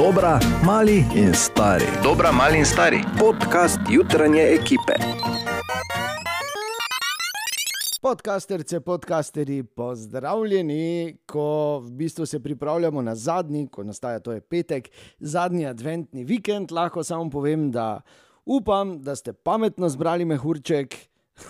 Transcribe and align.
Dobra, 0.00 0.40
mali 0.64 1.04
in 1.14 1.34
stari. 1.34 1.84
Dobra, 2.02 2.32
mali 2.32 2.58
in 2.58 2.64
stari. 2.64 3.04
Podcast 3.18 3.78
jutranje 3.90 4.40
ekipe. 4.40 4.94
Podcasterce, 8.00 8.80
podcasterji, 8.80 9.62
pozdravljeni, 9.62 11.16
ko 11.26 11.78
v 11.84 11.90
bistvu 11.90 12.26
se 12.26 12.40
pripravljamo 12.40 13.02
na 13.02 13.14
zadnji, 13.14 13.68
ko 13.68 13.84
nastaja 13.84 14.18
to 14.20 14.32
je 14.32 14.40
petek, 14.40 14.90
zadnji 15.18 15.66
adventni 15.66 16.24
vikend. 16.24 16.72
Lahko 16.72 17.04
samo 17.04 17.30
povem, 17.30 17.70
da 17.70 18.00
upam, 18.44 19.02
da 19.02 19.16
ste 19.16 19.32
pametno 19.32 19.88
zbrali 19.88 20.24
mehurček, 20.24 20.96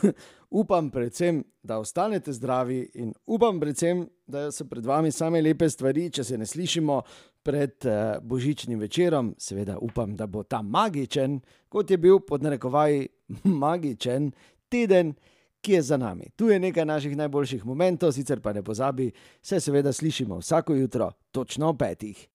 upam 0.50 0.90
predvsem, 0.90 1.44
da 1.62 1.78
ostanete 1.78 2.32
zdravi 2.32 2.90
in 2.94 3.14
upam 3.26 3.60
predvsem, 3.60 4.08
da 4.26 4.50
so 4.50 4.64
pred 4.64 4.86
vami 4.86 5.12
same 5.12 5.42
lepe 5.42 5.68
stvari, 5.68 6.10
če 6.10 6.24
se 6.24 6.38
ne 6.38 6.46
slišimo 6.46 7.02
pred 7.42 7.72
uh, 7.84 8.22
božičnim 8.22 8.78
večerom. 8.78 9.34
Seveda 9.38 9.78
upam, 9.78 10.16
da 10.16 10.26
bo 10.26 10.42
ta 10.42 10.62
magičen, 10.62 11.40
kot 11.68 11.90
je 11.90 11.98
bil 11.98 12.20
pod 12.20 12.42
narekovaji 12.42 13.08
magičen 13.62 14.32
teden 14.68 15.14
ki 15.60 15.72
je 15.72 15.82
za 15.82 15.96
nami. 15.96 16.24
Tu 16.36 16.48
je 16.48 16.60
nekaj 16.60 16.84
naših 16.84 17.16
najboljših 17.16 17.66
momentov, 17.66 18.12
sicer 18.12 18.40
pa 18.40 18.52
ne 18.52 18.62
pozabi, 18.62 19.10
se 19.42 19.60
seveda 19.60 19.92
slišimo 19.92 20.38
vsako 20.38 20.74
jutro, 20.74 21.12
točno 21.32 21.68
ob 21.68 21.78
petih. 21.78 22.28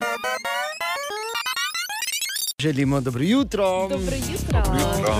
Želimo 2.62 3.02
dobro 3.02 3.24
jutro. 3.24 3.88
Dobro 3.90 4.16
jutro. 4.16 4.62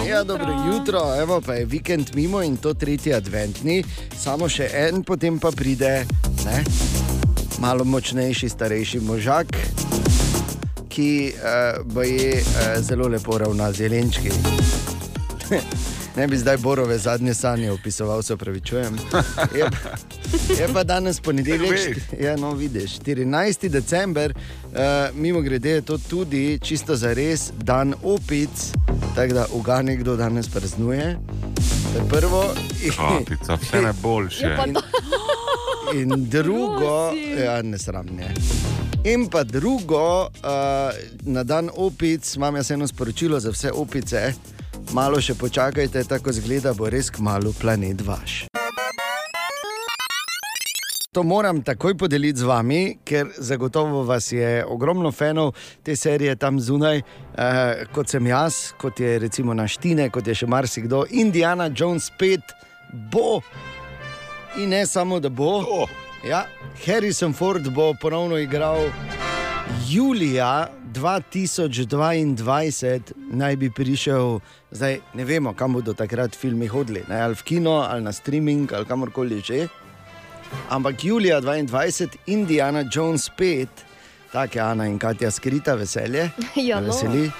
Ja, 0.10 0.24
dobro 0.24 0.54
jutro, 0.68 1.00
evo 1.22 1.42
pa 1.46 1.54
je 1.54 1.66
vikend 1.66 2.16
mimo 2.16 2.44
in 2.44 2.58
to 2.58 2.74
tretji 2.74 3.14
adventni, 3.14 3.84
samo 4.18 4.50
še 4.50 4.70
en, 4.74 5.04
potem 5.04 5.40
pa 5.40 5.52
pride 5.52 6.06
ne, 6.46 6.64
malo 7.60 7.84
močnejši, 7.84 8.50
starejši 8.50 9.00
možak, 9.00 9.48
ki 10.90 11.34
uh, 11.96 12.06
je 12.06 12.42
uh, 12.42 12.84
zelo 12.84 13.08
lepo 13.08 13.38
ravna 13.38 13.72
z 13.72 13.80
jelenčki. 13.80 14.30
Ne 16.16 16.28
bi 16.28 16.38
zdaj 16.38 16.58
borove 16.58 16.98
zadnje 16.98 17.34
sanje 17.34 17.72
opisoval, 17.72 18.22
se 18.24 18.38
pravičujem. 18.38 18.98
Je, 19.56 19.66
je 20.60 20.68
pa 20.74 20.84
danes 20.84 21.20
ponedeljek, 21.20 21.98
ja, 22.20 22.36
no, 22.36 22.52
vidiš, 22.52 23.00
14. 23.00 23.70
december, 23.70 24.34
uh, 24.64 24.80
mimo 25.14 25.42
grede 25.42 25.70
je 25.70 25.82
to 25.82 25.98
tudi 25.98 26.60
čisto 26.62 26.96
za 26.96 27.14
res 27.14 27.52
dan 27.58 27.94
opic, 28.04 28.50
tako 29.16 29.34
da 29.34 29.46
ugane, 29.54 29.96
kdo 29.96 30.16
danes 30.16 30.48
praznuje. 30.50 31.18
To 31.94 32.00
je 32.00 32.10
prvo. 32.10 32.54
Kapica, 32.96 33.56
vse 33.56 33.82
najboljše. 33.82 34.56
To- 34.74 34.82
In 35.96 36.10
drugo, 36.34 37.14
ja, 37.44 37.62
ne 37.62 37.78
sramne. 37.78 38.34
In 39.04 39.28
pa 39.30 39.44
drugo, 39.44 40.22
uh, 40.24 40.30
na 41.22 41.44
dan 41.44 41.70
opic 41.76 42.36
imam 42.36 42.56
jaz 42.56 42.72
eno 42.72 42.88
sporočilo 42.88 43.40
za 43.40 43.52
vse 43.52 43.72
opice. 43.72 44.34
Malo 44.92 45.22
še 45.22 45.38
počakajte, 45.40 46.04
tako 46.04 46.34
zgleda, 46.36 46.74
bo 46.74 46.90
res 46.92 47.10
kmalo 47.10 47.54
planet 47.62 48.04
vaš. 48.04 48.44
To 51.16 51.24
moram 51.24 51.62
takoj 51.64 51.96
podeliti 51.96 52.44
z 52.44 52.50
vami, 52.50 52.98
ker 53.08 53.32
zagotovo 53.38 54.04
vas 54.04 54.34
je 54.36 54.66
ogromno 54.68 55.14
fanov 55.16 55.54
te 55.84 55.96
serije 55.96 56.36
tam 56.36 56.60
zunaj, 56.60 57.00
eh, 57.00 57.86
kot 57.96 58.12
sem 58.12 58.28
jaz, 58.28 58.74
kot 58.78 59.00
je 59.00 59.20
recimo 59.20 59.54
Naštine, 59.54 60.10
kot 60.10 60.28
je 60.28 60.36
še 60.36 60.48
marsikdo. 60.48 61.06
Indiana 61.10 61.70
Jones 61.72 62.12
5 62.20 62.52
bo 63.12 63.40
in 64.58 64.70
ne 64.70 64.86
samo 64.86 65.20
da 65.20 65.30
bo. 65.30 65.64
O. 65.68 65.88
Ja, 66.28 66.46
Harrison 66.86 67.34
Ford 67.34 67.70
bo 67.70 67.94
ponovno 68.02 68.38
igral 68.38 68.90
julija 69.90 70.68
2022, 70.94 73.02
naj 73.32 73.56
bi 73.56 73.70
prišel, 73.70 74.40
zdaj 74.72 75.00
ne 75.14 75.26
vemo, 75.26 75.54
kam 75.54 75.74
bodo 75.74 75.94
takrat 75.94 76.36
filmi 76.36 76.68
hodili, 76.68 77.04
ne, 77.10 77.22
ali 77.22 77.36
v 77.36 77.44
kino, 77.44 77.72
ali 77.72 78.04
na 78.04 78.14
streaming, 78.14 78.74
ali 78.74 78.86
kamorkoli 78.86 79.42
že. 79.42 79.68
Ampak 80.70 81.04
julija 81.04 81.42
2022, 81.42 82.08
Indiana 82.26 82.84
Jones 82.94 83.30
5, 83.38 83.68
tako 84.36 84.60
je 84.60 84.62
Ana 84.62 84.88
in 84.88 85.00
Katja 85.00 85.32
skrita 85.32 85.74
veselje. 85.76 86.30
Ja, 86.56 86.76
me 86.76 86.88
no. 86.88 86.94
veseli. 86.94 87.32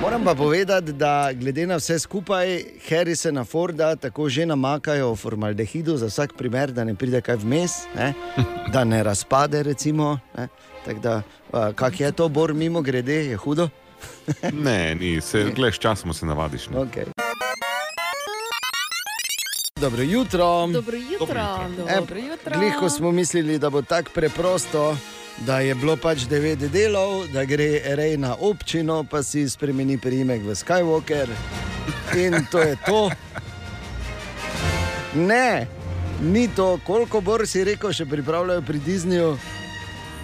Moram 0.00 0.24
pa 0.24 0.34
povedati, 0.34 0.92
da 0.92 1.32
glede 1.32 1.66
na 1.66 1.76
vse 1.76 1.98
skupaj, 1.98 2.64
Harrisona 2.88 3.44
Forda 3.44 3.96
tako 3.96 4.28
že 4.28 4.46
namakajo 4.46 5.12
v 5.12 5.16
formaldehidu 5.16 5.96
za 5.96 6.06
vsak 6.06 6.36
primer, 6.36 6.72
da 6.72 6.84
ne 6.84 6.94
pride 6.94 7.20
kaj 7.20 7.36
vmes, 7.36 7.72
ne? 7.96 8.12
da 8.74 8.84
ne 8.84 9.02
razpade. 9.02 9.62
Recimo, 9.62 10.18
ne? 10.36 10.48
Tako 10.84 11.00
da, 11.00 11.22
a, 11.52 11.72
kak 11.72 12.00
je 12.00 12.12
to, 12.12 12.28
bor 12.28 12.54
mimo 12.54 12.82
grede, 12.82 13.24
je 13.24 13.36
hudo. 13.36 13.68
Ne, 14.52 14.94
ni, 14.94 15.20
se, 15.20 15.52
gledaš, 15.56 15.78
časom 15.78 16.14
se 16.14 16.26
navadiš. 16.26 16.68
ne. 16.68 16.76
Okay. 16.76 17.04
Dobro 19.80 20.02
jutro. 20.02 20.66
Dobro 20.66 20.96
jutro. 20.96 21.44
Dobro 21.76 22.18
jutro. 22.18 22.58
Glihko 22.58 22.88
smo 22.88 23.12
mislili, 23.12 23.58
da 23.58 23.70
bo 23.70 23.82
tako 23.82 24.10
preprosto, 24.14 24.96
da 25.40 25.58
je 25.60 25.74
bilo 25.74 25.96
pač 25.96 26.26
devet 26.28 26.58
delov, 26.72 27.26
da 27.32 27.44
gre 27.44 27.80
rej 27.96 28.16
na 28.16 28.34
občino, 28.34 29.04
pa 29.04 29.22
si 29.22 29.48
spremeni 29.48 29.98
priimek 29.98 30.42
v 30.44 30.54
Skywalker. 30.54 31.28
In 32.16 32.46
to 32.50 32.60
je 32.60 32.76
to. 32.86 33.10
Ne, 35.14 35.66
ni 36.22 36.48
to, 36.48 36.78
koliko 36.86 37.20
bor 37.20 37.46
si 37.46 37.64
rekel, 37.64 37.92
še 37.92 38.06
pripravljajo 38.06 38.62
pri 38.62 38.80
Disneyju. 38.84 39.32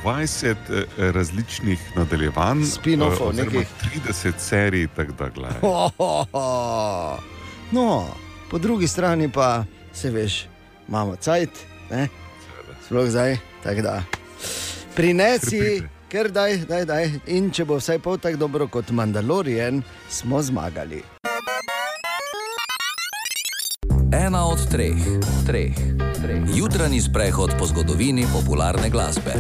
20 0.04 0.46
eh, 0.46 0.84
različnih 1.10 1.80
nadaljevanj, 1.96 2.62
Spin-offov, 2.76 3.32
eh, 3.32 3.42
oziroma 3.42 3.64
nekih. 3.64 3.68
30 4.06 4.38
serij, 4.38 4.86
tako 4.96 5.16
da 5.18 5.28
gledaj. 5.34 5.60
No, 7.72 8.06
po 8.50 8.58
drugi 8.58 8.86
strani 8.88 9.32
pa 9.32 9.64
se 9.92 10.10
veš, 10.10 10.44
imamo 10.88 11.16
cajt, 11.16 11.50
ne? 11.90 12.06
sploh 12.86 13.10
zdaj, 13.10 13.36
tako 13.64 13.82
da. 13.82 14.15
Prinesi, 14.96 15.82
ker 16.08 16.30
daj, 16.32 16.62
daj, 16.64 16.84
daj. 16.88 17.02
In 17.36 17.50
če 17.52 17.66
bo 17.68 17.76
vsaj 17.76 17.98
pol 18.00 18.16
tako 18.16 18.38
dobro 18.40 18.66
kot 18.72 18.88
Mandalorian, 18.96 19.82
smo 20.08 20.40
zmagali. 20.40 21.02
Ena 24.16 24.46
od 24.48 24.64
treh, 24.72 24.96
treh, 25.44 25.76
treh. 26.16 26.48
Jutranji 26.56 27.02
sprehod 27.04 27.52
po 27.60 27.68
zgodovini 27.68 28.24
popularne 28.32 28.88
glasbe. 28.88 29.36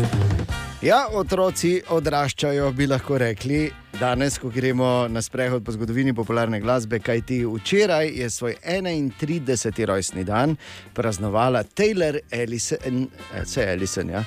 Ja, 0.84 1.06
otroci 1.16 1.78
odraščajo, 1.88 2.68
bi 2.76 2.84
lahko 2.92 3.16
rekli, 3.16 3.70
danes, 3.96 4.36
ko 4.36 4.52
gremo 4.52 5.06
na 5.08 5.24
sprehod 5.24 5.64
po 5.64 5.72
zgodovini 5.72 6.12
popularne 6.12 6.60
glasbe, 6.60 7.00
kajti 7.00 7.46
včeraj 7.48 8.12
je 8.12 8.28
svoj 8.30 8.58
31. 8.60 9.86
rojstni 9.88 10.24
dan 10.28 10.58
praznovala 10.92 11.64
Taylor 11.64 12.20
Ellison, 12.28 13.06
eh, 13.32 13.46
se 13.48 13.64
je 13.64 13.72
Ellison, 13.72 14.12
ja. 14.12 14.24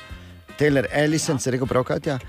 Taylor 0.59 0.87
Ellison, 0.91 1.39
se 1.39 1.49
je 1.49 1.51
rekel 1.51 1.67
prav, 1.67 1.83
Katja? 1.83 2.19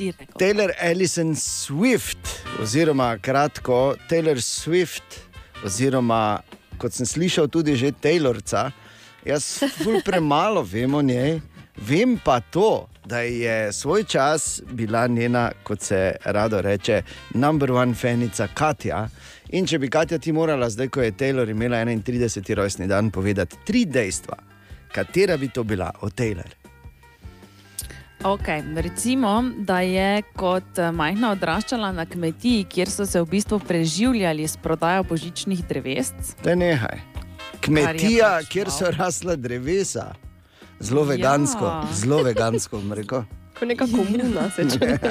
Rekel. 0.00 0.26
Taylor 0.38 0.70
Ellison 0.80 1.34
Swift, 1.36 2.18
oziroma 2.62 3.18
kratko 3.22 3.94
Taylor 4.08 4.40
Swift, 4.42 5.20
oziroma 5.64 6.40
kot 6.78 6.96
sem 6.96 7.06
slišal, 7.06 7.46
tudi 7.48 7.76
že 7.76 7.92
Taylorca. 7.92 8.70
Jaz 9.24 9.62
premalo 10.04 10.62
vem 10.62 10.94
o 10.94 11.02
njej, 11.02 11.40
vem 11.76 12.16
pa 12.24 12.40
to, 12.40 12.88
da 13.04 13.20
je 13.20 13.72
svoj 13.72 14.04
čas 14.04 14.62
bila 14.72 15.06
njena, 15.06 15.52
kot 15.62 15.80
se 15.80 16.16
rado 16.24 16.60
reče, 16.60 17.02
number 17.34 17.72
one 17.72 17.94
fenica 17.94 18.48
Katja. 18.54 19.08
In 19.48 19.66
če 19.66 19.78
bi 19.78 19.90
Katja 19.90 20.18
ti 20.18 20.32
morala, 20.32 20.70
zdaj 20.70 20.88
ko 20.88 21.02
je 21.02 21.12
Taylor 21.12 21.50
imela 21.50 21.84
31. 21.84 22.54
rojstni 22.54 22.86
dan, 22.86 23.10
povedati 23.10 23.56
tri 23.66 23.84
dejstva, 23.84 24.36
katera 24.92 25.36
bi 25.36 25.48
to 25.48 25.62
bila 25.64 25.92
od 26.00 26.14
Taylor. 26.14 26.59
Okay, 28.20 28.62
recimo, 28.76 29.44
da 29.58 29.80
je 29.80 30.22
kot 30.36 30.78
eh, 30.78 30.92
majhna 30.92 31.30
odraščala 31.32 31.92
na 31.92 32.04
kmetiji, 32.06 32.64
kjer 32.68 32.90
so 32.92 33.06
se 33.06 33.20
v 33.20 33.24
bistvu 33.26 33.58
preživljali 33.58 34.44
s 34.48 34.56
prodajo 34.60 35.02
božičnih 35.08 35.62
drevesc. 35.68 36.14
Da 36.44 36.54
nehaj. 36.54 37.00
Kmetija, 37.64 38.28
pač 38.42 38.48
kjer 38.52 38.68
so 38.70 38.90
rasla 38.92 39.36
drevesa, 39.36 40.10
zelo 40.80 41.04
vegansko, 41.04 41.64
Ja. 41.64 41.88
zelo 41.92 42.22
vegansko, 42.22 42.76
bom 42.76 42.92
rekel. 42.92 43.24
Kot 43.58 43.68
neka 43.68 43.86
komuna 43.88 44.50
se 44.56 44.68
čuje. 44.70 44.98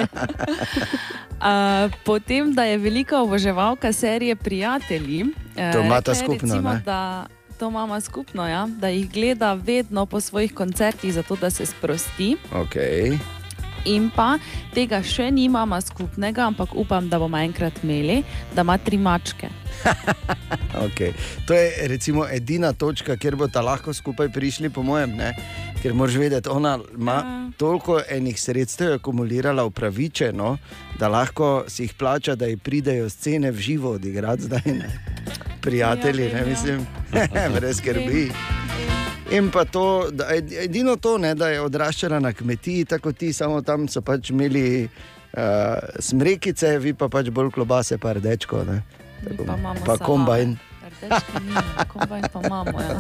Uh, 1.40 1.88
potem, 2.04 2.50
da 2.54 2.64
je 2.68 2.78
velika 2.78 3.22
oboževalka 3.22 3.94
serije 3.94 4.36
Prijatelji. 4.36 5.24
Uh, 5.24 5.72
To 5.72 5.80
imata 5.80 6.16
skupno, 6.16 6.36
recimo, 6.56 6.74
ne? 6.74 6.82
Da, 6.86 7.26
to 7.60 7.68
imamo 7.68 8.02
skupno, 8.02 8.48
ja? 8.48 8.68
da 8.68 8.88
jih 8.88 9.12
gleda 9.12 9.54
vedno 9.54 10.06
po 10.06 10.20
svojih 10.20 10.54
koncertih, 10.54 11.14
zato 11.14 11.36
da 11.36 11.50
se 11.50 11.66
sprosti. 11.66 12.36
Okay. 12.54 13.39
In 13.86 14.10
pa 14.10 14.38
tega 14.74 15.04
še 15.04 15.32
nimamo 15.32 15.82
skupnega, 15.82 16.46
ampak 16.46 16.76
upam, 16.76 17.10
da 17.10 17.20
bomo 17.20 17.38
enkrat 17.38 17.84
imeli, 17.84 18.24
da 18.56 18.62
ima 18.62 18.78
tri 18.78 18.98
mačke. 18.98 19.50
Okay. 20.80 21.12
To 21.46 21.54
je 21.54 21.88
recimo 21.88 22.26
edina 22.28 22.74
točka, 22.74 23.16
kjer 23.18 23.36
bo 23.36 23.48
ta 23.48 23.62
lahko 23.62 23.94
skupaj 23.94 24.30
prišli, 24.30 24.70
po 24.70 24.84
mojem, 24.84 25.16
ne? 25.16 25.34
ker 25.82 25.94
moraš 25.94 26.16
vedeti, 26.16 26.50
ona 26.50 26.80
ima 26.98 27.14
Ja. 27.14 27.50
toliko 27.58 28.02
enih 28.10 28.42
sredstev 28.42 28.94
akumulirala 28.94 29.64
upravičeno, 29.64 30.58
da 31.00 31.08
lahko 31.08 31.64
si 31.68 31.84
jih 31.84 31.94
plača, 31.94 32.36
da 32.36 32.46
ji 32.46 32.58
pridejo 32.58 33.10
scene 33.10 33.52
v 33.52 33.58
živo 33.58 33.92
odigrati 33.92 34.42
zdaj. 34.42 34.62
Ne? 34.66 34.90
Prijatelji, 35.62 36.26
Ja, 36.26 36.34
ne 36.34 36.40
ja. 36.40 36.46
mislim, 36.46 36.88
brez 37.56 37.78
skrbi. 37.78 38.32
In 39.32 39.52
pa 39.52 39.66
to, 39.66 40.10
da, 40.12 40.26
ed- 40.36 40.54
edino 40.54 40.96
to, 40.96 41.18
ne, 41.18 41.36
da 41.36 41.50
je 41.50 41.62
odraščala 41.62 42.20
na 42.20 42.34
kmetiji, 42.34 42.86
tako 42.86 43.12
ti, 43.12 43.34
samo 43.34 43.62
tam 43.62 43.88
so 43.88 44.02
pač 44.02 44.32
imeli 44.34 44.64
uh, 44.86 45.42
smrekice, 46.00 46.78
vi 46.82 46.94
pa 46.98 47.10
pač 47.10 47.30
bolj 47.30 47.52
klobase, 47.54 47.98
pa 48.02 48.16
rdečko. 48.18 48.64
Ne. 48.66 48.82
Mi 49.30 49.38
pa 49.46 49.76
pa 49.86 49.98
kombajn. 50.02 50.58
Nimamo, 51.02 51.86
kombajn 51.88 52.26
pa 52.34 52.42
imamo. 52.48 52.82
Ja. 52.82 52.98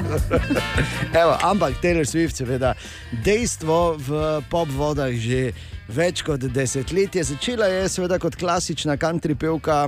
Evo, 1.23 1.37
ampak 1.41 1.81
Taylor 1.81 2.05
Swift, 2.05 2.37
seveda, 2.37 2.75
dejstvo 3.25 3.97
v 3.97 4.21
pop 4.51 4.69
vodah 4.69 5.09
že 5.09 5.49
več 5.89 6.21
kot 6.21 6.45
desetletje. 6.45 7.25
Začela 7.33 7.71
je 7.73 7.87
seveda 7.89 8.21
kot 8.21 8.37
klasična 8.37 8.97
country 9.01 9.33
pevka. 9.33 9.87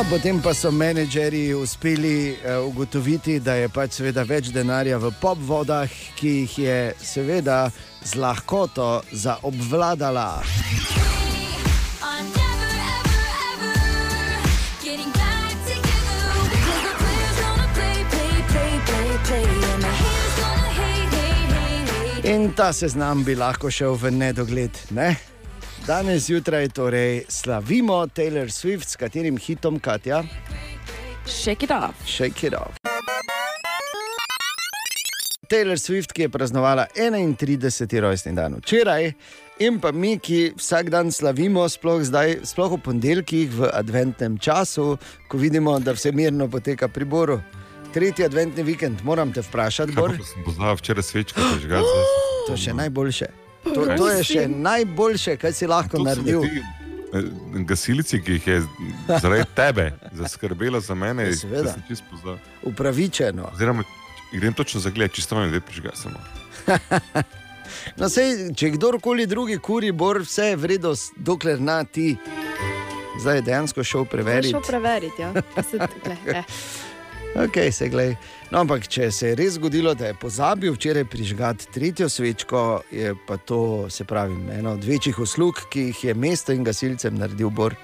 No, 0.00 0.06
potem 0.08 0.40
pa 0.40 0.54
so 0.56 0.70
menedžerji 0.72 1.52
uspeli 1.54 2.32
uh, 2.32 2.64
ugotoviti, 2.64 3.34
da 3.36 3.52
je 3.60 3.66
pač 3.68 3.98
seveda 3.98 4.22
več 4.24 4.46
denarja 4.48 4.96
v 4.96 5.10
pop 5.20 5.36
vodah, 5.44 5.92
ki 6.16 6.30
jih 6.38 6.54
je 6.62 6.76
seveda 6.96 7.56
z 8.00 8.16
lahkoto 8.16 9.02
zaobvladala. 9.12 10.40
In 22.24 22.54
ta 22.56 22.72
seznam 22.72 23.20
bi 23.20 23.36
lahko 23.36 23.68
šel 23.68 24.00
v 24.00 24.16
nedogled. 24.16 24.80
Ne? 24.96 25.12
Danes 25.86 26.26
zjutraj 26.26 26.68
torej 26.68 27.24
slavimo 27.28 28.06
Taylor 28.06 28.50
Swift 28.52 28.88
s 28.88 28.96
katerim 28.96 29.38
hitom 29.38 29.78
Katja. 29.78 30.22
Shake 31.26 31.64
it 31.64 31.70
off. 31.70 32.06
Shake 32.06 32.46
it 32.46 32.54
off. 32.54 32.76
Taylor 35.48 35.78
Swift, 35.78 36.12
ki 36.12 36.22
je 36.22 36.28
praznovala 36.28 36.86
31. 36.96 38.00
rojstni 38.00 38.32
dan 38.32 38.54
včeraj, 38.54 39.12
in 39.58 39.80
pa 39.80 39.92
mi, 39.92 40.18
ki 40.18 40.52
vsak 40.56 40.90
dan 40.90 41.10
slavimo, 41.12 41.68
sploh, 41.68 42.04
zdaj, 42.06 42.36
sploh 42.44 42.76
v 42.76 42.82
ponedeljkih 42.84 43.50
v 43.58 43.72
adventnem 43.74 44.38
času, 44.38 44.94
ko 45.28 45.38
vidimo, 45.38 45.78
da 45.80 45.96
vse 45.96 46.12
mirno 46.12 46.46
poteka 46.48 46.88
pri 46.88 47.04
Boru. 47.04 47.40
Tretji 47.94 48.24
adventni 48.24 48.62
vikend, 48.62 49.02
moram 49.02 49.32
te 49.32 49.42
vprašati, 49.42 49.92
Bor. 49.92 50.14
Kako 50.14 50.24
sem 50.24 50.44
poznal 50.46 50.76
včeraj 50.78 51.02
svečko, 51.02 51.40
prižgal 51.54 51.82
zdaj. 51.90 52.10
To 52.46 52.52
je 52.52 52.66
še 52.68 52.74
najboljše. 52.78 53.39
To, 53.64 53.86
to 53.96 54.08
je 54.08 54.24
še 54.24 54.48
najboljše, 54.48 55.36
kar 55.36 55.52
si 55.52 55.66
lahko 55.66 55.96
To 55.96 56.02
naredil. 56.02 56.44
eh, 56.44 57.22
Gasilci, 57.60 58.22
ki 58.22 58.32
jih 58.32 58.46
je 58.46 58.58
zaradi 59.10 59.44
tebe 59.54 59.86
zaskrbela 60.12 60.80
za 60.80 60.94
mene, 60.94 61.22
Ja, 61.22 61.28
jaz 61.28 61.40
seveda. 61.40 61.72
sem 61.72 61.82
čisto 61.88 62.04
poznal. 62.10 62.38
Upravičeno. 62.62 63.50
Oziroma, 63.54 63.84
grem 64.32 64.52
točno 64.52 64.80
za 64.80 64.90
gled, 64.90 65.12
čisto 65.12 65.36
me 65.36 65.48
zdaj 65.48 65.60
prižgal 65.60 65.92
samo. 65.94 66.18
No, 67.96 68.08
sej, 68.08 68.50
če 68.52 68.70
kdorkoli 68.70 69.26
drugi 69.26 69.58
kuri, 69.58 69.92
bor 69.92 70.18
vse 70.18 70.44
je 70.44 70.56
vredno, 70.56 70.90
dokler 71.16 71.60
na 71.60 71.84
ti. 71.84 72.16
Zdaj 73.20 73.36
je 73.36 73.42
dejansko 73.42 73.84
šel 73.84 74.04
preveriti. 74.04 74.50
Šel 74.50 74.60
preveriti, 74.60 75.22
ja. 75.22 75.30
Se, 75.62 75.78
gle, 75.78 76.16
eh. 76.26 76.42
Okay, 77.34 77.70
se 77.70 77.88
glej. 77.88 78.16
no, 78.50 78.60
ampak 78.60 78.88
če 78.90 79.10
se 79.14 79.28
je 79.30 79.34
res 79.38 79.54
zgodilo, 79.54 79.94
da 79.94 80.10
je 80.10 80.14
pozabil 80.18 80.74
včeraj 80.74 81.04
prižgati 81.04 81.68
tretjo 81.70 82.08
svečko, 82.08 82.82
je 82.90 83.14
pa 83.26 83.36
to, 83.36 83.86
se 83.90 84.04
pravi, 84.04 84.34
ena 84.58 84.72
od 84.74 84.84
večjih 84.84 85.18
uslug, 85.18 85.60
ki 85.70 85.90
jih 85.90 86.04
je 86.04 86.14
mesto 86.14 86.52
in 86.52 86.64
gasilcem 86.64 87.14
naredil 87.14 87.50
Bor. 87.50 87.74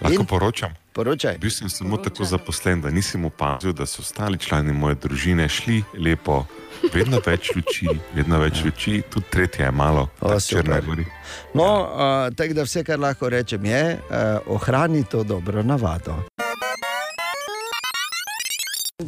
Lahko 0.00 0.22
In? 0.22 0.26
poročam. 0.26 0.72
Poročaj. 0.92 1.38
Bil 1.40 1.50
sem 1.50 1.68
samo 1.72 1.96
tako 1.96 2.24
zaposlen, 2.24 2.80
da 2.80 2.90
nisem 2.90 3.24
opazil, 3.24 3.72
da 3.72 3.86
so 3.86 4.02
ostali 4.02 4.38
člani 4.38 4.72
moje 4.72 4.94
družine 5.04 5.48
šli 5.48 5.82
lepo. 5.96 6.44
Vedno 6.92 7.20
več 7.26 7.52
luči, 7.56 7.88
vedno 8.14 8.40
več 8.42 8.64
luči, 8.64 9.02
tudi 9.10 9.26
tretje 9.30 9.64
je 9.64 9.70
malo, 9.70 10.08
črne 10.48 10.80
gori. 10.84 11.06
No, 11.54 11.64
uh, 11.64 12.28
tako 12.36 12.58
da 12.58 12.66
vse, 12.68 12.84
kar 12.84 13.00
lahko 13.00 13.28
rečem, 13.28 13.64
je, 13.64 13.84
uh, 13.96 14.54
ohrani 14.56 15.04
to 15.04 15.24
dobro 15.24 15.62
navado. 15.62 16.18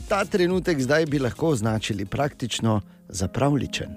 Ta 0.08 0.24
trenutek 0.24 0.80
zdaj 0.80 1.06
bi 1.06 1.18
lahko 1.18 1.48
označili 1.54 2.06
praktično 2.06 2.80
za 3.08 3.28
pravličen. 3.28 3.94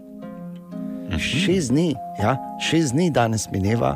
Šest 1.17 1.71
dni, 1.71 1.95
ja, 2.21 2.35
šest 2.61 2.93
dni 2.93 3.09
danes 3.11 3.47
mineva, 3.51 3.95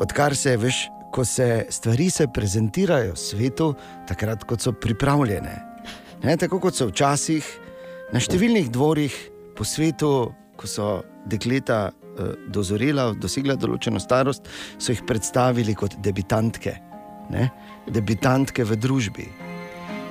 odkar 0.00 0.36
se 0.36 0.56
veš, 0.56 0.86
ko 1.12 1.24
se 1.24 1.66
stvari 1.70 2.10
se 2.10 2.26
prezentirajo 2.34 3.16
svetu, 3.16 3.74
takrat, 4.08 4.44
kot 4.44 4.60
so 4.60 4.72
pripravljene. 4.72 5.56
Ne, 6.22 6.36
tako 6.36 6.60
kot 6.62 6.78
so 6.78 6.86
včasih 6.88 7.44
na 8.14 8.22
številnih 8.22 8.70
dvorih 8.72 9.16
po 9.58 9.66
svetu, 9.66 10.30
ko 10.56 10.70
so 10.70 10.88
dekleta 11.28 11.90
eh, 11.90 12.34
dozorela, 12.48 13.10
dosegla 13.18 13.58
določeno 13.58 14.00
starost, 14.00 14.48
so 14.78 14.94
jih 14.94 15.02
predstavili 15.08 15.74
kot 15.74 15.98
debitantke, 16.00 16.78
ne, 17.34 17.50
debitantke 17.90 18.64
v 18.64 18.78
družbi. 18.78 19.51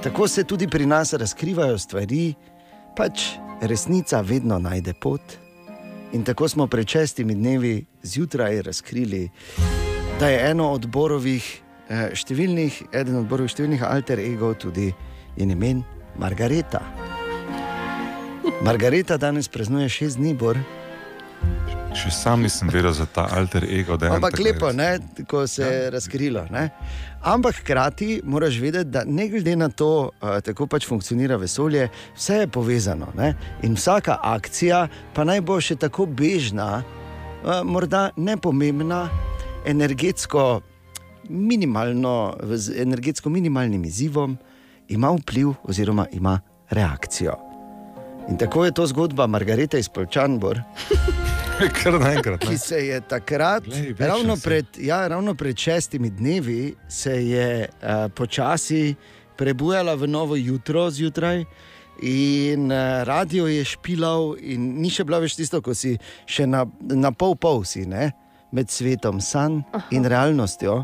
Tako 0.03 0.27
se 0.27 0.43
tudi 0.43 0.67
pri 0.67 0.85
nas 0.85 1.13
razkrivajo 1.13 1.77
stvari, 1.77 2.33
pač 2.97 3.21
resnica 3.61 4.21
vedno 4.21 4.57
najde 4.59 4.93
pot. 4.93 5.21
In 6.13 6.23
tako 6.23 6.47
smo 6.47 6.67
pred 6.67 6.87
šestimi 6.87 7.35
dnevi 7.35 7.85
zjutraj 8.03 8.61
razkrili, 8.61 9.29
da 10.19 10.27
je 10.27 10.49
eno 10.49 10.71
od 10.71 10.87
borovih 10.87 11.61
eh, 11.89 12.09
številnih, 12.15 12.81
eden 12.91 13.21
od 13.21 13.29
borovih 13.29 13.53
številnih 13.53 13.85
alter 13.85 14.19
ego 14.19 14.53
tudi 14.53 14.89
njen 15.37 15.53
imen 15.53 15.83
Margareta. 16.17 16.81
Margareta 18.65 19.17
danes 19.21 19.47
praznuje 19.47 19.89
šest 19.89 20.17
dni, 20.17 20.33
bor. 20.33 20.57
Še 21.91 22.07
sam 22.15 22.45
nisem 22.45 22.69
vedel 22.71 22.93
za 22.95 23.03
ta 23.05 23.25
alter 23.35 23.65
ego. 23.67 23.97
da 23.97 24.05
je 24.05 24.09
en 24.09 24.15
Ampak 24.15 24.37
tako 24.37 24.43
lepo, 24.43 24.71
ne, 24.71 24.99
ko 25.27 25.43
se 25.47 25.63
je 25.63 25.89
razkrilo. 25.91 26.45
Ne? 26.51 26.69
Ampak 27.21 27.59
hkrati 27.59 28.21
moraš 28.23 28.59
vedeti, 28.63 28.89
da 28.89 29.03
ne 29.05 29.27
glede 29.27 29.55
na 29.55 29.67
to, 29.69 30.09
uh, 30.21 30.39
tako 30.39 30.67
pač 30.71 30.87
funkcionira 30.87 31.35
vesolje, 31.35 31.89
vse 32.15 32.39
je 32.43 32.47
povezano. 32.47 33.11
Ne? 33.17 33.33
In 33.67 33.75
vsaka 33.75 34.17
akcija, 34.23 34.87
pa 35.13 35.27
naj 35.27 35.43
bo 35.43 35.59
še 35.59 35.75
tako 35.75 36.07
bežna, 36.07 36.79
uh, 36.79 37.59
morda 37.67 38.09
nepomembna, 38.15 39.09
energetsko, 39.67 40.61
minimalno, 41.29 42.37
z 42.55 42.81
energetsko 42.81 43.29
minimalnim 43.29 43.83
izzivom, 43.85 44.39
ima 44.87 45.11
vpliv 45.19 45.53
oziroma 45.67 46.07
ima 46.15 46.39
reakcijo. 46.71 47.50
In 48.29 48.37
tako 48.37 48.65
je 48.65 48.71
to 48.71 48.87
zgodba 48.87 49.27
Margarete 49.27 49.79
iz 49.79 49.89
Polčanbor 49.89 50.61
Kar 51.83 51.99
naenkrat. 51.99 52.41
ki 52.41 52.57
se 52.57 52.75
je 52.75 53.01
takrat, 53.01 53.63
Glej, 53.63 53.95
ravno 53.99 54.37
pred, 54.43 54.65
ja, 54.77 55.07
ravno 55.07 55.35
pred 55.35 55.57
šestimi 55.57 56.09
dnevi, 56.09 56.75
se 56.89 57.27
je 57.27 57.69
uh, 57.69 58.11
počasi 58.15 58.95
prebujala 59.37 59.95
v 59.95 60.07
novo 60.07 60.35
jutro 60.35 60.89
zjutraj. 60.91 61.45
In 62.01 62.71
uh, 62.71 63.03
radio 63.03 63.47
je 63.47 63.65
špilal, 63.65 64.35
in 64.41 64.81
ni 64.81 64.89
še 64.89 65.05
bila 65.05 65.19
več 65.21 65.35
tisto, 65.37 65.61
ko 65.61 65.75
si 65.77 65.97
še 66.25 66.47
na, 66.49 66.65
na 66.81 67.11
pol 67.11 67.35
pol 67.37 67.63
si, 67.65 67.85
ne? 67.85 68.11
med 68.51 68.67
svetom 68.67 69.21
sanj 69.23 69.61
in 69.95 70.03
realnostjo. 70.05 70.81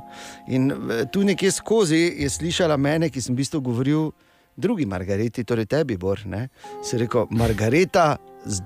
In 0.47 0.71
eh, 0.71 1.03
tu 1.11 1.23
nekje 1.27 1.51
skozi 1.51 1.99
je 2.15 2.29
slišala 2.31 2.77
mene, 2.79 3.09
ki 3.11 3.19
sem 3.21 3.35
v 3.35 3.41
bistvu 3.43 3.59
govoril 3.59 4.11
drugi 4.57 4.85
Margareti, 4.85 5.43
torej 5.43 5.65
tebi, 5.65 5.97
Bor. 5.97 6.25
Ne? 6.25 6.49
Se 6.83 6.95
je 6.95 6.99
rekel, 6.99 7.25
Margareta, 7.29 8.17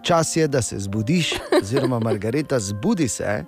čas 0.03 0.35
je, 0.35 0.47
da 0.47 0.61
se 0.61 0.79
zbudiš, 0.79 1.33
oziroma 1.61 1.99
Margareta, 1.99 2.59
zbudi 2.59 3.07
se. 3.07 3.43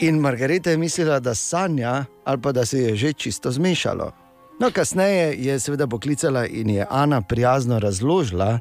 In 0.00 0.20
Margareta 0.20 0.70
je 0.70 0.76
mislila, 0.76 1.20
da 1.20 1.34
sanja 1.34 2.04
ali 2.24 2.40
pa 2.42 2.52
da 2.52 2.66
se 2.66 2.78
je 2.78 2.96
že 2.96 3.12
čisto 3.12 3.50
zmešalo. 3.50 4.12
No, 4.60 4.70
kasneje 4.70 5.34
je 5.44 5.60
seveda 5.60 5.86
poklicala 5.86 6.46
in 6.46 6.70
je 6.70 6.86
Ana 6.90 7.22
prijazno 7.22 7.78
razložila 7.78 8.58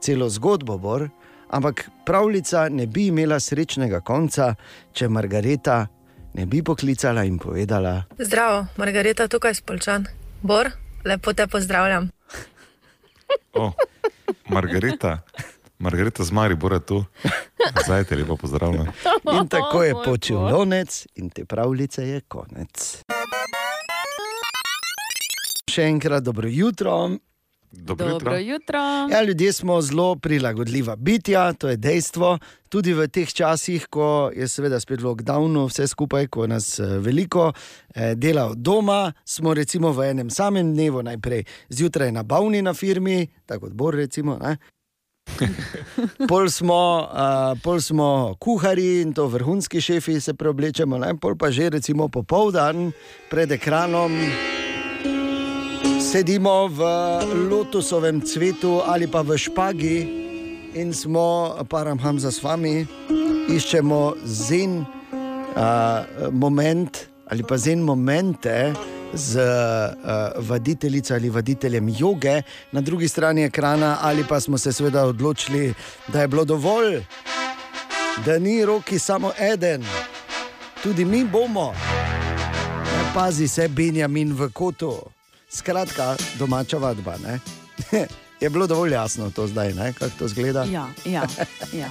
celo 0.00 0.28
zgodbo, 0.28 0.78
Bor, 0.78 1.08
ampak 1.48 1.90
pravljica 2.06 2.68
ne 2.68 2.86
bi 2.86 3.06
imela 3.06 3.40
srečnega 3.40 4.00
konca, 4.00 4.54
če 4.92 5.08
Margareta 5.08 5.86
ne 6.34 6.46
bi 6.46 6.62
poklicala 6.62 7.24
in 7.24 7.38
povedala: 7.38 8.02
Zdravo, 8.18 8.66
Margareta 8.76 9.28
tukaj 9.28 9.54
spolčan. 9.54 10.06
Bor, 10.42 10.70
Lepo 11.06 11.32
te 11.32 11.46
pozdravljam. 11.46 12.10
O, 13.54 13.72
Margareta, 14.48 15.22
Margareta 15.78 16.24
z 16.24 16.30
Maribora 16.30 16.80
tu. 16.80 17.04
Zdaj 17.84 18.04
te 18.04 18.16
lepo 18.16 18.36
pozdravljam. 18.36 18.86
In 19.32 19.48
tako 19.48 19.82
je 19.82 19.94
bog. 19.94 20.18
lonec, 20.30 21.06
in 21.14 21.30
te 21.30 21.44
pravljice 21.44 22.08
je 22.08 22.20
konec. 22.20 23.02
Še 25.70 25.82
enkrat 25.82 26.22
dobro 26.22 26.48
jutro. 26.48 27.10
Dobro 27.76 28.06
jutro. 28.06 28.18
Dobro 28.18 28.38
jutro. 28.38 28.78
Ja, 29.10 29.22
ljudje 29.22 29.52
smo 29.52 29.82
zelo 29.82 30.16
prilagodljiva 30.16 30.96
bitja, 30.96 31.52
to 31.52 31.68
je 31.68 31.76
dejstvo. 31.76 32.38
Tudi 32.68 32.92
v 32.92 33.08
teh 33.08 33.32
časih, 33.32 33.86
ko 33.86 34.30
je 34.36 34.48
seveda 34.48 34.80
spet 34.80 35.00
lockdown, 35.00 35.66
vse 35.66 35.86
skupaj, 35.86 36.26
ko 36.26 36.46
nas 36.46 36.78
eh, 36.78 36.98
veliko 36.98 37.52
eh, 37.94 38.14
dela 38.14 38.46
od 38.46 38.58
doma, 38.58 39.12
smo 39.24 39.54
recimo 39.54 39.92
v 39.92 40.10
enem 40.10 40.30
samem 40.30 40.74
dnevu, 40.74 41.02
najprej 41.02 41.44
zjutraj 41.68 42.12
na 42.12 42.22
bavni 42.22 42.62
na 42.62 42.74
firmi, 42.74 43.26
tako 43.46 43.66
kot 43.66 43.72
Bor, 43.72 43.94
recimo. 43.94 44.38
Ne? 44.42 44.56
Pol 46.28 46.50
smo, 46.50 47.08
uh, 47.12 47.58
pol 47.62 47.80
smo 47.80 48.34
kuhari 48.40 49.02
in 49.02 49.12
to 49.12 49.26
vrhunski 49.26 49.80
šefi 49.80 50.20
se 50.20 50.34
preoblečemo, 50.34 50.98
ne? 50.98 51.16
pol 51.20 51.36
pa 51.36 51.50
že 51.50 51.70
recimo 51.70 52.08
popoldan 52.08 52.92
pred 53.30 53.52
ekranom 53.52 54.12
sedimo 56.06 56.70
v 56.70 56.80
lotusovem 57.50 58.22
cvetu 58.22 58.78
ali 58.78 59.10
pa 59.10 59.26
v 59.26 59.34
špagi 59.34 59.98
in 60.78 60.94
smo, 60.94 61.50
param 61.66 61.98
za 61.98 62.30
vami, 62.42 62.86
iščemo 63.50 64.14
zen 64.22 64.86
uh, 64.86 66.30
moment 66.30 67.10
ali 67.26 67.42
pa 67.42 67.58
zen 67.58 67.82
momente. 67.82 68.74
Z 69.16 69.38
uh, 69.38 70.34
voditeljico 70.42 71.14
ali 71.14 71.30
voditeljem 71.30 71.88
joge, 71.88 72.42
na 72.72 72.80
drugi 72.80 73.08
strani 73.08 73.46
ekrana, 73.46 73.98
ali 74.02 74.24
pa 74.28 74.40
smo 74.40 74.58
se 74.58 74.72
seveda 74.72 75.06
odločili, 75.06 75.72
da 76.12 76.20
je 76.20 76.28
bilo 76.28 76.44
dovolj, 76.44 77.00
da 78.26 78.38
ni 78.38 78.64
roki 78.64 78.98
samo 78.98 79.32
eden, 79.38 79.86
tudi 80.82 81.04
mi 81.04 81.24
bomo. 81.24 81.72
Ne, 82.84 83.02
pazi 83.14 83.48
se, 83.48 83.68
Benjamin 83.68 84.34
v 84.34 84.50
kotu. 84.52 85.15
Skratka, 85.48 86.16
domača 86.38 86.78
vadba. 86.78 87.16
ne. 87.22 87.38
Je 88.40 88.50
bilo 88.50 88.66
dovolj 88.66 88.92
jasno 88.92 89.30
to 89.30 89.46
zdaj, 89.46 89.74
ne? 89.74 89.92
kako 89.92 90.10
to 90.18 90.28
zgleda. 90.28 90.64
Ja, 90.64 90.88
ja, 91.04 91.22
ja. 91.80 91.88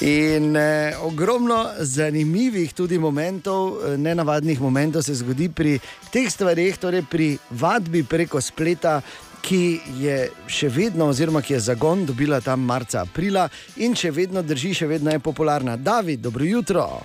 In 0.00 0.56
eh, 0.56 0.96
ogromno 1.02 1.68
zanimivih 1.78 2.72
tudi 2.74 2.98
momentov, 2.98 3.76
eh, 3.84 3.96
nenavadnih 3.96 4.60
momentov 4.60 5.02
se 5.02 5.14
zgodi 5.14 5.48
pri 5.48 5.78
teh 6.10 6.30
stvareh, 6.30 6.78
torej 6.78 7.02
pri 7.10 7.38
vadbi 7.50 8.02
preko 8.02 8.40
spleta. 8.40 9.00
Ki 9.44 9.80
je 10.00 10.30
še 10.48 10.70
vedno, 10.72 11.10
oziroma 11.12 11.42
ki 11.44 11.52
je 11.52 11.58
zagon 11.60 12.06
dobila 12.08 12.38
tam 12.40 12.62
marca, 12.64 13.02
aprila 13.04 13.44
in 13.76 13.92
še 13.92 14.08
vedno 14.10 14.40
drži, 14.42 14.72
še 14.74 14.86
vedno 14.88 15.12
je 15.12 15.20
popularna. 15.20 15.76
David, 15.76 16.20
dobro 16.24 16.44
jutro. 16.48 17.02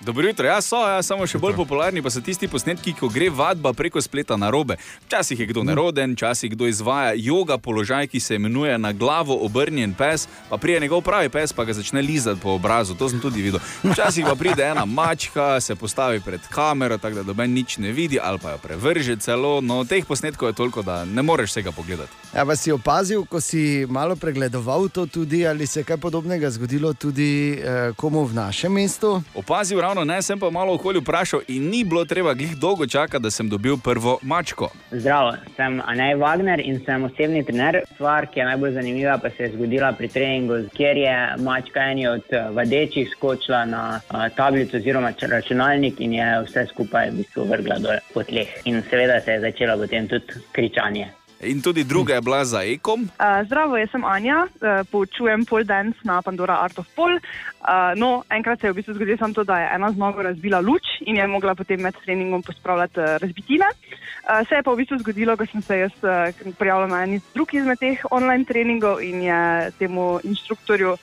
Dobro 0.00 0.28
jutro, 0.28 0.46
ja, 0.46 0.60
so, 0.62 0.78
ja, 0.88 1.02
samo 1.02 1.26
še 1.28 1.36
bolj 1.36 1.58
popularni 1.58 2.00
pa 2.00 2.08
so 2.08 2.22
tisti 2.24 2.48
posnetki, 2.48 2.94
ko 2.96 3.10
gre 3.12 3.26
vadba 3.28 3.74
preko 3.76 4.00
spleta 4.00 4.38
na 4.40 4.48
robe. 4.48 4.78
Včasih 5.04 5.40
je 5.40 5.46
kdo 5.50 5.60
neroden, 5.60 6.14
včasih 6.16 6.54
kdo 6.54 6.70
izvaja 6.72 7.10
yoga 7.20 7.58
položaj, 7.60 8.08
ki 8.08 8.20
se 8.20 8.38
imenuje 8.40 8.78
na 8.80 8.94
glavo 8.96 9.36
obrnjen 9.44 9.92
pes, 9.94 10.24
pa 10.48 10.56
prije 10.56 10.80
njegov 10.80 11.02
pravi 11.04 11.28
pes, 11.28 11.52
pa 11.52 11.66
ga 11.68 11.76
začne 11.76 12.00
lizati 12.00 12.40
po 12.40 12.54
obrazu. 12.56 12.96
To 12.96 13.10
sem 13.12 13.20
tudi 13.20 13.42
videl. 13.44 13.60
Včasih 13.84 14.24
pa 14.24 14.34
pride 14.40 14.64
ena 14.70 14.86
mačka, 14.88 15.60
se 15.60 15.76
postavi 15.76 16.24
pred 16.24 16.48
kamero, 16.48 16.96
tako 16.96 17.20
da 17.20 17.26
doben 17.28 17.52
nič 17.52 17.76
ne 17.76 17.92
vidi, 17.92 18.16
ali 18.22 18.40
pa 18.40 18.56
jo 18.56 18.62
prevrže 18.64 19.18
celo. 19.20 19.60
No, 19.60 19.82
teh 19.84 20.08
posnetkov 20.08 20.48
je 20.48 20.58
toliko, 20.62 20.82
da 20.82 21.04
ne 21.04 21.22
moreš 21.22 21.52
vsega 21.52 21.76
pogledati. 21.76 22.16
Ja, 22.32 22.46
pa 22.48 22.56
si 22.56 22.72
opazil, 22.72 23.26
ko 23.28 23.40
si 23.40 23.84
malo 23.84 24.16
pregledoval 24.16 24.88
to 24.88 25.04
tudi, 25.06 25.44
ali 25.46 25.66
se 25.66 25.84
je 25.84 25.84
kaj 25.84 26.00
podobnega 26.00 26.50
zgodilo 26.50 26.94
tudi 26.96 27.60
eh, 27.60 27.92
komu 27.96 28.24
v 28.24 28.40
našem 28.40 28.72
mestu? 28.72 29.18
Opazil 29.34 29.80
ravno 29.80 29.89
ne, 29.94 30.22
sem 30.22 30.38
pa 30.38 30.50
malo 30.50 30.74
okolju 30.74 31.00
vprašal 31.00 31.40
in 31.48 31.68
ni 31.70 31.84
bilo 31.84 32.04
treba 32.04 32.34
glih 32.34 32.56
dolgo 32.56 32.86
čakati, 32.86 33.22
da 33.22 33.30
sem 33.30 33.48
dobil 33.48 33.76
prvo 33.76 34.18
mačko. 34.22 34.70
Zdravo, 34.90 35.34
sem 35.56 35.80
Anej 35.86 36.14
Wagner 36.16 36.60
in 36.64 36.80
sem 36.84 37.04
osebni 37.04 37.44
trener. 37.44 37.80
Stvar, 37.94 38.26
ki 38.26 38.40
je 38.40 38.46
najbolj 38.46 38.72
zanimiva, 38.72 39.18
pa 39.18 39.30
se 39.30 39.42
je 39.42 39.52
zgodila 39.52 39.92
pri 39.92 40.08
treningu, 40.08 40.54
kjer 40.76 40.96
je 40.96 41.16
mačka 41.38 41.80
eni 41.90 42.06
od 42.08 42.22
eh, 42.30 42.48
vadečih 42.50 43.10
skočila 43.16 43.64
na 43.64 44.00
uh, 44.00 44.28
tablico 44.36 44.76
oziroma 44.76 45.12
računalnik 45.20 46.00
in 46.00 46.12
je 46.12 46.28
vse 46.46 46.66
skupaj 46.72 47.10
v 47.10 47.16
bistvu 47.22 47.44
vrgla 47.44 47.78
dol 47.78 47.98
po 48.14 48.22
tleh. 48.22 48.48
In 48.64 48.82
seveda 48.90 49.20
se 49.20 49.32
je 49.32 49.40
začelo 49.40 49.78
potem 49.78 50.08
tudi 50.08 50.40
kričanje. 50.52 51.10
In 51.40 51.62
tudi 51.62 51.84
druga 51.84 52.14
je 52.14 52.20
bila 52.20 52.44
za 52.44 52.62
ekom. 52.62 53.02
Uh, 53.02 53.40
zdravo, 53.46 53.76
jaz 53.76 53.88
sem 53.90 54.04
Anja, 54.04 54.44
uh, 54.44 54.84
poučujem 54.90 55.44
pole 55.48 55.64
dance 55.64 55.98
na 56.04 56.22
Pandora 56.22 56.58
Art 56.60 56.78
of 56.78 56.86
Pole. 56.94 57.20
Uh, 57.60 57.92
no, 57.96 58.24
enkrat 58.32 58.60
se 58.60 58.66
je 58.66 58.72
v 58.72 58.78
bistvu 58.80 58.94
zgodilo 58.94 59.18
samo 59.20 59.34
to, 59.34 59.44
da 59.44 59.58
je 59.60 59.68
ena 59.74 59.92
z 59.92 59.96
nogo 60.00 60.22
razbila 60.22 60.60
luč 60.60 60.82
in 61.00 61.16
je 61.16 61.26
mogla 61.26 61.54
potem 61.54 61.80
med 61.80 61.94
treningom 62.04 62.42
pospravljati 62.42 63.00
uh, 63.00 63.06
razbitine. 63.20 63.66
Uh, 63.68 64.48
se 64.48 64.54
je 64.54 64.62
pa 64.62 64.72
v 64.72 64.76
bistvu 64.76 64.98
zgodilo, 64.98 65.36
ko 65.36 65.46
sem 65.46 65.62
se 65.62 65.78
jaz 65.78 65.92
uh, 66.02 66.52
prijavila 66.58 66.86
na 66.86 67.02
en 67.04 67.14
iz 67.14 67.22
drugih 67.34 67.60
izmed 67.60 67.78
teh 67.78 68.00
online 68.10 68.44
treningov 68.44 69.02
in 69.04 69.22
je 69.22 69.70
temu 69.78 70.20
inštruktorju 70.24 70.92
uh, 70.92 70.98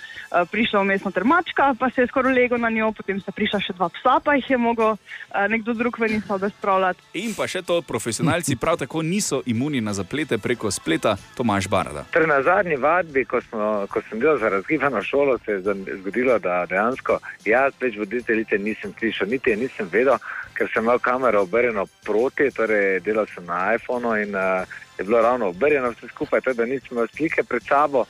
prišla 0.51 0.81
vmes 0.81 1.03
noter 1.05 1.23
mačka, 1.23 1.75
pa 1.79 1.89
se 1.89 2.01
je 2.01 2.07
skoraj 2.07 2.33
legel 2.33 2.57
na 2.57 2.69
njo, 2.69 2.89
potem 2.91 3.21
sta 3.21 3.31
prišla 3.31 3.61
še 3.61 3.77
dva 3.77 3.89
psa, 3.93 4.17
pa 4.23 4.33
jih 4.39 4.49
je 4.49 4.57
mogel 4.57 4.97
uh, 4.97 5.45
nekdo 5.49 5.77
drug 5.77 5.99
ven 5.99 6.17
iz 6.17 6.25
sobe 6.25 6.49
spravljati. 6.49 7.05
In 7.21 7.37
pa 7.37 7.45
še 7.47 7.61
to, 7.61 7.83
profesionalci 7.85 8.57
prav 8.57 8.81
tako 8.81 9.05
niso 9.05 9.43
imuni 9.45 9.81
na 9.81 9.93
zaplete 9.93 10.41
preko 10.41 10.71
spleta, 10.73 11.17
Tomaš 11.37 11.69
Barada. 11.69 12.07
Torej, 12.11 12.27
na 12.33 12.41
zadnji 12.41 12.81
vadbi, 12.81 13.25
ko, 13.29 13.41
smo, 13.45 13.85
ko 13.93 14.01
sem 14.09 14.19
bil 14.19 14.41
za 14.41 14.49
razgibano 14.49 15.01
šolo, 15.05 15.37
se 15.45 15.59
je 15.59 15.77
zgodilo, 16.01 16.39
da 16.47 16.63
dejansko 16.69 17.19
jaz 17.45 17.75
več 17.81 17.99
voditeljice 17.99 18.59
nisem 18.63 18.93
slišal, 18.99 19.29
niti 19.31 19.53
je 19.53 19.61
nisem 19.65 19.89
vedel, 19.91 20.17
ker 20.57 20.71
sem 20.73 20.85
imel 20.85 20.99
kamero 21.03 21.43
obrnjeno 21.45 21.85
proti, 22.07 22.49
torej 22.55 22.99
delal 23.05 23.27
sem 23.33 23.45
na 23.45 23.75
iPhonu 23.75 24.15
in 24.23 24.35
uh, 24.35 24.63
je 24.97 25.05
bilo 25.05 25.21
ravno 25.21 25.51
obrnjeno 25.53 25.91
vse 25.93 26.09
skupaj, 26.13 26.41
tako 26.41 26.61
da 26.61 26.65
nisem 26.65 26.97
imel 26.97 27.07
slike 27.13 27.43
pred 27.43 27.63
sabo. 27.67 28.05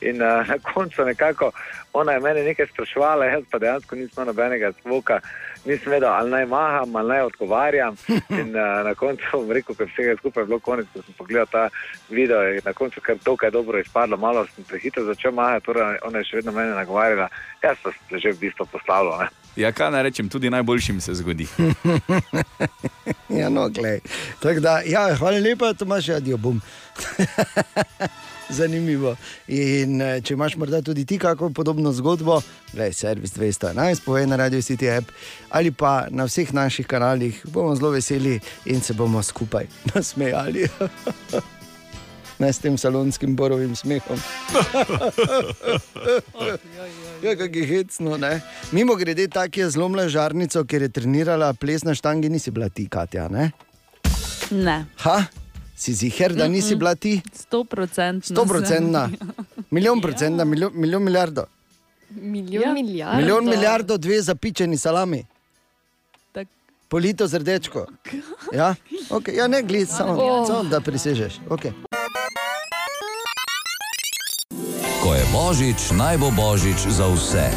In 0.00 0.22
uh, 0.22 0.46
na 0.46 0.58
koncu 0.58 1.04
nekako 1.04 1.50
ona 1.92 2.12
je 2.12 2.20
meni 2.20 2.42
nekaj 2.42 2.66
spraševala, 2.66 3.24
jaz 3.24 3.44
pa 3.50 3.58
dejansko 3.58 3.96
nisem 3.96 4.26
nobenega 4.26 4.70
zvoka, 4.82 5.20
nisem 5.64 5.92
vedel, 5.92 6.08
ali 6.12 6.30
naj 6.30 6.46
maham, 6.46 6.96
ali 6.96 7.08
naj 7.08 7.22
odgovarjam. 7.22 7.96
In 8.40 8.54
uh, 8.56 8.84
na 8.84 8.94
koncu 8.94 9.24
bom 9.32 9.50
rekel, 9.52 9.74
ker 9.74 9.90
vsega 9.90 10.16
skupaj 10.20 10.42
je 10.42 10.46
bilo 10.52 10.60
konec, 10.60 10.86
ko 10.94 11.02
sem 11.02 11.18
pogledal 11.18 11.50
ta 11.50 11.68
video, 12.10 12.42
je 12.42 12.62
na 12.64 12.72
koncu 12.72 13.00
kar 13.00 13.18
dokaj 13.24 13.50
dobro 13.50 13.80
izpadlo, 13.80 14.16
malo 14.16 14.46
sem 14.54 14.64
prehitro 14.64 15.04
začel 15.04 15.32
mahati, 15.32 15.66
torej 15.66 15.98
ona 16.06 16.22
je 16.22 16.30
še 16.30 16.40
vedno 16.42 16.54
mene 16.54 16.78
nagovarjala, 16.78 17.28
jaz 17.62 17.82
pa 17.82 17.90
sem 17.90 18.06
se 18.10 18.24
že 18.26 18.36
v 18.36 18.40
bistvu 18.46 18.66
poslavljal. 18.72 19.28
Ja, 19.58 19.72
kaj 19.74 19.90
naj 19.90 20.02
rečem, 20.02 20.28
tudi 20.28 20.50
najboljšim 20.50 21.00
se 21.00 21.14
zgodi. 21.14 21.46
Ja, 23.28 23.48
no, 23.48 23.68
glej. 23.68 24.00
Tako 24.40 24.60
da, 24.60 24.80
ja, 24.86 25.16
hvala 25.16 25.38
lepa, 25.38 25.72
Tomaš, 25.74 26.08
adijo 26.08 26.36
bom. 26.36 26.60
Zanimivo. 28.58 29.16
In 29.48 30.00
eh, 30.00 30.20
če 30.24 30.34
imaš 30.34 30.56
morda 30.56 30.80
tudi 30.82 31.04
ti 31.04 31.18
kako 31.18 31.50
podobno 31.50 31.92
zgodbo, 31.92 32.40
gledaj, 32.72 32.92
servis 32.92 33.36
211, 33.36 34.04
povej 34.04 34.26
na 34.26 34.36
Radio 34.36 34.64
City 34.64 34.88
app 34.96 35.12
ali 35.50 35.70
pa 35.70 36.06
na 36.10 36.24
vseh 36.24 36.54
naših 36.54 36.86
kanalih, 36.86 37.42
bomo 37.44 37.76
zelo 37.76 37.90
veseli 37.90 38.40
in 38.64 38.80
se 38.80 38.94
bomo 38.94 39.22
skupaj 39.22 39.68
nasmejali. 39.94 40.68
Ne 42.38 42.52
s 42.52 42.58
tem 42.58 42.78
salonskim 42.78 43.36
borovim 43.36 43.76
smehom. 43.76 44.18
Ja, 47.22 47.36
kako 47.36 47.58
je 47.58 47.66
hecno. 47.66 48.16
Ne? 48.16 48.40
Mimo 48.72 48.94
grede, 48.94 49.28
tako 49.28 49.60
je 49.60 49.70
zlomila 49.70 50.08
žarnico, 50.08 50.64
ker 50.64 50.82
je 50.82 50.88
trenirala 50.88 51.52
ples 51.52 51.82
na 51.82 51.94
štangi, 51.94 52.28
nisi 52.28 52.50
bila 52.50 52.68
ti, 52.68 52.88
Katja. 52.88 53.28
Ne? 53.28 53.50
Ne. 54.50 54.84
Ha? 54.96 55.24
Si 55.76 55.94
ziger, 55.94 56.32
da 56.32 56.48
nisi 56.48 56.76
bila 56.76 56.94
ti? 56.94 57.20
Sto 57.34 57.64
procentna. 57.64 58.22
Sto 58.24 58.44
procentna. 58.44 59.08
Milijon 59.70 60.00
procentna, 60.00 60.44
milijon, 60.44 60.72
milijon 60.74 61.02
milijardo. 61.02 61.44
Milijon 62.10 62.62
Ja. 62.62 62.72
milijard. 62.72 63.16
Milijon 63.16 63.44
milijardo, 63.46 63.96
dve 63.98 64.22
zapičeni 64.22 64.78
salami. 64.78 65.24
Tak. 66.32 66.46
Polito 66.88 67.26
z 67.26 67.34
rdečko. 67.34 67.86
Ja, 68.52 68.74
okay. 69.10 69.36
ja 69.36 69.46
ne 69.46 69.62
gled, 69.62 69.88
samo, 69.88 70.12
Oh. 70.14 70.46
samo 70.46 70.62
da 70.64 70.80
prisežeš. 70.80 71.32
Okay. 71.48 71.72
Ko 75.08 75.16
je 75.16 75.24
božič, 75.32 75.80
naj 75.96 76.20
bo 76.20 76.28
božič 76.28 76.84
za 76.92 77.08
vse. 77.08 77.48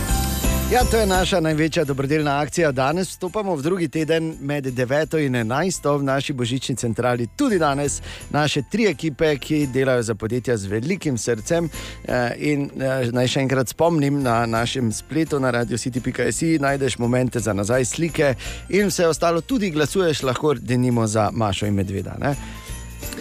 Ja, 0.71 0.87
to 0.87 0.95
je 0.95 1.03
naša 1.03 1.43
največja 1.43 1.83
dobrodelna 1.83 2.39
akcija. 2.39 2.71
Danes 2.71 3.09
vstopamo 3.11 3.55
v 3.55 3.61
drugi 3.61 3.87
teden 3.91 4.37
med 4.39 4.65
9 4.71 5.19
in 5.19 5.35
11 5.35 5.99
v 5.99 6.03
naši 6.03 6.33
božični 6.33 6.75
centrali. 6.75 7.27
Tudi 7.35 7.59
danes 7.59 7.99
naše 8.29 8.63
tri 8.71 8.87
ekipe, 8.87 9.35
ki 9.35 9.67
delajo 9.67 10.03
za 10.03 10.15
podjetja 10.15 10.57
z 10.57 10.65
velikim 10.65 11.17
srcem. 11.17 11.67
Eh, 12.07 12.31
In 12.39 12.71
eh, 12.79 13.11
naj 13.11 13.27
še 13.27 13.43
enkrat 13.43 13.67
spomnim 13.67 14.23
na 14.23 14.45
našem 14.45 14.87
spletu 14.95 15.39
na 15.39 15.51
radiocity.si, 15.51 16.55
najdeš 16.55 16.97
momente 17.03 17.39
za 17.39 17.53
nazaj, 17.53 17.85
slike 17.85 18.35
in 18.69 18.87
vse 18.87 19.11
ostalo, 19.11 19.41
tudi 19.41 19.75
glasuješ 19.75 20.23
lahko, 20.23 20.53
denimo 20.53 21.03
za 21.07 21.27
Mašo 21.33 21.67
in 21.67 21.75
Medveda. 21.75 22.15
Ne? 22.15 22.35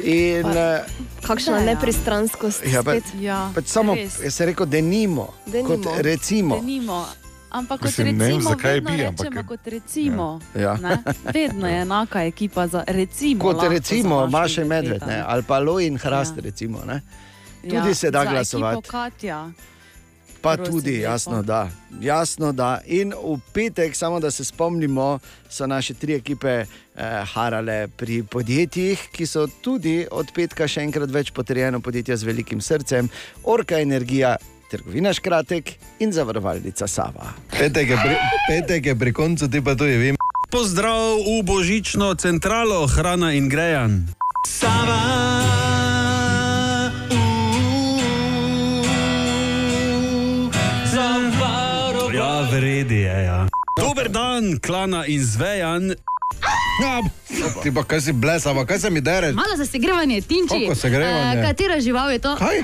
In, 0.04 0.46
eh, 0.56 0.84
Kakšna 1.26 1.60
nepristranskost. 1.60 2.66
Ja, 2.66 2.82
pa-. 2.82 2.96
Ja, 3.20 3.50
pač 3.54 3.66
samo, 3.66 3.94
res. 3.94 4.20
jaz 4.24 4.34
sem 4.34 4.50
rekel, 4.50 4.66
da 4.66 4.80
nimo, 4.80 5.28
Denimo. 5.46 5.68
kot 5.68 5.86
recimo. 6.00 6.56
Denimo. 6.56 7.06
Ampak 7.50 7.80
kot 7.80 7.90
Mislim, 7.90 8.06
ne 8.06 8.24
vem, 8.24 8.36
recimo, 8.36 8.50
zakaj 8.50 8.80
bi, 8.80 9.04
ampak 9.04 9.26
rečemo 9.26 9.42
kot 9.48 9.66
recimo. 9.66 10.26
Ja. 10.54 10.76
ne. 10.76 11.02
Vedno 11.34 11.68
je 11.68 11.80
enaka 11.82 12.22
ekipa 12.24 12.66
za 12.66 12.84
recimo. 12.86 13.42
Kot 13.42 13.62
recimo 13.68 14.26
Maša 14.26 14.64
Medved 14.64 15.02
ne, 15.06 15.22
ali 15.26 15.42
pa 15.42 15.58
Loj 15.58 15.86
in 15.86 15.98
Hrast. 15.98 16.36
Ja. 16.36 16.42
Recimo, 16.42 16.84
ne. 16.86 17.00
Tudi 17.62 17.94
se 17.94 18.10
da 18.10 18.24
glasovati. 18.24 18.78
ekipo 18.78 18.90
Katja. 18.90 19.50
Pa 20.40 20.56
Prosim 20.56 20.72
tudi, 20.72 20.90
lepo. 20.90 21.02
jasno 21.02 21.42
da. 21.42 21.68
jasno 22.00 22.52
da. 22.52 22.80
In 22.86 23.12
v 23.12 23.38
petek, 23.52 23.96
samo 23.96 24.20
da 24.20 24.30
se 24.30 24.44
spomnimo, 24.44 25.18
so 25.48 25.66
naše 25.66 25.94
tri 25.94 26.14
ekipe 26.14 26.48
eh, 26.48 26.66
harale 27.34 27.88
pri 27.88 28.22
podjetjih, 28.22 29.08
ki 29.12 29.26
so 29.26 29.46
tudi 29.60 30.06
od 30.10 30.32
petka 30.34 30.68
še 30.68 30.80
enkrat 30.80 31.10
več 31.10 31.30
potrjeno 31.30 31.80
podjetja 31.80 32.16
z 32.16 32.24
velikim 32.24 32.60
srcem, 32.60 33.08
Orka 33.44 33.80
Energija, 33.80 34.36
trgovina 34.70 35.12
Škratek 35.12 35.74
in 35.98 36.12
zavarovalnica 36.12 36.86
Sava. 36.88 37.34
Petek 37.50 37.90
je, 37.90 37.96
pri, 37.96 38.16
petek 38.48 38.86
je 38.86 38.96
pri 38.96 39.12
koncu, 39.12 39.48
ti 39.48 39.60
pa 39.60 39.74
to 39.74 39.84
je 39.84 39.98
vem. 39.98 40.16
Pozdrav 40.50 41.20
v 41.26 41.42
božično 41.46 42.14
centralo, 42.14 42.86
hrana 42.86 43.32
in 43.32 43.48
grejan. 43.48 44.08
Ja, 44.62 45.79
vredi 52.60 52.94
je. 52.94 53.24
Ja. 53.24 53.46
Dober 53.80 54.08
dan, 54.08 54.58
klana 54.58 55.06
in 55.06 55.24
zvejan. 55.24 55.94
Ja, 56.82 57.02
ti 57.62 57.72
pa 57.74 57.84
kaj 57.84 58.00
si 58.00 58.12
blesava, 58.12 58.66
kaj 58.66 58.78
se 58.78 58.90
mi 58.90 59.00
dereš? 59.00 59.34
Malo 59.34 59.56
za 59.56 59.66
segrevanje, 59.66 60.20
tinči. 60.20 60.66
Kako 60.66 60.74
segrevanje? 60.74 61.40
Eh, 61.40 61.46
katera 61.46 61.80
žival 61.80 62.12
je 62.12 62.18
to? 62.18 62.36
Kaj? 62.36 62.56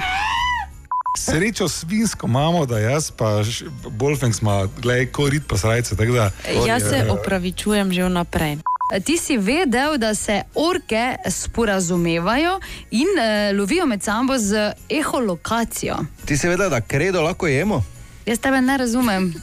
Srečo 1.18 1.68
svinsko 1.68 2.26
imamo, 2.26 2.66
da 2.66 2.78
jaz 2.78 3.10
pa 3.10 3.42
Bolfeng 3.88 4.34
smo, 4.34 4.68
gledaj, 4.82 5.06
korit 5.06 5.42
pa 5.48 5.56
srajce. 5.56 5.94
Da, 5.94 6.30
Jaz 6.66 6.82
se 6.82 7.06
opravičujem 7.10 7.92
že 7.92 8.04
vnaprej. 8.04 8.56
Ti 9.04 9.18
si 9.18 9.36
vedel, 9.36 9.96
da 9.98 10.14
se 10.14 10.42
orke 10.54 11.16
sporazumevajo 11.28 12.60
in 12.90 13.08
uh, 13.16 13.58
lovijo 13.58 13.86
med 13.86 14.02
sabo 14.02 14.38
z 14.38 14.72
eholokacijo. 14.88 15.96
Ti 16.24 16.36
si 16.36 16.48
vedel, 16.48 16.70
da 16.70 16.80
kredo 16.80 17.22
lahko 17.22 17.46
jemo? 17.46 17.84
Jaz 18.26 18.38
tebe 18.38 18.60
ne 18.60 18.76
razumem. 18.76 19.34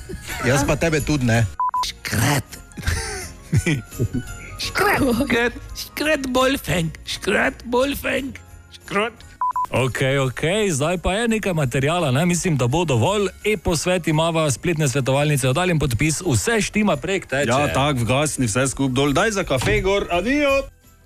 Jaz 0.47 0.67
pa 0.67 0.75
tebe 0.75 0.99
tudi 0.99 1.25
ne. 1.25 1.45
Škrat. 1.87 2.59
Škrat, 4.63 5.53
škrat 5.75 6.27
bolfeng, 6.27 6.91
škrat 7.05 7.63
bolfeng, 7.65 8.37
škrat. 8.71 9.13
Ok, 9.73 9.99
ok, 10.27 10.41
zdaj 10.69 10.97
pa 10.97 11.13
je 11.13 11.27
nekaj 11.27 11.53
materijala, 11.53 12.11
ne? 12.11 12.25
mislim, 12.25 12.57
da 12.57 12.67
bo 12.67 12.85
dovolj. 12.85 13.27
E-posvet 13.43 14.07
ima 14.07 14.51
spletne 14.51 14.87
svetovalnice, 14.87 15.49
oddaljim 15.49 15.79
podpis, 15.79 16.21
vse 16.21 16.61
štima 16.61 16.95
prek 16.97 17.25
teče. 17.25 17.49
Ja, 17.49 17.73
tako, 17.73 17.99
vgasni 17.99 18.45
vse 18.45 18.67
skupaj 18.67 18.93
dol, 18.93 19.13
daj 19.13 19.31
za 19.31 19.43
kafe 19.43 19.81
gor, 19.81 20.07
adijo. 20.11 20.51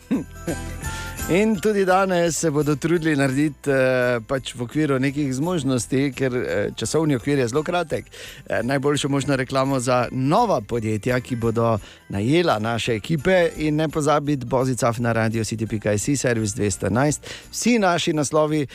In 1.29 1.59
tudi 1.59 1.85
danes 1.85 2.37
se 2.37 2.51
bodo 2.51 2.75
trudili 2.75 3.15
narediti 3.15 3.69
eh, 3.69 4.19
pač 4.27 4.53
v 4.55 4.63
okviru 4.63 4.95
nekih 4.99 5.33
zmožnosti, 5.35 6.13
ker 6.15 6.35
eh, 6.39 6.69
časovni 6.71 7.17
okvir 7.19 7.41
je 7.41 7.47
zelo 7.51 7.63
kratek. 7.67 8.05
Eh, 8.47 8.61
najboljšo 8.63 9.09
možno 9.09 9.35
reklamo 9.35 9.79
za 9.79 10.07
nova 10.11 10.61
podjetja, 10.61 11.19
ki 11.19 11.35
bodo 11.35 11.79
najela 12.09 12.59
naše 12.59 12.95
ekipe 12.95 13.49
in 13.57 13.75
ne 13.75 13.89
pozabiti 13.89 14.45
bozicav 14.45 14.95
na 15.03 15.11
radio 15.11 15.43
city.js, 15.43 16.15
servis 16.15 16.55
211. 16.55 17.19
Vsi 17.51 17.79
naši 17.79 18.13
naslovi, 18.13 18.67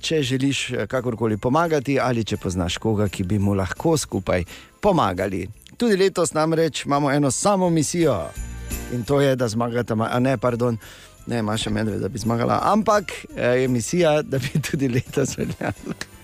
če 0.00 0.22
želiš 0.22 0.72
kakorkoli 0.88 1.38
pomagati 1.38 1.96
ali 2.00 2.24
če 2.24 2.36
poznaš 2.36 2.76
koga, 2.76 3.08
ki 3.08 3.24
bi 3.24 3.38
mu 3.38 3.54
lahko 3.54 3.96
skupaj 3.96 4.44
pomagali. 4.80 5.48
Tudi 5.76 5.96
letos 5.96 6.34
namreč 6.36 6.84
imamo 6.84 7.12
eno 7.12 7.30
samo 7.30 7.70
misijo 7.70 8.20
in 8.92 9.04
to 9.04 9.20
je, 9.20 9.36
da 9.36 9.48
zmagata, 9.48 9.94
ma- 9.94 10.08
a 10.12 10.20
ne, 10.20 10.36
pardon. 10.36 10.78
Ne, 11.26 11.42
Maša 11.42 11.70
Medved, 11.70 12.00
da 12.00 12.08
bi 12.08 12.18
zmagala, 12.18 12.60
ampak 12.62 13.12
eh, 13.36 13.46
je 13.46 13.68
misija, 13.68 14.22
da 14.22 14.38
bi 14.38 14.60
tudi 14.60 14.88
letos 14.88 15.38
veljala. 15.38 15.72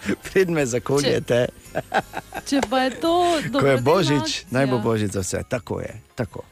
Pred 0.25 0.51
me 0.51 0.67
zakoljete, 0.67 1.47
Če 2.47 2.61
pa 2.71 2.81
je 2.81 3.01
to 3.01 3.13
ko 3.61 3.67
je 3.67 3.77
božič, 3.77 4.21
akcija. 4.21 4.47
naj 4.51 4.67
bo 4.67 4.79
božič 4.79 5.11
za 5.11 5.21
vse. 5.21 5.43
Tako 5.49 5.81
je. 5.81 6.01
Tako. 6.15 6.43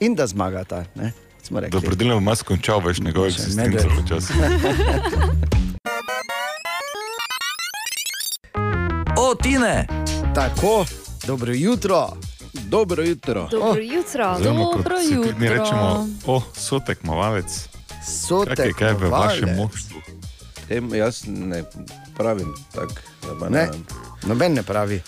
In 0.00 0.14
da 0.14 0.26
zmagata. 0.26 0.84
Ne? 0.94 1.12
smo 1.42 1.60
rekli. 1.60 1.80
Dobrodelno 1.80 2.14
bom 2.14 2.26
jaz 2.26 2.42
končal 2.42 2.80
več 2.80 3.00
njegovo 3.00 3.26
eksistenco 3.26 3.88
počasi. 3.96 4.32
O, 9.16 9.34
Tine! 9.34 9.86
Tako, 10.34 10.84
dobro 11.26 11.52
jutro. 11.52 12.08
Dobro 12.52 13.02
jutro. 13.02 13.48
Dobro 13.50 13.82
jutro. 13.82 14.30
Oziroma, 14.30 14.64
kot 14.64 14.76
Dobro 14.76 14.96
tudi 14.96 15.34
mi 15.38 15.46
jutro. 15.46 15.58
rečemo, 15.58 16.08
o, 16.26 16.42
so 16.54 16.78
tekmovalec. 16.78 17.69
Kaj 18.46 18.66
je 18.66 18.72
kaj 18.72 18.92
v 18.94 19.08
vašem 19.08 19.56
moštvu? 19.56 20.00
Tem, 20.68 20.94
jaz 20.94 21.22
ne 21.26 21.64
pravim 22.16 22.54
tako. 22.70 22.94
da 23.22 23.34
pa 23.36 23.48
Ne, 23.48 23.66
vem. 23.66 23.84
noben 24.24 24.54
ne 24.54 24.62
pravi. 24.62 25.00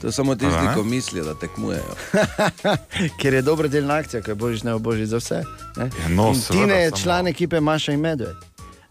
To 0.00 0.12
samo 0.12 0.34
tisti, 0.34 0.54
A 0.56 0.62
ne? 0.64 0.74
ki 0.74 0.82
mislijo, 0.84 1.24
da 1.24 1.34
tekmujejo. 1.36 1.94
Ker 3.20 3.34
je 3.34 3.42
dobrodelna 3.42 3.94
akcija, 3.94 4.22
ko 4.22 4.30
je 4.30 4.34
božič 4.36 4.62
ne 4.62 4.74
božič 4.74 5.08
za 5.08 5.16
vse. 5.16 5.42
Ne? 5.76 5.84
Ja, 5.84 6.08
no, 6.10 6.34
Tine 6.50 6.74
je 6.76 6.90
samo- 6.90 6.98
član 6.98 7.26
ekipe 7.28 7.60
Maša 7.60 7.92
in 7.92 8.00
Medved, 8.00 8.34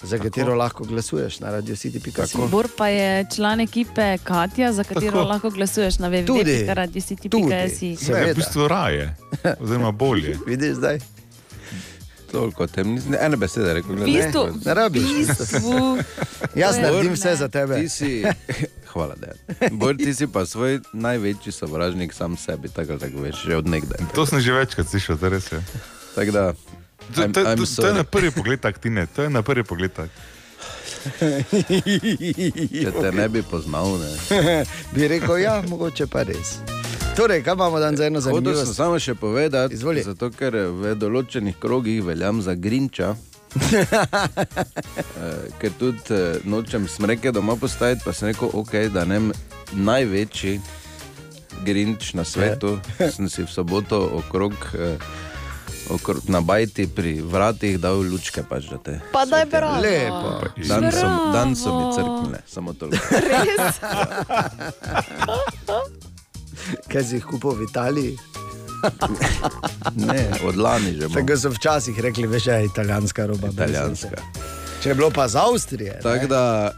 za 0.04 0.18
katero 0.18 0.56
lahko 0.56 0.84
glasuješ 0.84 1.40
na 1.40 1.52
radio 1.52 1.76
city.com. 1.76 2.50
Bor 2.50 2.68
pa 2.72 2.88
je 2.88 3.26
član 3.28 3.60
ekipe 3.60 4.18
Katja, 4.18 4.74
za 4.74 4.84
katero 4.84 5.12
Tako. 5.12 5.24
lahko 5.26 5.50
glasuješ 5.50 6.00
na 6.00 6.08
Tudi. 6.08 6.42
www.radiocity.js. 6.44 8.08
Ne, 8.10 8.26
v 8.26 8.36
bistvu 8.36 8.68
raje, 8.68 9.16
oziroma 9.60 9.92
bolje. 9.92 10.38
Vidiš 10.48 10.74
zdaj? 10.74 11.00
Toliko 12.32 12.68
tem, 12.68 12.88
nisem 12.90 13.16
ene 13.16 13.36
besede 13.36 13.74
rekel. 13.74 13.92
V 13.94 14.06
bistvu, 14.06 14.44
ne, 14.48 14.62
ne 14.66 14.74
rabiš. 14.74 15.04
bistvu. 15.04 15.98
Jaz 16.56 16.78
naredim 16.78 17.14
vse 17.14 17.36
za 17.36 17.48
tebe. 17.48 17.76
Ti 17.78 17.90
si, 17.90 18.24
hvala, 18.92 19.16
da. 19.16 19.36
Bor, 19.72 19.96
ti 19.96 20.14
si 20.14 20.28
pa 20.28 20.46
svoj 20.46 20.80
največji 20.94 21.52
sovražnik 21.52 22.14
sam 22.14 22.38
sebi, 22.38 22.70
tako 22.70 22.98
tako 22.98 23.22
veš, 23.22 23.44
že 23.44 23.56
od 23.56 23.68
nekdaj. 23.68 24.00
To 24.12 24.26
sem 24.26 24.40
že 24.40 24.54
večkrat 24.54 24.88
slišal, 24.88 25.16
da 25.18 25.30
res 25.30 25.52
je. 25.52 25.60
Tako 26.16 26.32
da, 26.32 26.46
To, 27.12 27.22
I'm- 27.22 27.34
to, 27.34 27.42
I'm 27.42 27.58
to, 27.58 27.66
to 27.76 27.88
je 27.88 27.94
na 27.94 28.04
prvi 28.06 28.32
pogled 28.32 28.60
tak, 28.60 28.78
Tine, 28.78 29.04
to 29.06 29.24
je 29.24 29.30
na 29.30 29.42
prvi 29.42 29.64
pogled 29.64 29.92
tak. 29.92 30.08
Če 32.84 32.92
te 32.92 33.12
ne 33.12 33.30
bi 33.30 33.42
poznal, 33.42 33.98
ne. 33.98 34.12
bi 34.94 35.08
rekel, 35.08 35.38
ja, 35.42 35.62
mogoče 35.68 36.08
pa 36.12 36.24
res. 36.28 36.60
Torej, 37.16 37.44
kaj 37.44 37.54
imamo 37.54 37.80
dan 37.80 37.98
za 37.98 38.06
eno 38.06 38.20
Hotel 38.22 38.34
sem 38.34 38.44
zanimivost? 38.44 38.76
samo 38.76 39.00
še 39.00 39.16
povedati, 39.16 39.78
zato, 39.78 40.30
ker 40.32 40.56
v 40.72 40.96
določenih 40.96 41.58
krogih 41.60 42.04
veljam 42.06 42.42
za 42.42 42.56
Grinča. 42.56 43.16
Eh, 45.22 45.52
ker 45.60 45.74
tudi 45.78 46.16
eh, 46.16 46.40
nočem 46.48 46.88
smreke 46.88 47.32
doma 47.36 47.56
postaviti, 47.60 48.02
pa 48.06 48.14
sem 48.14 48.32
rekel, 48.32 48.50
okay, 48.58 48.88
da 48.90 49.04
ne 49.06 49.20
največji 49.76 50.62
Grinč 51.66 52.14
na 52.14 52.24
svetu. 52.24 52.80
Sem 52.98 53.30
si 53.30 53.44
v 53.44 53.52
soboto 53.52 54.00
okrog, 54.18 54.56
eh, 54.74 54.96
okrog 55.90 56.22
na 56.28 56.42
bajti 56.42 56.88
pri 56.88 57.22
vratih 57.22 57.80
dal 57.80 57.96
lučke. 58.02 58.44
Pač, 58.50 58.64
da 58.70 58.78
te 58.78 59.00
Pa 59.12 59.26
daj 59.26 59.42
svetijo. 59.46 59.60
bravo. 59.60 59.82
Lepo. 59.82 60.42
Dan 60.68 60.92
so, 60.92 61.32
dan 61.34 61.56
so 61.56 61.80
mi 61.80 61.96
crknile, 61.96 62.40
samo 62.48 62.74
toliko. 62.74 63.06
Res? 63.32 63.76
Kaj 66.92 67.04
si 67.04 67.16
jih 67.16 67.26
kupil 67.26 67.52
v 67.58 67.64
Italiji? 67.70 68.18
Ne, 69.96 70.30
od 70.46 70.56
lani 70.58 70.92
že. 70.98 71.06
imam. 71.06 71.14
Tako 71.14 71.38
so 71.38 71.50
včasih 71.50 72.00
rekli, 72.00 72.28
veš, 72.28 72.44
da 72.44 72.56
je 72.56 72.66
italijanska 72.66 73.26
roba. 73.26 73.48
Italijanska. 73.54 74.18
Če 74.82 74.90
je 74.90 74.96
bilo 74.96 75.10
pa 75.14 75.28
z 75.28 75.36
Avstrije. 75.38 76.00
Tako 76.04 76.28
da, 76.28 76.72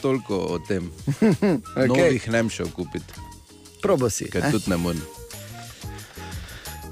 toliko 0.00 0.36
o 0.36 0.58
tem. 0.68 0.90
Okay. 1.20 1.88
Novih 1.88 2.28
ne 2.30 2.42
bi 2.42 2.50
šel 2.50 2.70
kupiti. 2.72 3.12
Probo 3.82 4.10
si. 4.10 4.30
Ker 4.30 4.44
eh? 4.44 4.50
tudi 4.50 4.70
ne 4.70 4.76
morem. 4.76 5.02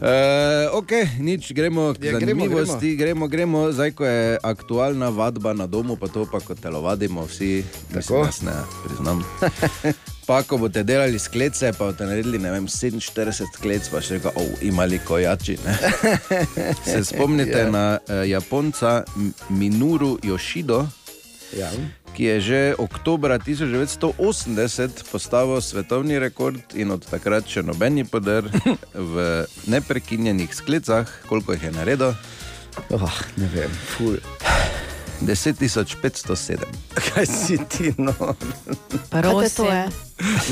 Uh, 0.00 0.06
ok, 0.72 0.90
nič, 1.18 1.52
gremo 1.52 1.92
k 1.92 2.00
Ja, 2.02 2.16
gremo, 2.16 2.40
zanimivosti, 2.40 2.96
gremo, 2.96 3.28
gremo, 3.28 3.68
zdaj 3.68 3.90
ko 3.90 4.02
je 4.02 4.38
aktualna 4.38 5.08
vadba 5.08 5.52
na 5.52 5.66
domu, 5.66 5.96
pa 5.96 6.08
to 6.08 6.24
pa 6.24 6.40
ko 6.40 6.54
telovadimo 6.54 7.20
vsi, 7.22 7.60
tako 7.92 8.24
jaz 8.24 8.40
ne 8.40 8.52
priznam. 8.82 9.20
Pa 10.22 10.42
ko 10.42 10.56
boste 10.58 10.86
delali 10.86 11.18
sklece, 11.18 11.72
pa 11.74 11.84
boste 11.84 12.06
naredili 12.06 12.38
vem, 12.38 12.62
47 12.62 13.02
sklec, 13.50 13.88
pa 13.90 13.98
še 13.98 14.14
rekel, 14.14 14.30
oh, 14.32 14.52
imali 14.62 15.00
kojači. 15.00 15.58
Ne? 15.58 15.74
Se 16.86 17.02
spomnite 17.04 17.58
Ja. 17.58 17.70
na 17.70 17.84
uh, 17.98 18.22
Japonca 18.22 19.02
M- 19.16 19.34
Minuru 19.50 20.18
Yoshido, 20.22 20.86
Ja. 21.50 21.66
Ki 22.20 22.26
je 22.26 22.40
že 22.40 22.60
oktobra 22.76 23.40
1980 23.40 24.12
postavil 25.08 25.56
svetovni 25.60 26.20
rekord 26.20 26.60
in 26.76 26.92
od 26.92 27.00
takrat 27.00 27.48
še 27.48 27.64
nobeni 27.64 28.04
podr 28.04 28.44
v 28.92 29.14
neprekinjenih 29.64 30.52
sklecah, 30.52 31.08
koliko 31.24 31.56
jih 31.56 31.62
je 31.62 31.72
naredil. 31.72 32.12
Oh, 32.92 33.16
ne 33.40 33.48
vem, 33.48 33.72
ful. 33.72 34.20
10507. 35.24 36.60
Kaj 36.92 37.24
si 37.24 37.56
ti, 37.72 37.96
no? 37.96 38.12
To 39.08 39.64
je? 39.64 39.88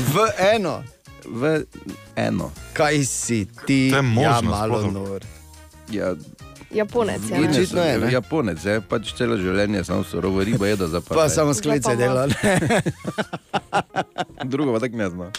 V 0.09 0.25
eno. 0.57 0.81
V 1.21 1.69
eno. 2.17 2.49
Kaj 2.73 2.97
si 3.05 3.45
ti? 3.69 3.93
To 3.93 4.01
je 4.01 4.05
možno, 4.09 4.25
ja, 4.25 4.41
malo 4.41 4.81
sploh. 4.81 4.93
nor. 4.93 5.21
Ja, 5.93 6.17
Japonec 6.71 7.21
je. 7.29 7.39
ne? 7.39 7.49
Očitno 7.49 7.81
je, 7.81 7.99
ne? 7.99 8.11
Japonec 8.11 8.65
je, 8.65 8.81
pač 8.81 9.13
celo 9.17 9.37
življenje 9.37 9.83
samo 9.83 10.03
surovo 10.03 10.43
ribo 10.43 10.65
je, 10.65 10.75
da 10.75 10.87
zapravo. 10.87 11.21
Pa 11.21 11.29
samo 11.29 11.53
sklice 11.53 11.95
dela. 11.95 12.27
Drugo 14.51 14.73
pa 14.73 14.79
tako 14.79 14.97
ne 14.97 15.09
znam. 15.09 15.31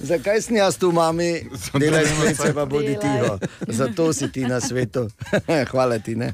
Zakaj 0.00 0.42
si 0.42 0.54
jaz 0.54 0.76
tu, 0.76 0.92
mami, 0.92 1.48
delaj 1.74 2.06
sklice, 2.06 2.54
pa 2.54 2.64
bodi 2.64 2.96
tiho. 3.00 3.38
Zato 3.68 4.12
si 4.12 4.32
ti 4.32 4.44
na 4.44 4.60
svetu. 4.60 5.08
Hvala 5.70 5.98
ti, 5.98 6.16
ne? 6.16 6.32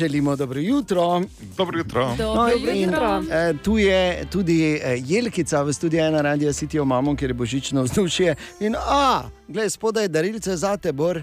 Želimo 0.00 0.36
dobro 0.36 0.60
jutro. 0.60 1.22
Dobro 1.56 1.78
jutro. 1.78 2.14
Dobro 2.18 2.52
in, 2.72 2.84
jutro. 2.84 3.22
eh, 3.30 3.54
tu 3.64 3.78
je 3.78 4.26
tudi 4.26 4.80
eh, 4.82 5.02
Jelkica 5.06 5.62
v 5.62 5.72
studiu 5.72 6.00
ena 6.00 6.22
radio 6.22 6.50
City 6.50 6.76
imamo, 6.76 7.16
ker 7.16 7.30
je 7.30 7.34
božično 7.34 7.82
vzdušje. 7.82 8.34
In, 8.60 8.76
a, 8.78 9.22
gledaj, 9.48 9.70
spodaj 9.70 10.04
je 10.04 10.08
darilce 10.08 10.56
za 10.56 10.76
te, 10.76 10.92
Bor. 10.92 11.22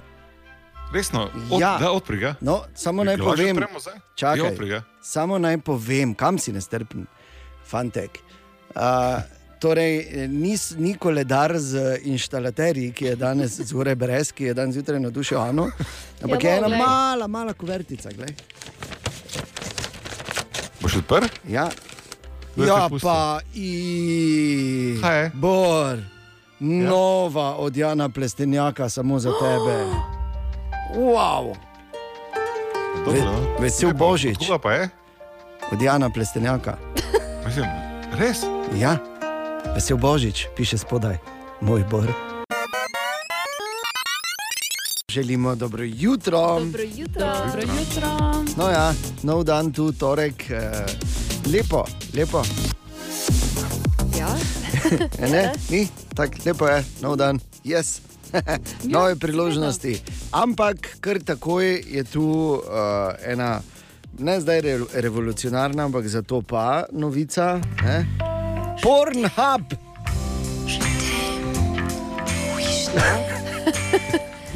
Resno, 0.94 1.30
od, 1.52 1.62
Ja. 1.62 1.78
da 1.80 1.92
odpri 1.92 2.18
ga. 2.18 2.36
No, 2.42 2.62
samo 2.76 3.04
naj 3.04 3.18
povem, 3.18 3.58
čakaj, 4.16 4.82
samo 5.02 5.38
naj 5.38 5.58
povem, 5.58 6.14
kam 6.14 6.38
si 6.38 6.52
nestrpen, 6.52 7.06
fantek. 7.66 8.20
Uh, 8.76 8.82
torej, 9.60 9.94
eh, 10.00 10.28
nis, 10.28 10.74
ni 10.74 10.94
koledar 10.96 11.54
z 11.56 11.76
inštalaterji, 12.04 12.92
ki 12.92 13.06
je 13.06 13.16
danes 13.16 13.60
zgoraj 13.62 13.96
brez, 13.96 14.32
ki 14.32 14.44
je 14.44 14.54
danes 14.54 14.74
zjutraj 14.74 15.00
navdušil 15.00 15.38
Ano, 15.40 15.70
ampak 16.22 16.44
Ja, 16.44 16.50
je 16.50 16.58
ena 16.58 16.68
glej. 16.68 16.80
mala, 16.80 17.28
mala 17.28 17.54
kuvertica. 17.54 18.10
Glej. 18.12 18.36
Boš 20.80 20.96
odprl? 20.96 21.26
Ja, 21.46 21.70
je 22.56 22.68
ja 22.68 22.90
pa 23.02 23.40
i. 23.54 24.98
Kaj 25.02 25.24
je? 25.24 25.32
Bor, 25.36 25.98
nova 26.60 27.56
od 27.56 27.78
Jana 27.78 28.10
Plestenjaka, 28.10 28.90
samo 28.90 29.20
za 29.20 29.32
tebe. 29.32 29.78
Wow. 30.96 31.56
Dobro, 32.98 33.12
Ve- 33.14 33.22
no. 33.22 33.56
vesel. 33.60 33.94
Božič. 33.94 34.38
Od 34.38 34.48
koga 34.48 34.60
pa 34.60 34.72
je? 34.74 34.90
Od 35.72 35.82
Jana 35.82 36.10
Plestenjaka. 36.10 36.78
Mislim, 37.46 37.66
res? 38.14 38.38
Ja, 38.74 38.98
vesel 39.78 39.98
Božič, 39.98 40.50
piše 40.58 40.78
spodaj, 40.78 41.18
moj 41.62 41.86
bor. 41.92 42.10
Želimo 45.12 45.56
dobro 45.56 45.84
jutro. 45.86 46.60
Dobro 46.60 46.82
jutro. 46.96 47.26
Dobro 47.46 47.62
jutro. 47.62 48.08
No 48.58 48.70
ja, 48.70 48.94
nov 49.24 49.44
dan 49.44 49.74
tu, 49.74 49.92
torek, 49.92 50.50
eh, 50.50 50.86
lepo, 51.54 51.86
lepo. 52.14 52.42
Ja. 54.20 54.30
E, 55.20 55.28
ne, 55.34 55.54
ni, 55.72 55.88
tako 56.16 56.34
lepo 56.46 56.68
je, 56.68 56.84
nov 57.02 57.16
dan, 57.16 57.40
jaz. 57.64 58.00
Nove 58.94 59.16
priložnosti. 59.16 60.02
Ampak 60.32 60.98
kar 61.00 61.20
takoj 61.20 61.84
je 61.88 62.04
tu 62.04 62.26
uh, 62.26 63.14
ena, 63.26 63.62
ne 64.20 64.42
zdaj 64.42 64.62
re, 64.62 64.80
revolucionarna, 64.94 65.86
ampak 65.86 66.08
zato 66.08 66.42
pa 66.42 66.84
novica. 66.92 67.62
Ne? 67.84 68.37
Pornhub. 68.82 69.74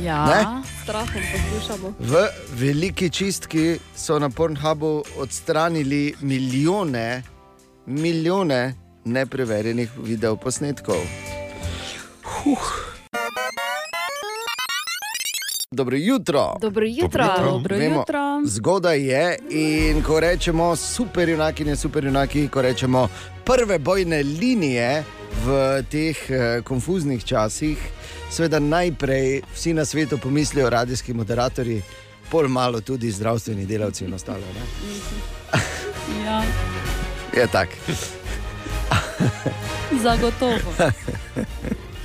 Ja. 0.02 0.26
Ne? 0.26 0.62
Strahom 0.84 1.22
poslušamo. 1.32 1.94
V 2.00 2.16
veliki 2.54 3.10
čistki 3.10 3.80
so 3.96 4.20
na 4.20 4.30
Pornhubu 4.30 5.04
odstranili 5.18 6.14
milijone, 6.22 7.24
milijone 7.86 8.74
nepreverjenih 9.06 9.92
videoposnetkov. 10.04 10.96
Huh. 12.24 12.92
Dobro 15.72 15.98
jutro. 15.98 16.56
Dobro 16.62 16.86
jutro. 16.86 17.26
Dobro 17.44 17.78
Vemo, 17.78 18.00
jutro. 18.00 18.42
Zgodaj 18.46 19.00
je 19.00 19.38
in 19.50 20.04
ko 20.04 20.20
rečemo 20.20 20.76
super 20.76 21.30
junaki, 21.30 21.76
super 21.76 22.06
junaki, 22.06 22.48
ko 22.48 22.62
rečemo 22.62 23.08
prve 23.52 23.80
bojne 23.80 24.24
linije 24.24 25.04
v 25.46 25.84
teh 25.92 26.18
eh, 26.30 26.62
konfuznih 26.64 27.24
časih, 27.24 27.78
seveda 28.32 28.60
najprej 28.60 29.42
vsi 29.54 29.74
na 29.74 29.86
svetu 29.86 30.18
pomislijo 30.18 30.70
radijski 30.70 31.14
moderatorji, 31.14 31.82
pol 32.30 32.48
malo 32.48 32.82
tudi 32.82 33.12
zdravstveni 33.12 33.66
delavci 33.66 34.06
in 34.06 34.14
ostalo. 34.14 34.40
Ja, 36.26 36.44
Je 37.36 37.48
tako. 37.48 37.76
zagotovo. 40.04 40.60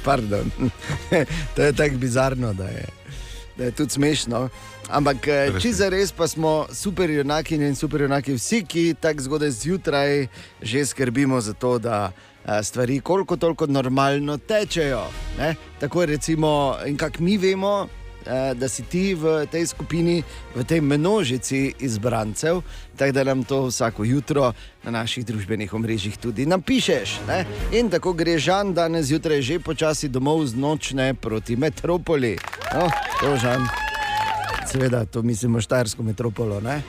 Pardon. 0.05 0.51
to 1.55 1.63
je 1.63 1.73
tako 1.73 1.97
bizarno, 1.97 2.53
da 2.53 2.65
je, 2.65 2.87
da 3.59 3.65
je 3.65 3.71
tudi 3.71 3.91
smešno. 3.91 4.49
Ampak 4.89 5.29
eh, 5.29 5.33
je. 5.33 5.61
če 5.61 5.73
za 5.73 5.89
res 5.89 6.13
pa 6.13 6.29
smo 6.29 6.67
super 6.73 7.11
junaki 7.11 7.55
in 7.55 7.75
super 7.75 8.01
junaki, 8.01 8.37
vsi, 8.37 8.63
ki 8.65 8.95
tako 9.01 9.23
zgodaj 9.23 9.51
zjutraj 9.51 10.27
že 10.63 10.87
skrbimo 10.87 11.41
za 11.41 11.53
to, 11.53 11.79
da 11.79 12.13
eh, 12.45 12.63
stvari 12.63 13.01
koliko 13.01 13.37
toliko 13.37 13.67
normalno 13.67 14.39
tečejo. 14.39 15.07
Ne? 15.39 15.55
Tako 15.81 16.07
recimo, 16.07 16.77
in 16.87 16.97
kak 16.97 17.19
mi 17.19 17.39
vemo. 17.39 17.89
Eh, 18.27 18.55
Da 18.55 18.69
si 18.69 18.83
ti 18.83 19.15
v 19.15 19.47
tej 19.47 19.67
skupini, 19.67 20.23
v 20.55 20.65
tej 20.65 20.81
množici 20.81 21.75
izbrancev, 21.79 22.63
tako 22.97 23.13
da 23.13 23.25
nam 23.25 23.45
to 23.45 23.67
vsako 23.67 24.05
jutro 24.05 24.53
na 24.85 24.91
naših 24.91 25.27
družbenih 25.27 25.75
omrežjih 25.75 26.17
tudi 26.19 26.47
napišeš. 26.47 27.21
Ne? 27.29 27.47
In 27.73 27.91
tako 27.91 28.13
gre 28.13 28.39
Žan 28.39 28.75
danes 28.75 29.07
zjutraj 29.07 29.43
že 29.43 29.59
počasi 29.59 30.09
domov 30.09 30.47
z 30.47 30.55
nočne 30.55 31.15
proti 31.15 31.57
metropoli. 31.57 32.37
No, 32.75 32.91
to 33.21 33.37
Žan, 33.37 33.67
seveda, 34.67 35.05
to 35.05 35.23
mislimo 35.23 35.61
Štajersko 35.61 36.03
metropolo. 36.03 36.61
Ne? 36.61 36.83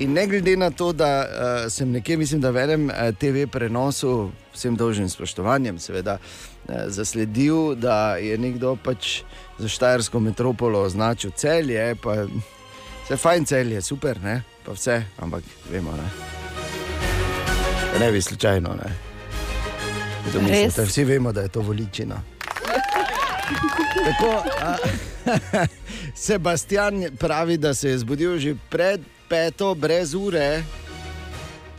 In 0.00 0.12
ne 0.12 0.26
glede 0.26 0.56
na 0.56 0.70
to, 0.70 0.92
da 0.92 1.22
uh, 1.22 1.26
sem 1.70 1.90
nekje, 1.90 2.16
mislim, 2.16 2.40
da 2.40 2.50
v 2.50 2.64
enem 2.64 2.88
uh, 2.88 3.12
TV 3.14 3.46
prenosu, 3.46 4.32
vsem 4.54 4.76
dolžnim 4.76 5.08
spoštovanjem, 5.08 5.78
seveda, 5.78 6.16
uh, 6.16 6.51
zasledil, 6.86 7.74
da 7.74 8.16
je 8.16 8.38
nekdo 8.38 8.76
pač 8.76 9.22
za 9.58 9.68
Štajersko 9.68 10.20
metropolo 10.20 10.82
označil 10.82 11.30
celje, 11.36 11.94
pa 12.02 12.24
vse 13.04 13.16
fajn 13.16 13.44
celje, 13.44 13.82
super, 13.82 14.20
ne? 14.22 14.42
pa 14.64 14.72
vse, 14.72 15.02
ampak 15.18 15.44
vemo. 15.70 15.92
Ne, 15.92 16.08
Da 17.92 17.98
ne 17.98 18.12
bi 18.12 18.22
slučajno. 18.22 18.68
Ne? 18.68 18.90
Mislite? 20.40 20.84
Vsi 20.84 21.04
vemo, 21.04 21.32
da 21.32 21.40
je 21.40 21.48
to 21.48 21.60
voličina. 21.60 22.22
Tako, 24.04 24.42
a, 24.62 24.76
Sebastian 26.14 27.04
pravi, 27.18 27.56
da 27.56 27.74
se 27.74 27.88
je 27.88 27.98
zbudil 27.98 28.38
že 28.38 28.54
pred 28.70 29.00
peto, 29.28 29.74
brez 29.74 30.14
ure. 30.14 30.62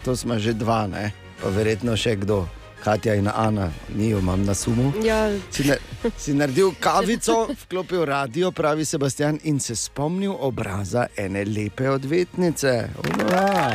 To 0.06 0.16
smo 0.16 0.40
že 0.40 0.54
dva, 0.54 0.88
ne? 0.88 1.12
pa 1.42 1.50
verjetno 1.50 1.98
še 1.98 2.16
kdo. 2.16 2.48
Katja 2.84 3.14
in 3.16 3.28
Ana, 3.36 3.72
njo 3.96 4.20
imam 4.20 4.46
na 4.46 4.54
sumu. 4.54 4.94
Ja, 5.06 5.32
Si, 5.52 5.64
na, 5.64 5.76
si 6.18 6.34
naredil 6.34 6.72
kavico, 6.80 7.48
vklopil 7.64 8.06
radio, 8.06 8.52
pravi 8.52 8.86
Sebastian, 8.86 9.40
in 9.44 9.60
se 9.60 9.76
spomnil 9.76 10.34
obraza 10.40 11.06
ene 11.18 11.46
lepe 11.46 11.90
odvetnice. 11.90 12.90
Ura. 13.00 13.72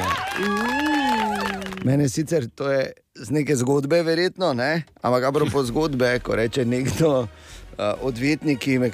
Mene 1.84 2.08
sicer 2.08 2.48
to 2.54 2.70
je 2.70 2.92
z 3.14 3.30
neke 3.30 3.56
zgodbe, 3.56 4.02
verjetno, 4.02 4.52
ne? 4.52 4.82
ampak 5.02 5.22
dobro 5.22 5.46
po 5.52 5.62
zgodbe, 5.64 6.18
ko 6.18 6.36
reče 6.36 6.64
nekdo, 6.64 7.20
uh, 7.20 7.28
odvetniki, 8.00 8.78
me, 8.78 8.90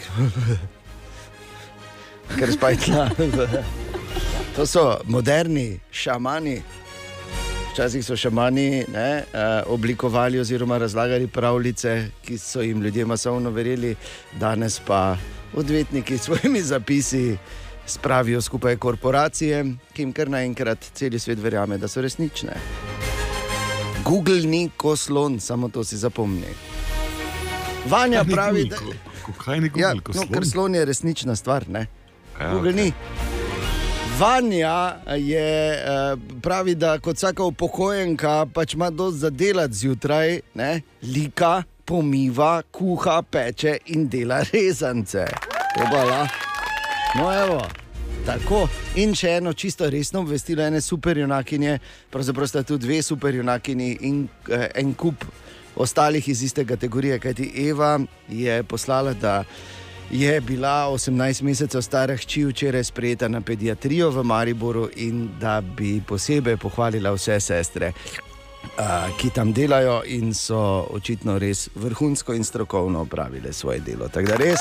ker 2.38 2.52
spajtla. 2.56 3.10
To 4.56 4.66
so 4.66 5.00
moderni 5.04 5.80
šamani. 5.90 6.62
Včasih 7.74 8.04
so 8.06 8.14
šamani 8.16 8.84
ne, 8.92 9.24
uh, 9.34 9.72
oblikovali 9.72 10.38
oziroma 10.38 10.78
razlagali 10.78 11.26
pravljice, 11.26 12.06
ki 12.22 12.38
so 12.38 12.60
jim 12.62 12.82
ljudje 12.82 13.04
masovno 13.04 13.50
verjeli, 13.50 13.96
danes 14.32 14.80
pa 14.86 15.16
odvetniki 15.54 16.18
s 16.18 16.22
svojimi 16.22 16.62
zapisi 16.62 17.36
spravijo 17.86 18.42
skupaj 18.42 18.76
korporacije, 18.76 19.64
ki 19.92 20.02
jim 20.02 20.12
kar 20.12 20.30
naenkrat 20.30 20.86
cel 20.94 21.18
svet 21.18 21.38
verjame, 21.42 21.78
da 21.78 21.88
so 21.88 22.00
resnične. 22.00 22.54
Google 24.04 24.40
ni 24.40 24.70
koslon, 24.76 25.40
samo 25.40 25.68
to 25.68 25.84
si 25.84 25.96
zapomni. 25.96 26.54
Vanja 27.90 28.22
Kaj 28.24 28.32
pravi, 28.34 28.64
da 28.64 28.76
Ko- 29.26 29.32
Kaj 29.44 29.60
ni 29.60 29.70
ja, 29.76 29.92
Google? 29.92 30.00
ko 30.02 30.12
no, 30.14 30.28
ker 30.30 30.46
slon 30.46 30.74
je 30.74 30.84
resnična 30.84 31.36
stvar. 31.36 31.68
Ne? 31.68 31.86
Ja, 32.40 32.50
Google 32.52 32.70
okej. 32.70 32.84
ni. 32.84 32.92
Vanja 34.18 34.96
je, 35.16 35.72
eh, 35.72 36.16
pravi, 36.42 36.74
da 36.74 36.98
kot 36.98 37.16
vsaka 37.16 37.44
upokojenka 37.44 38.46
pač 38.54 38.74
ima 38.74 38.90
dosti 38.90 39.18
za 39.18 39.30
delati 39.30 39.74
zjutraj, 39.74 40.40
ne? 40.54 40.80
lika, 41.02 41.62
pomiva, 41.84 42.62
kuha, 42.70 43.22
peče 43.22 43.78
in 43.86 44.08
dela 44.08 44.44
rezance. 44.52 45.24
Obala. 45.86 46.28
No, 47.16 47.32
evo. 47.44 47.58
Tako, 48.26 48.68
in 48.96 49.14
še 49.14 49.34
eno 49.40 49.52
čisto 49.52 49.90
resno 49.90 50.20
obvestilo, 50.22 50.62
ene 50.62 50.80
superjunakinje, 50.80 51.78
pravzaprav 52.10 52.46
sta 52.48 52.62
tu 52.62 52.78
dve 52.78 53.02
superjunakinji 53.02 53.98
in 54.00 54.28
eh, 54.48 54.68
en 54.74 54.94
kup 54.94 55.24
ostalih 55.76 56.28
iz 56.28 56.42
iste 56.42 56.64
kategorije. 56.64 57.18
Kajti 57.18 57.50
Eva 57.68 57.98
je 58.28 58.62
poslala, 58.62 59.12
da 59.12 59.42
je 60.10 60.40
bila 60.40 60.88
18 60.90 61.42
mesecev 61.42 61.82
stara 61.82 62.16
hči 62.16 62.44
včeraj 62.44 62.84
sprejeta 62.84 63.28
na 63.28 63.40
pediatrijo 63.40 64.10
v 64.10 64.24
Mariboru 64.24 64.88
in 64.96 65.28
da 65.40 65.60
bi 65.60 66.02
posebej 66.06 66.56
pohvalila 66.56 67.12
vse 67.12 67.40
sestre. 67.40 67.92
Ki 69.18 69.30
tam 69.30 69.52
delajo 69.52 70.02
in 70.06 70.34
so 70.34 70.86
očitno 70.90 71.38
res 71.38 71.68
vrhunsko 71.74 72.34
in 72.34 72.44
strokovno 72.44 73.00
opravile 73.00 73.52
svoje 73.52 73.80
delo. 73.80 74.08
Tako 74.08 74.26
da 74.26 74.36
res 74.36 74.60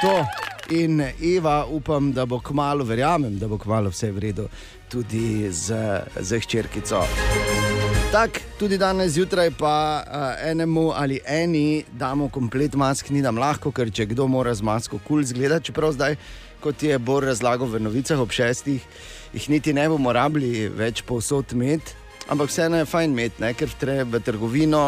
to. 0.00 0.24
In 0.70 1.00
Eva, 1.22 1.66
upam, 1.66 2.12
da 2.12 2.26
bo 2.26 2.40
kmalo, 2.40 2.84
verjamem, 2.84 3.38
da 3.38 3.48
bo 3.48 3.58
kmalo 3.58 3.90
vse 3.92 4.10
v 4.12 4.18
redu, 4.18 4.48
tudi 4.88 5.52
z, 5.52 5.76
z 6.20 6.40
hčerkico. 6.40 7.04
Tako, 8.14 8.38
tudi 8.58 8.78
danes 8.78 9.12
zjutraj 9.12 9.50
pa 9.58 10.04
uh, 10.06 10.50
enemu 10.50 10.92
ali 10.94 11.18
eni 11.26 11.84
damo 11.92 12.28
komplet 12.28 12.74
mask, 12.74 13.10
ni 13.10 13.18
nam 13.22 13.40
lahko, 13.42 13.72
ker 13.74 13.90
če 13.90 14.06
kdo 14.12 14.28
mora 14.30 14.52
z 14.54 14.62
masko 14.62 15.00
kul 15.02 15.16
cool 15.16 15.24
zgledati, 15.26 15.66
čeprav 15.66 15.96
zdaj, 15.96 16.14
kot 16.62 16.82
je 16.82 16.98
Bor 16.98 17.26
razlagal 17.26 17.66
v 17.72 17.80
novicah 17.82 18.22
ob 18.22 18.30
šestih, 18.30 18.86
jih 19.34 19.48
niti 19.50 19.74
ne 19.74 19.88
bomo 19.90 20.14
rabili 20.14 20.68
več 20.70 21.02
povsod 21.02 21.56
imeti, 21.58 21.96
ampak 22.30 22.54
vseeno 22.54 22.78
je 22.78 22.86
fajn 22.86 23.18
imeti, 23.18 23.42
ne, 23.42 23.50
ker 23.58 23.74
treba 23.80 24.22
trgovino. 24.22 24.84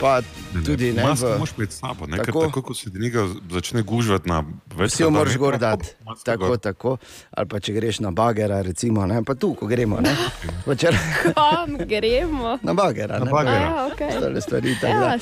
Pa 0.00 0.22
tudi 0.66 0.92
ne. 0.92 1.02
Masko 1.02 1.26
imeti 1.58 1.74
s 1.74 1.78
sabo, 1.78 2.06
ne? 2.06 2.16
Ker 2.16 2.26
Tako. 2.26 2.46
tako, 2.46 2.62
ko 2.62 2.74
se 2.74 2.90
nekaj 2.92 3.28
začne 3.50 3.82
gužvati 3.82 4.28
na 4.28 4.44
več 4.76 4.92
Vsi 4.92 5.02
jo 5.02 5.10
moraš 5.10 5.36
gor 5.36 5.58
dati. 5.58 5.88
Tako, 6.24 6.46
gor. 6.46 6.58
tako. 6.58 6.96
Ali 7.30 7.48
pa 7.48 7.60
če 7.60 7.72
greš 7.72 8.00
na 8.00 8.10
bagera, 8.10 8.62
recimo, 8.62 9.06
ne? 9.06 9.22
pa 9.24 9.34
tu, 9.34 9.54
ko 9.54 9.66
gremo. 9.66 10.00
ne. 10.00 10.16
Če- 10.80 10.92
Kam 11.34 11.76
gremo? 11.76 12.58
Na 12.62 12.74
bagera. 12.74 13.18
Na 13.18 13.24
ne, 13.24 13.30
bagera. 13.30 13.54
Ja, 13.54 13.86
okej. 13.86 14.08
ostale 14.08 14.40
stvari. 14.40 14.76
tako 14.80 14.98
Ja. 14.98 15.18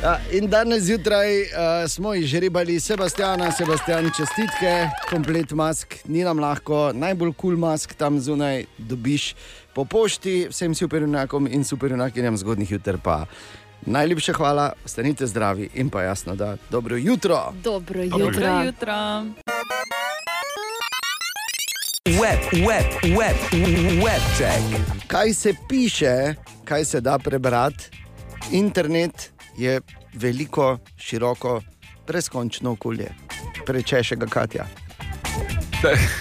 Ja, 0.02 0.18
in 0.32 0.48
danes 0.50 0.82
zjutraj 0.82 1.42
uh, 1.42 1.48
smo 1.88 2.14
izžrebali 2.14 2.80
Sebastiana, 2.80 3.52
Sebastian, 3.52 4.10
čestitke, 4.16 4.88
komplet 5.10 5.52
mask, 5.52 5.94
ni 6.04 6.24
nam 6.24 6.38
lahko, 6.38 6.90
najbolj 6.94 7.32
kul 7.32 7.50
cool 7.50 7.58
mask 7.58 7.94
tam 7.94 8.20
zunaj 8.20 8.64
dobiš 8.78 9.34
po 9.74 9.84
pošti, 9.84 10.48
vsem 10.50 10.74
superjunakom 10.74 11.46
in 11.46 11.64
superjunakinjam 11.64 12.36
zgodnih 12.36 12.70
jutr 12.70 12.98
pa. 12.98 13.24
Najlepša 13.82 14.32
hvala, 14.32 14.72
ostanite 14.84 15.26
zdravi 15.26 15.68
in 15.74 15.90
pa 15.90 16.02
jasno, 16.02 16.34
da 16.34 16.56
dobro 16.70 16.96
jutro. 16.96 17.52
Dobro 17.54 18.02
Jutro, 18.02 18.18
jutro. 18.20 18.62
jutro. 18.62 19.24
Web, 22.06 22.40
web, 22.58 22.86
web, 23.10 23.36
web 23.96 24.22
check. 24.36 24.62
Kaj 25.06 25.32
se 25.34 25.54
piše, 25.68 26.34
kaj 26.64 26.84
se 26.84 27.00
da 27.00 27.18
prebrati? 27.18 27.84
Internet 28.50 29.12
je 29.56 29.80
veliko, 30.14 30.78
široko, 30.98 31.62
brezkončno 32.06 32.72
okolje. 32.72 33.08
Prečeše 33.66 34.16
ga 34.16 34.26
Katja. 34.26 34.66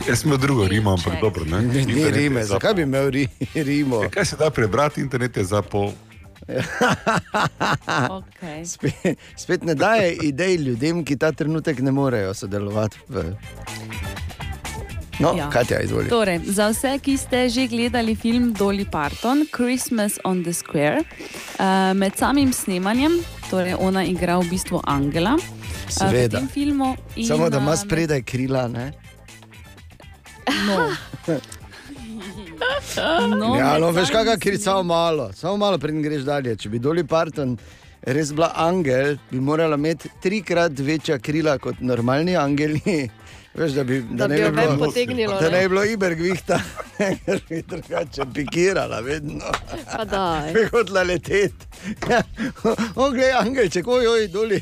Jaz 0.07 0.19
sem 0.19 0.31
drugo 0.31 0.67
Rimo, 0.67 0.91
ampak 0.91 1.13
dobro. 1.21 1.45
Ne? 1.45 1.57
Internet 1.57 1.97
je 1.97 2.11
Rime, 2.11 2.41
za- 2.41 2.47
zakaj 2.47 2.73
bi 2.73 2.81
imel 2.81 3.09
ri, 3.09 3.27
Rimo? 3.55 4.03
Ja, 4.03 4.09
Kaj 4.09 4.25
se 4.25 4.35
da 4.35 4.49
prebrati, 4.49 5.01
internet 5.01 5.37
je 5.37 5.43
za 5.43 5.61
pol. 5.61 5.91
Okay. 8.09 8.65
Spet, 8.65 9.17
spet 9.35 9.63
ne 9.63 9.75
daje 9.75 10.15
idej 10.23 10.55
ljudem, 10.55 11.03
ki 11.05 11.17
ta 11.17 11.31
trenutek 11.31 11.79
ne 11.81 11.91
morejo 11.91 12.33
sodelovati. 12.33 12.97
V... 13.07 13.23
No, 15.19 15.33
ja. 15.37 15.49
Katja, 15.49 15.81
izvoli. 15.83 16.09
Torej, 16.09 16.39
za 16.47 16.69
vse, 16.71 16.95
ki 17.03 17.17
ste 17.17 17.49
že 17.49 17.67
gledali 17.67 18.15
film 18.15 18.53
Dolly 18.53 18.85
Parton, 18.87 19.45
Christmas 19.55 20.19
on 20.23 20.43
the 20.43 20.53
Square, 20.53 21.03
uh, 21.59 21.91
med 21.93 22.15
samim 22.15 22.53
snemanjem, 22.53 23.19
torej 23.49 23.75
ona 23.79 24.03
igra 24.07 24.39
v 24.39 24.47
bistvu 24.49 24.81
Angela. 24.87 25.35
eh, 25.35 25.91
Seveda. 25.91 26.39
in, 27.15 27.27
Samo 27.27 27.49
da 27.49 27.57
ima 27.57 27.77
spredaj 27.77 28.21
krila. 28.23 28.67
Ne? 28.67 28.91
No. 30.67 30.87
No, 33.29 33.55
ja, 33.55 33.77
no, 33.77 33.91
veš, 33.91 34.09
kakšna 34.09 34.37
krica, 34.37 34.63
samo 34.63 34.83
malo, 34.83 35.31
samo 35.33 35.57
malo, 35.57 35.77
preden 35.77 36.01
greš 36.01 36.21
dalje. 36.23 36.55
Če 36.55 36.69
bi 36.69 36.79
Dolly 36.79 37.03
Parton 37.03 37.57
res 38.01 38.31
bila 38.31 38.51
angel, 38.57 39.17
bi 39.31 39.39
morala 39.39 39.75
imeti 39.75 40.09
trikrat 40.21 40.79
večja 40.79 41.19
krila 41.19 41.57
kot 41.57 41.79
normalni 41.81 42.35
angeli. 42.37 42.81
Veš, 43.49 43.71
da, 43.71 43.83
bi, 43.83 44.01
Da 44.11 44.27
ne 44.27 44.35
bi 44.35 44.41
ven 44.43 44.53
bilo- 44.55 44.77
potegnilo, 44.79 45.39
Da 45.41 45.49
ne? 45.49 45.61
bi 45.61 45.69
bilo 45.69 45.83
ibergvihta, 45.85 46.59
ker 47.25 47.41
bi 47.49 47.63
drugače 47.67 48.27
pikirala 48.33 48.99
vedno. 48.99 49.49
Pa 49.89 50.05
daj. 50.05 50.51
Bi 50.55 50.63
hotela 50.71 51.03
leteti. 51.03 51.65
Ja, 52.09 52.21
o, 52.95 53.09
glej, 53.09 53.31
angelček, 53.33 53.87
ojoj, 53.87 54.27
doli. 54.27 54.61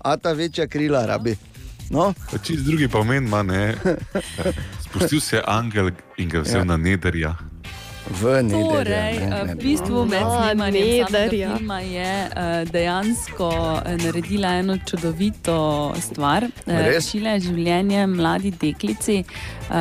A 0.00 0.16
ta 0.16 0.32
večja 0.32 0.66
krila 0.66 1.06
rabi. 1.06 1.36
No? 1.90 2.10
Čist 2.42 2.64
drugi 2.64 2.88
pomen 2.88 3.24
ima, 3.24 3.42
ne. 3.42 3.74
Spustil 4.92 5.20
se 5.20 5.36
je 5.36 5.42
angel 5.46 5.90
in 6.16 6.28
ga 6.28 6.40
vzel 6.40 6.58
Ja. 6.58 6.64
na 6.64 6.76
nederja. 6.76 7.32
V 8.10 8.42
nederja. 8.42 8.68
Torej, 8.68 9.14
ne, 9.18 9.36
eh, 9.40 9.44
v 9.44 9.56
bistvu 9.56 10.04
med 10.04 10.20
snemanjem 10.20 11.06
filma 11.30 11.78
je 11.80 12.02
eh, 12.26 12.64
dejansko 12.66 13.48
eh, 13.86 13.96
naredila 13.96 14.48
eno 14.58 14.76
čudovito 14.78 15.56
stvar. 16.00 16.44
Rešila 16.66 17.30
je 17.30 17.40
življenje 17.40 18.06
mladi 18.06 18.50
deklici. 18.50 19.22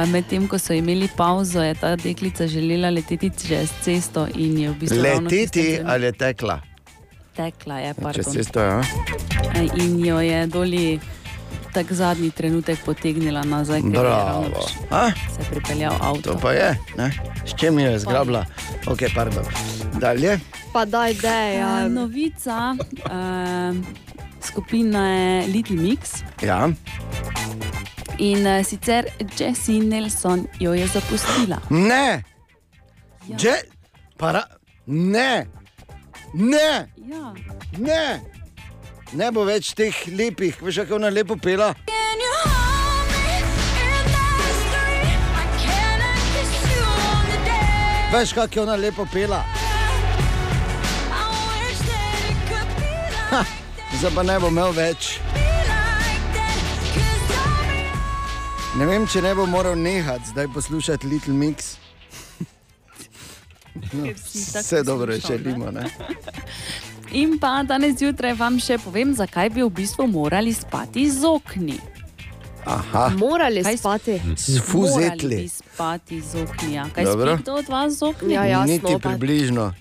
Medtem 0.08 0.48
ko 0.48 0.56
so 0.58 0.74
imeli 0.74 1.10
pauzo, 1.18 1.60
je 1.62 1.74
ta 1.76 1.96
deklica 1.96 2.48
želela 2.48 2.90
leteti 2.90 3.32
čez 3.48 3.74
cesto 3.82 4.28
in 4.36 4.58
je 4.58 4.70
v 4.70 4.76
bistvu 4.80 5.02
Leteti 5.02 5.80
ali 5.86 6.06
je 6.06 6.12
tekla? 6.12 6.62
tekla. 7.36 7.80
Je, 7.80 7.94
Čez 7.94 8.04
pardon. 8.04 8.34
cesto, 8.34 8.60
ja. 8.60 8.82
In 9.76 10.06
jo 10.06 10.20
je 10.20 10.48
doli 10.48 11.00
tak 11.74 11.88
zadnji 11.90 12.32
trenutek 12.32 12.80
potegnila 12.80 13.44
nazaj, 13.44 13.82
ker 13.82 13.90
je 13.90 14.04
ravno 14.04 14.42
Bravo. 14.42 14.44
prišel- 14.44 14.88
A? 14.92 15.02
se 15.10 15.40
je 15.40 15.48
pripeljal 15.50 15.94
avto. 16.02 16.22
To 16.24 16.38
pa 16.38 16.52
je, 16.52 16.70
ne? 16.98 17.08
s 17.42 17.54
čim 17.56 17.80
je 17.80 18.00
zgrabila. 18.00 18.46
Ok, 18.86 19.00
pardon. 19.16 19.44
Dalje. 19.94 20.40
Pa 20.74 20.86
daj, 20.86 21.14
daj. 21.16 21.56
Ja. 21.56 21.68
Uh, 21.78 21.92
novica 21.92 22.76
uh, 23.06 23.76
skupine 24.42 25.06
Little 25.48 25.76
Mix. 25.78 26.24
Ja. 26.42 26.70
In 28.18 28.48
uh, 28.48 28.66
sicer 28.66 29.06
Jessie 29.32 29.80
Nelson 29.80 30.48
jo 30.60 30.74
je 30.74 30.88
zapustila. 30.88 31.58
Ne, 31.70 32.24
Že, 33.32 33.54
para, 34.18 34.44
ne, 34.86 35.48
ne, 36.34 36.88
Ja. 37.00 37.34
ne, 37.78 38.20
ne 39.14 39.32
bo 39.32 39.44
več 39.48 39.74
teh 39.76 39.96
lepih, 40.08 40.62
veš, 40.64 40.84
kako 40.84 40.96
ona 40.96 41.10
lepo 41.10 41.36
pela. 41.36 41.74
Veš, 48.12 48.34
kako 48.34 48.60
je 48.60 48.64
ona 48.64 48.76
lepo 48.76 49.06
pela. 49.14 49.44
Ha, 53.32 53.44
Zdaj 54.00 54.12
pa 54.16 54.24
ne 54.24 54.40
bo 54.40 54.50
imel 54.52 54.74
več. 54.76 55.14
Ne 58.80 58.88
vem, 58.88 59.06
če 59.08 59.22
ne 59.24 59.32
bo 59.36 59.46
moral 59.48 59.80
nehati 59.80 60.32
zdaj 60.32 60.48
poslušati 60.54 61.08
Little 61.08 61.34
Mix. 61.36 61.76
No, 63.94 64.08
vse 64.16 64.84
dobro 64.84 65.14
poslušal, 65.14 65.38
želimo. 65.38 65.72
Ne? 67.12 67.20
In 67.20 67.38
pa 67.38 67.64
danes 67.64 67.98
zjutraj 67.98 68.34
vam 68.34 68.56
še 68.58 68.78
povem, 68.78 69.14
zakaj 69.14 69.50
bi 69.50 69.62
v 69.62 69.70
bistvu 69.72 70.08
morali 70.08 70.54
spati 70.54 71.10
z 71.10 71.24
okni. 71.26 71.80
Aha. 72.64 73.10
Morali 73.18 73.64
Kaj 73.64 73.78
spati. 73.78 74.16
S 74.38 74.60
fuzetli. 74.62 75.36
Morali 75.36 75.50
spati 75.50 76.22
z 76.22 76.36
okni. 76.38 76.74
Ja. 76.74 76.86
Kaj 76.88 77.04
Dobro. 77.04 77.34
spi 77.34 77.44
kdo 77.44 77.54
od 77.56 77.68
vas 77.68 77.94
z 77.94 78.02
okni? 78.04 78.34
Ja, 78.34 78.46
jasno, 78.46 78.66
Niti 78.68 78.94
pa- 78.94 79.10
približno. 79.10 79.74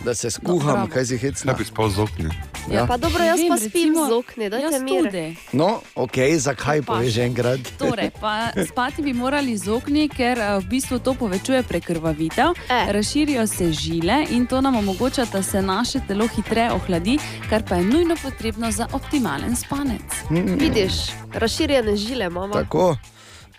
Da 0.00 0.14
se 0.14 0.30
skuham, 0.30 0.72
bravo. 0.72 0.88
kaj 0.88 1.04
si 1.06 1.18
hecna. 1.18 1.52
Ja, 1.52 1.56
bi 1.56 1.64
spal 1.64 1.88
z 1.90 1.98
okni. 1.98 2.30
Ja. 2.66 2.86
Pa 2.86 2.96
dobro, 2.96 3.20
jaz 3.20 3.36
Ne 3.36 3.48
pa 3.48 3.54
vem, 3.54 3.60
spim 3.60 3.82
recimo, 3.84 4.06
z 4.06 4.12
okni, 4.14 4.50
dajte 4.50 4.64
jaz 4.66 4.82
mir. 4.82 5.02
tudi. 5.02 5.36
No, 5.52 5.68
ok, 5.94 6.16
zakaj 6.36 6.80
Pa 6.80 6.86
poveš 6.88 7.16
enkrat? 7.18 7.60
Torej, 7.78 8.10
pa 8.16 8.48
spati 8.68 9.02
bi 9.02 9.12
morali 9.12 9.52
z 9.54 9.68
okni, 9.68 10.08
ker 10.08 10.38
eh, 10.38 10.58
v 10.58 10.66
bistvu 10.66 10.98
to 10.98 11.14
povečuje 11.14 11.62
prekrvavitev, 11.62 12.54
Eh. 12.66 12.86
razširijo 12.88 13.46
se 13.46 13.72
žile 13.72 14.26
in 14.30 14.46
to 14.46 14.60
nam 14.60 14.76
omogoča, 14.76 15.24
da 15.26 15.42
se 15.42 15.62
naše 15.62 16.00
telo 16.00 16.26
hitreje 16.26 16.72
ohladi, 16.72 17.18
kar 17.50 17.62
pa 17.62 17.74
je 17.74 17.84
nujno 17.84 18.16
potrebno 18.16 18.70
za 18.70 18.86
optimalen 18.92 19.56
spanec. 19.56 20.02
Vidiš, 20.30 20.92
razširjene 21.32 21.96
žile 21.96 22.26
imamo. 22.26 22.54
Tako. 22.54 22.96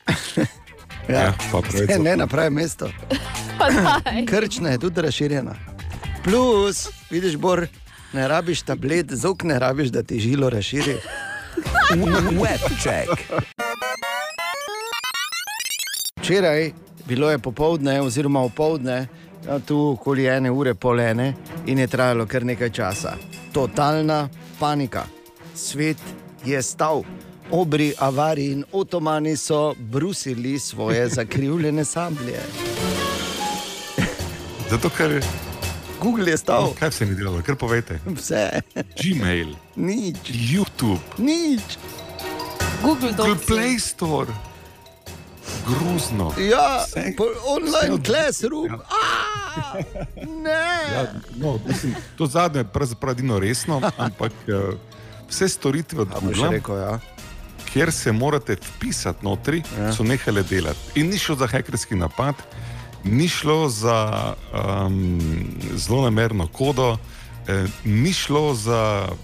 Ja, 1.08 1.16
Ja, 1.16 1.34
pa 1.52 1.62
pravica. 1.62 1.94
ne, 1.94 2.00
ne 2.02 2.18
na 2.18 2.28
pravem 2.28 2.54
mestu. 2.56 2.86
Krčna 4.28 4.70
je 4.70 4.78
tudi 4.80 5.02
razširjena. 5.02 5.56
Plus, 6.24 6.90
vidiš, 7.10 7.36
Bor, 7.36 7.68
ne 8.16 8.28
rabiš 8.28 8.62
tablet, 8.62 9.12
z 9.12 9.26
okne 9.26 9.60
rabiš, 9.60 9.90
da 9.90 10.04
ti 10.04 10.20
žilo 10.20 10.50
razširi. 10.50 10.96
Webček. 12.42 13.10
Včeraj, 16.20 16.72
bilo 17.08 17.32
je 17.32 17.40
popovdne, 17.40 18.02
oziroma 18.02 18.42
opoldne, 18.42 19.08
tu 19.66 19.90
okoli 19.90 20.26
ene 20.26 20.52
ure 20.52 20.74
pol 20.74 21.00
ene 21.00 21.34
in 21.66 21.80
je 21.80 21.88
trajalo 21.88 22.26
kar 22.26 22.46
nekaj 22.46 22.70
časa. 22.70 23.14
Totalna 23.54 24.30
panika. 24.60 25.04
Svet 25.56 25.98
je 26.46 26.62
stal. 26.62 27.04
Obri, 27.52 27.94
avari 28.00 28.52
in 28.52 28.64
otomani 28.72 29.38
so 29.38 29.74
brusili 29.78 30.60
svoje 30.60 31.10
zakrivljene 31.10 31.86
sablje. 31.86 32.40
Zato, 34.70 34.90
ker 34.90 35.22
Google 36.02 36.32
je 36.32 36.38
stal. 36.38 36.74
Kaj 36.80 36.92
se 36.92 37.06
ni 37.06 37.16
delalo, 37.16 37.42
kar 37.42 37.56
povete? 37.56 38.00
Vse. 38.06 38.62
Gmail, 39.04 39.56
Nič. 39.76 40.18
YouTube, 40.32 41.02
Nič. 41.18 41.78
Google 42.84 43.14
Google. 43.18 43.36
Play 43.48 43.80
Store. 43.80 44.32
Grozno. 45.68 46.34
Ja, 46.38 46.86
Vse- 46.88 47.16
po, 47.18 47.26
online 47.48 48.04
classroom. 48.06 48.66
Ja. 48.66 48.80
Ah, 49.56 49.78
ne. 50.44 50.68
Ja, 50.94 51.14
no, 51.36 51.60
mislim, 51.68 51.96
to 52.18 52.26
zadnje 52.26 52.60
je 52.60 52.64
pravzaprav 52.64 53.12
edino 53.12 53.40
resno, 53.40 53.82
ampak 53.98 54.32
uh, 54.48 54.76
vse 55.30 55.50
storitve 55.50 56.02
od 56.02 56.10
Google, 56.22 56.50
rekel, 56.52 56.78
ja. 56.78 57.00
kjer 57.74 57.92
se 57.92 58.12
morate 58.12 58.56
vpisati 58.76 59.26
notri, 59.26 59.64
ja. 59.80 59.94
so 59.94 60.04
nehale 60.04 60.44
delati. 60.44 61.00
In 61.00 61.10
ni 61.10 61.18
šlo 61.18 61.36
za 61.36 61.48
hekerski 61.48 61.96
napad, 61.96 62.36
ni 63.06 63.28
šlo 63.28 63.70
za 63.70 64.34
um, 64.54 65.20
zelo 65.74 66.02
namerno 66.02 66.48
kodo. 66.48 66.98
eh, 67.48 67.66
Ni 67.84 68.14
šlo 68.14 68.54
za 68.56 68.82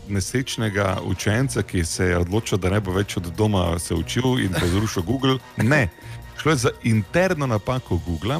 nesrečnega 0.10 0.98
učenca, 1.04 1.62
ki 1.63 1.86
se 1.86 2.06
je 2.06 2.17
odločil, 2.17 2.58
da 2.58 2.70
ne 2.70 2.80
bo 2.80 2.91
več 2.91 3.17
od 3.17 3.24
doma 3.28 3.80
se 3.80 3.94
učil 3.96 4.39
in 4.39 4.54
povzročil 4.54 5.04
Google. 5.04 5.38
Ne, 5.58 5.89
šlo 6.38 6.52
je 6.52 6.58
za 6.58 6.70
interno 6.84 7.48
napako 7.48 7.98
Google. 7.98 8.39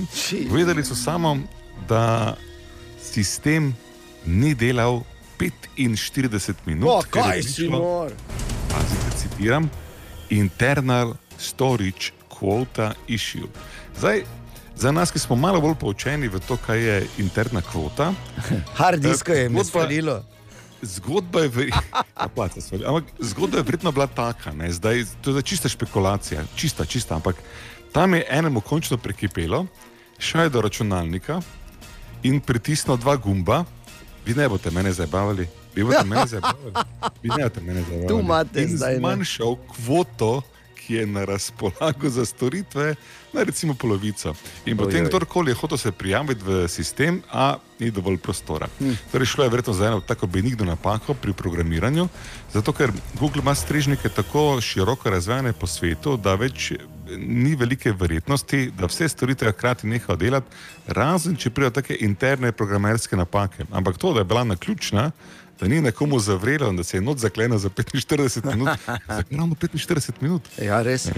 Povedali 0.49 0.86
so 0.86 0.95
samo, 0.95 1.38
da 1.88 2.36
sistem 3.04 3.75
ni 4.25 4.54
delal 4.56 5.01
45 5.39 6.54
minut. 6.65 6.89
O, 6.89 7.01
ker 7.04 7.17
je 7.17 7.23
kaj 7.23 7.43
si 7.43 7.49
prišlo- 7.62 7.71
mor? 7.71 8.12
pazite, 8.69 9.17
citiram, 9.17 9.69
internal 10.30 11.13
storage 11.38 12.12
quota 12.30 12.93
issue. 13.08 13.47
Zdaj, 13.97 14.23
za 14.82 14.91
nas, 14.91 15.12
ki 15.12 15.20
smo 15.20 15.36
malo 15.36 15.62
bolj 15.62 15.76
poučeni 15.78 16.26
v 16.28 16.39
to, 16.41 16.58
kaj 16.58 16.80
je 16.80 16.96
interna 17.17 17.62
kvota, 17.62 18.13
Hard 18.80 19.02
disko 19.02 19.32
je 19.32 19.50
mi 19.50 19.60
zgodba- 19.60 19.70
spalilo. 19.70 20.15
Zgodba 20.82 21.41
je, 21.41 21.50
vali. 21.50 21.72
ampak 22.89 23.06
zgodba 23.20 23.58
je 23.58 23.63
verjetno 23.63 23.91
bila 23.91 24.08
taka, 24.08 24.50
ne? 24.52 24.72
Zdaj, 24.74 25.06
to 25.22 25.38
je 25.38 25.41
čista 25.41 25.70
špekulacija, 25.70 26.41
čista, 26.56 26.86
čista, 26.86 27.15
ampak 27.15 27.36
tam 27.94 28.13
je 28.13 28.26
enemu 28.30 28.62
končno 28.62 28.98
prekipelo, 28.98 29.65
šel 30.17 30.41
je 30.41 30.50
do 30.50 30.62
računalnika 30.62 31.41
in 32.24 32.39
pritisnil 32.41 32.98
dva 32.98 33.15
gumba, 33.15 33.63
vi 34.26 34.34
ne 34.34 34.50
boste 34.50 34.72
mene 34.72 34.89
zabavali, 34.94 35.46
vi 35.76 35.84
boste 35.84 36.06
mene 36.06 36.26
zabavali, 36.28 36.74
vi 37.22 37.30
ne 37.30 37.44
boste 37.44 37.62
mene 37.62 37.82
zabavali. 37.82 38.08
Tu 38.08 38.20
imate 38.20 38.67
zdaj, 38.67 38.98
zmanjšal 38.98 39.56
kvoto, 39.67 40.41
ki 40.76 40.94
je 40.94 41.06
na 41.06 41.26
razpolago 41.26 42.10
za 42.10 42.26
storitve, 42.26 42.96
na 43.34 43.44
recimo 43.44 43.74
polovico. 43.74 44.36
In 44.65 44.78
potem 44.78 45.06
kdorkoli 45.06 45.52
je 45.52 45.56
hotel 45.56 45.78
se 45.78 45.91
prijaviti 45.91 46.44
v 46.46 46.67
sistem, 46.67 47.22
a 47.32 47.58
ni 47.80 47.91
dovolj 47.91 48.17
prostora. 48.17 48.67
Hm. 48.80 48.94
Torej, 49.12 49.28
šlo 49.28 49.44
je 49.44 49.50
verjetno 49.50 49.74
za 49.74 49.88
eno 49.88 50.02
tako 50.02 50.28
benigno 50.28 50.65
napako 50.65 51.13
pri 51.13 51.34
programiranju, 51.34 52.08
zato 52.54 52.74
ker 52.74 52.91
Google 53.20 53.41
ima 53.41 53.56
strežnike 53.56 54.10
tako 54.10 54.62
široko 54.62 55.10
razvijene 55.10 55.54
po 55.54 55.67
svetu, 55.67 56.17
da 56.17 56.36
več 56.36 56.74
ni 57.17 57.56
velike 57.56 57.91
verjetnosti, 57.91 58.72
da 58.78 58.86
vse 58.86 59.10
storitve 59.10 59.52
hkrati 59.52 59.88
nehajo 59.88 60.15
delati, 60.15 60.48
razen 60.88 61.36
če 61.36 61.50
pridejo 61.50 61.72
take 61.82 61.98
interne 62.00 62.52
programerske 62.52 63.15
napake. 63.15 63.65
Ampak 63.72 63.98
to, 63.98 64.13
da 64.13 64.20
je 64.20 64.26
bila 64.26 64.44
naključna, 64.44 65.12
da 65.60 65.67
ni 65.67 65.82
nekomu 65.82 66.20
zavrelo 66.20 66.70
in 66.70 66.78
da 66.78 66.84
se 66.84 66.98
je 66.98 67.02
noč 67.02 67.17
zaklenila 67.17 67.58
za 67.58 67.70
45 67.70 68.56
minut, 68.56 68.70
zaklenila 69.17 69.48
45 69.48 70.12
minut. 70.22 70.41
Ja, 70.62 70.82
res. 70.82 71.10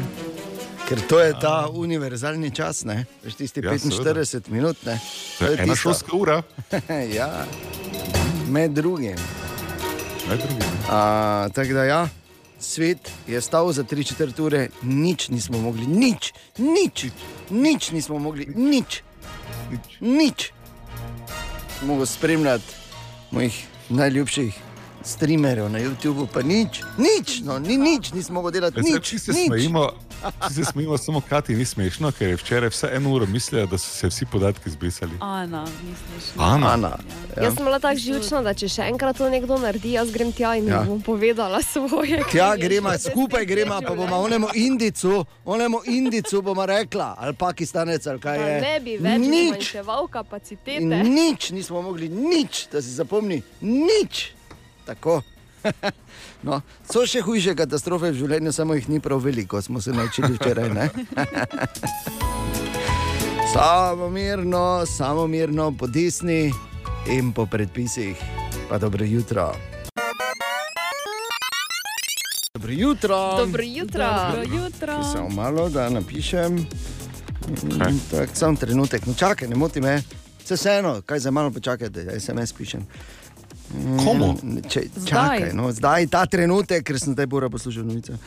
Ker 0.83 0.99
to 1.07 1.19
je 1.19 1.33
ta 1.39 1.67
univerzalni 1.71 2.51
čas, 2.51 2.83
ne? 2.83 3.05
Veš, 3.23 3.35
tisti 3.39 3.61
Ja, 3.63 3.71
45 3.71 4.49
minut. 4.49 4.77
Ne? 4.85 4.99
To 5.39 5.45
je 5.45 5.61
ena 5.63 5.75
šolska 5.75 6.11
ura. 6.15 6.41
ja, 7.17 7.45
med 8.49 8.71
drugim. 8.71 9.15
Med 10.29 10.39
drugim. 10.39 10.67
A, 10.89 11.47
tako 11.55 11.73
da 11.73 11.83
ja, 11.83 12.01
svet 12.59 13.11
je 13.27 13.41
stal 13.41 13.71
za 13.71 13.83
tri 13.83 14.03
četrt 14.03 14.39
ure, 14.39 14.67
nič 14.81 15.29
nismo 15.29 15.57
mogli, 15.57 15.87
nič, 15.87 16.33
nič, 16.57 17.05
nič 17.49 17.91
nismo 17.91 18.19
mogli, 18.19 18.45
nič, 18.55 19.03
nič. 19.71 19.99
nič. 19.99 20.51
Mogoče 21.83 22.11
spremljati 22.11 22.75
mojih 23.31 23.65
najljubših 23.89 24.62
streamerjev 25.03 25.69
na 25.69 25.79
YouTubu, 25.79 26.27
pa 26.33 26.41
nič, 26.41 26.81
nič, 26.97 27.41
no, 27.43 27.59
ni 27.59 27.77
nič, 27.77 28.13
nismo 28.13 28.41
mogli 28.41 28.51
delati 28.53 28.79
Veste, 28.79 28.91
nič. 28.93 29.19
Se 29.19 29.31
nič. 29.31 29.47
smejimo, 29.47 29.89
se 30.49 30.63
smejimo, 30.65 30.97
samo 30.97 31.21
Kati 31.21 31.55
ni 31.55 31.65
smešno, 31.65 32.11
ker 32.11 32.29
je 32.29 32.35
včeraj 32.35 32.69
vse 32.69 32.89
eno 32.93 33.11
uro 33.11 33.25
mislila, 33.25 33.65
da 33.65 33.77
so 33.77 33.89
se 33.89 34.07
vsi 34.07 34.25
podatki 34.25 34.69
zbrisali. 34.69 35.11
Ana, 35.19 35.61
misliš? 35.83 36.31
Ana. 36.37 36.67
Ana. 36.73 36.91
Ja. 37.37 37.43
Jaz 37.43 37.55
sem 37.55 37.65
bila 37.65 37.79
tako 37.79 37.97
živčna, 37.99 38.41
da 38.41 38.53
če 38.53 38.67
še 38.69 38.81
enkrat 38.81 39.17
to 39.17 39.29
nekdo 39.29 39.57
naredi, 39.57 39.91
jaz 39.91 40.11
grem 40.11 40.31
tja 40.31 40.55
in 40.55 40.67
Ja. 40.67 40.75
ja. 40.75 40.83
bom 40.83 41.01
povedala 41.01 41.61
svoje. 41.61 42.23
Tja 42.31 42.55
gremo, 42.55 42.89
skupaj 42.99 43.45
gremo, 43.45 43.81
pa 43.81 43.95
bomo 43.95 44.15
onemu 44.17 44.47
Indicu, 44.55 45.25
onemu 45.45 45.81
Indicu 45.85 46.41
bomo 46.41 46.65
rekla, 46.65 47.15
ali 47.19 47.33
Pakistanec, 47.33 48.07
ali 48.07 48.19
kaj 48.19 48.39
je. 48.39 48.61
ne 48.61 48.79
bi 48.79 48.97
več 48.97 49.19
nič, 49.19 49.49
zmanjševal 49.49 50.07
kapacitete. 50.07 50.79
in 50.81 50.89
nič 51.13 51.51
nismo 51.51 51.81
mogli, 51.81 52.09
nič, 52.09 52.67
da 52.71 52.81
si 52.81 52.89
zapomni, 52.89 53.41
nič. 53.61 54.31
Tako. 54.85 55.21
No, 56.43 56.57
so 56.83 57.05
še 57.07 57.21
hujše 57.23 57.53
katastrofe 57.55 58.09
v 58.11 58.17
življenju, 58.19 58.51
samo 58.51 58.75
jih 58.75 58.89
ni 58.91 58.97
prav 58.99 59.21
veliko, 59.23 59.61
smo 59.63 59.79
se 59.81 59.93
naučili 59.95 60.35
včeraj. 60.35 60.69
ne? 60.75 60.89
samo 63.53 64.09
mirno, 64.09 64.83
samo 64.85 65.23
mirno, 65.27 65.71
po 65.71 65.87
desni 65.87 66.51
in 67.07 67.31
po 67.31 67.45
predpisih. 67.45 68.19
Pa 68.69 68.77
dobro 68.77 69.05
jutro. 69.05 69.53
Dobro 72.53 72.71
jutro. 72.71 73.37
Dobro 73.37 73.63
jutro. 73.63 74.09
Dobro 74.31 74.43
jutro. 74.57 75.03
Samo 75.13 75.29
malo, 75.29 75.69
da 75.69 75.89
napišem. 75.89 76.67
Tak, 78.11 78.29
samo 78.33 78.57
trenutek, 78.57 79.05
no 79.05 79.13
čakaj, 79.13 79.47
ne 79.47 79.55
moti 79.55 79.81
me. 79.81 80.01
Vse 80.43 80.55
vseeno, 80.55 81.01
kaj 81.05 81.19
za 81.19 81.31
malo 81.31 81.51
počakajte, 81.51 82.03
da 82.03 82.19
SMS 82.19 82.53
pišem. 82.53 82.87
Komu? 84.03 84.33
Če, 84.69 84.85
Zdaj. 84.95 85.07
čakaj, 85.09 85.53
no, 85.57 85.71
zdaj 85.73 86.07
ta 86.13 86.25
trenutek, 86.29 86.83
ker 86.85 86.99
sem 87.01 87.15
zdaj 87.15 87.27
bora 87.31 87.49
poslušal 87.49 87.85
novice. 87.87 88.17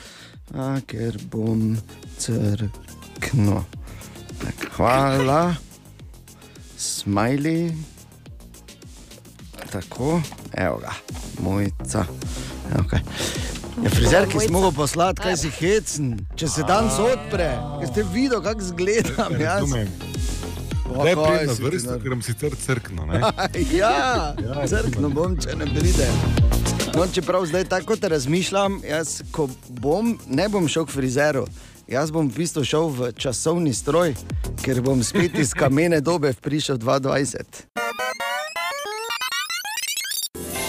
A, 0.54 0.78
ker 0.87 1.18
bom 1.30 1.76
crkno. 2.18 3.64
Tak, 4.42 4.66
hvala, 4.76 5.54
smajli. 6.78 7.72
Tako, 9.70 10.20
evo 10.54 10.78
ga, 10.82 10.92
mojca. 11.42 12.06
Ga. 12.90 13.00
Ja, 13.82 13.90
frizer, 13.92 14.24
ki 14.30 14.40
si 14.40 14.52
mogel 14.52 14.72
poslati, 14.72 15.20
kaj 15.20 15.37
si 15.37 15.50
hecen, 15.52 16.14
če 16.38 16.48
se 16.48 16.64
dan 16.68 16.88
odpre, 16.88 17.50
ker 17.80 17.90
ste 17.90 18.04
videli, 18.12 18.42
kako 18.44 18.64
izgledam. 18.64 19.37
jaz. 19.40 19.66
Razumem. 19.66 20.15
Ne 20.94 21.14
pridem 21.16 21.46
na 21.46 21.55
vrsto, 21.68 21.99
ker 21.99 22.07
imam 22.07 22.22
sicer 22.22 22.57
crkno. 22.57 23.07
Ne? 23.07 23.20
ja, 23.81 24.35
crkno 24.68 25.11
bom, 25.11 25.37
če 25.40 25.57
ne 25.59 25.66
pride. 25.70 26.09
No, 26.96 27.07
čeprav 27.12 27.46
zdaj 27.46 27.64
tako 27.64 27.87
kot 27.87 28.05
razmišljam, 28.05 28.81
jaz, 28.88 29.22
ko 29.31 29.49
bom, 29.68 30.18
ne 30.29 30.49
bom 30.49 30.68
šel 30.68 30.87
k 30.87 30.96
frizeru. 30.96 31.46
Jaz 31.87 32.11
bom 32.11 32.31
v 32.31 32.40
bistvu 32.40 32.64
šel 32.66 32.88
v 32.90 33.11
časovni 33.14 33.75
stroj, 33.75 34.14
ker 34.64 34.81
bom 34.83 35.03
spet 35.05 35.38
iz 35.38 35.55
kamene 35.61 36.01
dobe 36.01 36.32
prišel 36.34 36.78
22. 36.82 37.45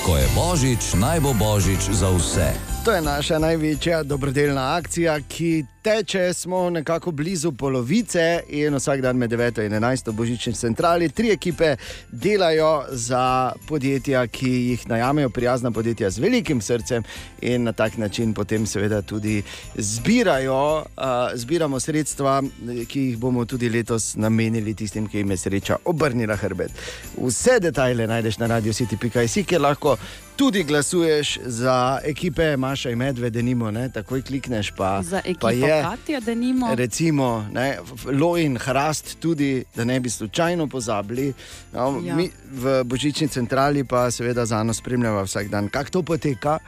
Ko 0.05 0.17
je 0.17 0.27
božič, 0.35 0.93
naj 0.99 1.19
bo 1.19 1.33
božič 1.33 1.89
za 1.91 2.11
vse. 2.13 2.76
To 2.87 2.93
je 2.93 3.01
naša 3.01 3.39
največja 3.39 4.03
dobrodelna 4.03 4.75
akcija, 4.75 5.19
ki 5.27 5.65
teče, 5.83 6.33
smo 6.33 6.69
nekako 6.69 7.11
blizu 7.11 7.51
polovice 7.51 8.39
in 8.49 8.75
vsak 8.75 9.01
dan 9.01 9.17
med 9.17 9.31
9 9.31 9.65
in 9.65 9.73
11 9.73 10.07
v 10.07 10.13
božični 10.15 10.53
centrali. 10.53 11.09
Tri 11.09 11.31
ekipe 11.31 11.75
delajo 12.11 12.85
za 12.91 13.51
podjetja, 13.67 14.27
ki 14.27 14.51
jih 14.51 14.87
najamejo, 14.87 15.29
prijazna 15.29 15.71
podjetja 15.71 16.09
z 16.09 16.19
velikim 16.19 16.61
srcem 16.61 17.03
in 17.41 17.63
na 17.63 17.73
tak 17.73 17.97
način 17.97 18.33
potem 18.33 18.65
seveda 18.65 19.01
tudi 19.01 19.43
zbirajo, 19.75 20.77
uh, 20.77 21.03
zbiramo 21.33 21.79
sredstva, 21.79 22.43
ki 22.87 23.01
jih 23.01 23.17
bomo 23.17 23.45
tudi 23.45 23.69
letos 23.69 24.15
namenili 24.15 24.73
tistim, 24.73 25.07
ki 25.07 25.17
jim 25.17 25.31
je 25.31 25.37
sreča 25.37 25.75
obrnila 25.85 26.35
hrbet. 26.35 26.71
Vse 27.17 27.59
detajle 27.59 28.07
najdeš 28.07 28.37
na 28.37 28.47
radio 28.47 28.73
city.js, 28.73 29.45
kjer 29.45 29.61
lahko 29.61 29.97
tudi 30.37 30.63
glasuješ 30.63 31.39
za 31.45 31.99
ekipe 32.03 32.57
Maša 32.57 32.89
in 32.89 32.97
Medved, 32.97 33.33
denimo, 33.33 33.71
ne? 33.71 33.89
takoj 33.89 34.21
klikneš 34.21 34.71
pa. 34.71 35.01
Za 35.03 35.21
ekipo 35.25 35.47
pa 35.47 35.51
je, 35.51 35.83
Katja, 35.83 36.19
da 36.19 36.35
nimo. 36.35 36.75
Recimo, 36.75 37.47
ne, 37.51 37.79
Lo 38.05 38.37
in 38.37 38.57
Hrast, 38.57 39.19
tudi, 39.19 39.63
da 39.75 39.83
ne 39.83 39.99
bi 39.99 40.09
slučajno 40.09 40.67
pozabili. 40.67 41.33
No, 41.73 42.01
Ja. 42.03 42.15
Mi 42.15 42.29
v 42.51 42.83
Božični 42.83 43.27
centrali 43.27 43.83
pa 43.83 44.11
seveda 44.11 44.45
za 44.45 44.63
nas 44.63 44.77
spremljamo 44.77 45.23
vsak 45.23 45.47
dan, 45.49 45.69
kako 45.69 45.89
to 45.89 46.03
poteka. 46.03 46.59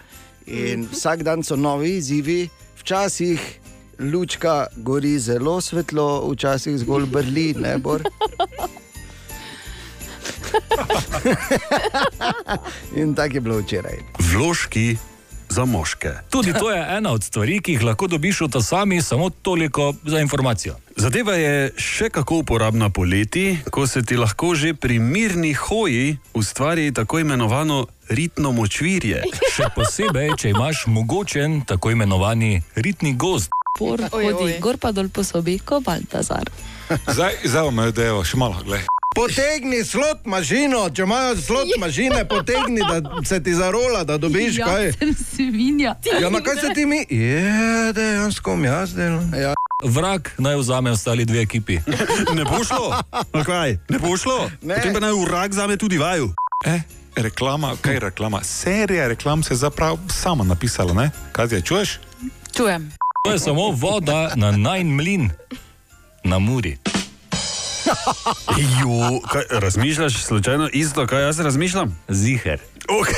In 0.48 0.88
vsak 0.92 1.24
dan 1.24 1.44
so 1.44 1.56
novi 1.56 1.98
izzivi, 1.98 2.50
včasih 2.80 3.60
lučka 4.00 4.68
gori 4.76 5.20
zelo 5.20 5.62
svetlo, 5.62 6.32
včasih 6.32 6.78
zgolj 6.78 7.06
brli, 7.06 7.54
ne 7.54 7.78
bor. 7.78 8.02
In 13.02 13.16
tako 13.16 13.36
je 13.36 13.42
bilo 13.42 13.58
včeraj. 13.58 13.98
Vložki 14.34 14.98
za 15.50 15.66
moške. 15.66 16.10
Tudi 16.30 16.54
to 16.54 16.72
je 16.72 16.98
ena 16.98 17.12
od 17.12 17.24
stvari, 17.24 17.62
ki 17.62 17.72
jih 17.72 17.84
lahko 17.84 18.08
dobiš 18.08 18.42
od 18.42 18.66
sami, 18.66 19.02
samo 19.02 19.30
toliko 19.30 19.94
za 20.04 20.20
informacijo. 20.20 20.76
Zadeva 20.96 21.34
je 21.34 21.72
še 21.78 22.10
kako 22.10 22.36
uporabna 22.36 22.90
poleti, 22.90 23.58
ko 23.72 23.88
se 23.88 24.02
ti 24.02 24.18
lahko 24.18 24.56
že 24.56 24.74
pri 24.74 25.00
mirni 25.00 25.54
hoji 25.54 26.18
ustvari 26.34 26.94
tako 26.94 27.20
imenovano 27.20 27.88
ritno 28.10 28.52
močvirje. 28.52 29.24
Še 29.56 29.70
posebej, 29.76 30.30
če 30.38 30.50
imaš 30.50 30.86
mogočen 30.88 31.62
tako 31.66 31.92
imenovani 31.92 32.62
ritni 32.76 33.14
gozd. 33.14 33.50
Por 33.78 34.02
hodi 34.12 34.60
gor 34.60 34.78
pa 34.78 34.92
dol 34.92 35.10
po 35.10 35.24
sobi, 35.24 35.60
ko 35.60 35.80
Baltazar. 35.80 36.50
Zdaj, 37.08 37.34
zdaj 37.46 37.72
me 37.72 37.92
dejo, 37.92 38.24
še 38.26 38.38
malo, 38.38 38.60
gledaj. 38.66 38.99
Potegni 39.16 39.84
slot 39.84 40.26
mašino, 40.26 40.90
če 40.90 41.02
imajo 41.02 41.36
slot 41.38 41.68
mašine, 41.80 42.28
potegni, 42.30 42.82
da 42.82 43.26
se 43.26 43.44
ti 43.44 43.54
zarola, 43.54 44.04
da 44.04 44.18
dobiš 44.18 44.58
ja, 44.58 44.66
kaj. 44.66 44.92
sem 44.92 45.14
svinja. 45.14 45.96
Ja, 46.22 46.30
na 46.30 46.42
kaj 46.42 46.56
se 46.56 46.74
ti 46.76 46.86
mi? 46.86 47.06
Je, 47.10 47.94
dejansko 47.94 48.56
mi 48.56 48.68
jaz 48.68 48.94
delam. 48.94 49.32
Ja. 49.36 49.54
Vrak 49.84 50.34
naj 50.38 50.56
vzame 50.56 50.92
ostali 50.92 51.26
dve 51.26 51.42
ekipi. 51.42 51.80
Ne 52.36 52.44
bo 52.44 52.64
šlo, 52.64 53.02
A 53.12 53.44
kaj? 53.44 53.78
Ne 53.90 54.00
bo 54.00 54.18
šlo. 54.18 54.50
Ne. 54.62 54.76
Potem 54.76 54.94
pa 54.94 55.00
naj 55.00 55.12
urak 55.12 55.54
zame 55.54 55.78
tudi 55.78 55.98
vaju. 55.98 56.34
E, 56.66 56.80
reklama, 57.16 57.74
kaj 57.82 57.94
je 57.94 58.00
reklama? 58.00 58.44
Serija 58.44 59.08
reklam 59.08 59.44
se 59.44 59.54
je 59.54 59.58
zaprav 59.58 59.98
sama 60.10 60.44
napisala, 60.44 60.94
ne? 60.94 61.10
Kaj 61.32 61.48
ti 61.48 61.62
čuješ? 61.62 62.00
Čujem. 62.56 62.92
To 63.26 63.32
je 63.32 63.40
samo 63.40 63.72
voda 63.72 64.32
na 64.36 64.52
najn 64.52 64.88
mlin 64.96 65.30
na 66.24 66.40
Muri. 66.40 66.78
Jo, 68.82 69.20
kaj, 69.32 69.44
razmišljaš 69.50 70.24
slučajno 70.24 70.70
isto, 70.74 71.08
kaj 71.08 71.22
jaz 71.22 71.40
razmišljam? 71.40 72.00
Ziher. 72.08 72.60
Ok, 72.90 73.16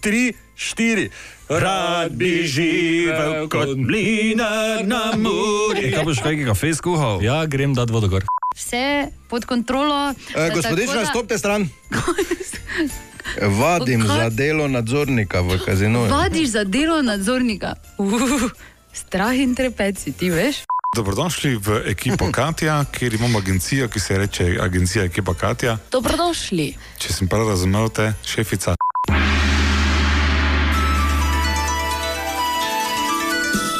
tri, 0.00 0.32
štiri. 0.56 1.10
Rad 1.48 2.12
bi 2.12 2.46
živel 2.46 3.48
kot 3.48 3.68
mlinar 3.76 4.86
na 4.86 5.12
muri. 5.16 5.92
Kaj 5.92 6.04
boš 6.04 6.22
kaj 6.22 6.44
kafe 6.44 6.74
skuhal? 6.74 7.22
Ja, 7.22 7.46
grem 7.46 7.74
dati 7.74 7.92
vodo 7.92 8.08
gor. 8.08 8.24
Vse 8.56 9.06
pod 9.28 9.44
kontrolo. 9.44 10.14
E, 10.36 10.50
gospodična, 10.54 10.94
da- 10.94 11.06
stopite 11.06 11.38
stran. 11.38 11.68
Vadim 13.60 14.06
za 14.06 14.28
delo 14.30 14.68
nadzornika 14.68 15.40
v 15.40 15.58
kazinu. 15.64 16.06
Vadiš 16.10 16.48
za 16.48 16.64
delo 16.64 17.02
nadzornika. 17.02 17.74
Uh, 17.98 18.50
strah 18.92 19.38
in 19.38 19.54
trepet 19.54 19.98
si 19.98 20.12
ti, 20.12 20.30
veš? 20.30 20.56
Dobrodošli 20.96 21.54
v 21.56 21.82
ekipo 21.86 22.26
Katja, 22.36 22.84
kjer 22.84 23.14
imamo 23.14 23.38
agencijo, 23.38 23.88
ki 23.88 24.00
se 24.00 24.18
reče 24.18 24.56
Agencija 24.60 25.04
Ekipa 25.04 25.34
Katja. 25.34 25.78
Dobrodošli. 25.92 26.74
Če 26.98 27.12
sem 27.12 27.28
prav 27.28 27.48
razumel, 27.48 27.88
te 27.88 28.12
šefica. 28.26 28.74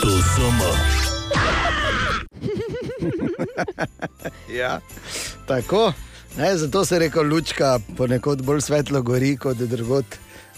To 0.03 0.11
samo. 0.37 0.71
Ja, 4.53 4.81
tako. 5.47 5.93
Ne, 6.37 6.57
zato 6.57 6.85
se 6.85 6.95
je 6.95 6.99
rekel, 6.99 7.27
lučka 7.27 7.79
ponekod 7.97 8.43
bolj 8.43 8.61
svetlo 8.61 9.03
gori 9.03 9.37
kot 9.37 9.57
drugot. 9.57 10.05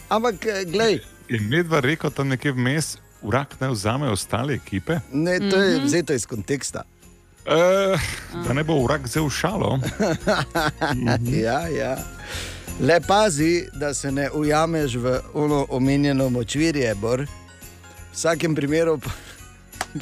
Ampak, 0.09 0.47
eh, 0.47 0.65
glej, 0.65 1.01
Je 1.29 1.41
medva 1.41 1.81
rekel 1.81 2.11
tam 2.11 2.29
nekje 2.29 2.53
vmes, 2.53 2.97
urak 3.23 3.61
ne 3.61 3.69
vzame 3.71 4.11
ostale 4.11 4.55
ekipe, 4.55 5.01
ne, 5.13 5.39
to 5.51 5.57
je 5.57 5.81
vzeto 5.85 6.13
iz 6.13 6.27
konteksta. 6.27 6.83
e, 7.47 7.97
da 8.47 8.53
ne 8.53 8.65
bo 8.65 8.75
urak 8.75 9.05
vzel 9.05 9.31
šalo. 9.31 9.79
ja, 11.45 11.69
ja. 11.69 11.97
Le 12.81 13.01
pazi, 13.01 13.67
da 13.75 13.95
se 13.95 14.13
ne 14.13 14.31
ujameš 14.31 14.95
v 14.95 15.21
ono 15.35 15.67
omenjeno 15.71 16.31
močvirje, 16.31 16.95
Bor. 16.95 17.21
V 17.21 17.29
vsakem 18.15 18.55
primeru 18.55 18.99
pa, 18.99 19.11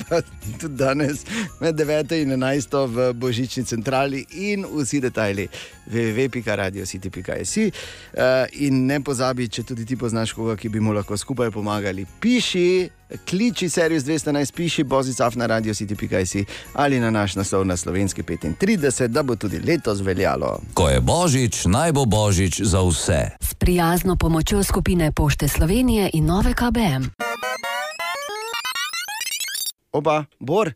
pa 0.09 0.23
tudi 0.61 0.77
danes 0.77 1.25
med 1.61 1.75
9 1.75 2.23
in 2.23 2.33
11 2.33 2.87
v 2.87 3.13
Božični 3.13 3.65
centrali 3.65 4.25
in 4.31 4.65
vsi 4.65 5.01
detajli 5.01 5.49
www.radiositi.js. 5.91 7.57
Uh, 7.57 8.47
in 8.53 8.87
ne 8.87 9.01
pozabi, 9.01 9.49
če 9.49 9.65
tudi 9.67 9.87
ti 9.87 9.97
poznaš 9.97 10.33
koga, 10.33 10.57
ki 10.57 10.69
bi 10.69 10.81
mu 10.81 10.95
lahko 10.95 11.17
skupaj 11.17 11.51
pomagali. 11.51 12.07
Piši, 12.21 12.89
kliči 13.27 13.69
servis 13.69 14.05
211, 14.07 14.55
piši 14.55 14.85
bozicaf 14.85 15.35
na 15.35 15.47
radiositi.js 15.51 16.37
ali 16.75 17.01
na 17.01 17.11
naš 17.11 17.37
naslov 17.37 17.67
na 17.67 17.77
slovenski 17.77 18.23
35, 18.23 19.07
da 19.09 19.23
bo 19.23 19.37
tudi 19.37 19.59
letos 19.59 20.01
veljalo. 20.01 20.61
Ko 20.75 20.89
je 20.89 21.01
božič, 21.01 21.65
naj 21.67 21.93
bo 21.93 22.05
božič 22.05 22.63
za 22.63 22.83
vse. 22.87 23.23
S 23.41 23.55
prijazno 23.55 24.17
pomočjo 24.17 24.63
skupine 24.63 25.13
Pošte 25.13 25.49
Slovenije 25.49 26.11
in 26.13 26.25
nove 26.25 26.55
KBM. 26.55 27.30
Oba, 29.93 30.25
Bor, 30.39 30.71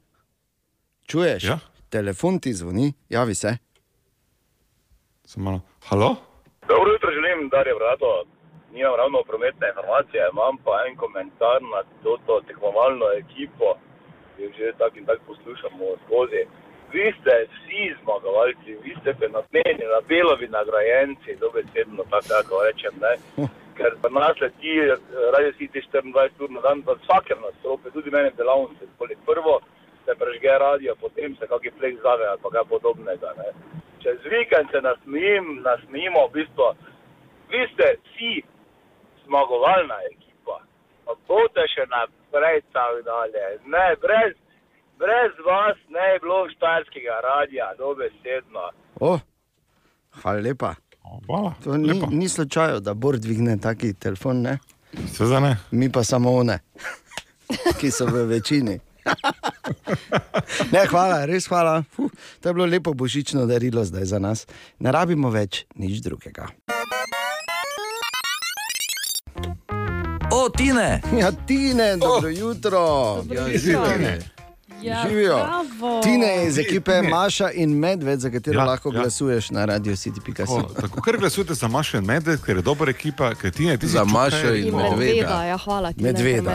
čuješ? 1.06 1.44
Ja? 1.44 1.58
Telefon 1.88 2.38
ti 2.42 2.52
zvoni, 2.52 2.92
javi 3.08 3.34
se. 3.34 3.56
Samo, 5.24 5.60
halo? 5.88 6.16
Dobro 6.68 6.92
jutro 6.92 7.10
želim, 7.16 7.48
Darje 7.48 7.74
Vrato. 7.74 8.24
Nimam 8.72 8.94
ravno 8.96 9.18
prometne 9.30 9.68
informacije, 9.68 10.20
imam 10.32 10.56
pa 10.64 10.74
en 10.88 10.96
komentar 10.96 11.58
na 11.74 11.80
to, 12.02 12.18
to 12.26 12.34
tekmovalno 12.46 13.06
ekipo, 13.22 13.68
ki 14.36 14.42
jo 14.42 14.50
že 14.58 14.72
tako 14.78 14.98
in 14.98 15.06
tako 15.06 15.22
poslušamo 15.30 15.84
skozi. 16.04 16.42
Vi 16.94 17.06
ste 17.18 17.32
vsi 17.52 17.82
zmagovalci, 18.00 18.70
vi 18.84 18.92
ste 19.00 19.10
fenomeni, 19.20 19.84
na 19.94 20.00
belovi 20.10 20.48
nagrajenci, 20.58 21.40
dobesedno 21.44 22.02
tako, 22.10 22.28
tako 22.34 22.54
rečem. 22.66 22.94
Ne? 23.04 23.12
Ker 23.74 23.96
pa 24.02 24.08
nas 24.08 24.40
leti 24.40 24.78
eh, 24.78 24.98
Radio 25.34 25.52
City 25.58 25.82
24 25.92 26.44
ur 26.46 26.50
na 26.50 26.60
dan, 26.60 26.82
v 26.86 26.94
vsakem 27.02 27.40
nastropu, 27.42 27.90
tudi 27.90 28.10
meni 28.10 28.30
v 28.30 28.38
delavnici, 28.38 28.86
poleg 28.98 29.18
prvo 29.26 29.60
se 30.04 30.14
prežge 30.20 30.58
radio, 30.58 30.94
potem 31.00 31.36
se 31.36 31.48
kakšen 31.50 31.78
flek 31.78 32.00
zave 32.02 32.26
ali 32.28 32.52
kaj 32.52 32.64
podobnega. 32.70 33.32
Ne? 33.40 33.50
Čez 34.02 34.20
vikend 34.30 34.70
se 34.70 34.80
nasmejim, 34.84 35.62
nasmejimo 35.64 36.26
v 36.28 36.32
bistvu. 36.38 36.68
Vi 37.50 37.62
ste 37.72 37.96
vsi 37.96 38.32
zmagovalna 39.24 39.98
ekipa. 40.12 40.60
Pa 41.04 41.16
bote 41.28 41.66
še 41.74 41.88
naprej 41.88 42.62
tako 42.76 43.02
dalje. 43.08 43.44
Ne, 43.64 43.86
brez, 44.04 44.36
brez 45.00 45.32
vas 45.46 45.80
ne 45.88 46.12
bi 46.12 46.24
bilo 46.26 46.44
štajerskega 46.54 47.20
radia, 47.24 47.72
dobesedno. 47.80 48.70
O, 49.00 49.16
hvala 50.20 50.40
lepa. 50.48 50.74
Hvala, 51.26 51.54
to 51.64 51.76
ni, 51.76 52.02
ni 52.10 52.28
slučajno, 52.28 52.80
da 52.80 52.94
Bor 52.94 53.18
dvigne 53.18 53.58
taki 53.58 53.92
telefon, 53.92 54.40
ne? 54.40 54.58
Seveda 55.16 55.40
ne. 55.40 55.56
Mi 55.70 55.92
pa 55.92 56.04
samo 56.04 56.32
one, 56.34 56.58
ki 57.80 57.90
so 57.90 58.06
v 58.06 58.24
večini. 58.24 58.78
ne, 60.72 60.86
hvala, 60.90 61.24
res 61.24 61.48
hvala. 61.48 61.82
Fuh, 61.92 62.10
to 62.40 62.48
je 62.48 62.54
bilo 62.54 62.66
lepo 62.66 62.94
božično 62.94 63.46
darilo 63.46 63.84
zdaj 63.84 64.04
za 64.04 64.18
nas. 64.18 64.46
Ne 64.78 64.92
rabimo 64.92 65.30
več 65.30 65.64
nič 65.76 66.00
drugega. 66.00 66.48
O, 70.32 70.48
Tine! 70.48 71.02
Ja, 71.18 71.32
Tine, 71.32 71.96
dobro 71.96 72.28
oh. 72.28 72.38
jutro. 72.38 72.80
Dobro 73.16 73.34
Ja, 73.34 73.48
jutro. 73.48 73.84
Tine. 73.92 74.33
Ja, 74.84 75.04
Živijo. 75.04 75.36
bravo. 75.36 76.00
Tine 76.02 76.26
je 76.28 76.46
iz 76.48 76.58
ekipe 76.58 77.02
Maša 77.04 77.50
in 77.52 77.70
Medved, 77.72 78.20
za 78.20 78.30
katero 78.30 78.58
Ja, 78.58 78.64
lahko 78.66 78.88
ja. 78.88 79.00
glasuješ 79.00 79.50
na 79.50 79.64
radio 79.64 79.92
city.com. 79.94 80.46
Tako, 80.62 80.74
tako 80.74 81.02
ker 81.02 81.16
glasujete 81.18 81.54
za 81.54 81.68
Mašo 81.68 81.96
in 81.96 82.04
Medved, 82.04 82.40
ker 82.40 82.56
je 82.56 82.62
dobra 82.62 82.90
ekipa, 82.90 83.34
ker 83.34 83.50
ti 83.50 83.66
ne 83.66 83.76
ti 83.76 83.86
Za 83.86 84.04
Mašo 84.04 84.50
in 84.50 84.66
In 84.66 84.74
medveda, 84.76 85.44
ja, 85.44 85.56
hvala 85.58 85.92
ti. 85.92 86.02
Medveda, 86.02 86.50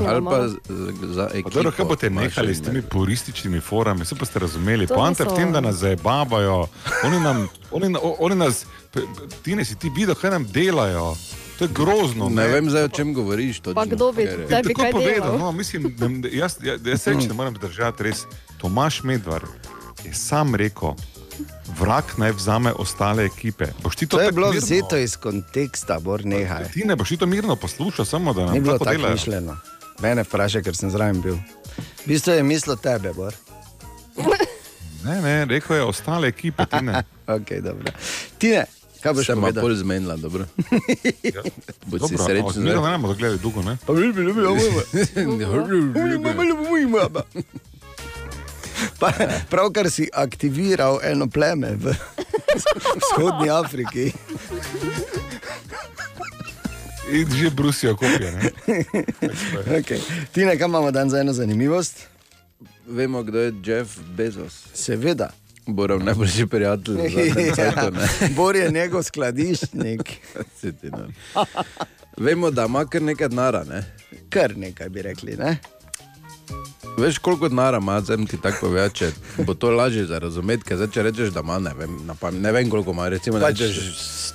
ali 0.00 0.24
pa 0.24 0.48
z- 0.48 0.56
za 1.04 1.28
ekipo. 1.30 1.50
Dobro, 1.50 1.70
kaj 1.70 1.84
boste 1.84 2.10
nehali 2.10 2.54
s 2.54 2.62
temi 2.62 2.82
purističnimi 2.82 3.60
forami, 3.60 4.02
vse 4.02 4.14
pa 4.14 4.24
ste 4.24 4.38
razumeli. 4.38 4.86
Poanta 4.88 5.22
je 5.22 5.28
v 5.28 5.34
tem, 5.34 5.52
da 5.52 5.60
nas 5.60 5.76
zabavajo, 5.76 6.66
oni, 7.04 7.20
nam, 7.20 7.48
oni, 7.70 7.86
oni 8.18 8.34
nas, 8.36 8.64
p- 8.92 9.00
p- 9.00 9.06
ti 9.42 9.54
ne 9.54 9.64
si 9.64 9.74
ti 9.74 9.90
videl, 9.90 10.14
kaj 10.14 10.30
nam 10.30 10.44
delajo. 10.46 11.14
To 11.58 11.64
je 11.64 11.68
grozno. 11.68 12.28
Ne 12.28 12.48
vem, 12.48 12.70
zdaj, 12.70 12.84
o 12.84 12.88
čem 12.88 13.14
govoriš. 13.14 13.60
Točno, 13.60 13.74
Pa 13.74 13.84
kdo 13.86 14.12
bi 14.12 14.26
tebi 14.48 14.74
kaj 14.74 14.92
povedal, 14.92 15.38
no, 15.38 15.52
mislim, 15.52 15.94
da, 15.96 16.28
jaz, 16.28 16.56
jaz, 16.62 16.80
jaz 16.86 17.02
se 17.02 17.14
ne 17.14 17.34
morem 17.34 17.54
držati 17.54 18.02
res. 18.02 18.24
Tomaš 18.58 19.02
Medvar 19.02 19.42
je 20.04 20.14
sam 20.14 20.54
rekel, 20.54 20.94
Vrak 21.78 22.18
naj 22.18 22.32
vzame 22.32 22.72
ostale 22.72 23.24
ekipe. 23.24 23.66
Boš 23.82 23.96
ti 23.96 24.06
to 24.06 24.16
To 24.16 24.22
je 24.22 24.32
bilo 24.32 24.48
mirno? 24.48 24.66
vzeto 24.66 24.96
iz 24.96 25.16
konteksta, 25.16 25.98
bor 25.98 26.24
nehaj. 26.24 26.70
Ti 26.72 26.82
ne 26.84 26.96
boš 26.96 27.08
ti 27.08 27.16
to 27.16 27.26
mirno 27.26 27.56
poslušal, 27.56 28.04
samo 28.04 28.32
da 28.32 28.44
nam 28.44 28.54
Ni 28.54 28.60
bilo 28.60 28.72
tako 28.72 28.84
tako 28.84 28.96
delajo. 28.96 29.14
mišljeno. 29.14 29.56
Mene 30.00 30.22
vprašaj, 30.22 30.62
ker 30.62 30.76
sem 30.76 30.90
zraven 30.90 31.20
bil. 31.20 31.34
V 31.34 32.06
bistvu 32.06 32.32
je 32.32 32.42
mislil 32.42 32.76
tebe, 32.76 33.12
Bor. 33.12 33.34
Ne, 35.04 35.22
ne, 35.22 35.44
rekel 35.44 35.76
je 35.76 35.82
ostale 35.82 36.28
ekipe, 36.28 36.66
ti 36.66 36.82
ne. 36.82 37.02
okay, 37.28 37.60
dobro. 37.60 37.92
Ti 38.38 38.48
ne, 38.48 38.64
kaj 39.02 39.12
boš 39.12 39.26
povedal? 39.34 39.62
bolj 39.62 39.76
zmenila, 39.76 40.16
dobro. 40.16 40.44
Bodi 41.88 42.04
si 42.08 42.14
Dobro, 42.14 42.26
srečen. 42.26 42.64
ga 42.64 42.90
ne 42.90 42.98
bomo 42.98 43.14
gledali 43.14 43.38
dolgo, 43.38 43.62
ne? 43.62 43.76
Pa 43.86 43.92
bi 43.92 44.12
bilo, 44.12 44.34
bilo, 44.34 44.54
bilo. 44.54 44.82
Pa, 48.98 49.12
pravkar 49.50 49.90
si 49.90 50.08
aktiviral 50.12 51.00
eno 51.02 51.26
pleme 51.26 51.74
v 51.74 51.94
vzhodni 53.02 53.50
Afriki. 53.50 54.12
In 57.10 57.26
že 57.36 57.50
brusijo 57.50 57.96
kopije. 57.96 58.32
Ne? 58.32 58.50
Okay. 59.80 59.98
Ti 60.32 60.44
ne, 60.44 60.58
kam 60.58 60.70
imamo 60.70 60.90
dan 60.90 61.10
za 61.10 61.20
eno 61.20 61.32
zanimivost? 61.32 62.06
Vemo, 62.86 63.22
kdo 63.22 63.38
je 63.38 63.52
Jeff 63.64 63.98
Bezos. 64.16 64.64
Seveda. 64.74 65.30
Borov 65.68 66.04
najboljši 66.04 66.46
prijatelj. 66.46 66.96
cajtu, 67.54 67.90
ne. 67.98 68.28
Bor 68.36 68.56
je 68.56 68.70
njegov 68.70 69.02
skladiščnik. 69.02 70.02
Ne. 70.82 71.08
Vemo, 72.16 72.50
da 72.50 72.64
ima 72.64 72.86
kar 72.86 73.02
nekaj 73.02 73.28
denara. 73.28 73.64
Ne? 73.64 73.84
Kar 74.30 74.56
nekaj 74.56 74.88
bi 74.88 75.02
rekli. 75.02 75.36
Ne? 75.36 75.56
Veš, 76.98 77.18
koliko 77.18 77.48
denara 77.48 77.78
ima, 77.78 78.00
zdaj 78.00 78.16
ti 78.26 78.40
tako 78.42 78.66
povem, 78.66 78.90
če 78.90 79.10
bo 79.38 79.54
to 79.54 79.70
lažje 79.70 80.06
za 80.06 80.18
razumeti. 80.18 80.64
ker 80.64 80.76
Zdaj, 80.76 80.88
če 80.88 81.02
rečeš, 81.02 81.30
da 81.30 81.40
ima, 81.40 81.58
ne 81.58 81.74
vem, 81.78 82.10
pamet, 82.20 82.42
ne 82.42 82.52
vem 82.52 82.70
koliko 82.70 82.90
ima, 82.90 83.08
recimo, 83.08 83.38
Pač 83.40 83.60
rečeš 83.60 83.78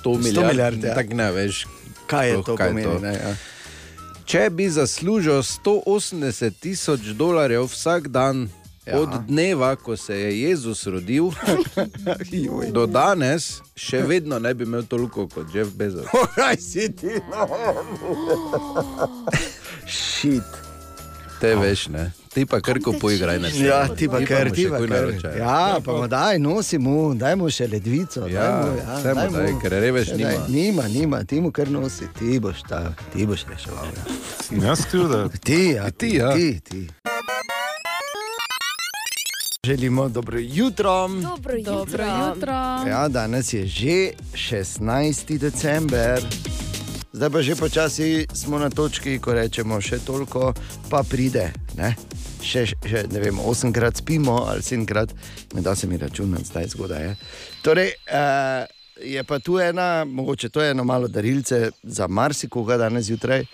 100 0.00 0.22
milijard. 0.22 0.48
milijard, 0.48 0.84
ja. 0.84 0.94
Tako 0.94 1.14
ne 1.14 1.32
veš, 1.32 1.66
Kaj 2.06 2.28
je 2.28 2.32
sploh, 2.32 2.46
to 2.46 2.56
pomeni, 2.56 3.00
ne, 3.02 3.12
ja. 3.14 3.34
Če 4.24 4.50
bi 4.50 4.70
zaslužil 4.70 5.42
180 5.42 6.52
tisoč 6.60 7.00
dolarjev 7.00 7.66
vsak 7.68 8.08
dan. 8.08 8.48
Ja. 8.86 9.00
Od 9.00 9.08
dneva, 9.26 9.76
ko 9.76 9.96
se 9.96 10.16
je 10.20 10.40
Jezus 10.42 10.86
rodil, 10.86 11.30
do 12.72 12.86
danes, 12.86 13.62
še 13.76 14.02
vedno 14.04 14.38
ne 14.38 14.54
bi 14.54 14.64
imel 14.64 14.82
toliko 14.84 15.24
kot 15.28 15.54
Jeff 15.54 15.72
Bezos. 15.72 16.04
Kaj 16.36 16.56
si 16.60 16.90
ti? 16.92 17.16
Šit. 19.86 20.42
Te 21.40 21.54
veš, 21.56 21.88
ne? 21.88 22.12
Ti 22.34 22.44
pa 22.46 22.60
kar 22.60 22.78
kupuj 22.84 23.14
igraj 23.14 23.38
na 23.38 23.50
sebe. 23.50 23.66
Ja, 23.66 23.88
ti 23.88 24.08
pa 24.08 24.20
kar, 24.26 24.48
mu 24.48 24.54
ti 24.54 24.66
pa 24.68 24.78
kar. 24.78 25.36
Ja, 25.38 25.78
pa 25.84 25.92
mu 25.92 26.08
daj, 26.08 26.38
nosi 26.38 26.78
mu, 26.78 27.14
daj 27.14 27.36
mu 27.36 27.48
še 27.50 27.68
ledvico. 27.70 28.26
Ja, 28.28 28.48
daj 28.48 28.52
mu, 28.60 28.76
ja, 28.80 28.98
vse 28.98 29.14
mu 29.14 29.26
daj, 29.36 29.52
ker 29.62 29.76
revež 29.80 30.10
Še 30.10 30.18
nima. 30.18 30.32
Daj, 30.32 30.50
nima, 30.50 30.88
nima, 30.88 31.22
ti 31.24 31.40
mu 31.40 31.52
kar 31.54 31.70
nosi, 31.72 32.10
ti 32.18 32.36
boš 32.42 32.66
ta, 32.68 32.82
ti 33.14 33.24
boš 33.26 33.46
reševal. 33.48 33.88
Ja. 33.96 34.68
Jaz 34.68 34.84
kriv, 34.90 35.08
da 35.08 35.24
Ti, 35.38 35.62
ja, 35.78 35.90
Ti, 35.90 36.12
ja. 36.18 36.34
ti, 36.34 36.60
ti. 36.60 36.84
Želimo 39.64 40.08
dobro 40.08 40.38
jutro. 40.38 41.08
Dobro 41.08 41.54
jutro. 41.56 41.74
Dobro 41.74 42.04
jutro. 42.04 42.52
Ja, 42.88 43.08
danes 43.08 43.52
je 43.52 43.66
že 43.66 44.10
16. 44.32 45.38
december. 45.38 46.20
Zdaj 47.12 47.30
pa 47.30 47.42
že 47.42 47.56
počasi 47.56 48.26
smo 48.32 48.58
na 48.58 48.70
točki, 48.70 49.18
ko 49.18 49.32
rečemo 49.32 49.80
še 49.80 49.98
toliko, 50.04 50.52
pa 50.90 51.00
pride. 51.10 51.52
Ne? 51.78 51.94
Še, 52.42 52.66
še 52.66 53.06
ne 53.08 53.20
vem, 53.20 53.38
osemkrat 53.40 53.96
spimo 53.96 54.44
ali 54.44 54.60
sedemkrat, 54.62 55.14
ne 55.54 55.64
da 55.64 55.72
se 55.74 55.88
mi 55.88 55.96
računati, 55.96 56.44
zdaj 56.44 56.68
zgodaj 56.68 57.02
je. 57.02 57.14
Torej, 57.62 57.94
uh, 58.12 58.68
je 59.00 59.24
pa 59.24 59.38
tu 59.38 59.56
ena, 59.58 60.04
mogoče 60.04 60.48
to 60.48 60.60
je 60.60 60.74
eno 60.74 60.84
malo 60.84 61.08
darilce 61.08 61.70
za 61.82 62.06
marsikoga 62.06 62.76
danes 62.76 63.08
zjutraj. 63.08 63.46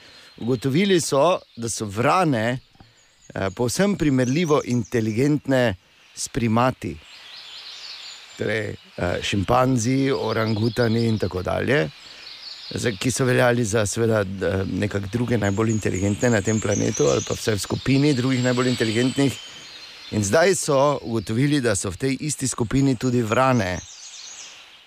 Ugotovili 0.42 0.98
so, 1.00 1.38
da 1.56 1.68
so 1.68 1.86
vrane 1.86 2.58
uh, 2.58 3.46
povsem 3.54 3.94
primerljivo 3.94 4.58
inteligentne 4.64 5.76
s 6.14 6.28
primati 6.28 6.96
torej 8.38 8.72
eh, 8.96 9.18
šimpanzi, 9.22 10.10
orangutani 10.12 11.06
in 11.08 11.18
tako 11.18 11.42
dalje, 11.42 11.90
ki 12.98 13.10
so 13.10 13.24
veljali 13.24 13.64
za 13.64 13.86
seveda, 13.86 14.24
d- 14.24 14.64
nekak 14.80 15.10
druge 15.12 15.38
najbolj 15.38 15.70
inteligentne 15.70 16.30
na 16.30 16.40
tem 16.40 16.60
planetu, 16.60 17.08
ali 17.10 17.24
pa 17.26 17.34
vse 17.34 17.54
v 17.54 17.60
skupini 17.60 18.14
drugih 18.14 18.42
najbolj 18.42 18.70
inteligentnih. 18.70 19.38
In 20.10 20.24
zdaj 20.24 20.54
so 20.54 20.98
ugotovili, 21.02 21.60
da 21.60 21.76
so 21.76 21.90
v 21.90 21.96
tej 21.96 22.16
isti 22.20 22.48
skupini 22.48 22.96
tudi 22.96 23.22
vrane. 23.22 23.78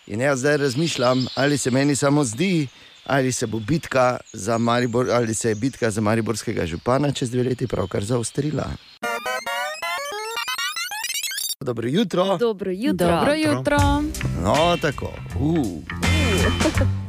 In 0.08 0.22
jaz 0.22 0.40
zdaj 0.40 0.58
razmišljam, 0.58 1.28
ali 1.36 1.58
se 1.58 1.72
meni 1.72 1.96
samo 1.96 2.24
zdi, 2.24 2.68
ali 3.06 3.32
se 3.32 3.48
bo 3.48 3.60
bitka 3.60 4.18
za 4.34 4.58
Maribor, 4.58 5.08
se 5.34 5.56
bitka 5.56 5.92
za 5.92 6.02
Mariborskega 6.02 6.66
župana 6.66 7.12
čez 7.12 7.32
dve 7.32 7.44
leti 7.44 7.68
pravkar 7.68 8.04
zaostrila. 8.04 8.68
Dobro 11.64 11.88
jutro. 11.88 12.38
Dobro 12.38 12.72
jutro. 12.72 13.08
Dobro 13.08 13.34
jutro. 13.34 13.78
No, 14.44 14.78
tako. 14.82 15.10
Uh. 15.40 15.66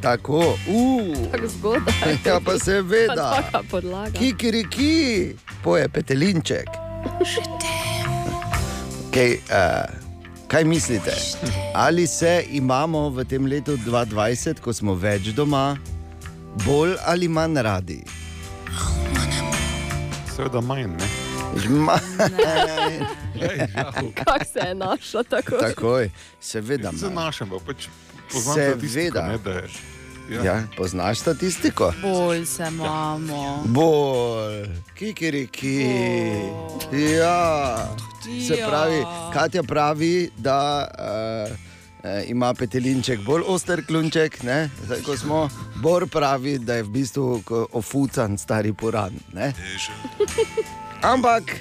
Tako, 0.01 0.37
uh. 0.37 1.31
Tako 1.31 1.47
zgodaj. 1.47 2.17
Ja, 2.25 2.39
pa 2.45 2.59
seveda. 2.59 3.43
Kikiriki, 4.19 5.35
poje 5.63 5.89
petelinček. 5.89 6.67
Okay, 9.09 9.37
uh, 9.49 9.89
kaj 10.47 10.63
mislite? 10.63 11.11
Ali 11.73 12.07
se 12.07 12.45
imamo 12.51 13.09
v 13.09 13.25
tem 13.25 13.45
letu 13.45 13.77
2020, 13.77 14.59
ko 14.59 14.73
smo 14.73 14.93
več 14.93 15.21
doma, 15.21 15.77
bolj 16.65 16.95
ali 17.05 17.27
manj 17.27 17.61
radi? 17.61 18.03
seveda 20.35 20.61
manj. 20.61 20.87
Ne? 20.87 21.24
Ja. 21.55 21.99
Kako 24.15 24.45
se 24.45 24.59
je 24.59 24.75
našlo 24.75 25.23
tako? 25.23 25.55
Takoj, 25.57 26.09
seveda. 26.41 26.91
Manj. 26.91 27.13
našem, 27.13 27.49
pa 27.49 27.55
pač 27.65 27.87
poznam 28.33 28.55
Seveda. 28.55 29.21
ne, 29.21 29.37
da 29.37 29.51
je. 29.51 29.67
Ja, 30.43 30.63
poznaš 30.77 31.19
statistiko? 31.19 31.93
Bolj 32.01 32.45
se 32.45 32.65
imamo. 32.67 33.63
Bolj, 33.65 34.65
kikiriki. 34.95 35.85
Ja. 36.91 37.77
Se 38.47 38.55
Ja. 38.55 38.67
pravi, 38.69 39.03
Katja 39.33 39.63
pravi, 39.63 40.29
da 40.37 40.87
uh, 40.89 41.55
ima 42.27 42.53
petelinček 42.53 43.19
bolj 43.19 43.43
oster 43.47 43.85
klunček, 43.85 44.43
ne? 44.43 44.69
zdaj 44.85 45.01
ko 45.01 45.17
smo. 45.17 45.49
Bor 45.75 46.07
pravi, 46.07 46.59
da 46.59 46.73
je 46.73 46.83
v 46.83 46.89
bistvu 46.89 47.43
ofucan 47.71 48.37
stari 48.37 48.73
puran. 48.73 49.13
Ampak 51.05 51.51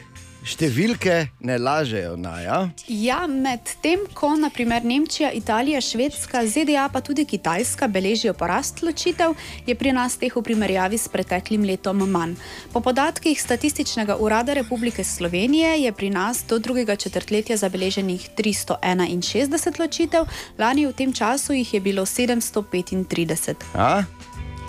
številke 0.40 1.14
ne 1.44 1.56
lažejo, 1.60 2.14
naja. 2.16 2.70
Ja, 2.88 3.24
medtem 3.28 4.06
ko 4.16 4.30
naprimer 4.40 4.84
Nemčija, 4.88 5.28
Italija, 5.36 5.82
Švedska, 5.84 6.40
ZDA 6.48 6.86
pa 6.88 7.02
tudi 7.04 7.26
Kitajska 7.28 7.84
beležijo 7.92 8.32
porast 8.32 8.80
ločitev, 8.80 9.34
je 9.68 9.76
pri 9.76 9.92
nas 9.92 10.16
teh 10.16 10.32
v 10.32 10.40
primerjavi 10.44 10.96
s 10.96 11.12
preteklim 11.12 11.66
letom 11.68 12.00
manj. 12.08 12.38
Po 12.72 12.80
podatkih 12.80 13.36
Statističnega 13.36 14.16
urada 14.16 14.56
Republike 14.56 15.04
Slovenije 15.04 15.74
je 15.84 15.92
pri 15.92 16.08
nas 16.08 16.40
do 16.48 16.56
drugega 16.56 16.96
četrtletja 16.96 17.60
zabeleženih 17.60 18.30
361 18.36 19.80
ločitev, 19.80 20.24
lani 20.56 20.86
v 20.88 20.96
tem 20.96 21.12
času 21.12 21.52
jih 21.52 21.74
je 21.74 21.80
bilo 21.84 22.06
735. 22.08 23.68
A? 23.76 24.08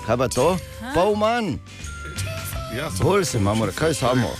Kaj 0.03 0.17
pa 0.19 0.27
to? 0.27 0.49
Pol 0.91 1.15
manj. 1.15 1.55
Ja, 2.75 2.91
Bolj 2.99 3.23
se 3.23 3.39
imamo, 3.39 3.71
kaj 3.71 3.93
samo. 4.03 4.35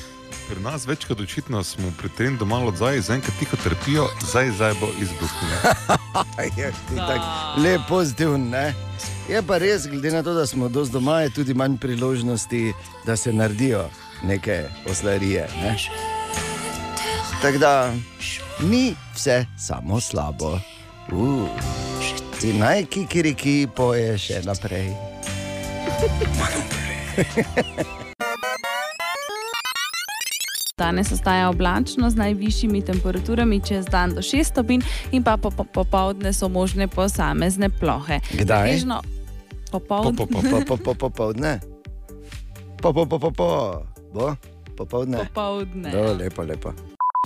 Pri 0.49 0.61
nas 0.61 0.87
večkrat 0.87 1.19
očitno 1.19 1.63
smo 1.63 1.91
pri 1.97 2.09
tem 2.09 2.37
doma 2.37 2.59
od 2.65 2.75
zdaj, 2.75 3.01
zdaj 3.01 3.15
enkrat 3.15 3.33
tiho 3.39 3.57
trpijo, 3.63 4.07
zdaj, 4.29 4.51
zdaj 4.51 4.73
bo 4.79 4.87
izbruhnilo. 5.01 5.57
Je 6.57 6.71
ti 6.71 6.95
tako 6.95 7.61
lep, 7.61 7.81
pozitiven. 7.89 8.49
Ne? 8.49 8.73
Je 9.29 9.41
pa 9.41 9.57
res, 9.57 9.87
glede 9.87 10.11
na 10.11 10.23
to, 10.23 10.33
da 10.33 10.45
smo 10.45 10.69
dosti 10.69 10.93
doma, 10.93 11.21
je 11.21 11.29
tudi 11.33 11.53
manj 11.53 11.77
priložnosti, 11.77 12.73
da 13.05 13.15
se 13.17 13.33
naredijo 13.33 13.89
neke 14.23 14.63
oslarije. 14.89 15.47
Ne? 15.61 15.77
Tako 17.41 17.57
da 17.57 17.93
ni 18.59 18.95
vse 19.15 19.45
samo 19.57 20.01
slabo. 20.01 20.59
Uh. 21.11 21.49
In 22.43 22.57
naj 22.59 22.85
kikiriki 22.85 23.67
poje 23.75 24.17
še 24.17 24.41
naprej. 24.45 24.93
Danes 30.77 31.11
ostaja 31.11 31.49
oblačno 31.49 32.09
z 32.09 32.15
najvišjimi 32.15 32.81
temperaturami 32.81 33.61
čez 33.63 33.85
dan 33.85 34.11
do 34.13 34.21
6 34.21 34.43
stopinj 34.43 34.81
in 35.11 35.23
pa 35.23 35.37
po- 35.37 35.51
po- 35.51 35.63
popoldne 35.63 36.33
so 36.33 36.49
možne 36.49 36.87
posamezne 36.87 37.69
plohe. 37.69 38.19
Kdaj? 38.33 38.67
Pretežno 38.67 39.01
Popoldne. 39.71 40.17
Po, 40.17 40.25
po, 40.25 40.41
po, 40.41 40.59
po, 40.61 40.77
po, 40.77 40.93
popoldne. 40.93 41.59
Popoldne. 44.75 45.17
Popoldne. 45.17 45.89
Lepo, 46.13 46.43
lepo. 46.43 46.73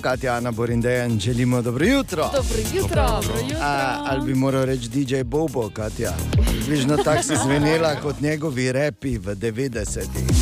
Katja, 0.02 0.34
Ana 0.34 0.50
Borindejan, 0.50 1.18
želimo 1.18 1.62
dobro 1.62 1.86
jutro. 1.86 2.30
Dobro 2.32 2.58
jutro. 2.74 3.06
Dobro 3.06 3.34
A, 3.60 4.04
ali 4.06 4.26
bi 4.26 4.34
moral 4.34 4.64
reči 4.64 4.88
DJ 4.88 5.22
Bobo, 5.22 5.70
Katja? 5.70 6.14
Približno 6.50 6.96
tako 6.96 7.22
si 7.22 7.34
zvenela 7.36 7.94
kot 7.94 8.20
njegovi 8.20 8.72
repi 8.72 9.18
v 9.18 9.34
90-ih. 9.34 10.39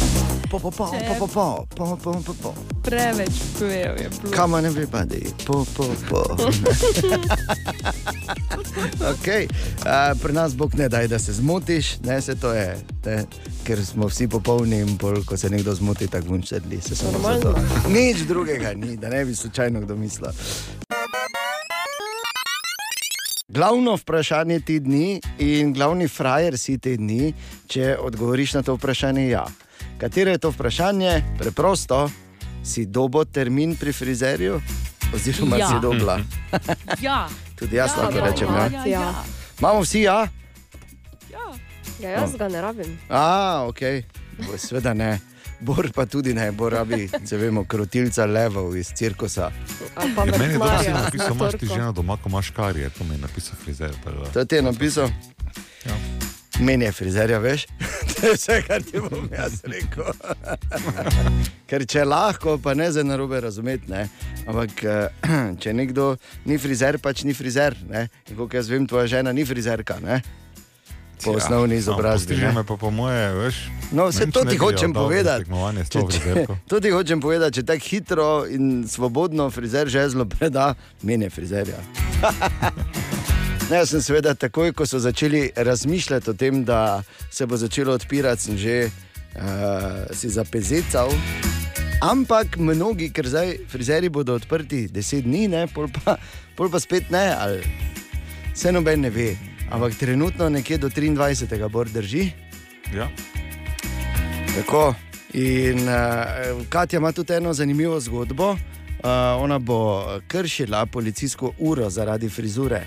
Po, 0.51 0.59
po, 0.59 0.71
po, 0.71 0.87
po, 0.87 1.15
po, 1.19 1.29
po, 1.29 1.67
po, 1.77 1.97
po, 1.97 2.13
po, 2.25 2.35
po. 2.43 2.55
Preveč 2.83 3.31
pojejo 3.59 3.93
je 3.93 4.09
bilo. 4.09 4.37
Come 4.37 4.57
on, 4.57 4.67
everybody, 4.67 5.29
po, 5.47 5.67
po, 5.77 5.85
po. 6.09 6.25
okay. 9.13 9.45
uh, 9.85 10.17
pri 10.23 10.33
nas 10.33 10.57
Bog 10.57 10.75
ne 10.75 10.89
daj, 10.89 11.09
da 11.09 11.19
se 11.19 11.33
zmotiš, 11.33 12.01
ne 12.01 12.21
se 12.21 12.35
to 12.35 12.53
je, 12.53 12.79
ne, 13.05 13.25
ker 13.65 13.87
smo 13.87 14.09
vsi 14.09 14.29
popolni 14.29 14.81
in 14.81 14.99
pol, 14.99 15.21
ko 15.25 15.37
se 15.37 15.51
nekdo 15.51 15.75
zmoti, 15.75 16.09
tako 16.09 16.27
bom 16.27 16.43
zato. 16.43 17.55
Nič 17.89 18.25
drugega 18.25 18.73
ni, 18.73 18.97
da 18.97 19.09
ne 19.09 19.25
bi 19.25 19.35
slučajno 19.35 19.81
kdo 19.81 19.97
mislil. 19.97 20.33
Glavno 23.49 23.97
vprašanje 23.97 24.61
te 24.61 24.81
dni 24.81 25.21
in 25.39 25.73
glavni 25.73 26.09
frajer 26.09 26.59
si 26.59 26.79
te 26.79 26.97
dni, 26.97 27.35
če 27.67 27.97
odgovoriš 28.01 28.55
na 28.55 28.63
to 28.63 28.81
vprašanje, 28.81 29.29
ja. 29.29 29.47
Katero 29.99 30.31
je 30.31 30.39
to 30.39 30.51
vprašanje? 30.51 31.23
Preprosto, 31.39 32.11
si 32.65 32.87
dobo 32.87 33.25
termin 33.25 33.77
pri 33.77 33.93
frizerju, 33.93 34.61
oziroma 35.11 35.57
Ja. 35.57 35.69
si 35.69 35.75
dobla. 35.83 36.21
Ja. 37.01 37.29
Tudi 37.57 37.77
jaz 37.77 37.91
Ja, 37.91 38.03
lahko 38.03 38.19
ja, 38.19 38.25
rečem. 38.25 38.49
ja, 38.49 38.67
Ja. 38.67 38.85
ja. 38.87 39.15
Imamo 39.59 39.81
vsi, 39.81 40.01
ja? 40.01 40.29
Ja, 41.99 42.11
jaz 42.11 42.37
ga 42.37 42.49
ne 42.49 42.61
rabim. 42.61 42.99
A, 43.09 43.23
ok, 43.67 43.79
seveda 44.57 44.95
ne. 44.95 45.19
Bor 45.61 45.91
pa 45.93 46.07
tudi 46.07 46.31
ne, 46.31 46.53
bo 46.53 46.69
rabi, 46.71 47.11
če 47.29 47.37
vemo, 47.37 47.65
krotilca 47.65 48.23
levov 48.25 48.77
iz 48.77 48.93
cirkusa. 48.95 49.51
Ja, 49.97 50.25
meni 50.31 50.45
je 50.45 50.53
dobro, 50.55 50.69
da 50.69 50.79
si 50.79 50.91
napisal, 50.91 51.29
na 51.29 51.35
imaš 51.35 51.53
ti 51.55 51.67
žena 51.67 51.93
doma, 51.93 52.17
ko 52.17 52.29
imaš 52.29 52.51
karije, 52.51 52.91
to 52.91 53.05
mi 53.05 53.15
je 53.15 53.19
napisal 53.19 53.57
frizer. 53.57 53.91
To 54.33 54.45
ti 54.45 54.55
je 54.55 54.63
napisal? 54.63 55.09
Ja. 55.85 55.97
Meni 56.61 56.85
je 56.85 56.93
frizerja, 56.93 57.39
veš? 57.39 57.67
To 58.19 58.27
je 58.27 58.35
vse, 58.35 58.63
kar 58.67 58.83
ti 58.83 58.99
bom 58.99 59.29
jaz 59.31 59.61
rekel. 59.63 60.09
Ker 61.71 61.85
če 61.87 62.03
lahko, 62.09 62.57
pa 62.59 62.75
ne 62.75 62.89
za 62.91 63.05
narobe 63.07 63.39
razumeti. 63.41 63.87
Ne? 63.93 64.09
Ampak 64.49 64.83
eh, 64.83 65.29
če 65.63 65.75
nekdo 65.77 66.17
ni 66.49 66.59
frizer, 66.59 66.99
pač 66.99 67.23
ni 67.29 67.37
frizer. 67.37 67.77
Kot 68.35 68.57
jaz 68.59 68.71
vem, 68.73 68.89
tvoja 68.91 69.07
žena 69.07 69.31
ni 69.33 69.45
frizerka. 69.47 70.01
Ne? 70.03 70.19
Po 71.23 71.35
osnovni 71.35 71.75
Ja, 71.75 71.85
izobrazbi. 71.85 72.37
ne. 72.37 72.53
me 72.53 72.65
pa 72.67 72.77
po 72.77 72.91
moje, 72.91 73.23
veš. 73.35 73.57
No, 73.93 74.07
vse 74.11 74.27
to 74.31 74.45
ti 74.47 74.57
hočem 74.59 74.93
povedati. 74.95 75.47
Če, 75.47 75.87
to 75.91 76.03
če, 76.11 76.47
to 76.71 76.81
ti 76.81 76.91
hočem 76.95 77.23
povedati, 77.23 77.59
če 77.61 77.67
tako 77.67 77.87
hitro 77.91 78.29
in 78.51 78.83
svobodno 78.89 79.51
frizer 79.51 79.91
žezlo 79.91 80.27
preda, 80.31 80.75
meni 81.03 81.27
je 81.27 81.31
frizerja. 81.31 81.79
Ne, 83.69 83.77
jaz 83.77 83.91
sem 83.93 84.01
seveda 84.01 84.33
takoj, 84.33 84.71
ko 84.73 84.87
so 84.89 84.97
začeli 84.99 85.51
razmišljati 85.57 86.31
o 86.31 86.33
tem, 86.33 86.63
da 86.65 87.03
se 87.31 87.47
bo 87.47 87.57
začelo 87.57 87.93
odpirati, 87.93 88.43
sem 88.43 88.57
že 88.57 88.77
uh, 88.89 90.09
si 90.17 90.29
zapezecal. 90.29 91.13
Ampak 92.01 92.57
mnogi, 92.57 93.11
ker 93.13 93.29
zdaj 93.29 93.59
frizeri 93.69 94.09
bodo 94.09 94.39
odprti 94.41 94.87
10 94.89 95.21
dni, 95.27 95.49
ne, 95.53 95.67
pol, 95.69 95.91
pa, 95.93 96.17
pol 96.57 96.71
pa 96.73 96.81
spet 96.81 97.11
ne, 97.11 97.27
ali 97.37 97.61
se 98.55 98.73
noben 98.73 99.05
ne 99.05 99.11
ve. 99.11 99.37
Ampak 99.71 99.99
trenutno 100.01 100.49
nekje 100.49 100.79
do 100.79 100.89
23. 100.89 101.69
bor 101.69 101.93
drži. 101.93 102.31
Ja. 102.97 103.11
Tako. 104.57 104.95
In 105.35 105.85
uh, 105.85 106.65
Katja 106.69 106.97
ima 106.97 107.13
tudi 107.13 107.37
eno 107.37 107.53
zanimivo 107.53 108.01
zgodbo. 108.01 108.51
Uh, 108.51 108.57
ona 109.45 109.59
bo 109.59 110.09
kršila 110.29 110.87
policijsko 110.87 111.53
uro 111.59 111.91
zaradi 111.91 112.29
frizure. 112.29 112.83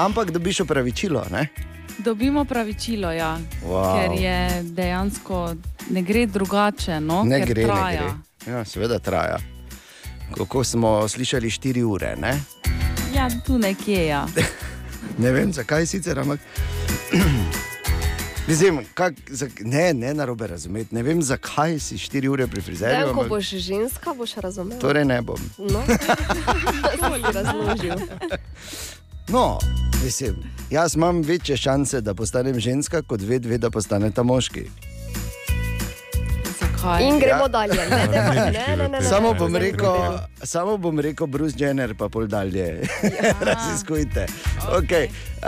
Ampak 0.00 0.30
dobiš 0.30 0.60
opravičilo, 0.60 1.24
ne? 1.30 1.48
Dobimo 1.98 2.44
pravičilo, 2.44 3.12
ja. 3.12 3.38
Wow. 3.66 4.00
ker 4.00 4.20
je 4.20 4.62
dejansko 4.62 5.54
ne 5.90 6.02
gre 6.02 6.26
drugače. 6.26 7.00
No, 7.00 7.24
ne 7.24 7.44
ker 7.44 7.54
gre, 7.54 7.62
ne 7.62 7.68
traja. 7.68 8.02
gre. 8.02 8.52
Ja, 8.52 8.64
seveda 8.64 8.98
traja. 8.98 9.36
Kako 10.36 10.64
smo 10.64 11.08
slišali, 11.08 11.50
4 11.50 11.82
ure. 11.82 12.16
Ne, 12.16 12.40
Ja, 13.14 13.28
tu 13.46 13.58
nekje. 13.58 14.06
Ja. 14.06 14.26
ne 15.22 15.32
vem, 15.32 15.52
zakaj 15.52 15.86
sicer, 15.86 16.18
ampak. 16.18 16.40
Mislim, 18.48 18.80
kak, 18.94 19.14
zak, 19.28 19.50
ne, 19.60 19.94
ne 19.94 20.14
na 20.14 20.24
robe 20.24 20.46
razumeti. 20.46 20.94
Ne 20.94 21.02
vem, 21.02 21.22
zakaj 21.22 21.78
si 21.78 21.98
4 21.98 22.28
ure 22.28 22.46
pri 22.46 22.60
frizerju. 22.60 22.96
Zdaj, 23.02 23.14
ko 23.14 23.28
boš 23.28 23.50
ženska, 23.50 24.14
boš 24.14 24.34
razumel. 24.34 24.78
Torej 24.78 25.04
ne 25.04 25.22
bom. 25.22 25.38
No, 25.58 25.82
to 27.00 27.14
si 27.14 27.32
razložil. 27.32 27.94
No, 29.32 29.58
mislim, 30.04 30.36
jaz 30.70 30.94
imam 30.94 31.22
večje 31.22 31.56
šanse, 31.56 32.00
da 32.00 32.14
postanem 32.14 32.60
ženska, 32.60 33.02
kot 33.02 33.20
ve, 33.22 33.38
da 33.38 33.70
postaneta 33.70 34.22
moški. 34.22 34.62
Zakaj? 36.60 37.02
In 37.04 37.18
gremo 37.18 37.42
Ja. 37.42 37.48
dalje. 37.48 37.74
Ne, 37.74 38.06
ne, 38.06 38.06
ne, 38.06 38.50
ne, 38.50 38.76
ne, 38.76 38.88
ne, 38.88 39.02
Samo 39.02 39.34
bom 39.34 39.56
rekel, 39.56 40.18
samo 40.42 40.76
bom 40.76 41.00
rekel, 41.00 41.26
Bruce 41.26 41.56
Jenner, 41.58 41.94
pa 41.98 42.08
pol 42.08 42.26
dalje. 42.26 42.82
Raziskujte. 43.40 44.26
Okay. 44.72 45.08
Uh, 45.40 45.46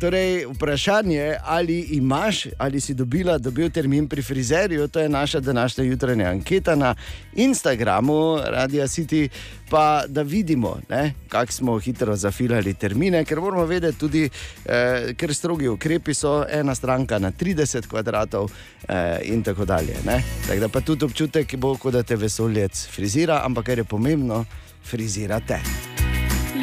torej, 0.00 0.46
vprašanje, 0.46 1.36
ali 1.44 1.80
imaš, 1.80 2.46
ali 2.58 2.80
si 2.80 2.94
dobila, 2.94 3.38
dobil 3.38 3.70
termin 3.70 4.08
pri 4.08 4.22
frizerju, 4.22 4.88
to 4.88 5.00
je 5.00 5.08
naša 5.08 5.40
današnja 5.40 5.84
jutranja 5.84 6.28
anketa 6.28 6.74
na 6.74 6.94
Instagramu, 7.34 8.38
Radio 8.44 8.84
City, 8.84 9.28
pa 9.70 10.02
da 10.08 10.22
vidimo, 10.22 10.80
kako 11.28 11.52
smo 11.52 11.78
hitro 11.78 12.16
zafilali 12.16 12.74
termine, 12.74 13.24
ker 13.24 13.40
moramo 13.40 13.64
vedeti 13.66 13.98
tudi, 13.98 14.28
eh, 14.64 15.14
ker 15.16 15.34
strogi 15.34 15.68
ukrepi 15.68 16.14
so 16.14 16.44
ena 16.50 16.74
stranka 16.74 17.18
na 17.18 17.30
30 17.30 17.86
kvadratov 17.86 18.50
eh, 18.88 19.18
in 19.22 19.42
tako 19.42 19.64
dalje. 19.64 19.96
ne. 20.04 20.22
Tako 20.46 20.60
da 20.60 20.68
pa 20.68 20.80
tudi 20.80 21.04
občutek 21.04 21.56
bo, 21.56 21.76
kot 21.76 21.92
da 21.92 22.02
te 22.02 22.16
vesoljec 22.16 22.86
frizira, 22.90 23.40
ampak 23.44 23.66
kar 23.66 23.78
je 23.78 23.84
pomembno, 23.84 24.44
frizirate. 24.82 25.60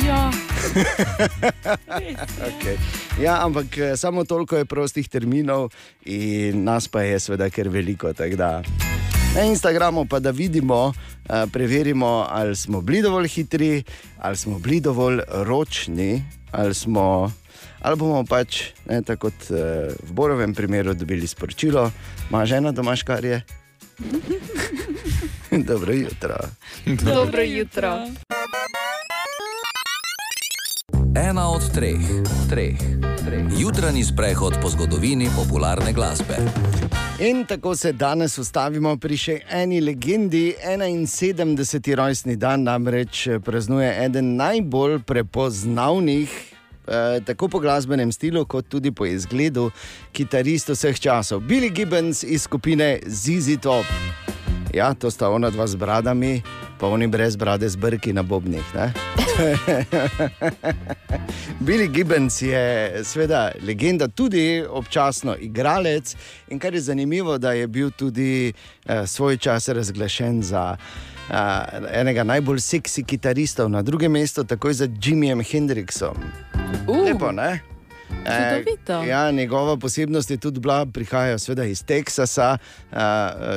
Ja. 0.05 0.45
Okay. 2.45 2.78
Ja, 3.22 3.45
ampak 3.45 3.78
eh, 3.78 3.97
samo 3.97 4.24
toliko 4.26 4.57
je 4.57 4.66
prostih 4.66 5.07
terminov, 5.09 5.72
in 6.05 6.63
nas 6.63 6.88
pa 6.88 7.01
je 7.01 7.20
seveda 7.20 7.49
kar 7.49 7.70
veliko. 7.70 8.11
Na 9.36 9.43
Instagramu 9.43 10.05
pa 10.05 10.20
da 10.20 10.32
vidimo, 10.32 10.93
eh, 11.30 11.45
preverimo, 11.53 12.28
ali 12.30 12.55
smo 12.55 12.82
bili 12.82 13.01
dovolj 13.01 13.28
hitri, 13.28 13.84
ali 14.18 14.38
smo 14.38 14.59
bili 14.59 14.82
dovolj 14.82 15.20
ročni, 15.28 16.24
ali, 16.51 16.74
smo, 16.74 17.32
ali 17.82 17.95
bomo 17.95 18.24
pač, 18.26 18.63
ne, 18.89 19.01
tako 19.01 19.30
kot 19.30 19.51
eh, 19.51 19.91
v 20.03 20.11
Borovem 20.11 20.53
primeru, 20.53 20.93
dobili 20.93 21.28
sporočilo, 21.28 21.91
ima 22.30 22.45
žena 22.45 22.72
doma 22.72 22.95
škarje. 22.95 23.41
Dobro 25.70 25.93
jutro. 25.93 26.36
Dobro 26.86 27.41
jutro. 27.41 28.07
Ena 31.16 31.49
od 31.49 31.72
treh, 31.72 31.95
treh, 32.49 32.76
treh. 33.26 33.45
Jutranji 33.59 34.03
sprehod 34.03 34.53
po 34.61 34.70
zgodovini 34.70 35.30
popularne 35.36 35.93
glasbe. 35.93 36.36
In 37.20 37.45
tako 37.45 37.76
se 37.76 37.91
danes 37.91 38.38
ustavimo 38.38 38.97
pri 38.97 39.18
še 39.18 39.39
eni 39.49 39.80
legendi. 39.82 40.53
71. 40.59 41.95
rojstni 41.95 42.36
dan 42.36 42.63
namreč 42.63 43.30
praznuje 43.45 43.93
eden 44.05 44.36
najbolj 44.36 44.99
prepoznavnih. 45.07 46.30
eh, 46.88 47.22
Tako 47.26 47.47
po 47.47 47.59
glasbenem 47.59 48.11
stilu, 48.11 48.45
kot 48.45 48.68
tudi 48.68 48.91
po 48.91 49.05
izgledu, 49.05 49.72
kitarist 50.11 50.70
vseh 50.70 50.99
časov. 50.99 51.39
Billy 51.41 51.72
Gibbons 51.72 52.24
iz 52.24 52.43
skupine 52.43 52.99
ZZ 53.07 53.57
Top. 53.61 53.86
Ja, 54.74 54.93
to 54.93 55.11
sta 55.11 55.30
ona 55.30 55.49
dva 55.49 55.68
z 55.68 55.76
bradami, 55.76 56.43
pa 56.80 56.88
oni 56.88 57.07
brez 57.07 57.36
brade 57.36 57.70
z 57.70 57.76
brki 57.76 58.13
na 58.13 58.24
bobnih. 58.24 58.76
ne? 58.76 59.24
Billy 61.59 61.88
Gibbons 61.88 62.41
je 62.41 62.91
seveda 63.03 63.51
legenda, 63.61 64.07
tudi 64.07 64.65
občasno 64.69 65.36
igralec. 65.39 66.15
In 66.49 66.59
kar 66.59 66.73
je 66.73 66.81
zanimivo, 66.81 67.38
da 67.38 67.51
je 67.51 67.67
bil 67.67 67.91
tudi 67.91 68.53
eh, 68.86 69.07
svoj 69.07 69.38
čas 69.38 69.67
razglašen 69.67 70.43
za 70.43 70.77
eh, 70.77 71.33
enega 71.91 72.23
najbolj 72.23 72.59
seksi 72.59 73.03
kitaristov, 73.03 73.69
na 73.69 73.81
drugem 73.81 74.11
mestu, 74.11 74.43
takoj 74.43 74.73
za 74.73 74.88
Jimmyjem 74.88 75.51
Hendrixom. 75.51 76.15
Uh. 76.88 77.05
Lepo, 77.05 77.31
ne? 77.31 77.74
Čudovito. 78.10 79.03
ja, 79.03 79.32
njegova 79.32 79.78
posebnost 79.78 80.32
je 80.32 80.38
tudi 80.38 80.60
bila, 80.60 80.86
prihaja 80.86 81.38
seveda 81.38 81.64
iz 81.64 81.84
Teksasa, 81.84 82.58
uh, 82.91 82.97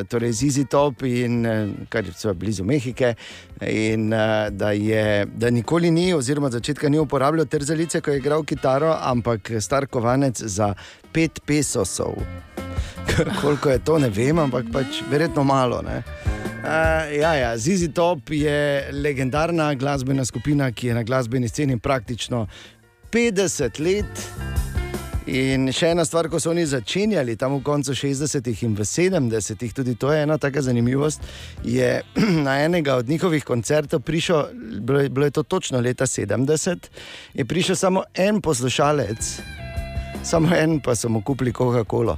torej 0.08 0.32
Zizi 0.32 0.64
Top 0.64 1.02
in 1.02 1.46
kar 1.88 2.06
je 2.06 2.12
seveda 2.12 2.38
blizu 2.38 2.64
Mehike. 2.64 3.14
In 3.60 4.12
uh, 4.12 4.48
da, 4.50 4.70
je, 4.70 5.26
da 5.26 5.50
nikoli 5.50 5.90
ni, 5.90 6.14
oziroma 6.14 6.50
začetka 6.50 6.88
ni 6.88 6.98
uporabljal 6.98 7.46
trzalice, 7.46 8.00
ko 8.00 8.10
je 8.10 8.18
igral 8.18 8.44
kitaro, 8.44 8.96
ampak 9.00 9.50
star 9.60 9.86
kovanec 9.86 10.42
za 10.42 10.74
pet 11.12 11.40
pesosov. 11.46 12.14
Koliko 13.42 13.70
je 13.70 13.78
to, 13.78 13.98
ne 13.98 14.10
vem, 14.10 14.38
ampak 14.38 14.64
pač 14.72 15.02
verjetno 15.10 15.44
malo. 15.44 15.82
Ne? 15.82 16.02
ja, 17.20 17.34
ja. 17.34 17.56
Zizi 17.58 17.88
Top 17.92 18.30
je 18.30 18.88
legendarna 18.92 19.74
glasbena 19.74 20.24
skupina, 20.24 20.72
ki 20.72 20.86
je 20.86 20.94
na 20.94 21.02
glasbeni 21.02 21.48
sceni 21.48 21.78
praktično 21.78 22.46
50 23.10 23.80
let. 23.80 24.28
In 25.28 25.68
še 25.76 25.90
ena 25.92 26.06
stvar, 26.08 26.30
ko 26.32 26.38
so 26.40 26.54
oni 26.54 26.62
začenjali 26.64 27.34
tam 27.36 27.58
v 27.58 27.60
koncu 27.66 27.92
60-ih 27.92 28.62
in 28.64 28.72
v 28.78 28.86
70-ih, 28.88 29.74
tudi 29.76 29.92
to 30.00 30.08
je 30.08 30.22
ena 30.24 30.38
taka 30.40 30.62
zanimivost, 30.64 31.20
je 31.60 32.00
na 32.46 32.54
enega 32.64 32.96
od 32.96 33.08
njihovih 33.08 33.44
koncertov 33.44 34.00
prišel, 34.00 34.48
bilo 34.80 35.04
je, 35.04 35.12
bilo 35.12 35.28
je 35.28 35.36
to 35.36 35.42
točno 35.42 35.84
leta 35.84 36.08
70, 36.08 36.88
je 37.34 37.44
prišel 37.44 37.76
samo 37.76 38.06
en 38.14 38.40
poslušalec, 38.40 39.34
samo 40.24 40.56
en 40.56 40.80
pa 40.80 40.96
so 40.96 41.12
mu 41.12 41.20
kupili 41.20 41.52
Coca-Cola. 41.52 42.16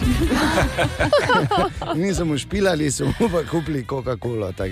Niso 2.02 2.24
mu 2.24 2.38
špilali, 2.38 2.90
so 2.90 3.06
mu 3.06 3.30
pa 3.30 3.46
kupili 3.46 3.86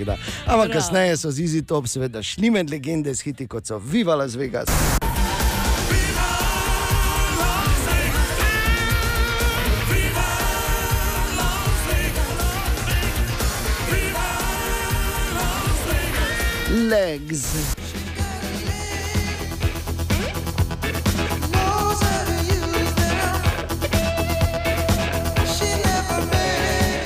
da. 0.05 0.17
Ampak 0.45 0.73
kasneje 0.73 1.17
so 1.17 1.31
z 1.31 1.39
Easy 1.39 1.65
Top 1.65 1.87
seveda 1.87 2.23
šli 2.23 2.51
med 2.51 2.69
legende 2.69 3.15
s 3.15 3.21
hiti 3.21 3.47
kot 3.47 3.65
so 3.65 3.79
Viva 3.79 4.15
Las 4.15 4.35
Vegas. 4.35 4.67
Legs. 16.89 17.53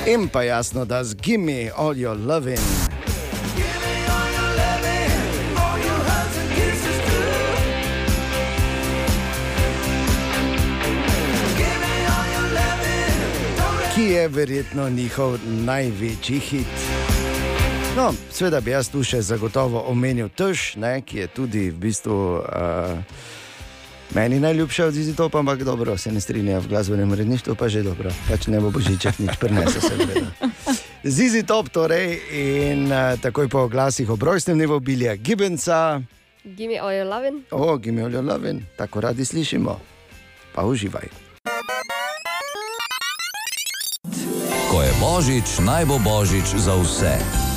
In 0.06 0.28
pa 0.28 0.42
jasno, 0.42 0.84
da 0.84 1.04
z 1.04 1.14
Gimme 1.14 1.70
All 1.76 1.96
Your 1.96 2.16
Loving. 2.26 2.58
Ki 13.94 14.02
je 14.02 14.28
verjetno 14.28 14.90
njihov 14.90 15.38
največji 15.44 16.38
hit. 16.38 17.23
No, 17.96 18.14
seveda 18.30 18.60
bi 18.60 18.72
jaz 18.74 18.88
tu 18.90 19.04
še 19.06 19.20
zagotovo 19.22 19.78
omenil 19.86 20.26
Tež, 20.34 20.74
ne, 20.82 20.98
ki 21.06 21.18
je 21.18 21.26
tudi 21.30 21.60
v 21.70 21.76
bistvu 21.78 22.16
uh, 22.42 22.98
meni 24.18 24.40
najljubša 24.42 24.88
od 24.90 24.96
Zizi 24.98 25.14
Top, 25.14 25.36
ampak 25.38 25.62
dobro, 25.62 25.94
se 25.96 26.10
ne 26.12 26.20
strinja 26.20 26.58
v 26.58 26.72
glasbenem 26.74 27.12
uredništvu, 27.14 27.54
pa 27.54 27.68
že 27.70 27.84
dobro, 27.86 28.10
pač 28.26 28.50
ne 28.50 28.58
bo 28.58 28.74
božiček 28.74 29.22
nič 29.22 29.38
prenese 29.38 29.78
se. 29.78 29.94
seveda. 29.94 30.26
Zizi 31.04 31.44
Top 31.46 31.70
torej 31.70 32.18
in 32.34 32.90
uh, 32.90 33.14
takoj 33.22 33.46
po 33.46 33.68
glasih 33.70 34.10
o 34.10 34.18
brojstnem 34.18 34.58
dnevu 34.58 34.80
Bilja 34.82 35.14
Gibbonsa, 35.14 36.02
Gimme 36.44 36.82
all 36.82 36.90
your 36.90 37.06
loving. 37.06 37.46
o 37.54 37.78
Gimoljo 37.78 38.22
Lovin, 38.22 38.66
tako 38.76 39.00
radi 39.06 39.24
slišimo, 39.24 39.78
pa 40.54 40.66
uživaj. 40.66 41.08
Ko 44.66 44.82
je 44.82 44.92
božič, 44.98 45.62
naj 45.62 45.86
bo 45.86 46.02
božič 46.02 46.58
za 46.58 46.74
vse. 46.74 47.53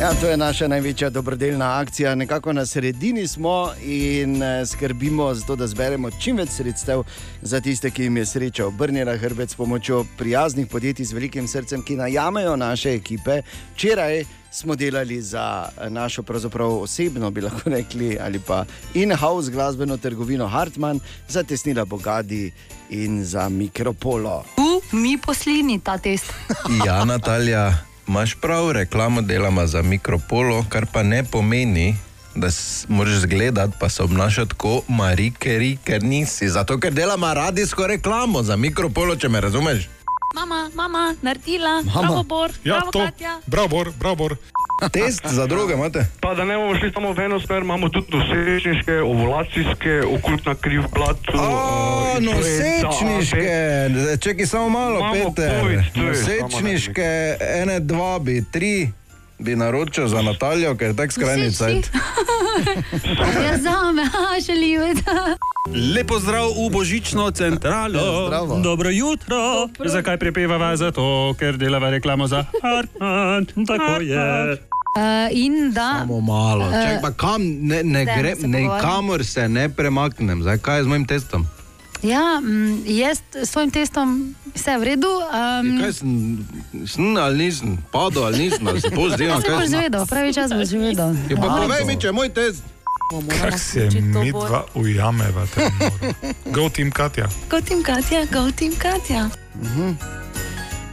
Ja, 0.00 0.14
to 0.20 0.28
je 0.28 0.36
naša 0.36 0.68
največja 0.68 1.10
dobrodelna 1.10 1.80
akcija. 1.80 2.14
Nekako 2.14 2.52
na 2.52 2.66
sredini 2.66 3.28
smo 3.28 3.70
in 3.82 4.42
eh, 4.42 4.66
skrbimo 4.66 5.34
za 5.34 5.46
to, 5.46 5.56
da 5.56 5.66
zberemo 5.66 6.10
čim 6.10 6.36
več 6.36 6.50
sredstev 6.50 7.04
za 7.42 7.60
tiste, 7.60 7.90
ki 7.90 8.02
jim 8.02 8.16
je 8.16 8.26
sreča 8.26 8.66
obrnjena 8.66 9.16
hrbet 9.16 9.50
s 9.50 9.54
pomočjo 9.56 10.04
prijaznih 10.18 10.66
podjetij 10.66 11.04
z 11.04 11.12
velikim 11.12 11.48
srcem, 11.48 11.82
ki 11.82 11.96
najamejo 11.96 12.56
naše 12.56 12.92
ekipe. 12.94 13.40
Včeraj 13.74 14.24
smo 14.50 14.76
delali 14.76 15.22
za 15.22 15.68
eh, 15.80 15.90
našo 15.90 16.22
pravzaprav 16.22 16.76
osebno, 16.82 17.30
bi 17.30 17.40
lahko 17.40 17.70
rekli, 17.70 18.18
ali 18.20 18.38
pa 18.38 18.64
in-house 18.94 19.50
glasbeno 19.50 19.96
trgovino 19.96 20.46
Hartmann, 20.46 21.00
za 21.28 21.42
tesnila 21.42 21.84
Bogadi 21.84 22.52
in 22.90 23.24
za 23.24 23.48
Mikropolo. 23.48 24.44
Tu 24.56 24.96
mi 24.96 25.18
poslini 25.18 25.80
ta 25.80 25.98
test. 25.98 26.32
Ja, 26.86 27.04
Natalija, 27.04 27.72
imaš 28.08 28.34
prav, 28.34 28.70
reklamo 28.72 29.22
delamo 29.22 29.66
za 29.66 29.82
mikropolo, 29.82 30.64
kar 30.68 30.86
pa 30.92 31.02
ne 31.02 31.24
pomeni, 31.24 31.96
da 32.34 32.48
moraš 32.88 33.14
zgledati, 33.14 33.72
pa 33.80 33.88
se 33.88 34.02
obnašati 34.02 34.54
kot 34.54 34.84
marikeri, 34.88 35.78
ker 35.84 36.02
nisi. 36.02 36.48
Zato, 36.48 36.78
ker 36.78 36.92
delamo 36.92 37.34
radijsko 37.34 37.86
reklamo 37.86 38.42
za 38.42 38.56
mikropolo, 38.56 39.16
če 39.16 39.28
me 39.28 39.40
razumeš. 39.40 39.88
Mama, 40.34 40.70
mama, 40.74 41.14
naredila, 41.22 41.82
Mama. 41.84 42.00
bravo, 42.02 42.22
Bor, 42.22 42.50
Ja, 42.64 42.74
bravo, 42.74 42.90
to. 42.90 42.98
Katja. 42.98 43.40
Bravo, 43.46 43.84
bravo. 43.98 44.28
Test 44.92 45.26
za 45.26 45.46
druge 45.46 45.74
imate? 45.74 46.06
Pa 46.20 46.34
da 46.34 46.44
ne 46.44 46.56
bomo 46.56 46.74
šli 46.76 46.92
samo 46.94 47.12
v 47.12 47.20
eno 47.20 47.40
smer, 47.40 47.62
imamo 47.62 47.88
tudi 47.88 48.16
nosečniške, 48.16 49.00
ovulacijske, 49.00 50.02
okultna 50.18 50.54
kriv 50.54 50.82
plat. 50.94 51.16
O, 51.34 52.20
nosečniške, 52.20 53.88
čekaj 54.20 54.46
samo 54.46 54.68
malo, 54.68 54.98
Imamo 54.98 55.14
Peter. 55.14 55.60
covid, 55.60 55.80
Nosečniške, 55.94 57.36
ene, 57.62 57.80
dva 57.80 58.18
bi, 58.18 58.44
tri 58.52 58.88
bi 59.38 59.56
naročil 59.56 60.08
za 60.08 60.22
Natalijo, 60.22 60.74
ker 60.74 60.88
je 60.88 60.96
tak 60.96 61.12
skrajni 61.12 61.52
cajt. 61.52 61.90
Ja, 63.44 63.58
za 63.58 63.92
me, 63.92 64.02
a 64.32 64.40
želijo. 64.40 64.82
Lepo 65.94 66.18
zdrav 66.18 66.48
v 66.48 66.70
božično 66.72 67.30
centralo. 67.30 68.26
Zdravo. 68.26 68.60
Dobro 68.60 68.90
jutro. 68.90 69.68
Zakaj 69.84 70.18
prepevava? 70.18 70.76
Zato, 70.76 71.34
ker 71.38 71.56
delava 71.56 71.90
reklamo 71.90 72.26
za 72.26 72.44
Hartmann. 72.62 73.46
Tako 73.68 74.00
je. 74.02 74.52
Uh, 74.52 75.28
in 75.30 75.72
da. 75.72 75.96
Samo 75.98 76.20
malo. 76.20 76.64
Čak, 76.72 77.02
pa 77.02 77.10
kam, 77.10 77.42
ne, 77.42 77.82
ne 77.84 78.04
dajmo 78.04 79.12
gre, 79.12 79.24
se 79.24 79.48
ne 79.48 79.68
premaknem. 79.68 80.42
Zdaj, 80.42 80.58
kaj 80.58 80.78
je 80.78 80.84
z 80.84 80.86
mojim 80.86 81.06
testom? 81.06 81.46
Ja, 82.02 82.40
mm, 82.40 82.82
jaz 82.86 83.18
s 83.34 83.50
svojim 83.50 83.70
testom 83.70 84.34
vse 84.54 84.70
je 84.70 84.78
v 84.78 84.84
redu. 84.84 85.08
Um, 85.08 85.80
Kaj 85.80 85.92
sem, 85.92 86.10
sem 86.86 87.16
ali 87.16 87.38
nisem, 87.38 87.78
padel 87.92 88.24
ali 88.24 88.38
nisem, 88.38 88.66
ali 88.68 88.80
se 88.80 88.90
pozivam, 88.90 89.40
Jaz 89.44 89.44
sem. 89.44 89.68
zvedel, 89.68 90.06
pravi 90.06 90.34
čas 90.34 90.50
boš 90.52 90.68
zvedel. 90.68 91.14
Ja, 91.30 91.36
pa 91.36 91.48
povej 91.56 91.84
mi, 91.84 92.00
če 92.00 92.06
je 92.06 92.12
moj 92.12 92.28
test. 92.28 92.62
Kako 93.40 93.58
se 93.58 93.88
mi 94.02 94.32
dva 94.32 94.64
ujameva, 94.74 95.46
go 96.50 96.68
team 96.68 96.90
Katja. 96.90 97.28
Go 97.50 97.60
tim 97.60 97.82
Katja, 97.82 98.24
go 98.24 98.50
tim 98.50 98.72
Katja. 98.78 99.30
Mhm. 99.62 99.94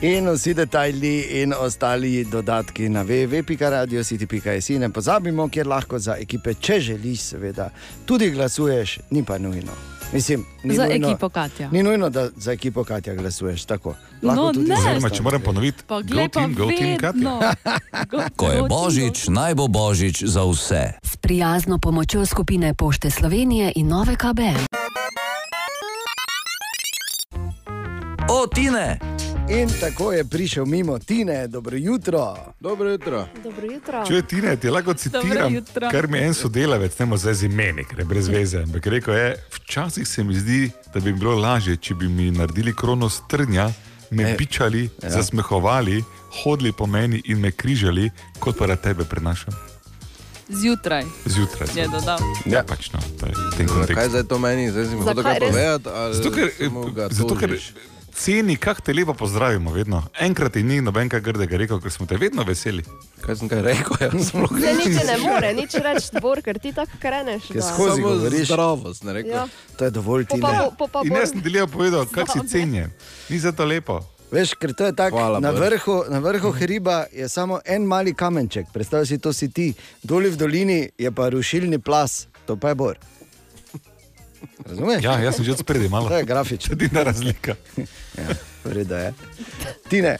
In 0.03 0.29
vsi 0.29 0.53
detajli 0.53 1.41
in 1.41 1.53
ostali 1.53 2.25
dodatki 2.25 2.89
na 2.89 3.03
www.radiositi.js. 3.03 4.69
Ne 4.69 4.89
pozabimo, 4.89 5.47
kjer 5.47 5.67
lahko 5.67 5.99
za 5.99 6.17
ekipe, 6.19 6.53
če 6.53 6.79
želiš, 6.79 7.19
seveda, 7.19 7.69
tudi 8.05 8.29
glasuješ, 8.31 8.97
ni 9.11 9.23
pa 9.23 9.37
nujno. 9.37 9.71
Mislim, 10.13 10.45
ni 10.63 10.75
Za 10.75 10.87
nujno, 10.87 11.07
ekipo 11.07 11.29
Katja. 11.29 11.69
Ni 11.71 11.83
nujno, 11.83 12.09
da 12.09 12.29
za 12.35 12.51
ekipo 12.51 12.83
Katja 12.83 13.15
glasuješ 13.15 13.65
tako. 13.65 13.95
No, 14.21 14.51
ne. 14.51 14.75
Oziroma, 14.75 15.09
če 15.09 15.23
moram 15.23 15.41
ponoviti, 15.41 15.83
Pa 15.87 16.01
pa 16.15 16.27
team, 16.27 16.55
go 16.55 16.67
team. 16.67 16.97
Katja. 16.97 17.53
Ko 18.35 18.51
je 18.51 18.61
božič, 18.69 19.27
naj 19.27 19.55
bo 19.55 19.67
božič 19.67 20.23
za 20.23 20.43
vse. 20.43 20.83
S 21.03 21.17
prijazno 21.17 21.79
pomočjo 21.79 22.25
skupine 22.25 22.73
Pošte 22.73 23.09
Slovenije 23.09 23.71
in 23.75 23.87
Nove 23.87 24.15
KBM. 24.15 24.67
O, 28.29 28.47
Tine! 28.47 29.12
In 29.49 29.69
tako 29.79 30.11
je 30.11 30.23
prišel 30.23 30.65
mimo 30.65 30.99
Tine, 30.99 31.47
dobro 31.47 31.77
jutro. 31.77 32.35
Dobro 32.59 32.89
jutro. 32.89 33.27
Dobro 33.43 33.65
jutro. 33.65 34.05
Če 34.07 34.13
je 34.13 34.21
Tina, 34.21 34.55
ti 34.55 34.69
lahko 34.69 34.93
citiram, 34.93 35.53
kar 35.91 36.07
mi 36.07 36.19
en 36.19 36.33
sodelavec, 36.33 36.99
ne 36.99 37.17
zdaj 37.17 37.33
z 37.33 37.43
imeni, 37.43 37.83
ker 37.83 37.99
je 37.99 38.05
brez 38.05 38.27
veze. 38.27 38.57
Ampak 38.59 38.87
rekel 38.87 39.15
je, 39.15 39.35
včasih 39.51 40.07
se 40.07 40.23
mi 40.23 40.35
zdi, 40.35 40.71
da 40.93 40.99
bi 40.99 41.13
bilo 41.13 41.35
lažje, 41.35 41.75
če 41.77 41.95
bi 41.95 42.07
mi 42.07 42.31
naredili 42.31 42.73
krono 42.75 43.09
strnja, 43.09 43.69
me 44.11 44.23
E, 44.23 44.35
bičali, 44.37 44.89
ja. 45.03 45.09
zasmehovali, 45.09 46.03
hodili 46.33 46.71
po 46.71 46.85
meni 46.87 47.21
in 47.25 47.39
me 47.39 47.51
križali, 47.51 48.09
kot 48.39 48.57
pa 48.57 48.67
da 48.67 48.75
tebe 48.75 49.03
prenašam 49.03 49.53
Zjutraj 50.49 51.03
zjutraj. 51.25 51.67
je 51.75 51.87
dodal. 51.87 52.19
Ja, 52.45 52.63
pač 52.63 52.91
no, 52.91 52.99
to 53.19 53.25
je 53.25 53.33
tem 53.57 53.67
Zakaj 53.67 53.79
kontekstu. 53.79 54.09
zdaj 54.09 54.23
to 54.23 54.37
meni, 54.39 54.71
zdaj 54.71 54.85
si 54.85 54.95
mi 54.95 55.01
hotel 55.01 55.23
kaj 55.23 55.39
povedati? 55.39 55.89
ali 55.89 56.15
Zato, 56.15 56.31
ker, 56.31 56.49
zato, 57.11 57.35
ker? 57.35 57.59
Ceni, 58.15 58.57
kako 58.57 58.81
te 58.81 58.93
lepo 58.93 59.13
pozdravimo, 59.13 59.71
vedno. 59.71 60.03
Enkrat 60.19 60.53
ti 60.53 60.63
ni 60.63 60.81
nobenega 60.81 61.19
grdega 61.19 61.57
rekel, 61.57 61.81
ker 61.81 61.91
smo 61.91 62.05
te 62.05 62.17
vedno 62.17 62.43
veseli. 62.43 62.83
Kaj 63.21 63.35
sem 63.35 63.49
kaj 63.49 63.61
rekel? 63.61 63.97
Jaz 64.01 64.29
sploh 64.29 64.51
Ne, 64.51 64.73
nič 64.75 64.95
ne 65.03 65.17
more, 65.19 65.53
nič 65.53 65.73
reči, 65.75 66.21
Bor, 66.21 66.41
ker 66.41 66.59
ti 66.59 66.71
tako 66.71 66.91
kreneš. 66.99 67.47
Da- 67.49 67.61
skozi 67.63 68.01
govoriš. 68.01 68.47
zdravost, 68.47 69.03
ne 69.03 69.13
rekel. 69.13 69.31
Ja. 69.31 69.47
To 69.77 69.85
je 69.85 69.91
dovolj 69.91 70.25
Po 70.25 70.35
Tine. 70.35 70.41
pa, 70.43 70.53
bo- 70.59 70.75
po 70.77 70.87
pa 70.87 71.01
In 71.03 71.13
jaz 71.13 71.29
sem 71.29 71.41
delil 71.41 71.67
povedal, 71.67 72.05
kako 72.05 72.31
si 72.33 72.47
cenjen. 72.49 72.91
Ni 73.29 73.39
za 73.39 73.51
to 73.51 73.65
lepo. 73.65 73.99
Veš, 74.31 74.53
ker 74.55 74.73
to 74.73 74.85
je 74.85 74.93
tako, 74.93 75.39
na 75.39 75.51
vrhu, 75.51 76.03
na 76.09 76.17
vrhu 76.19 76.51
hriba 76.51 77.05
je 77.11 77.29
samo 77.29 77.59
en 77.65 77.83
mali 77.83 78.13
kamenček, 78.13 78.65
predstavljaj 78.73 79.05
si, 79.05 79.17
to 79.17 79.29
si 79.29 79.47
ti, 79.47 79.67
dol 80.01 80.23
v 80.23 80.35
dolini 80.35 80.89
je 80.97 81.11
pa 81.11 81.29
rušilni 81.29 81.77
plas, 81.77 82.25
to 82.45 82.57
pa 82.57 82.69
je 82.69 82.75
bor. 82.75 82.97
Razumeš? 84.65 85.03
Ja, 85.03 85.19
jaz 85.19 85.35
sem 85.35 85.45
že 85.45 85.51
od 85.51 85.59
spredi 85.59 85.89
malo. 85.89 86.09
To 86.09 86.17
je 86.17 86.23
grafično. 86.23 86.73
Edina 86.73 87.03
razlika. 87.03 87.55
Ja, 88.17 88.35
vreda 88.63 88.97
je. 88.99 89.13
Tine, 89.89 90.17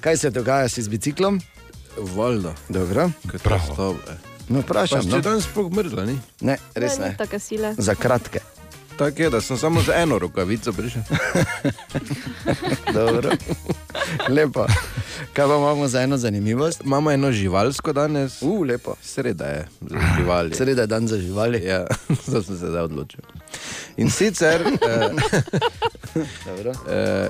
kaj 0.00 0.16
se 0.16 0.30
dogaja 0.30 0.68
si 0.68 0.82
z 0.82 0.88
biciklom? 0.88 1.40
Valjda. 1.98 2.54
Dobro. 2.68 3.10
Prav. 3.42 3.60
No, 4.48 4.60
vprašam. 4.60 5.00
Pa 5.00 5.06
No. 5.06 5.12
če 5.12 5.22
danes 5.22 5.44
sploh 5.44 5.68
mrzla, 5.68 6.04
ni? 6.04 6.18
Ne, 6.40 6.56
res 6.74 6.98
ne. 6.98 7.14
Tako 7.18 7.38
sile. 7.38 7.74
Za 7.78 7.94
kratke. 7.94 8.40
Tako 8.98 9.22
je, 9.22 9.30
da 9.30 9.40
sem 9.40 9.56
samo 9.56 9.82
z 9.82 9.92
eno 9.94 10.18
rokavico 10.18 10.72
prišel. 10.72 11.02
Dobro. 12.94 13.30
Lepo. 14.28 14.66
Kaj 15.32 15.46
pa 15.46 15.56
imamo 15.56 15.88
za 15.88 16.00
eno 16.02 16.16
zanimivost? 16.16 16.80
Imamo 16.84 17.10
eno 17.10 17.32
živalsko 17.32 17.92
danes. 17.92 18.42
Uh, 18.42 18.66
lepo. 18.66 18.94
Sreda 19.02 19.44
je 19.44 19.68
za 19.80 19.98
živali. 20.18 20.54
Sreda 20.54 20.80
je 20.80 20.86
dan 20.86 21.08
za 21.08 21.18
živali. 21.18 21.64
Ja, 21.64 21.86
zato 22.26 22.42
sem 22.42 22.58
se 22.58 22.66
zdaj 22.66 22.82
odločil. 22.82 23.20
In 23.96 24.10
sicer 24.10 24.62
eh, 24.62 25.10
eh, 26.90 27.28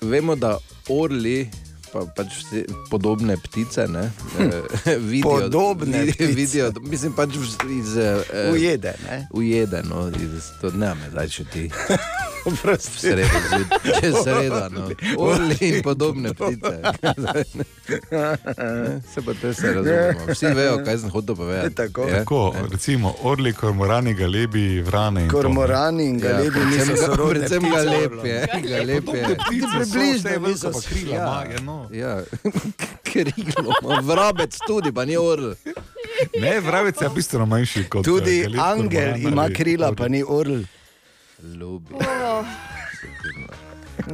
vemo, 0.00 0.36
da 0.36 0.58
orli. 0.88 1.50
Pa, 1.92 2.04
pač 2.06 2.26
vse 2.36 2.60
podobne 2.86 3.34
ptice, 3.38 3.88
ne, 3.88 4.04
eh, 4.38 4.52
vidijo, 5.10 5.30
Podobne 5.30 5.98
vidi- 6.04 6.12
ptice. 6.12 6.32
vidijo, 6.32 6.72
mislim 6.82 7.12
pač 7.12 7.34
iz 7.70 7.96
eh, 7.96 8.50
Ujede, 8.52 8.94
ne? 9.04 9.26
Ujede, 9.32 9.82
no, 9.82 10.08
iz, 10.10 10.50
to 10.60 10.70
ne 10.70 10.94
me 10.94 11.10
zdaj 11.10 11.28
še 11.28 11.44
ti. 11.44 11.64
Oprosti. 12.40 12.98
Sredo, 13.00 13.40
če 13.84 14.00
je 14.00 14.12
sreda, 14.14 14.68
no. 14.70 14.86
Orli 15.18 15.56
in 15.60 15.82
podobne 15.82 16.30
ptice. 16.30 16.70
Se 19.06 19.20
pa 19.20 19.34
te 19.34 19.54
se 19.54 19.72
razumemo. 19.74 20.26
Vsi 20.28 20.46
vejo, 20.46 20.78
kaj 20.84 20.98
sem 20.98 21.10
hotel 21.10 21.34
povedati. 21.36 21.74
Tako. 21.74 22.02
Je? 22.02 22.12
Tako, 22.14 22.40
recimo, 22.70 23.14
orli, 23.22 23.52
kormorani, 23.52 24.14
galebi, 24.14 24.80
vrane. 24.80 25.22
in. 25.22 25.28
Kormorani 25.28 26.06
in 26.06 26.18
galebi 26.18 26.58
Ja, 26.58 26.64
niso 26.66 26.96
sorodne 26.98 27.30
predvsem 27.30 27.62
galeb 27.62 28.24
je, 28.24 28.38
galeb 28.64 29.04
je. 29.10 29.26
Ti 29.28 29.60
približno 29.68 29.78
niso 30.40 30.40
veliko 30.40 30.70
pa 30.72 30.80
krila 30.88 31.14
ja. 31.14 31.22
ima, 31.22 31.44
je, 31.44 31.79
no. 31.80 31.96
Ja, 31.96 32.22
krilo, 33.12 34.00
vrabec 34.02 34.58
tudi, 34.66 34.92
pa 34.92 35.04
ni 35.04 35.16
orl. 35.16 35.54
Ne, 36.40 36.60
vrabec 36.60 37.00
je 37.02 37.08
bistveno 37.14 37.46
manjši 37.46 37.84
kot 37.88 38.04
Tudi 38.04 38.40
eh, 38.40 38.60
angel 38.60 39.16
ima 39.16 39.48
krila, 39.54 39.92
pa 39.96 40.08
ni 40.08 40.22
orl. 40.26 40.62
Ljubi. 41.42 41.94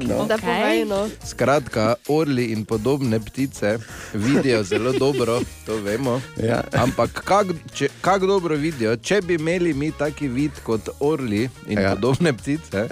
No. 0.00 0.24
Da 0.26 0.38
povej, 0.38 0.84
no. 0.84 1.08
Skratka, 1.24 1.94
orli 2.08 2.44
in 2.52 2.64
podobne 2.64 3.20
ptice 3.20 3.78
vidijo 4.14 4.62
zelo 4.62 4.92
dobro, 4.92 5.40
to 5.66 5.76
vemo. 5.76 6.20
Ja. 6.36 6.64
Ampak 6.72 7.10
kako 7.24 7.54
kak 8.00 8.22
dobro 8.22 8.56
vidijo, 8.56 8.96
če 8.96 9.20
bi 9.20 9.34
imeli 9.34 9.74
mi 9.74 9.92
taki 9.92 10.28
vid 10.28 10.50
kot 10.62 10.88
orli 11.00 11.48
in 11.66 11.78
ja. 11.78 11.94
podobne 11.94 12.32
ptice? 12.32 12.88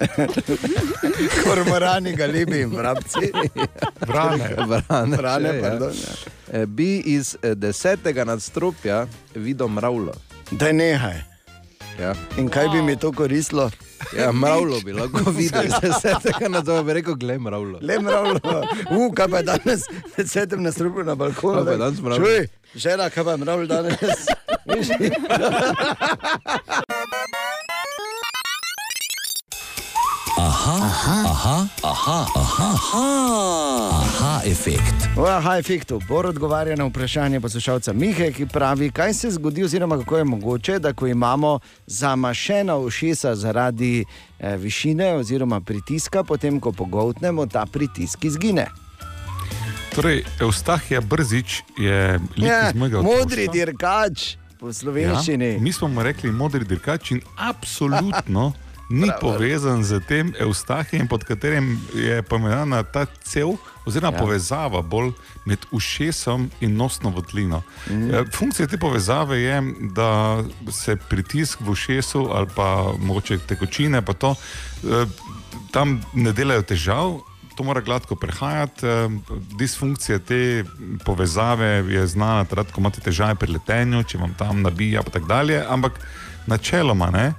Kormorani, 1.45 2.17
galebi 2.17 2.61
in 2.61 2.71
vrabci. 2.71 3.33
Vrane. 4.09 4.49
Vrane, 4.67 5.17
Vrane, 5.17 5.53
še, 5.53 5.61
pardon, 5.61 5.93
ja. 5.93 6.67
Bi 6.67 6.97
iz 6.99 7.37
eh, 7.43 7.55
desetega 7.55 8.25
nadstropja 8.25 9.07
videl 9.35 9.69
mravljo. 9.69 10.15
Da 10.51 10.73
nehaj. 10.73 11.34
Ja. 12.01 12.15
In 12.39 12.49
kaj 12.49 12.69
bi 12.69 12.83
mi 12.83 12.97
to 12.97 13.13
koristilo? 13.13 13.71
Ja, 14.19 14.33
mravljo 14.33 14.81
bi 14.85 14.93
lahko 14.93 15.31
videl, 15.31 15.65
iz 15.65 15.73
desetega 15.83 16.49
nadzora 16.49 16.83
bi 16.83 16.93
rekel, 16.93 17.15
glej 17.15 17.39
mravljo. 17.39 17.79
Le 17.83 18.01
mravljo. 18.01 18.41
Uh, 18.91 19.15
kaj 19.15 19.29
pa 19.29 19.37
je 19.37 19.43
danes, 19.43 19.83
sedem 20.27 20.63
na 20.63 20.73
strupu 20.73 21.03
na 21.03 21.15
balkonu. 21.15 21.55
Kaj 21.55 21.65
pa 21.65 21.71
je 21.71 21.79
danes 21.79 22.01
mravljo? 22.01 22.27
Čuj, 22.27 22.49
žena, 22.75 23.11
kaj 23.11 23.25
pa 23.25 23.31
je 23.31 23.37
mravljo 23.37 23.67
danes? 23.67 23.99
Aha, 30.39 30.77
aha, 30.83 31.17
aha, 31.25 31.67
aha, 31.83 32.27
aha, 32.35 32.69
aha, 32.75 33.07
aha 33.95 34.41
efekt. 34.45 35.07
V 35.17 35.23
aha 35.23 35.59
efektu 35.59 36.01
Bor 36.09 36.27
odgovarja 36.27 36.77
na 36.77 36.85
vprašanje 36.85 37.41
poslušalca 37.41 37.93
Mihe, 37.93 38.33
ki 38.33 38.47
pravi, 38.47 38.91
kaj 38.91 39.15
se 39.15 39.31
zgodi, 39.31 39.65
oziroma 39.65 39.99
kako 39.99 40.17
je 40.17 40.25
mogoče, 40.25 40.79
da 40.79 40.93
ko 40.93 41.07
imamo 41.07 41.59
zamašena 41.87 42.77
ušesa 42.77 43.35
zaradi 43.35 44.05
eh, 44.39 44.57
višine 44.57 45.15
oziroma 45.15 45.61
pritiska, 45.61 46.25
potem 46.25 46.61
ko 46.61 46.73
pogoltnemo, 46.73 47.47
ta 47.47 47.67
pritisk 47.67 48.25
izgine. 48.25 48.67
Torej, 49.95 50.25
Eustahija 50.41 51.01
Brzič 51.01 51.63
je 51.79 52.19
lik 52.37 52.49
Ja, 52.49 52.69
iz 52.69 52.75
mojega 52.75 53.03
modri 53.03 53.47
otroštva. 53.47 53.53
dirkač 53.53 54.37
po 54.61 54.73
slovenščini. 54.73 55.53
Ja, 55.53 55.61
mi 55.61 55.73
smo 55.73 55.89
mu 55.89 56.03
rekli 56.03 56.33
modri 56.33 56.65
dirkač 56.65 57.11
in 57.11 57.21
absolutno 57.39 58.53
ni 58.89 59.07
Bravo. 59.07 59.21
povezan 59.21 59.85
z 59.85 60.01
tem 60.01 60.33
Eustahijem, 60.41 61.09
pod 61.09 61.25
katerim 61.25 61.81
je 61.95 62.23
pomenjena 62.23 62.83
ta 62.83 63.07
cev, 63.23 63.57
oziroma 63.87 64.17
Ja. 64.17 64.21
povezava 64.21 64.83
bolj 64.83 65.13
med 65.45 65.59
ušesom 65.71 66.51
in 66.61 66.77
nosno 66.77 67.11
votlino. 67.11 67.63
Mm. 67.91 68.31
Funkcija 68.33 68.67
te 68.67 68.79
povezave 68.79 69.41
je, 69.41 69.63
da 69.81 70.43
se 70.71 70.97
pritisk 70.97 71.61
v 71.61 71.71
ušesu 71.71 72.29
ali 72.33 72.47
pa 72.57 72.93
mogoče 72.99 73.39
tekočine, 73.39 74.03
pa 74.03 74.13
to 74.13 74.35
eh, 74.85 75.07
tam 75.71 76.01
ne 76.15 76.33
delajo 76.33 76.63
težav. 76.63 77.21
To 77.57 77.63
mora 77.63 77.81
gladko 77.81 78.17
prehajati. 78.17 78.87
eh, 78.87 79.09
Disfunkcija 79.59 80.19
te 80.19 80.65
povezave 81.05 81.67
je 81.67 82.07
znana, 82.07 82.45
ko 82.45 82.81
imate 82.81 83.01
težave 83.01 83.35
pri 83.35 83.53
letenju, 83.53 84.03
če 84.05 84.19
vam 84.19 84.35
tam 84.35 84.63
nabija, 84.63 85.01
in 85.07 85.13
tako 85.13 85.27
dalje. 85.27 85.63
Ampak 85.69 85.93
načeloma, 86.47 87.11
ne, 87.11 87.33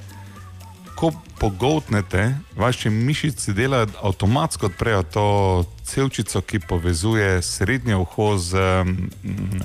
ko 0.95 1.11
pogoltnete, 1.39 2.35
vaše 2.55 2.89
mišice 2.89 3.53
delajo 3.53 3.87
avtomatsko 4.01 4.65
odprejo 4.65 5.03
to 5.03 5.25
celčico, 5.83 6.41
ki 6.41 6.59
povezuje 6.59 7.41
srednje 7.41 7.95
uho 7.95 8.37
z 8.37 8.55
mm, 8.83 9.61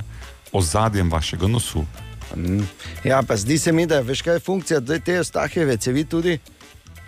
ozadjem 0.53 1.11
vašega 1.11 1.47
nosu. 1.47 1.85
Ja, 3.05 3.23
pa 3.23 3.37
zdi 3.37 3.59
se 3.59 3.73
mi, 3.73 3.87
da 3.87 3.97
je 3.97 4.03
veš, 4.03 4.23
kaj 4.23 4.35
je 4.35 4.41
funkcija 4.41 4.81
te 5.05 5.21
ostaheve 5.21 5.77
cevi 5.77 6.05
tudi. 6.05 6.39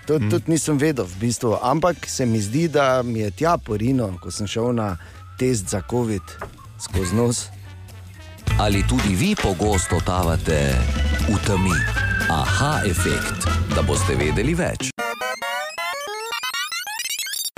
To 0.07 0.19
mm. 0.19 0.31
tudi 0.31 0.51
nisem 0.51 0.79
vedel, 0.79 1.05
v 1.05 1.17
bistvu. 1.21 1.59
ampak 1.63 1.97
se 2.07 2.27
mi 2.27 2.41
zdi, 2.41 2.69
da 2.69 3.03
mi 3.03 3.21
je 3.21 3.31
tja 3.31 3.59
porino, 3.59 4.19
ko 4.23 4.31
sem 4.31 4.47
šel 4.47 4.75
na 4.75 4.97
test 5.39 5.69
za 5.69 5.83
COVID 5.91 6.23
skozi 6.81 7.15
nos. 7.15 7.47
Ali 8.59 8.85
tudi 8.89 9.15
vi 9.15 9.35
pogosto 9.35 10.01
totavate 10.01 10.75
v 11.29 11.39
temi? 11.47 12.12
Aha 12.31 12.81
efekt, 12.87 13.49
da 13.75 13.83
boste 13.83 14.15
vedeli 14.17 14.55
več. 14.55 14.91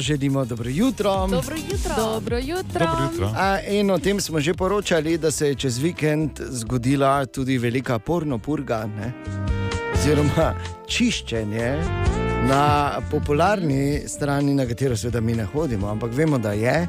Želimo 0.01 0.45
dobro 0.45 0.71
jutro. 0.71 1.27
Dobro 1.27 1.57
jutro. 1.57 1.95
Dobro 1.97 2.39
jutro. 2.39 2.87
Dobro 2.87 3.05
jutro. 3.12 3.31
A, 3.37 3.61
in 3.61 3.91
o 3.91 3.99
tem 3.99 4.21
smo 4.21 4.41
že 4.41 4.55
poročali, 4.55 5.19
da 5.19 5.31
se 5.31 5.49
je 5.49 5.55
čez 5.55 5.79
vikend 5.79 6.41
zgodila 6.41 7.27
tudi 7.27 7.59
velika 7.59 7.99
porno 7.99 8.39
purga, 8.39 8.87
ne? 8.87 9.12
oziroma 10.05 10.55
čiščenje 10.87 11.69
na 12.49 13.01
popularni 13.11 14.03
strani, 14.09 14.55
na 14.55 14.67
katero 14.67 14.97
seveda 14.97 15.21
mi 15.21 15.33
ne 15.33 15.45
hodimo, 15.45 15.89
ampak 15.89 16.12
vemo, 16.12 16.39
da 16.39 16.53
je. 16.53 16.89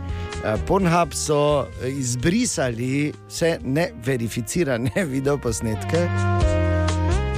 Pornhub 0.68 1.14
so 1.16 1.68
izbrisali 1.88 3.14
vse 3.30 3.58
neverificirane 3.64 5.06
videoposnetke. 5.16 6.08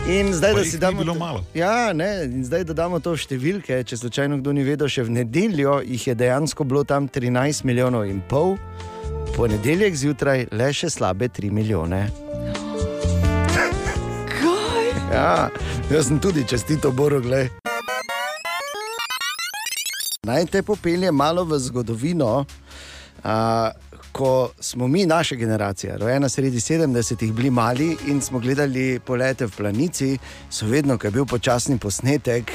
In 0.08 0.34
zdaj, 0.34 0.54
Pa 0.54 0.60
da 0.60 0.66
si 0.66 0.78
damo 0.78 0.98
bilo 0.98 1.14
malo. 1.16 1.44
Ja, 1.54 1.94
ne, 1.94 2.24
in 2.24 2.44
zdaj 2.48 2.64
dodamo 2.64 3.02
to 3.04 3.12
številke. 3.20 3.82
Če 3.84 3.98
slučajno 4.00 4.38
kdo 4.40 4.54
ni 4.56 4.64
vedel, 4.64 4.88
še 4.88 5.04
v 5.04 5.12
nedeljo 5.18 5.82
jih 5.84 6.06
je 6.08 6.16
dejansko 6.16 6.64
bilo 6.64 6.86
tam 6.88 7.10
13 7.12 7.68
milijonov 7.68 8.08
in 8.08 8.22
pol, 8.24 8.56
ponedeljek 9.36 9.98
zjutraj 10.00 10.46
le 10.56 10.70
še 10.72 10.88
slabe 10.96 11.28
3 11.28 11.52
milijone. 11.52 12.00
Kaj? 14.32 14.88
Ja, 15.12 15.50
jaz 15.92 16.08
sem 16.08 16.22
tudi 16.24 16.48
čestito 16.48 16.94
Boru, 16.96 17.20
gledaj. 17.20 17.52
Naj 20.24 20.48
te 20.56 20.64
popelje 20.64 21.12
malo 21.12 21.44
v 21.44 21.60
zgodovino. 21.60 22.46
A, 23.28 23.36
ko 24.18 24.50
smo 24.60 24.88
mi, 24.88 25.06
naša 25.06 25.36
generacija, 25.36 25.98
rojena 25.98 26.30
sredi 26.30 26.58
70-ih, 26.60 27.34
bili 27.34 27.50
mali 27.50 27.98
in 28.08 28.22
smo 28.22 28.40
gledali 28.40 29.00
polete 29.00 29.46
v 29.46 29.52
planici, 29.58 30.18
so 30.50 30.66
vedno, 30.66 30.98
ko 30.98 31.08
je 31.08 31.12
bil 31.12 31.26
počasni 31.26 31.78
posnetek, 31.78 32.52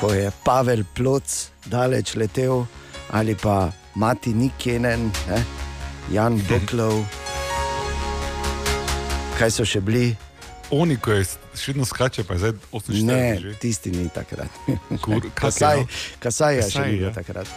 ko 0.00 0.12
je 0.12 0.30
Pavel 0.44 0.84
Ploc 0.96 1.48
daleč 1.66 2.14
letel 2.14 2.64
ali 3.10 3.34
pa 3.34 3.72
Mati 3.94 4.34
Nikenen, 4.34 5.10
ne? 5.28 5.42
Jan 6.12 6.40
Boklov. 6.48 7.04
Kaj 9.38 9.50
so 9.50 9.64
še 9.64 9.80
bili? 9.80 10.29
Oni, 10.70 10.96
ko 10.96 11.10
je 11.10 11.24
še 11.54 11.72
vedno 11.72 11.84
skače, 11.84 12.22
pa 12.24 12.34
je 12.34 12.38
zdaj 12.38 12.52
48 12.72 13.02
Ne, 13.02 13.38
že. 13.40 13.54
tisti 13.54 13.90
ni 13.90 14.08
takrat. 14.08 14.46
Kur- 15.02 15.24
je, 15.26 15.30
Kasaj, 15.34 15.80
no? 15.80 15.86
kasaj 16.18 16.54
je 16.54 16.62
še 16.62 16.66
Kasaj, 16.68 16.90
bil 16.90 17.02
ja. 17.02 17.10
takrat. 17.12 17.48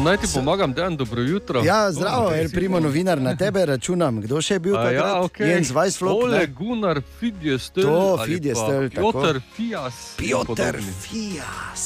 Naj 0.00 0.16
ti 0.16 0.26
pomagam, 0.34 0.72
da 0.72 0.84
je 0.84 0.96
dobro 0.96 1.22
jutro. 1.22 1.60
Ja, 1.60 1.92
zdravo, 1.92 2.30
El 2.32 2.48
Primo 2.48 2.80
novinar, 2.80 3.20
na 3.20 3.36
tebe 3.36 3.66
računam. 3.66 4.20
Kdo 4.20 4.38
še 4.40 4.54
je 4.54 4.60
bil 4.60 4.76
A 4.76 4.84
takrat? 4.84 4.94
Ja, 4.94 5.20
okay. 5.20 5.50
Jens 5.50 5.70
Weisflop. 5.70 6.22
Ole? 6.22 6.46
Gunnar 6.48 7.02
Fidjestel. 7.18 7.82
To, 7.82 8.22
Fidjestel, 8.24 8.88
pa 8.88 8.94
tako. 8.94 9.12
Piotr 9.12 9.40
Fijas. 9.52 9.98
in 10.14 10.24
Piotr 10.24 10.46
podobni. 10.46 10.92
Fijas. 11.02 11.82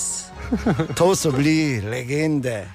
To 0.95 1.17
so 1.17 1.33
bili 1.33 1.81
legende. 1.81 2.69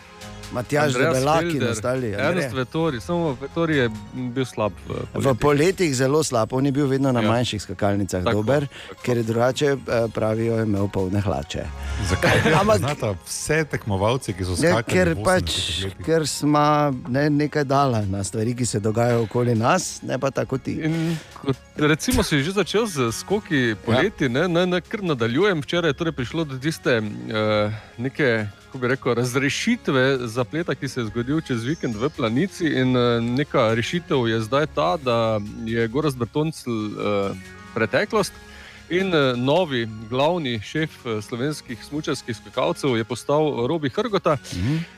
Matjaž 0.53 0.93
Felder, 0.93 1.17
ostali. 1.65 2.11
Ernest 2.13 2.53
Vettori, 2.53 2.99
samo 2.99 3.33
Vettori 3.33 3.77
je 3.77 3.89
bil 4.13 4.45
slab. 4.45 4.71
V 4.79 4.93
V 4.93 4.97
poletih. 5.13 5.39
poletjih 5.39 5.95
zelo 5.95 6.23
slab, 6.23 6.53
on 6.53 6.65
je 6.65 6.71
bil 6.71 6.87
vedno 6.87 7.09
na 7.09 7.19
Ja. 7.19 7.27
manjših 7.27 7.61
skakalnicah 7.61 8.23
Tako, 8.23 8.35
dober, 8.35 8.67
ker 9.01 9.17
je 9.17 9.23
drugače 9.23 9.65
eh, 9.67 9.77
pravijo, 10.09 10.55
je 10.55 10.63
imel 10.63 10.87
polne 10.87 11.19
hlače. 11.19 11.65
Zakaj? 12.05 12.37
Ampak- 12.61 12.83
Ampak 12.83 13.17
vse 13.25 13.65
tekmovalce, 13.65 14.29
ki 14.29 14.43
so 14.43 14.55
skakali. 14.55 14.83
ker 14.85 15.07
v 15.09 15.15
80 15.15 15.23
pač, 15.23 15.49
ker 15.99 16.21
smo 16.23 16.65
ne, 17.07 17.29
nekaj 17.31 17.63
dala 17.65 18.01
na 18.03 18.21
stvari, 18.21 18.53
ki 18.53 18.65
se 18.67 18.79
dogajajo 18.79 19.23
okoli 19.23 19.55
nas, 19.55 20.01
ne 20.01 20.17
pa 20.17 20.29
tako 20.29 20.57
ti. 20.57 20.77
In 20.79 21.17
kot 21.35 21.57
recimo 21.75 22.21
si 22.21 22.37
že 22.39 22.51
začel 22.53 22.85
z 22.85 23.09
skoki 23.11 23.73
poleti, 23.75 24.23
ja. 24.23 24.29
ne, 24.29 24.47
ne, 24.47 24.65
ne 24.67 24.79
kar 24.79 25.01
nadaljujem. 25.01 25.59
Včeraj 25.59 25.89
je 25.89 25.93
torej 25.95 26.13
prišlo 26.13 26.43
do 26.43 26.55
tiste 26.55 26.93
uh, 26.93 27.07
neke, 27.97 28.45
kako 28.73 28.81
bi 28.81 28.87
rekel, 28.87 29.13
razrešitve 29.13 30.17
zapleta, 30.27 30.75
ki 30.75 30.87
se 30.89 31.01
je 31.01 31.05
zgodil 31.05 31.41
čez 31.45 31.63
vikend 31.63 31.95
v 31.95 32.09
Planici. 32.09 32.65
In 32.65 32.95
uh, 32.97 33.21
neka 33.21 33.73
rešitev 33.77 34.25
je 34.27 34.39
zdaj 34.41 34.65
ta, 34.73 34.97
da 34.97 35.37
je 35.65 35.87
Goraz 35.87 36.15
Bertoncel 36.15 36.73
uh, 36.73 37.37
preteklost. 37.75 38.33
In 38.89 39.13
uh, 39.13 39.37
novi 39.37 39.85
glavni 40.09 40.57
šef 40.57 40.89
uh, 41.05 41.21
slovenskih 41.21 41.77
smučarskih 41.85 42.33
skakalcev 42.33 42.97
je 42.97 43.03
postal 43.03 43.67
Robi 43.69 43.93
Hrgota. 43.93 44.37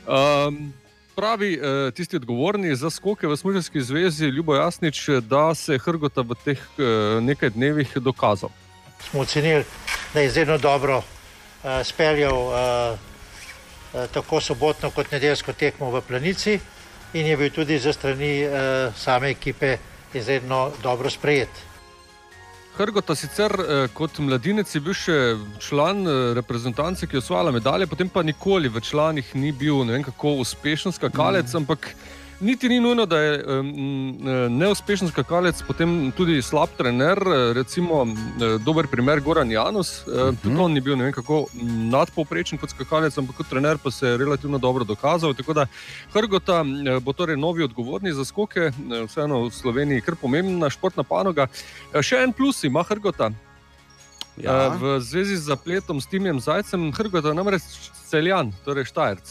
Um, 0.08 0.72
pravi 1.16 1.60
tisti 1.96 2.16
odgovorni 2.16 2.76
za 2.76 2.90
skoke 2.90 3.28
v 3.28 3.36
Smučarski 3.38 3.82
zvezi, 3.82 4.26
Ljubo 4.26 4.56
Jasnič, 4.56 5.10
da 5.28 5.56
se 5.56 5.74
je 5.74 5.80
Hrgota 5.80 6.22
v 6.22 6.36
teh 6.46 6.64
nekaj 7.22 7.50
dnevih 7.50 7.98
dokazal. 7.98 8.50
smo 9.10 9.20
ocenili, 9.20 9.64
da 10.14 10.20
je 10.20 10.28
izredno 10.28 10.58
dobro 10.58 10.98
uh, 10.98 11.04
speljal 11.84 12.36
uh, 12.36 13.15
tako 14.14 14.42
sobotno 14.42 14.90
kot 14.92 15.12
nedeljsko 15.12 15.54
tekmo 15.54 15.92
v 15.92 16.02
Planici 16.02 16.60
in 17.14 17.28
je 17.28 17.38
bil 17.38 17.50
tudi 17.50 17.80
za 17.80 17.94
strani 17.94 18.44
uh, 18.44 18.96
same 18.96 19.30
ekipe 19.30 19.78
izredno 20.14 20.72
dobro 20.84 21.10
sprejet. 21.10 21.50
Hrgota 22.78 23.16
sicer 23.16 23.54
eh, 23.56 23.88
kot 23.96 24.18
mladinec 24.20 24.68
je 24.76 24.82
bil 24.84 24.96
še 24.98 25.16
član 25.64 26.04
eh, 26.04 26.16
reprezentance, 26.36 27.08
ki 27.08 27.16
je 27.16 27.22
osvajala 27.24 27.54
medalje, 27.56 27.88
potem 27.88 28.10
pa 28.12 28.24
nikoli 28.24 28.68
v 28.68 28.82
članih 28.84 29.30
ni 29.40 29.54
bil 29.56 29.86
ne 29.88 29.96
vem 29.96 30.04
kako 30.04 30.34
uspešen 30.44 30.92
skakalec, 30.92 31.48
mm. 31.54 31.62
ampak 31.62 31.88
niti 32.40 32.70
ni 32.70 32.80
nujno, 32.80 33.06
da 33.06 33.20
je 33.20 33.44
um, 33.46 34.18
neuspešen 34.58 35.08
skakalec, 35.10 35.62
potem 35.68 36.12
tudi 36.18 36.42
slab 36.42 36.70
trener. 36.78 37.18
eh, 37.18 37.54
Recimo, 37.54 38.04
eh, 38.06 38.58
dober 38.66 38.88
primer 38.88 39.20
Goran 39.20 39.52
Janus, 39.52 40.04
mm 40.08 40.12
-hmm. 40.12 40.36
tudi 40.44 40.56
on 40.60 40.74
ni 40.74 40.82
bil 40.82 40.96
vem 40.96 41.12
kako 41.12 41.46
nadpovprečen 41.92 42.58
kot 42.58 42.70
skakalec, 42.70 43.18
ampak 43.18 43.36
kot 43.36 43.48
trener 43.50 43.78
pa 43.78 43.92
se 43.92 44.08
je 44.08 44.18
relativno 44.18 44.58
dobro 44.58 44.84
dokazal. 44.84 45.34
Tako 45.34 45.54
da 45.54 45.66
Hrgota 46.14 46.64
eh, 46.88 47.00
bo 47.00 47.14
torej 47.14 47.38
novi 47.38 47.64
odgovorni 47.64 48.14
za 48.14 48.26
skoke, 48.26 48.60
eh, 48.60 49.06
vseeno 49.08 49.46
v 49.46 49.52
Sloveniji 49.52 50.02
kar 50.02 50.16
pomembna 50.16 50.70
športna 50.70 51.04
panoga. 51.04 51.48
Eh, 51.94 52.02
Še 52.02 52.16
en 52.24 52.34
plus 52.34 52.64
ima 52.64 52.84
Hrgota. 52.84 53.32
Ja. 54.38 54.52
Ja. 54.52 54.68
V 54.76 55.00
zvezi 55.00 55.38
z 55.38 55.48
zapletom 55.48 56.02
s 56.02 56.08
Timjem 56.08 56.40
Zajcem, 56.40 56.92
Hrgota 56.92 57.34
namreč 57.34 57.64
celjan, 58.10 58.52
torej 58.66 58.86
Štajerc. 58.86 59.28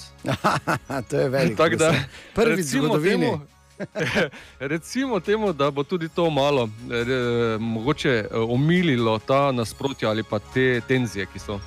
to 1.10 1.16
je 1.16 1.28
velik. 1.28 1.56
Tako 1.60 1.76
da. 1.76 1.92
Prvi 2.34 2.52
v 2.52 2.56
recimo 2.56 2.88
zgodovini. 2.88 3.26
Temu, 3.26 3.40
recimo 4.72 5.20
temu, 5.20 5.52
da 5.52 5.70
bo 5.70 5.84
tudi 5.84 6.08
to 6.08 6.30
malo 6.30 6.68
eh, 6.90 7.58
mogoče 7.58 8.10
eh, 8.10 8.36
omililo 8.36 9.18
ta 9.18 9.52
nasprotja 9.52 10.10
ali 10.10 10.22
pa 10.22 10.38
te 10.38 10.80
tenzije, 10.88 11.26
ki 11.26 11.38
so. 11.38 11.60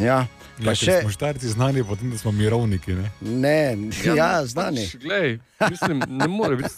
Ja, 0.00 0.26
Ja, 0.60 0.74
še. 0.76 1.00
smo 1.00 1.10
štarci 1.10 1.48
znani, 1.48 1.84
potem 1.84 2.12
smo 2.18 2.32
mirovniki. 2.32 2.92
Ne? 2.92 3.10
Ne, 3.20 3.90
ja, 4.04 4.44
znani. 4.46 4.84
Pač, 4.84 4.96
glej, 5.02 5.38
mislim, 5.70 6.02
ne 6.08 6.28
more 6.28 6.56
biti. 6.56 6.74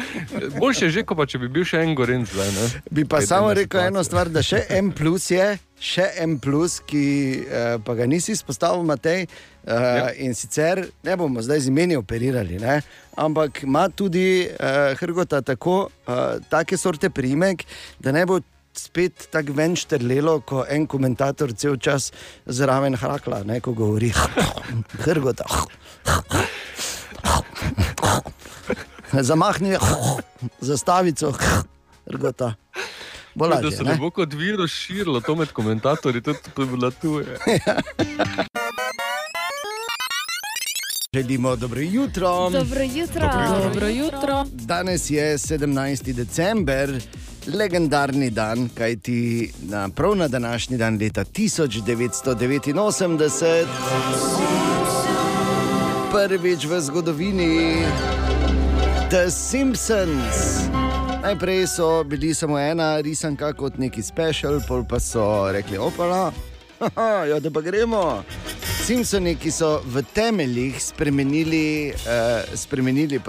Boljše 0.60 0.86
je 0.86 0.90
že, 0.90 1.04
kot 1.06 1.18
pa 1.18 1.26
če 1.26 1.40
bi 1.42 1.50
bil 1.50 1.66
še 1.66 1.82
en 1.82 1.94
gorenc. 1.98 2.30
Zdaj, 2.30 2.52
ne? 2.54 2.66
Bi 2.90 3.04
pa 3.04 3.20
Glede 3.20 3.30
samo 3.30 3.50
rekel 3.50 3.80
situacijo. 3.80 3.94
eno 3.94 4.04
stvar, 4.06 4.30
da 4.30 4.44
še 4.46 4.62
en 4.78 4.92
plus 4.94 5.30
je, 5.34 5.48
še 5.82 6.06
en 6.22 6.38
plus, 6.42 6.78
ki 6.86 7.06
eh, 7.42 7.76
pa 7.84 7.98
ga 7.98 8.06
nisi 8.10 8.36
izpostavil, 8.36 8.86
Matej. 8.86 9.26
Uh, 9.66 9.72
ja. 9.74 10.10
In 10.22 10.30
sicer 10.38 10.84
ne 11.02 11.14
bomo 11.18 11.42
zdaj 11.42 11.64
z 11.64 11.72
imeni 11.72 11.96
operirali, 11.98 12.60
ne? 12.62 12.76
ampak 13.18 13.64
ima 13.66 13.88
tudi 13.90 14.46
uh, 14.46 14.94
Hrgota 15.00 15.40
tako, 15.42 15.88
uh, 16.06 16.38
take 16.46 16.78
sorte 16.78 17.10
primek, 17.10 17.64
da 17.98 18.14
ne 18.14 18.22
bo 18.30 18.38
spet 18.78 19.28
tako 19.30 19.52
ven 19.52 19.76
štrlelo, 19.76 20.40
ko 20.40 20.64
en 20.68 20.86
komentator 20.86 21.52
cel 21.52 21.76
čas 21.76 22.12
zraven 22.46 22.96
hrakla, 22.96 23.42
ne, 23.44 23.60
ko 23.60 23.72
govori 23.72 24.12
Hrgota. 25.04 25.44
Zamahni 29.28 29.76
zastavico 30.68 31.32
Hrgota. 32.06 32.54
Bolj 33.34 33.62
Da 33.62 33.70
se 33.70 33.84
ne? 33.84 33.90
ne 33.90 33.96
bo 33.96 34.10
kot 34.10 34.32
virus 34.32 34.70
širilo 34.72 35.20
to 35.20 35.34
med 35.34 35.52
komentatorji, 35.52 36.22
tudi 36.22 36.38
povlatuje. 36.54 37.38
Želimo 41.14 41.56
dobro 41.56 41.80
jutro. 41.80 42.50
Dobro 42.50 42.82
jutro. 42.82 43.30
Dobro 43.62 43.88
jutro. 43.88 44.46
Danes 44.52 45.10
je 45.10 45.38
17. 45.38 46.12
december, 46.12 47.00
legendarni 47.46 48.30
dan, 48.30 48.68
kajti 48.74 49.52
na, 49.68 49.88
prav 49.88 50.16
na 50.16 50.28
današnji 50.28 50.76
dan 50.76 50.98
leta 51.00 51.24
1989, 51.24 53.66
prvič 56.12 56.64
v 56.64 56.80
zgodovini 56.80 57.76
The 59.10 59.30
Simpsons. 59.30 60.60
Najprej 61.22 61.66
so 61.66 62.04
bili 62.04 62.34
samo 62.34 62.58
ena 62.58 63.00
risanka 63.00 63.52
kot 63.52 63.78
neki 63.78 64.02
special, 64.02 64.60
pol 64.68 64.84
pa 64.88 65.00
so 65.00 65.52
rekli: 65.52 65.78
opala, 65.78 66.32
ja, 67.30 67.40
da 67.40 67.50
pa 67.50 67.60
gremo. 67.60 68.22
Simpsoni, 68.86 69.34
ki 69.34 69.50
so 69.50 69.80
v 69.84 70.02
temeljih 70.14 70.76
spremenili, 70.82 71.88
eh, 71.88 72.44
spremenili 72.54 73.20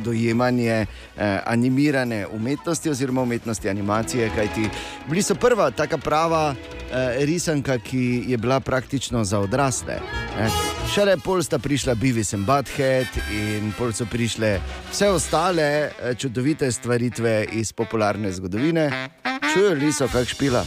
dojemanje 0.00 0.72
eh, 0.72 1.40
animirane 1.46 2.26
umetnosti 2.26 2.90
oziroma 2.90 3.22
umetnosti 3.22 3.68
animacije, 3.68 4.30
kajti 4.36 4.70
bili 5.08 5.22
so 5.22 5.34
prva 5.34 5.70
taka 5.70 5.98
prava 5.98 6.54
eh, 6.54 7.24
risanka, 7.24 7.78
ki 7.78 8.24
je 8.26 8.36
bila 8.36 8.60
praktično 8.60 9.24
za 9.24 9.38
odrasle. 9.38 10.00
Ne. 10.38 10.48
Šele 10.94 11.16
pol 11.24 11.42
sta 11.42 11.58
prišla 11.58 11.94
Beavis 11.94 12.34
and 12.34 12.46
Butthead 12.46 13.06
in 13.32 13.72
pol 13.78 13.92
so 13.92 14.06
prišle 14.06 14.60
vse 14.92 15.10
ostale 15.10 15.62
eh, 15.62 16.14
čudovite 16.14 16.72
stvaritve 16.72 17.46
iz 17.52 17.72
popularne 17.72 18.32
zgodovine. 18.32 19.08
Čujeli 19.52 19.92
so, 19.92 20.08
kak 20.08 20.28
špila. 20.28 20.64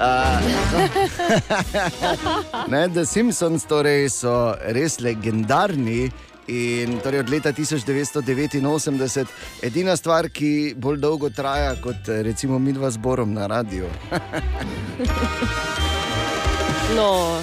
Uh, 0.00 0.40
ne, 2.72 2.88
The 2.88 3.04
Simpsons 3.06 3.64
torej 3.70 4.08
so 4.10 4.54
res 4.74 5.00
legendarni. 5.00 6.10
In 6.44 6.98
torej 7.00 7.22
od 7.24 7.30
leta 7.32 7.52
1989 7.56 9.28
edina 9.64 9.96
stvar, 9.96 10.28
ki 10.28 10.74
bolj 10.76 10.98
dolgo 11.00 11.30
traja 11.32 11.72
kot 11.80 12.08
eh, 12.12 12.20
recimo 12.22 12.58
mi 12.60 12.72
dva 12.76 12.90
zborom 12.92 13.32
na 13.32 13.46
radiju. 13.48 13.88
No, 16.94 17.40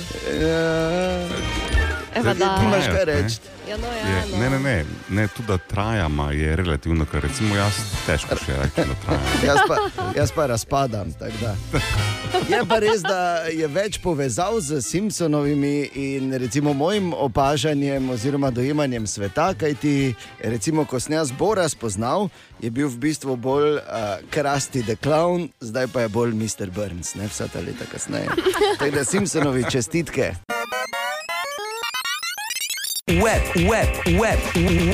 Eva, 2.16 2.34
da. 2.34 2.59
Imaš 2.64 2.86
kaj 2.86 3.05
reči? 3.05 3.38
Ja, 3.70 3.78
no, 3.78 3.88
ja, 3.88 4.18
Je, 4.18 4.32
no. 4.32 4.38
ne, 4.38 4.49
ne, 4.49 4.59
ne, 4.59 4.86
ne, 5.09 5.28
tudi 5.28 5.47
da 5.47 5.57
trajama 5.57 6.32
je 6.32 6.55
relativno, 6.55 7.05
ker 7.05 7.22
recimo 7.24 7.55
jaz 7.55 7.74
težko 8.05 8.36
še 8.36 8.57
rečem, 8.57 8.89
da 8.89 8.97
traja. 9.05 9.22
Jaz 9.51 9.59
pa, 9.68 9.78
jaz 10.16 10.32
pa 10.36 10.45
razpadam. 10.51 11.14
Je 12.49 12.59
pa 12.68 12.80
res, 12.84 13.03
da 13.05 13.47
je 13.47 13.68
več 13.68 13.99
povezav 14.03 14.59
z 14.59 14.82
Simpsonovimi 14.82 15.89
in 15.95 16.34
recimo 16.34 16.74
mojim 16.74 17.14
opažanjem 17.14 18.09
oziroma 18.09 18.51
dojemanjem 18.51 19.07
sveta, 19.07 19.53
kajti 19.53 20.14
recimo, 20.43 20.86
ko 20.86 20.99
sem 20.99 21.16
jaz 21.16 21.32
Bora 21.32 21.70
spoznal, 21.70 22.30
je 22.59 22.72
bil 22.72 22.89
v 22.91 22.97
bistvu 23.07 23.38
bolj 23.38 23.78
uh, 23.80 24.20
Krusty 24.34 24.84
the 24.84 24.97
Clown, 24.99 25.47
zdaj 25.59 25.88
pa 25.93 26.05
je 26.05 26.09
bolj 26.12 26.36
Mr. 26.36 26.74
Burns, 26.76 27.16
ne 27.16 27.32
vsa 27.32 27.47
ta 27.47 27.64
leta 27.64 27.88
kasneje. 27.91 28.36
Tako 28.80 28.95
da 28.95 29.05
Simpsonovi 29.05 29.64
čestitke. 29.70 30.34
Web, 33.08 33.41
web, 33.58 33.89
web, 34.12 34.39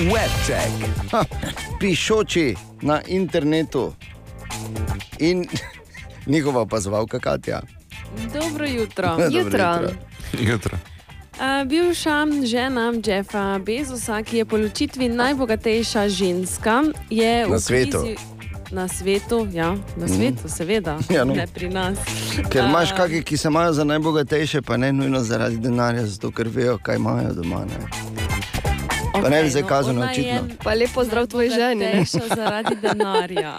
web 0.07 0.31
check. 0.45 0.71
Ha, 1.11 1.25
pišoči 1.79 2.53
na 2.81 3.01
internetu 3.03 3.93
in 5.19 5.45
njihova 6.25 6.61
opazovalka 6.61 7.19
Katja. 7.19 7.61
Dobro 8.33 8.65
jutro. 8.67 9.07
Dobro 9.17 9.29
jutro. 9.33 9.89
Jutro. 10.41 10.77
Uh, 11.33 11.67
bivša 11.67 12.25
žena 12.43 12.93
Jeffa 13.05 13.59
Bezosa, 13.59 14.23
ki 14.23 14.37
je 14.37 14.45
po 14.45 14.57
ločitvi 14.57 15.09
najbogatejša 15.09 16.09
ženska, 16.09 16.83
je 17.09 17.45
v 17.45 17.49
Na 17.49 17.59
svetu. 17.59 17.97
krizi- 17.97 18.17
Na 18.71 18.87
svetu, 18.87 19.47
ja, 19.51 19.69
na 19.71 20.05
Mhm. 20.05 20.07
svetu, 20.09 20.49
seveda, 20.49 20.97
Ja, 21.09 21.23
no. 21.23 21.33
ne 21.33 21.47
pri 21.47 21.69
nas. 21.69 21.97
Ker 22.49 22.65
imaš 22.65 22.91
A, 22.91 22.95
kakšne, 22.97 23.21
ki 23.21 23.37
se 23.37 23.47
imajo 23.47 23.73
za 23.73 23.83
najbogatejše, 23.85 24.61
pa 24.61 24.77
ne 24.77 24.91
nujno 24.91 25.19
zaradi 25.21 25.57
denarja, 25.57 26.05
zato 26.05 26.31
ker 26.31 26.47
vejo, 26.47 26.77
kaj 26.77 26.95
imajo 26.95 27.33
doma. 27.33 27.65
Ne? 27.65 28.66
Pa 29.21 29.29
ne 29.29 29.43
bi 29.43 29.49
zdaj 29.49 29.61
no, 29.61 29.67
kazal 29.67 29.93
na 29.93 30.01
ona 30.01 30.11
je 30.11 30.19
očitno. 30.19 30.55
Pa 30.63 30.73
lepo 30.73 31.03
zdrav 31.03 31.27
tvoj 31.27 31.49
ženi. 31.49 31.75
ne? 31.75 31.85
najbogatejša 31.87 32.35
zaradi 32.35 32.75
denarja. 32.75 33.53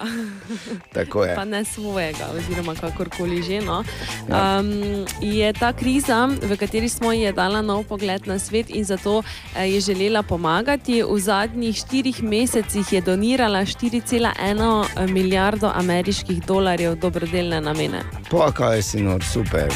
Tako 0.97 1.25
je. 1.25 1.35
Pa 1.35 1.45
ne 1.45 1.65
svojega, 1.65 2.27
oziroma 2.35 2.75
kakorkoli 2.75 3.43
že. 3.43 3.61
No. 3.61 3.85
Ja. 4.29 4.61
Um, 4.61 4.73
je 5.21 5.53
ta 5.53 5.73
kriza, 5.73 6.27
v 6.43 6.57
kateri 6.57 6.89
smo 6.89 7.13
ji 7.13 7.21
je 7.21 7.33
dala 7.33 7.63
nov 7.63 7.85
pogled 7.85 8.27
na 8.27 8.39
svet 8.39 8.71
in 8.71 8.85
zato 8.85 9.23
eh, 9.57 9.65
je 9.67 9.81
želela 9.81 10.23
pomagati. 10.23 11.03
V 11.03 11.19
zadnjih 11.19 11.77
štirih 11.77 12.23
mesecih 12.23 12.93
je 12.93 13.01
donirala 13.01 13.61
4,1 13.61 14.87
milijardo 15.09 15.71
ameriških 15.75 16.43
dolarjev 16.43 16.95
dobrodelne 16.95 17.61
namene. 17.61 18.03
Pa 18.31 18.53
kaj 18.53 18.83
si 18.83 19.01
nor, 19.03 19.25
super. 19.25 19.73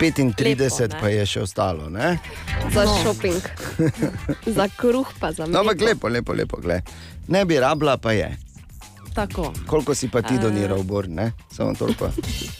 35 0.00 0.44
Lepo, 0.44 0.94
ne? 0.94 1.00
pa 1.00 1.08
je 1.08 1.26
še 1.26 1.40
ostalo, 1.40 1.88
ne? 1.90 2.18
Za 2.74 2.84
No. 2.84 2.94
šoping. 3.02 3.42
za 4.56 4.68
kruh 4.84 5.08
pa 5.16 5.32
za 5.32 5.46
No, 5.46 5.60
ampak 5.60 5.80
lepo, 5.82 6.08
lepo, 6.08 6.32
lepo, 6.34 6.56
gled. 6.58 6.82
Ne 7.26 7.44
bi 7.44 7.56
rabila, 7.56 7.96
pa 7.96 8.12
je. 8.12 8.36
Tako. 9.14 9.52
Koliko 9.64 9.94
si 9.94 10.08
pa 10.08 10.20
ti 10.20 10.34
Eh. 10.34 10.38
doniral, 10.38 10.82
Bor, 10.82 11.08
ne? 11.08 11.32
Samo 11.48 11.74
toliko. 11.74 12.10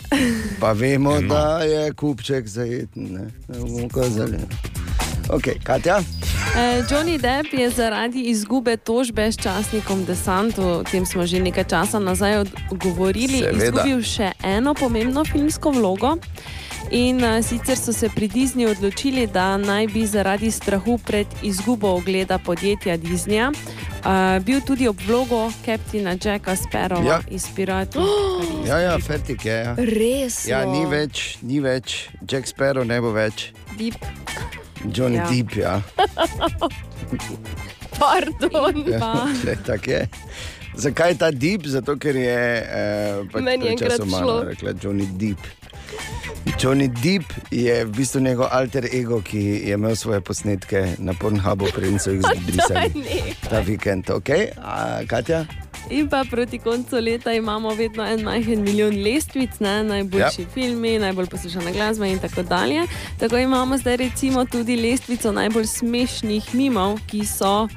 Pa 0.61 0.73
vemo, 0.73 1.21
No. 1.21 1.29
da 1.29 1.59
je 1.61 1.93
kupček 1.93 2.47
zajeten, 2.47 3.03
ne? 3.05 3.25
Ne 3.49 3.59
bomo 3.59 3.89
kazali. 3.89 4.39
Ok, 5.29 5.43
Katja? 5.63 5.99
Eh, 6.55 6.85
Johnny 6.85 7.19
Depp 7.19 7.53
je 7.53 7.71
zaradi 7.71 8.23
izgube 8.23 8.77
tožbe 8.77 9.23
s 9.25 9.37
časnikom 9.37 10.05
Desant, 10.05 10.55
o 10.57 10.85
tem 10.85 11.03
smo 11.03 11.27
že 11.27 11.41
nekaj 11.41 11.65
časa 11.65 11.99
nazaj 11.99 12.45
govorili, 12.73 13.39
Seveda. 13.41 13.65
izgubil 13.65 14.03
še 14.03 14.33
eno 14.45 14.75
pomembno 14.75 15.25
filmsko 15.25 15.71
vlogo. 15.73 16.17
In 16.91 17.23
uh, 17.23 17.45
sicer 17.45 17.77
so 17.77 17.93
se 17.93 18.09
pri 18.09 18.29
Disneyju 18.29 18.71
odločili, 18.71 19.27
da 19.27 19.57
naj 19.57 19.87
bi 19.87 20.07
zaradi 20.07 20.51
strahu 20.51 20.99
pred 20.99 21.27
izgubo 21.43 21.89
ogleda 21.89 22.39
podjetja 22.39 22.97
Disneya 22.97 23.49
uh, 23.51 24.45
bil 24.45 24.61
tudi 24.61 24.89
ob 24.89 24.97
vlogo 25.07 25.53
kapitana 25.65 26.17
Jacka 26.25 26.57
Sparrowa 26.57 27.07
Ja. 27.07 27.21
iz 27.31 27.47
Piratov. 27.57 28.05
Ja, 28.69 28.79
ja, 28.79 28.99
fertik 28.99 29.45
je. 29.45 29.53
Ja. 29.53 29.75
Resno? 29.77 30.51
Ja, 30.51 30.65
ni 30.65 30.87
več, 30.87 31.39
ni 31.43 31.61
več, 31.61 32.09
Jack 32.31 32.47
Sparrow 32.49 32.85
ne 32.85 33.01
bo 33.01 33.13
več. 33.13 33.53
Deep. 33.79 33.95
Johnny 34.85 35.17
Ja. 35.17 35.25
ja. 35.25 35.31
Deep, 35.31 35.57
ja. 35.65 35.83
Pardon. 37.99 38.85
ja 38.89 39.29
glej, 39.43 39.57
tak 39.69 39.87
je. 39.89 40.09
Zakaj 40.77 41.15
ta 41.19 41.31
Deep? 41.31 41.67
Zato, 41.67 41.97
ker 41.97 42.17
je 42.17 42.39
eh, 42.63 43.21
pač 43.33 43.43
Meni 43.43 43.67
je 43.67 43.77
enkrat 43.77 44.01
šlo. 44.03 44.43
Rekla 44.49 44.73
Johnny 44.83 45.07
Deep. 45.19 45.39
Johnny 46.61 46.89
Deep 46.89 47.25
je 47.51 47.85
v 47.85 47.91
bistvu 47.91 48.21
njegov 48.21 48.47
alter 48.51 48.87
ego, 48.93 49.21
ki 49.23 49.39
je 49.39 49.75
imel 49.75 49.97
svoje 49.97 50.21
posnetke 50.21 50.97
na 50.99 51.15
Pornhubu, 51.15 51.67
preden 51.75 51.99
so 51.99 52.11
jih 52.11 52.23
zbrisali 52.41 53.05
ta 53.51 53.61
vikend. 53.61 54.11
Okay? 54.11 54.49
A, 54.63 55.03
Katja? 55.09 55.45
In 55.91 56.09
pa 56.09 56.25
proti 56.31 56.59
koncu 56.59 56.97
leta 56.97 57.33
imamo 57.33 57.75
vedno 57.75 58.07
en 58.07 58.23
majhen 58.23 58.63
milijon 58.63 59.03
lestvic, 59.03 59.61
ne? 59.61 59.83
najboljši 59.85 60.43
Ja. 60.43 60.47
yep. 60.47 60.55
filmi, 60.55 60.99
najbolj 60.99 61.27
poslušana 61.27 61.71
glasba 61.71 62.07
in 62.07 62.19
tako 62.19 62.43
dalje. 62.43 62.87
Tako 63.19 63.39
imamo 63.39 63.79
zdaj 63.79 63.97
recimo 63.97 64.45
tudi 64.45 64.77
lestvico 64.77 65.33
najbolj 65.33 65.67
smešnih 65.67 66.55
mimov, 66.55 66.99
ki 67.07 67.27
so. 67.27 67.69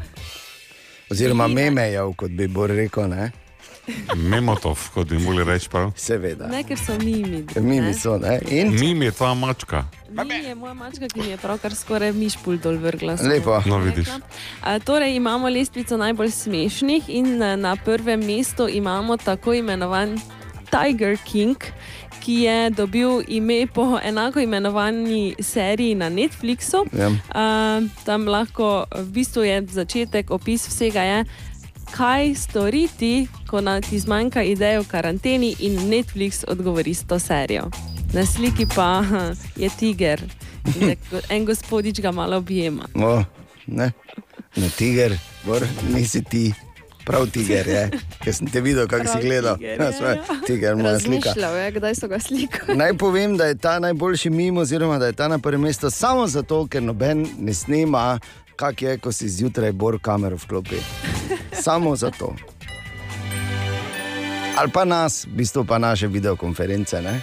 Oziroma 1.12 1.48
memejev, 1.48 2.14
kot 2.16 2.32
bi 2.32 2.48
Bor 2.48 2.70
rekel. 2.70 3.10
Ne? 3.10 3.32
Memotov, 4.16 4.90
kot 4.94 5.08
bi 5.08 5.18
mogli 5.24 5.44
reči 5.48 5.70
prav. 5.72 5.92
Seveda. 5.96 6.48
Ne, 6.52 6.64
ker 6.68 6.80
so 6.80 6.98
mimi. 7.00 7.46
Mimi 7.56 7.94
so, 7.94 8.18
ne? 8.20 8.40
In? 8.52 8.74
Mimi 8.76 9.08
je 9.08 9.12
tvoja 9.12 9.34
mačka. 9.34 9.86
Mi 10.12 10.36
je 10.44 10.56
moja 10.56 10.74
mačka, 10.74 11.08
ki 11.08 11.22
mi 11.22 11.30
je 11.30 11.38
pravkar 11.38 11.76
skoraj 11.76 12.12
mišpul 12.16 12.60
dol 12.64 12.80
vrgla. 12.84 13.18
Lepo. 13.24 13.62
No, 13.66 13.80
vidiš. 13.84 14.12
A, 14.62 14.80
torej 14.80 15.16
imamo 15.16 15.50
lestvico 15.50 15.98
najbolj 15.98 16.32
smešnih 16.32 17.10
in 17.10 17.38
na, 17.38 17.56
na 17.56 17.76
prvem 17.76 18.20
mestu 18.26 18.68
imamo 18.68 19.18
tako 19.18 19.54
imenovan 19.54 20.20
Tiger 20.72 21.18
King. 21.24 21.56
Ki 22.28 22.42
je 22.44 22.70
dobil 22.76 23.22
ime 23.28 23.68
po 23.72 24.00
enako 24.04 24.40
imenovani 24.44 25.36
seriji 25.40 25.96
na 25.96 26.10
Netflixu. 26.10 26.84
Ja. 26.92 27.08
Uh, 27.08 27.88
tam 28.04 28.28
lahko, 28.28 28.84
v 28.92 29.06
bistvu 29.16 29.46
je 29.48 29.62
začetek, 29.72 30.32
opis 30.32 30.68
vsega 30.68 31.06
je, 31.08 31.22
kaj 31.92 32.36
storiti, 32.36 33.28
ko 33.50 33.62
na 33.62 33.82
ti 33.82 34.00
zmanjka 34.00 34.44
ideje 34.44 34.80
v 34.80 34.88
karanteni, 34.88 35.56
in 35.60 35.80
Netflix 35.90 36.44
odgovori 36.48 36.94
s 36.94 37.04
to 37.04 37.20
serijo. 37.20 37.70
Na 38.14 38.26
sliki 38.26 38.66
pa 38.76 39.04
je 39.56 39.70
tiger, 39.80 40.22
en 41.30 41.46
gospodič 41.46 42.00
ga 42.02 42.12
malo 42.12 42.38
objema. 42.38 42.86
O, 42.96 43.24
ne, 43.68 43.92
ne, 44.56 44.70
tiger, 44.78 45.18
Bor, 45.46 45.62
nisi 45.94 46.24
ti. 46.24 46.54
Prav 47.08 47.24
tiger 47.32 47.68
je, 47.68 47.90
ker 48.20 48.34
sem 48.36 48.48
te 48.52 48.60
videl, 48.62 48.88
kako 48.88 49.08
si 49.08 49.22
gledal. 49.22 49.56
tiger, 49.58 49.80
Ja, 49.80 49.92
ja, 50.02 50.10
ja. 50.12 50.24
tiger, 50.48 50.76
moja 50.76 51.00
slika. 51.00 51.30
Je, 51.40 51.72
kdaj 51.72 51.96
so 51.96 52.08
ga 52.08 52.20
slikali. 52.20 52.76
Naj 52.78 52.98
povem, 53.00 53.38
da 53.38 53.46
je 53.46 53.56
ta 53.56 53.80
najboljši 53.80 54.30
mimo, 54.30 54.62
oziroma 54.62 54.98
da 55.00 55.06
je 55.08 55.14
ta 55.14 55.28
na 55.28 55.40
prvem 55.40 55.62
mestu 55.62 55.90
samo 55.90 56.28
zato, 56.28 56.68
ker 56.68 56.84
noben 56.84 57.28
ne 57.40 57.54
snema, 57.54 58.20
kak 58.56 58.82
je, 58.82 58.98
ko 58.98 59.12
si 59.12 59.30
zjutraj 59.30 59.72
bor 59.72 60.00
kamero 60.02 60.36
vklopi. 60.36 60.76
Samo 61.62 61.96
zato. 61.96 62.36
Ali 64.58 64.72
pa 64.72 64.86
nas, 64.86 65.26
v 65.26 65.30
bistvu 65.38 65.66
pa 65.66 65.78
naše 65.78 66.08
videokonference. 66.08 67.02
Ne? 67.02 67.22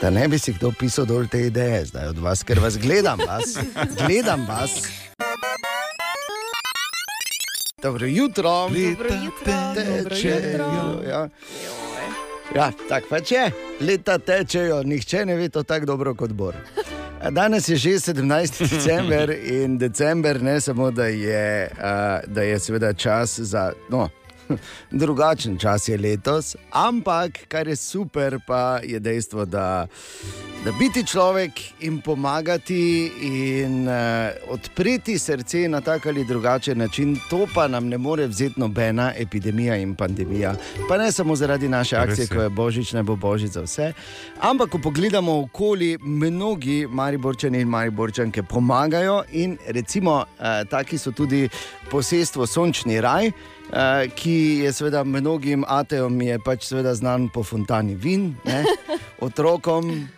Da 0.00 0.10
ne 0.10 0.28
bi 0.28 0.38
si 0.38 0.52
kdo 0.52 0.72
pisal 0.72 1.04
dol 1.04 1.26
te 1.26 1.40
ideje, 1.40 1.84
zdaj 1.84 2.08
od 2.08 2.18
vas, 2.18 2.42
ker 2.42 2.58
vas 2.58 2.78
gledam, 2.78 3.18
vas, 3.18 3.58
gledam 3.98 4.46
vas. 4.48 4.70
Dobro 7.82 8.06
jutro, 8.06 8.50
Dobro 8.50 9.14
jutro. 9.24 9.52
tečejo. 9.74 11.02
Ja. 11.08 11.28
Ja, 12.54 12.72
tako 12.88 13.06
pač 13.10 13.32
je. 13.32 13.50
Leta 13.80 14.18
tečejo, 14.18 14.82
nihče 14.82 15.26
ne 15.26 15.36
ve 15.36 15.48
to 15.48 15.62
tako 15.62 15.86
dobro 15.86 16.14
kot 16.14 16.30
Bor. 16.30 16.54
A 17.20 17.30
Danes 17.30 17.68
je 17.68 17.76
že 17.76 17.98
17. 17.98 18.58
december 18.74 19.30
in 19.30 19.78
december 19.78 20.42
ne 20.42 20.60
samo, 20.60 20.90
da 20.90 21.06
je, 21.06 21.70
uh, 21.72 22.32
da 22.34 22.42
je 22.42 22.58
seveda 22.58 22.92
čas 22.92 23.38
za. 23.38 23.72
No, 23.90 24.08
Drugačen 24.90 25.58
čas 25.58 25.88
je 25.88 25.98
letos, 25.98 26.56
ampak 26.70 27.48
kar 27.48 27.68
je 27.68 27.76
super, 27.76 28.38
pa 28.46 28.80
je 28.84 29.00
dejstvo, 29.00 29.44
da, 29.44 29.86
da 30.64 30.72
biti 30.78 31.06
človek 31.06 31.50
in 31.80 32.00
pomagati 32.00 33.12
in 33.22 33.88
uh, 33.88 33.94
odpreti 34.48 35.18
srce 35.18 35.68
na 35.68 35.80
tak 35.80 36.06
ali 36.06 36.24
drugačen 36.24 36.78
način, 36.78 37.18
to 37.30 37.46
pa 37.54 37.68
nam 37.68 37.88
ne 37.88 37.98
more 37.98 38.26
vzeti 38.26 38.60
nobena 38.60 39.12
epidemija 39.16 39.76
in 39.76 39.94
pandemija. 39.94 40.54
Pa 40.88 40.98
ne 40.98 41.12
samo 41.12 41.36
zaradi 41.36 41.68
naše 41.68 41.96
akcije, 41.96 42.24
je. 42.24 42.28
ko 42.28 42.42
je 42.42 42.48
božič, 42.48 42.92
ne 42.92 43.02
bo 43.02 43.16
božič 43.16 43.50
za 43.50 43.62
vse. 43.62 43.92
Ampak, 44.40 44.70
ko 44.70 44.78
pogledamo 44.78 45.40
okoli, 45.40 45.98
mnogi 46.00 46.86
mariborčani 46.90 47.60
in 47.60 47.68
mariborčanke 47.68 48.42
pomagajo 48.42 49.22
in 49.32 49.58
recimo 49.66 50.12
uh, 50.12 50.68
taki 50.70 50.98
so 50.98 51.12
tudi 51.12 51.48
posestvo 51.90 52.46
Sončni 52.46 53.00
raj. 53.00 53.30
Uh, 53.68 54.08
ki 54.14 54.64
je 54.64 54.72
seveda 54.72 55.04
mnogim 55.04 55.64
ateom 55.68 56.22
je 56.22 56.38
pač 56.40 56.64
seveda 56.64 56.94
znan 56.94 57.28
po 57.28 57.42
fontani 57.44 57.94
vin, 57.94 58.32
ne? 58.44 58.64
otrokom, 59.26 60.08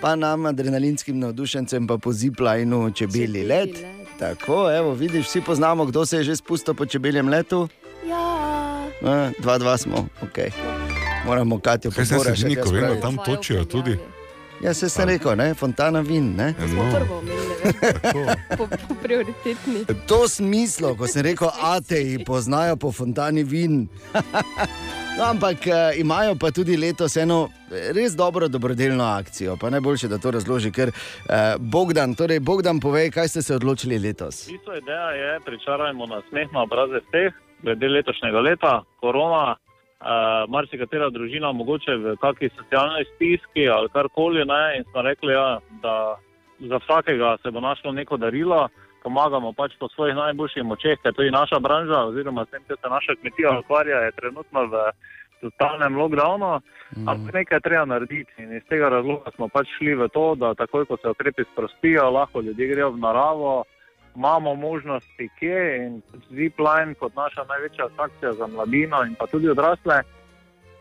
pa 0.00 0.14
nam, 0.16 0.46
adrenalinskim 0.46 1.18
navdušencem, 1.20 1.86
pa 1.86 1.98
po 1.98 2.12
ziplajnu 2.12 2.90
čebeli 2.96 3.44
let. 3.44 3.76
Tako, 4.18 4.70
evo, 4.72 4.94
vidiš, 4.94 5.26
vsi 5.26 5.40
poznamo, 5.40 5.84
kdo 5.84 6.06
se 6.06 6.16
je 6.16 6.24
že 6.24 6.36
spustil 6.36 6.74
po 6.74 6.86
čebeljem 6.86 7.28
letu. 7.28 7.68
Ja. 8.08 8.24
Eh, 9.02 9.30
Dva, 9.42 9.58
dva 9.58 9.76
smo, 9.76 10.08
ok. 10.24 10.38
Moramo 11.26 11.60
Katijo 11.60 11.90
Kaj 11.90 12.06
se 12.06 12.14
vedno 12.16 12.64
pravim. 12.64 13.00
tam 13.00 13.16
točijo 13.18 13.64
tudi. 13.64 13.98
Ja, 14.60 14.74
se 14.74 14.88
sem 14.88 15.08
rekel, 15.08 15.36
ne? 15.36 15.54
fontana 15.54 16.00
vin. 16.00 16.34
Ne? 16.36 16.54
Smo 16.68 16.84
prvo 16.94 17.22
imeli, 17.22 17.46
po, 18.58 18.66
po 18.88 18.94
prioritetni. 19.02 19.84
To 20.08 20.28
smislo, 20.28 20.94
ko 20.96 21.06
sem 21.06 21.22
rekel, 21.22 21.48
ateji 21.62 22.24
poznajo 22.24 22.76
po 22.76 22.92
fontani 22.92 23.44
vin. 23.44 23.86
No, 25.16 25.24
ampak 25.24 25.64
uh, 25.64 25.96
imajo 25.96 26.34
pa 26.36 26.50
tudi 26.52 26.76
letos 26.76 27.14
eno 27.16 27.48
res 27.96 28.12
dobro 28.12 28.48
dobrodelno 28.48 29.04
akcijo. 29.04 29.56
Pa 29.56 29.70
najboljše, 29.70 30.10
da 30.12 30.18
to 30.18 30.30
razloži, 30.30 30.68
ker 30.72 30.90
uh, 30.92 31.56
Bogdan, 31.58 32.12
torej 32.14 32.40
Bogdan, 32.40 32.80
povej, 32.80 33.08
kaj 33.10 33.28
ste 33.28 33.42
se 33.42 33.54
odločili 33.54 33.98
letos. 33.98 34.44
Bistvo 34.50 34.76
ideja 34.76 35.08
je, 35.16 35.40
pričarajmo 35.40 36.06
na 36.06 36.20
smeh 36.28 36.52
na 36.52 36.62
obraze 36.68 37.00
vseh, 37.08 37.32
glede 37.62 37.88
letošnjega 37.88 38.40
leta, 38.40 38.74
korona, 39.00 39.56
uh, 40.00 40.44
marsikatera 40.48 41.10
družina, 41.10 41.52
mogoče 41.52 41.96
v 41.96 42.16
kakšni 42.22 42.50
socialni 42.56 43.04
stiski 43.14 43.68
ali 43.68 43.88
karkoli. 43.92 44.44
Ne, 44.44 44.78
in 44.78 44.84
smo 44.90 45.02
rekli, 45.02 45.32
ja, 45.32 45.58
da 45.82 46.16
za 46.60 46.80
vsakega 46.84 47.36
se 47.42 47.50
bo 47.50 47.60
našlo 47.60 47.92
neko 47.92 48.16
darilo, 48.16 48.68
pomagamo 49.02 49.52
pač 49.52 49.76
po 49.78 49.88
svojih 49.88 50.16
najboljših 50.16 50.64
močeh, 50.64 50.98
ker 51.02 51.14
to 51.14 51.22
je 51.22 51.30
naša 51.30 51.60
branža, 51.60 52.06
oziroma 52.10 52.44
s 52.44 52.50
tem, 52.50 52.62
da 52.68 52.76
se 52.76 52.88
naša 52.90 53.14
kmetija 53.20 53.58
ukvarja, 53.58 54.00
je 54.06 54.16
trenutno 54.18 54.66
v 54.66 54.90
totalnem 55.40 55.96
lockdownu. 55.96 56.60
Mm. 56.96 57.08
Ampak 57.08 57.34
nekaj 57.34 57.60
treba 57.60 57.84
narediti 57.84 58.32
in 58.38 58.56
iz 58.56 58.64
tega 58.70 58.88
razloga 58.88 59.30
smo 59.34 59.48
pač 59.48 59.68
šli 59.78 59.94
v 59.94 60.08
to, 60.14 60.34
da 60.34 60.54
takoj, 60.54 60.86
ko 60.86 60.96
se 61.02 61.10
ukrepi 61.10 61.44
sprostijo, 61.52 62.10
lahko 62.10 62.40
ljudje 62.40 62.66
grejo 62.66 62.90
v 62.90 63.02
naravo, 63.02 63.64
imamo 64.16 64.54
možnosti 64.54 65.28
kje 65.38 65.86
in 65.86 66.02
Zipline 66.30 66.94
kot 66.94 67.14
naša 67.16 67.44
največja 67.44 67.84
atrakcija 67.84 68.32
za 68.32 68.46
mladino 68.46 69.04
in 69.04 69.14
pa 69.18 69.26
tudi 69.26 69.48
odrasle. 69.48 70.02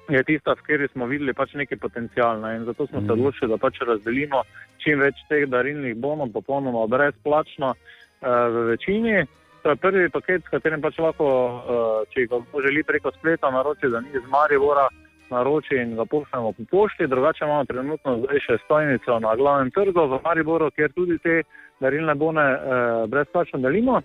Je 0.09 0.23
tista, 0.23 0.53
v 0.53 0.55
kateri 0.61 0.87
smo 0.87 1.05
videli 1.05 1.33
pač 1.33 1.53
neki 1.53 1.75
potencial. 1.81 2.39
Ne? 2.41 2.55
In 2.55 2.65
zato 2.65 2.87
smo 2.87 2.99
se 2.99 3.05
Mhm. 3.05 3.11
odločili, 3.11 3.49
da 3.49 3.57
pač 3.57 3.79
razdelimo 3.81 4.43
čim 4.77 4.99
več 4.99 5.15
teh 5.29 5.47
darilnih 5.49 5.95
bonov, 5.95 6.29
popolnoma 6.33 6.87
brezplačno 6.87 7.73
uh, 7.73 8.27
v 8.53 8.65
večini. 8.69 9.25
To 9.63 9.69
je 9.69 9.75
prvi 9.75 10.09
paket, 10.09 10.43
s 10.45 10.49
katerim 10.53 10.81
pač 10.81 10.97
lahko, 10.97 11.25
uh, 11.25 12.13
če 12.13 12.27
ga 12.29 12.37
želi 12.61 12.83
preko 12.83 13.11
spleta 13.11 13.49
naroči, 13.51 13.89
da 13.89 13.99
ni 13.99 14.09
iz 14.13 14.21
Maribora, 14.29 14.87
naroči 15.29 15.75
in 15.81 15.95
ga 15.95 16.05
pošljemo 16.05 16.51
po 16.53 16.63
pošti. 16.71 17.07
Drugače 17.07 17.45
imamo 17.45 17.65
trenutno 17.65 18.17
zdaj 18.17 18.39
še 18.45 18.57
stojnico 18.65 19.19
na 19.19 19.35
glavnem 19.35 19.71
trgu 19.71 20.05
v 20.07 20.19
Mariboru, 20.23 20.69
kjer 20.71 20.93
tudi 20.93 21.17
te 21.17 21.41
darilne 21.79 22.15
bone 22.15 22.45
uh, 22.53 23.09
brezplačno 23.09 23.59
delimo. 23.59 24.01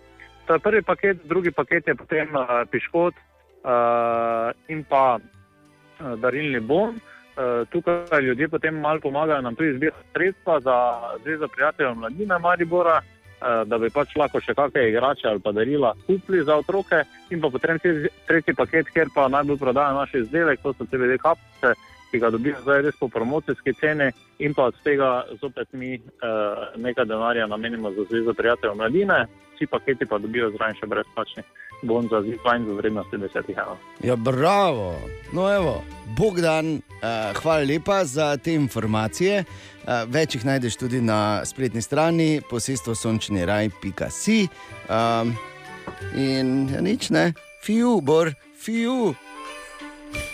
To 0.47 0.55
je 0.55 0.59
prvi 0.59 0.83
paket, 0.83 1.17
drugi 1.25 1.51
paket 1.51 1.89
je 1.89 1.95
potem 1.95 2.35
uh, 2.35 2.47
piškot 2.71 3.15
uh, 3.15 4.51
in 4.69 4.85
pa 4.85 5.19
uh, 5.19 6.19
darilni 6.21 6.61
bon. 6.61 6.89
Uh, 6.91 7.69
tukaj 7.71 8.21
ljudje 8.23 8.49
potem 8.49 8.81
malo 8.81 9.01
pomagajo 9.01 9.41
nam 9.41 9.55
tudi 9.55 9.77
zbirati 9.77 10.09
sredstva 10.13 10.61
za 10.61 10.77
Zvezo 11.25 11.49
prijateljev 11.49 11.95
mladine 11.95 12.39
Maribora, 12.39 13.01
uh, 13.01 13.69
da 13.69 13.79
bi 13.79 13.91
pač 13.91 14.17
lahko 14.17 14.41
še 14.41 14.55
kakšne 14.55 14.89
igrače 14.89 15.29
ali 15.29 15.41
pa 15.41 15.53
darila 15.53 15.95
kupili 16.07 16.43
za 16.45 16.57
otroke. 16.57 17.05
In 17.31 17.41
pa 17.41 17.49
potem 17.49 17.79
tretji- 18.27 18.57
paket, 18.57 18.91
kjer 18.91 19.09
pa 19.15 19.29
najbolj 19.29 19.59
prodaja 19.59 19.93
naš 19.95 20.15
izdelek, 20.15 20.61
to 20.63 20.73
so 20.73 20.85
CBD 20.85 21.19
kapice, 21.19 21.75
ki 22.11 22.19
ga 22.19 22.31
dobijo 22.31 22.57
zdaj 22.63 22.83
res 22.83 22.97
po 23.01 23.09
promocijski 23.09 23.75
ceni 23.81 24.11
in 24.39 24.55
pa 24.55 24.71
od 24.71 24.75
tega 24.85 25.25
zopet 25.41 25.69
mi 25.73 25.95
uh, 25.97 26.03
nekaj 26.77 27.05
denarja 27.05 27.47
namenimo 27.47 27.93
za 27.93 28.05
Zvezo 28.11 28.35
prijateljev 28.35 28.77
mladine. 28.77 29.27
Vsi 29.55 29.67
paketi 29.67 30.07
pa 30.07 30.19
dobijo 30.19 30.51
zraven 30.51 30.77
še 30.81 30.87
brezplačni 30.87 31.43
bon 31.83 32.09
za 32.09 32.23
zipline 32.23 32.65
v 32.65 32.77
vrednosti 32.77 33.17
10 33.17 33.51
evrov. 33.51 33.77
Ja, 34.05 34.17
bravo. 34.17 34.97
No, 35.33 35.49
evo, 35.55 35.85
Bogdan, 36.19 36.75
uh, 36.75 37.37
hvala 37.43 37.65
lepa 37.65 38.05
za 38.05 38.37
te 38.37 38.55
informacije. 38.55 39.45
Uh, 39.45 40.05
več 40.09 40.35
jih 40.35 40.45
najdeš 40.45 40.77
tudi 40.77 41.01
na 41.01 41.45
spletni 41.45 41.83
strani 41.83 42.41
posestvo 42.51 42.95
sončni 42.95 43.45
raj.si. 43.45 44.49
Um, 44.89 45.35
in 46.17 46.69
ja, 46.75 46.85
nič 46.85 47.11
ne, 47.11 47.33
fiu, 47.65 48.01
bor, 48.01 48.33
fiu. 48.57 49.15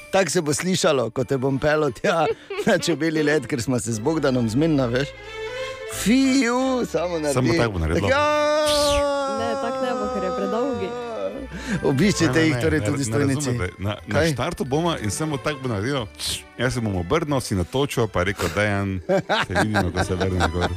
Tako 0.09 0.31
se 0.31 0.41
bo 0.41 0.53
slišalo, 0.53 1.11
ko 1.11 1.24
te 1.24 1.37
bom 1.37 1.59
pelil 1.59 1.93
tja 1.93 2.27
na 2.65 2.78
čebeli 2.78 3.23
let, 3.23 3.47
ker 3.47 3.61
smo 3.61 3.78
se 3.78 3.93
z 3.93 3.99
Bogdanom 3.99 4.49
zmenili, 4.49 4.89
veš. 4.89 5.09
Fiu, 5.95 6.57
samo 6.87 7.19
na 7.19 7.33
Samo 7.33 7.53
tako 7.55 7.73
bo 7.73 7.78
naredilo. 7.78 8.09
Ja, 8.09 8.27
Ne, 9.39 9.51
tako 9.55 9.78
ne 9.78 9.93
bo, 9.93 10.05
ker 10.11 10.23
je 10.23 10.31
predolgi. 10.33 10.89
obiščite 11.85 12.41
jih 12.41 12.57
torej 12.57 12.81
tudi 12.81 12.99
ne 12.99 13.05
stojnici. 13.05 13.49
razumete. 13.49 13.74
Na, 13.78 13.97
na 14.03 14.15
Kaj? 14.15 14.33
štartu 14.33 14.65
bomo 14.65 14.97
in 14.97 15.11
samo 15.11 15.37
tako 15.37 15.61
bo 15.61 15.69
naredil. 15.69 16.07
Jaz 16.59 16.74
se 16.74 16.81
bom 16.81 16.97
obrnil, 16.97 17.41
si 17.41 17.55
natočil, 17.55 18.09
pa 18.09 18.23
rekel, 18.23 18.49
da 18.55 18.62
je 18.62 19.01
se 19.47 19.55
vidimo, 19.55 19.91
ko 19.91 20.05
se 20.05 20.15
vrne 20.15 20.49
gor. 20.49 20.70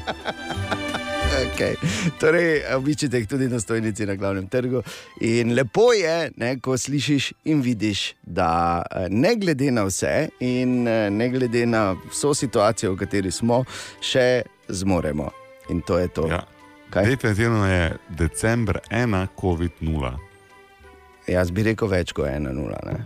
Okay. 1.39 1.75
Torej, 2.19 2.61
obiščite 2.75 3.17
jih 3.17 3.27
tudi 3.27 3.47
na 3.47 3.59
stojnici 3.59 4.05
na 4.05 4.15
glavnem 4.15 4.47
trgu. 4.47 4.81
In 5.21 5.53
lepo 5.53 5.93
je, 5.93 6.31
ne, 6.35 6.59
ko 6.59 6.77
slišiš 6.77 7.31
in 7.45 7.61
vidiš, 7.61 8.13
da 8.23 8.49
eh, 8.83 9.07
ne 9.09 9.35
glede 9.35 9.71
na 9.71 9.83
vse 9.83 10.29
in 10.39 10.87
eh, 10.87 11.09
ne 11.09 11.29
glede 11.29 11.65
na 11.65 11.95
vso 12.09 12.33
situacijo, 12.33 12.93
v 12.93 12.97
kateri 12.97 13.31
smo, 13.31 13.63
še 14.01 14.41
zmoremo. 14.69 15.29
In 15.69 15.81
to 15.81 15.99
je 15.99 16.07
to. 16.09 16.27
Ja. 16.27 16.43
Definitivno 16.95 17.67
je 17.67 17.83
decembr 18.09 18.79
1, 18.89 19.27
COVID-0. 19.37 20.13
Jaz 21.27 21.51
bi 21.51 21.63
rekel 21.63 21.87
več 21.87 22.11
kot 22.11 22.25
1-0. 22.25 22.97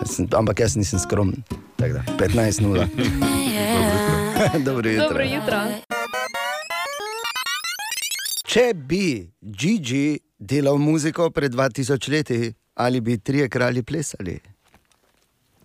Jaz 0.00 0.16
sem- 0.16 0.28
Ampak 0.32 0.60
jaz 0.60 0.76
nisem 0.76 0.98
skromen. 0.98 1.44
Tako 1.76 1.92
da 1.92 2.02
15-0. 2.16 2.88
Dobro 4.64 4.90
jutro. 4.90 5.08
Dobro 5.08 5.24
jutro. 5.24 5.99
Če 8.50 8.72
bi 8.74 9.30
Gigi 9.38 10.18
delal 10.34 10.78
muziko 10.82 11.28
pred 11.30 11.52
2000 11.54 12.10
leti, 12.10 12.38
ali 12.74 13.00
bi 13.00 13.14
trije 13.18 13.48
kralji 13.48 13.82
plesali? 13.86 14.40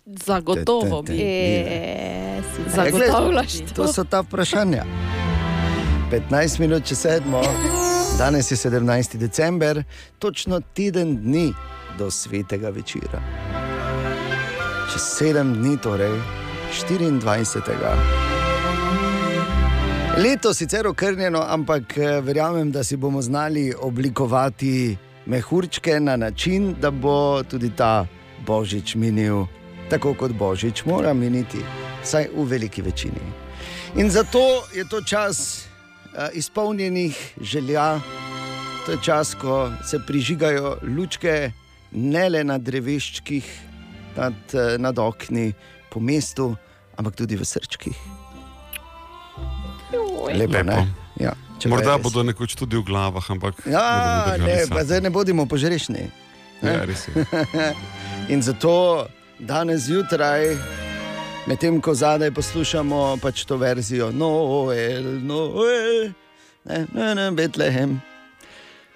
Zagotovo 0.06 1.00
bi. 1.02 1.16
E, 1.18 2.42
si 2.52 2.70
zagotavljaš 2.76 3.56
to. 3.58 3.74
To 3.74 3.92
so 3.92 4.04
ta 4.04 4.20
vprašanja. 4.22 4.84
15 6.12 6.60
minut 6.62 6.86
čez 6.86 7.00
sedmo, 7.02 7.42
danes 8.18 8.50
je 8.50 8.56
17. 8.56 9.16
december, 9.18 9.82
točno 10.18 10.60
teden 10.60 11.16
dni 11.24 11.50
do 11.98 12.10
svetega 12.10 12.70
večera. 12.70 13.22
Čez 14.92 15.02
sedem 15.18 15.54
dni, 15.58 15.74
torej 15.82 16.14
24. 16.86 18.25
Leto 20.16 20.54
sicer 20.54 20.86
okrnjeno, 20.86 21.42
ampak 21.48 21.98
eh, 21.98 22.20
verjamem, 22.20 22.70
da 22.72 22.84
si 22.84 22.96
bomo 22.96 23.22
znali 23.22 23.74
oblikovati 23.80 24.96
mehurčke 25.26 26.00
na 26.00 26.16
način, 26.16 26.74
da 26.80 26.90
bo 26.90 27.42
tudi 27.42 27.70
ta 27.76 28.06
božič 28.46 28.94
minil 28.94 29.44
tako, 29.90 30.14
kot 30.14 30.32
božič 30.32 30.84
mora 30.84 31.12
miniti, 31.14 31.60
vsaj 32.02 32.30
v 32.36 32.48
veliki 32.48 32.82
večini. 32.82 33.20
In 33.96 34.10
zato 34.10 34.64
je 34.74 34.88
to 34.88 35.02
čas 35.02 35.66
uh, 35.66 36.32
izpolnjenih 36.32 37.34
želja, 37.40 38.00
to 38.86 38.92
je 38.92 38.98
čas, 39.02 39.34
ko 39.34 39.70
se 39.84 40.00
prižigajo 40.06 40.78
lučke 40.96 41.52
ne 41.92 42.28
le 42.28 42.44
na 42.44 42.58
dreveščkih, 42.58 43.52
nad, 44.16 44.34
uh, 44.54 44.80
nad 44.80 44.98
okni, 44.98 45.52
po 45.90 46.00
mestu, 46.00 46.54
ampak 46.96 47.16
tudi 47.16 47.36
v 47.36 47.44
srčkih. 47.44 48.15
Lepo, 50.34 50.62
ne? 50.62 50.86
Ja, 51.16 51.32
če 51.58 51.68
Morda 51.68 51.96
bodo 51.98 52.22
nekoč 52.22 52.54
tudi 52.54 52.76
v 52.76 52.84
glavah, 52.84 53.24
ampak 53.30 53.54
Ja, 53.64 53.84
držali 54.28 54.44
ne, 54.44 54.56
sami. 54.60 54.70
pa 54.70 54.84
zdaj 54.84 55.00
ne 55.00 55.10
bodimo 55.10 55.46
požrešni. 55.46 56.10
ne. 56.62 56.72
Ja. 56.72 56.84
In 58.32 58.42
zato 58.42 59.06
danes 59.38 59.86
zjutraj, 59.86 60.56
medtem 61.46 61.80
ko 61.80 61.94
zadaj 61.94 62.30
poslušamo 62.30 63.16
pač 63.16 63.44
to 63.44 63.56
verzijo 63.56 64.10
Noel, 64.10 65.04
Noel, 65.22 66.10
ne, 66.64 66.86
ne, 66.92 67.14
ne, 67.14 67.30
Betlehem. 67.30 68.00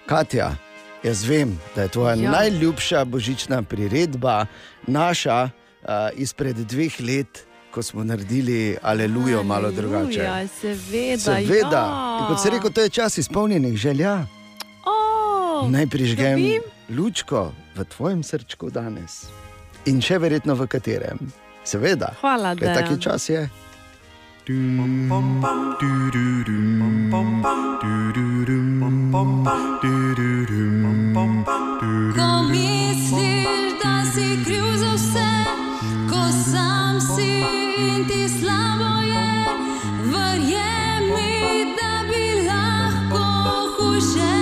Katja, 0.06 0.56
jaz 1.02 1.22
vem, 1.24 1.54
da 1.76 1.82
je 1.82 1.88
tvoja 1.88 2.14
Ja. 2.14 2.22
ja. 2.22 2.30
najljubša 2.32 3.04
božična 3.04 3.62
priredba, 3.62 4.46
naša 4.86 5.44
uh, 5.44 5.88
izpred 6.14 6.56
dveh 6.56 7.00
let, 7.00 7.46
ko 7.70 7.82
smo 7.82 8.04
naredili 8.04 8.76
Alelujo 8.82 9.42
malo 9.42 9.70
drugače. 9.70 10.20
Ja, 10.20 10.48
seveda. 10.48 11.18
Seveda. 11.18 11.76
Ja. 11.78 12.18
In 12.20 12.26
kot 12.26 12.42
se 12.42 12.50
reče, 12.50 12.70
to 12.70 12.80
je 12.80 12.88
čas 12.88 13.18
izpolnjenih 13.18 13.76
želja. 13.76 14.26
Oh, 14.84 15.70
Naj 15.70 15.86
prižgem 15.86 16.32
dobim? 16.32 16.62
lučko 16.90 17.52
v 17.76 17.84
tvojem 17.86 18.22
srčku 18.22 18.70
danes 18.70 19.24
in 19.84 20.00
še 20.00 20.18
verjetno 20.18 20.54
v 20.54 20.66
katerem. 20.66 21.18
Seveda, 21.64 22.12
Hvala, 22.20 22.54
ker 22.56 22.74
taki 22.74 22.88
Dejan. 22.88 23.00
čas 23.00 23.28
je. 23.28 23.48
Ko 32.16 32.42
misliš, 32.42 33.72
da 33.82 34.04
si 34.06 34.44
kriv 34.44 34.64
za 34.76 34.92
vse, 34.94 35.28
ko 35.80 36.22
sam 36.32 37.00
si 37.00 37.40
in 37.88 38.04
ti 38.08 38.28
slabo 38.28 39.00
je, 39.12 39.32
verjemi, 40.12 41.72
da 41.78 41.92
bi 42.08 42.24
lahko 42.48 43.24
hujše 43.76 44.39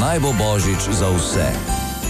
naj 0.00 0.20
bo 0.20 0.32
božič 0.32 0.80
za 0.96 1.08
vse. 1.12 1.44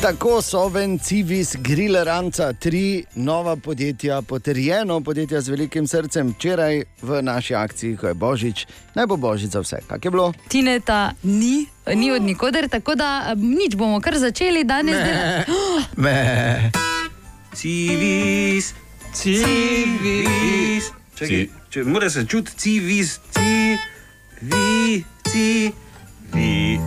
Tako 0.03 0.43
so 0.43 0.69
ven 0.69 0.99
Civis, 0.99 1.57
Grilleranca, 1.59 2.53
tri 2.53 3.05
nova 3.15 3.57
podjetja, 3.57 4.23
potrjeno 4.23 5.01
podjetja 5.01 5.41
z 5.41 5.49
velikim 5.49 5.87
srcem, 5.87 6.31
včeraj 6.31 6.83
v 7.03 7.23
naši 7.23 7.55
akciji, 7.55 7.97
ko 7.97 8.07
je 8.07 8.15
Božič, 8.15 8.67
naj 8.95 9.07
bo 9.07 9.17
Božič 9.17 9.51
za 9.51 9.61
vse. 9.61 9.83
Kak 9.89 10.05
je 10.05 10.11
bilo? 10.11 10.33
Tineta 10.49 11.13
ni, 11.23 11.67
ni 11.95 12.13
od 12.13 12.23
nikoder, 12.23 12.69
tako 12.69 12.95
da 12.95 13.35
nič 13.35 13.75
bomo 13.75 14.01
kar 14.01 14.19
začeli 14.19 14.65
danes. 14.65 14.95
Ne. 14.95 15.45
Oh, 15.49 15.83
Me. 15.97 16.71
Civis, 17.59 18.75
civis. 19.13 20.93
Čakaj, 21.19 21.47
če 21.71 21.85
mora 21.85 22.11
se 22.11 22.27
čutiti 22.27 22.59
civis, 22.59 23.19
civi, 23.35 25.05
civi. 25.27 26.81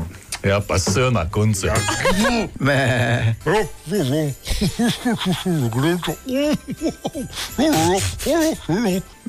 Ja, 0.44 0.60
pa 0.68 0.80
s 0.80 0.96
na 1.12 1.30
koncu. 1.30 1.68
Me. 2.60 3.36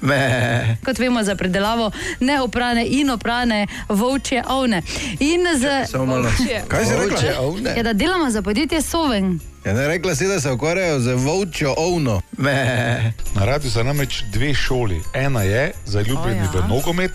Me. 0.02 0.76
Kot 0.84 0.98
vemo, 0.98 1.22
za 1.22 1.34
predelavo 1.34 1.90
neoprane 2.20 2.86
in 2.86 3.10
oprane 3.10 3.66
volčje 3.88 4.42
ovne. 4.48 4.82
In 5.20 5.46
z... 5.58 5.90
Samo 5.90 6.06
malo. 6.06 6.28
Kaj 6.68 6.84
si 6.84 6.90
rekla? 6.90 7.08
Volčje 7.08 7.38
ovne? 7.38 7.74
Ja, 7.76 7.82
da 7.82 7.92
delamo 7.92 8.30
za 8.30 8.42
podjetje 8.42 8.82
Soven. 8.82 9.40
Ja, 9.64 9.72
ne 9.72 9.88
rekla 9.88 10.14
si, 10.14 10.26
da 10.26 10.40
se 10.40 10.52
ukvarjajo 10.52 11.00
z 11.00 11.14
volčjo 11.14 11.74
ovno. 11.76 12.20
Me. 12.38 13.12
Na 13.34 13.44
radiju 13.44 13.70
so 13.70 13.82
namreč 13.82 14.22
dve 14.32 14.54
šoli. 14.54 15.02
Ena 15.14 15.42
je 15.42 15.72
zaljubljeni 15.84 16.40
O, 16.40 16.56
ja. 16.56 16.60
v 16.60 16.68
nogomet, 16.68 17.10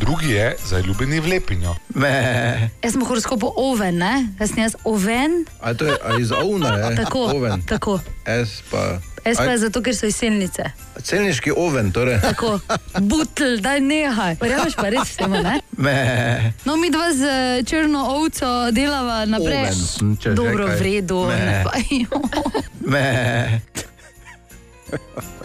drugi 0.00 0.30
je 0.30 0.56
zaljubljeni 0.66 1.20
v 1.20 1.26
lepinjo. 1.26 1.74
Me. 1.94 2.70
Jaz 2.82 2.92
sem 2.92 3.04
horoskopu 3.04 3.52
oven, 3.56 3.96
ne? 3.96 4.28
Jaz 4.40 4.50
sem 4.50 4.62
jaz 4.62 4.74
oven. 4.84 5.44
A 5.60 5.74
to 5.74 5.84
je 5.84 5.96
a 6.04 6.18
iz 6.20 6.32
ovna, 6.32 6.68
je? 6.68 6.96
Tako, 6.96 7.18
Oven. 7.18 7.62
tako. 7.62 8.00
S 8.26 8.62
pa. 8.70 8.98
S 9.24 9.38
pa 9.38 9.44
je 9.44 9.58
zato, 9.58 9.82
ker 9.82 9.94
so 9.94 10.06
iz 10.06 10.16
selnice. 10.18 10.64
Celniški 11.02 11.52
oven, 11.56 11.92
torej. 11.94 12.18
Tako, 12.24 12.56
butl, 13.10 13.60
daj 13.62 13.80
nehaj. 13.80 14.36
Verjameš 14.40 14.74
pa 14.74 14.88
res 14.90 15.14
vsemu, 15.14 15.42
ne? 15.42 15.60
Me. 15.84 16.52
No, 16.66 16.76
mi 16.76 16.90
dva 16.90 17.12
z 17.14 17.22
eh, 17.22 17.62
črno 17.66 18.02
ovco 18.16 18.70
delava 18.74 19.22
naprej. 19.30 19.70
Oven, 19.70 20.16
že 20.18 20.34
Dobro, 20.34 20.66
kaj. 20.66 20.76
v 20.76 20.82
redu. 20.82 21.20
Me. 21.30 21.64
Me. 22.82 23.06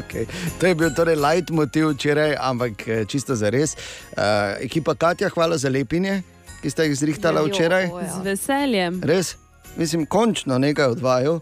Okay. 0.04 0.26
To 0.60 0.68
je 0.68 0.76
bil 0.76 0.92
torej 0.92 1.16
leitmotiv 1.16 1.94
včeraj, 1.94 2.36
ampak 2.40 2.88
eh, 2.88 3.06
čisto 3.06 3.36
za 3.38 3.54
res. 3.54 3.78
Uh, 4.18 4.58
ekipa 4.60 4.96
Katja, 4.96 5.30
hvala 5.30 5.58
za 5.58 5.70
lepinje, 5.70 6.24
ki 6.62 6.70
ste 6.74 6.90
jih 6.90 6.98
zrihtala 6.98 7.46
včeraj. 7.46 7.88
Z 7.88 8.20
veseljem. 8.26 9.00
Res, 9.06 9.38
mislim, 9.78 10.10
končno 10.10 10.58
nekaj 10.58 10.98
odvajal. 10.98 11.40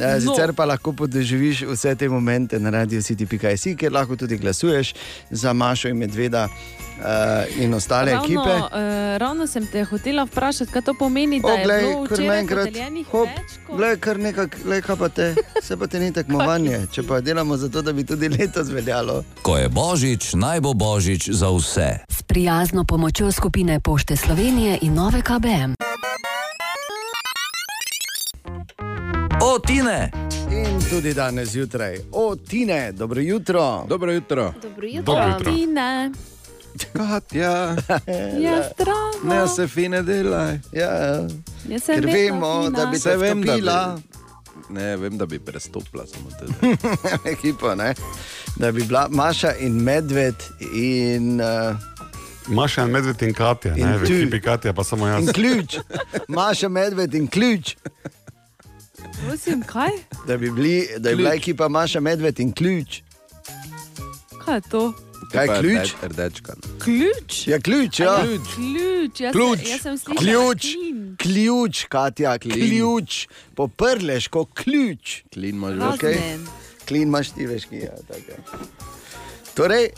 Eh, 0.00 0.14
No. 0.14 0.20
Sicer 0.20 0.52
pa 0.52 0.64
lahko 0.64 0.92
podoživiš 0.92 1.62
vse 1.62 1.94
te 1.94 2.08
momente 2.08 2.58
na 2.58 2.70
radio 2.70 3.02
city.js, 3.02 3.76
kjer 3.76 3.92
lahko 3.92 4.16
tudi 4.16 4.36
glasuješ 4.36 4.94
za 5.30 5.52
Mašo 5.52 5.88
in 5.88 5.96
Medveda 5.96 6.48
uh, 6.98 7.62
in 7.62 7.74
ostale 7.74 8.12
ravno, 8.12 8.24
ekipe. 8.24 8.54
Uh, 8.56 9.16
ravno 9.16 9.46
sem 9.46 9.66
te 9.66 9.84
hotela 9.84 10.24
vprašati, 10.24 10.72
kaj 10.72 10.82
to 10.82 10.94
pomeni, 10.98 11.40
da 11.40 11.48
O, 11.48 11.50
je 11.50 11.64
glej, 11.64 11.80
bilo 11.80 12.04
kar 12.06 12.14
včeraj 12.14 12.28
naenkrat, 12.36 12.66
podeljenih 12.66 13.06
hop, 13.06 13.28
glej, 13.76 13.96
kar 13.96 14.18
nekak, 14.18 14.56
glej, 14.64 14.82
kaj 14.82 14.96
pa 14.96 15.08
te, 15.08 15.34
se 15.66 15.76
pa 15.76 15.86
te 15.86 16.00
ni 16.00 16.12
tekmovanje, 16.12 16.86
če 16.92 17.02
pa 17.02 17.20
delamo 17.20 17.56
zato, 17.56 17.82
da 17.82 17.92
bi 17.92 18.04
tudi 18.04 18.28
letos 18.28 18.68
veljalo. 18.68 19.22
Ko 19.42 19.58
je 19.58 19.68
božič, 19.68 20.34
naj 20.34 20.60
bo 20.60 20.74
božič 20.74 21.30
za 21.30 21.50
vse. 21.50 21.90
S 22.08 22.22
prijazno 22.22 22.84
pomočjo 22.84 23.32
skupine 23.32 23.80
Pošte 23.80 24.16
Slovenije 24.16 24.78
in 24.82 24.94
nove 24.94 25.22
KBM. 25.22 25.74
O, 29.44 29.58
Tine! 29.58 30.10
In 30.50 30.80
tudi 30.82 31.12
danes 31.12 31.48
zjutraj, 31.50 31.98
o 32.12 32.36
Tine, 32.38 32.92
dobro 32.92 33.20
jutro. 33.20 33.84
Dobro 33.88 34.12
jutro. 34.12 34.54
Dobro 34.62 34.88
Dobro 34.96 35.24
jutro. 35.28 35.52
Tine. 35.52 36.10
Katja, 36.92 37.76
Ja, 38.40 38.62
zdravo. 38.64 39.10
ne 39.24 39.48
se 39.48 39.68
fine 39.68 40.02
delaj. 40.02 40.58
Ja, 40.72 41.18
sem 41.78 41.94
ker 41.94 42.06
vedno 42.06 42.14
vemo, 42.14 42.62
fina. 42.62 42.70
da 42.74 42.86
bi 42.86 42.98
se 42.98 43.16
vem, 43.16 43.42
da 43.42 43.52
bi- 43.52 43.60
vstopila. 43.60 43.98
Ne, 44.70 44.96
vem, 44.96 45.18
da 45.18 45.26
bi 45.26 45.38
prestopila 45.38 46.04
samo 46.06 46.30
tebe. 46.32 46.76
Ekipa, 47.32 47.74
ne? 47.74 47.94
Da 48.56 48.72
bi 48.72 48.82
bila 48.82 49.08
Maša 49.10 49.52
in 49.56 49.72
Medved 49.74 50.34
in, 50.74 51.40
uh, 51.40 51.76
Maša 52.48 52.82
in 52.82 52.90
Medved 52.90 53.22
in 53.22 53.34
Katja, 53.34 53.74
In 53.74 53.86
ne, 53.86 53.98
v 53.98 54.06
tu. 54.06 54.12
ekipi 54.12 54.40
Katja 54.40 54.72
pa 54.72 54.84
samo 54.84 55.06
jaz. 55.06 55.20
in 55.20 55.28
ključ. 55.28 55.76
Maša, 56.30 56.68
Medved 56.70 57.14
in 57.14 57.26
ključ. 57.28 57.76
Prosim, 59.24 59.62
kaj? 59.62 59.90
Da 60.26 60.36
bi, 60.36 60.50
bili, 60.50 60.88
da 60.98 61.10
bi 61.10 61.16
bila 61.16 61.30
Ključ. 61.30 61.40
ekipa 61.40 61.68
Maša, 61.68 62.00
Medved 62.00 62.40
in 62.40 62.52
ključ. 62.52 63.00
Kaj 64.38 64.54
je 64.54 64.60
to? 64.62 64.92
Kaj 65.32 65.46
je 65.46 65.60
ključ? 65.60 65.78
rdeč- 65.78 65.94
Rdečka. 66.04 66.52
Ključ? 66.78 67.46
Ja, 67.46 67.58
ključ, 67.60 68.00
ja. 68.00 68.18
Ključ. 68.20 68.48
Ključ. 68.54 69.20
Jaz, 69.20 69.32
Ključ, 69.32 69.60
Jaz 69.64 69.80
sem 69.80 69.98
slišala 69.98 70.20
ključ, 70.20 70.60
klin. 70.62 71.16
ključ, 71.16 71.84
Katja, 71.86 72.38
ključ, 72.38 73.26
poprleš 73.54 74.28
kot 74.28 74.48
ključ. 74.54 75.22
Klin 75.32 75.54
imaš 75.54 75.72
Razen. 75.72 75.98
Okay. 75.98 76.46
Klin 76.84 77.02
imaš 77.04 77.30
ti 77.30 77.46
veš, 77.46 77.64
ki 77.64 77.76
je. 77.76 77.92
je. 78.10 78.36
Torej, 79.54 79.88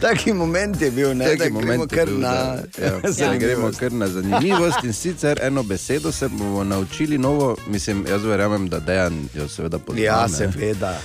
taki 0.00 0.32
moment 0.32 0.80
je 0.80 0.90
bil, 0.90 1.14
ne, 1.14 1.24
da 1.24 1.30
Taki 1.36 1.50
gremo 1.52 1.82
je 1.82 1.88
kar 1.88 2.06
bil, 2.06 2.18
na 2.18 2.32
da- 2.32 2.84
ja, 2.84 3.00
zdaj 3.12 3.38
gremo 3.38 3.70
kar 3.78 3.92
na 3.92 4.08
zanimivost 4.08 4.84
in 4.84 4.92
sicer 4.92 5.38
eno 5.42 5.62
besedo 5.62 6.12
se 6.12 6.28
bomo 6.28 6.64
naučili 6.64 7.18
novo, 7.18 7.56
mislim, 7.66 8.06
jaz 8.08 8.24
verjamem, 8.24 8.68
da 8.68 8.78
dejan 8.78 9.28
jo 9.34 9.48
seveda 9.48 9.78
pozna. 9.78 10.02
Ja, 10.02 10.28
seveda. 10.28 10.98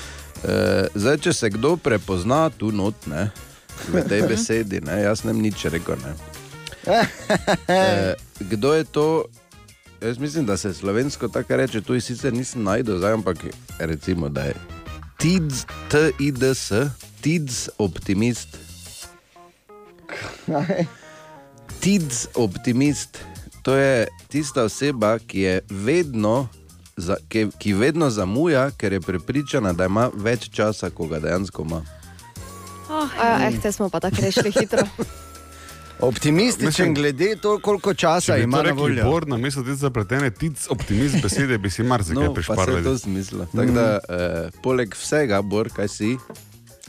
E, 0.43 0.87
zdaj, 0.95 1.17
če 1.17 1.33
se 1.33 1.49
kdo 1.49 1.77
prepozna 1.77 2.49
tu 2.49 2.71
not, 2.71 3.07
ne, 3.07 3.29
v 3.87 4.03
tej 4.09 4.21
besedi, 4.31 4.81
ne, 4.81 5.01
jaz 5.01 5.23
ne 5.23 5.33
bom 5.33 5.41
nič 5.41 5.65
rekel. 5.65 5.95
Ne. 5.95 6.13
E, 7.67 8.13
kdo 8.39 8.73
je 8.73 8.83
to? 8.83 9.25
Jaz 10.01 10.17
mislim, 10.17 10.45
da 10.45 10.57
se 10.57 10.73
slovensko 10.73 11.27
tako 11.27 11.55
reče, 11.55 11.81
tu 11.81 11.99
sicer 12.01 12.33
nisem 12.33 12.63
najdel, 12.63 12.97
zdaj, 12.97 13.13
ampak 13.13 13.37
recimo, 13.79 14.29
da 14.29 14.41
je 14.41 14.53
TIDS, 15.19 15.65
TIDS, 15.89 16.71
TIDS 17.21 17.69
optimist. 17.77 18.57
TIDS 21.79 22.27
optimist, 22.35 23.17
to 23.61 23.75
je 23.75 24.07
tista 24.27 24.63
oseba, 24.63 25.19
ki 25.19 25.39
je 25.39 25.61
vedno. 25.69 26.47
Za, 26.97 27.15
ki, 27.29 27.47
ki 27.59 27.73
vedno 27.73 28.09
zamuja, 28.09 28.71
ker 28.71 28.93
je 28.93 29.01
prepričana, 29.01 29.73
da 29.73 29.85
ima 29.85 30.09
več 30.13 30.49
časa, 30.51 30.89
kot 30.89 31.09
ga 31.09 31.19
dejansko 31.19 31.63
ima. 31.63 31.81
A, 32.89 33.07
eh, 33.47 33.59
te 33.61 33.71
smo 33.71 33.89
pa 33.89 33.99
tako 33.99 34.21
rešili 34.21 34.51
hitro. 34.51 34.83
Optimističen 35.99 36.93
glede 36.93 37.35
to, 37.35 37.59
koliko 37.59 37.93
časa 37.93 38.33
Če 38.33 38.37
bi 38.37 38.43
ima 38.43 38.57
to 38.57 38.63
na 38.63 38.73
voljo. 38.73 39.05
Bor, 39.05 39.27
na 39.27 39.37
mesto 39.37 39.63
te 39.63 39.75
zapletene 39.75 40.31
tic, 40.31 40.67
optimist 40.71 41.19
besede, 41.23 41.57
bi 41.57 41.69
si 41.69 41.83
marsikaj 41.83 42.23
No, 42.23 42.33
pa 42.33 42.65
se 42.65 42.71
je 42.71 42.83
to 42.83 42.97
smisla. 42.97 43.45
Tako 43.51 43.71
da, 43.71 43.99
eh, 44.09 44.49
poleg 44.63 44.95
vsega, 44.95 45.41
Bor, 45.41 45.69
kaj 45.75 45.87
si? 45.87 46.15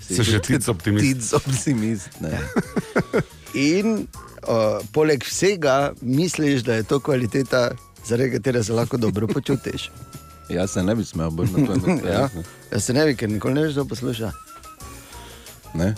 Si 0.07 0.25
še 0.25 0.39
tic 0.47 0.69
optimist. 0.69 1.07
Tic 1.07 1.35
optimist. 1.43 2.21
Ne. 2.23 2.39
In 3.55 4.07
uh, 4.47 4.79
poleg 4.95 5.25
vsega 5.27 5.93
misliš, 6.01 6.63
da 6.67 6.79
je 6.79 6.87
to 6.87 7.01
kvaliteta, 7.01 7.71
zaradi 8.07 8.31
katere 8.37 8.63
se 8.65 8.73
lahko 8.73 8.97
dobro 8.97 9.27
počutiš. 9.27 9.91
Jaz 10.51 10.71
se 10.71 10.83
ne 10.83 10.95
bi 10.95 11.05
smel 11.05 11.31
bolj 11.31 11.51
na 11.57 11.67
to. 11.67 11.99
ja. 12.15 12.29
Jaz 12.73 12.85
se 12.85 12.95
ne 12.95 13.07
bi, 13.07 13.17
ker 13.17 13.31
nikoli 13.31 13.55
ne 13.55 13.67
veš, 13.67 13.75
kdo 13.75 13.85
posluša. 13.91 14.33
Ne? 15.75 15.95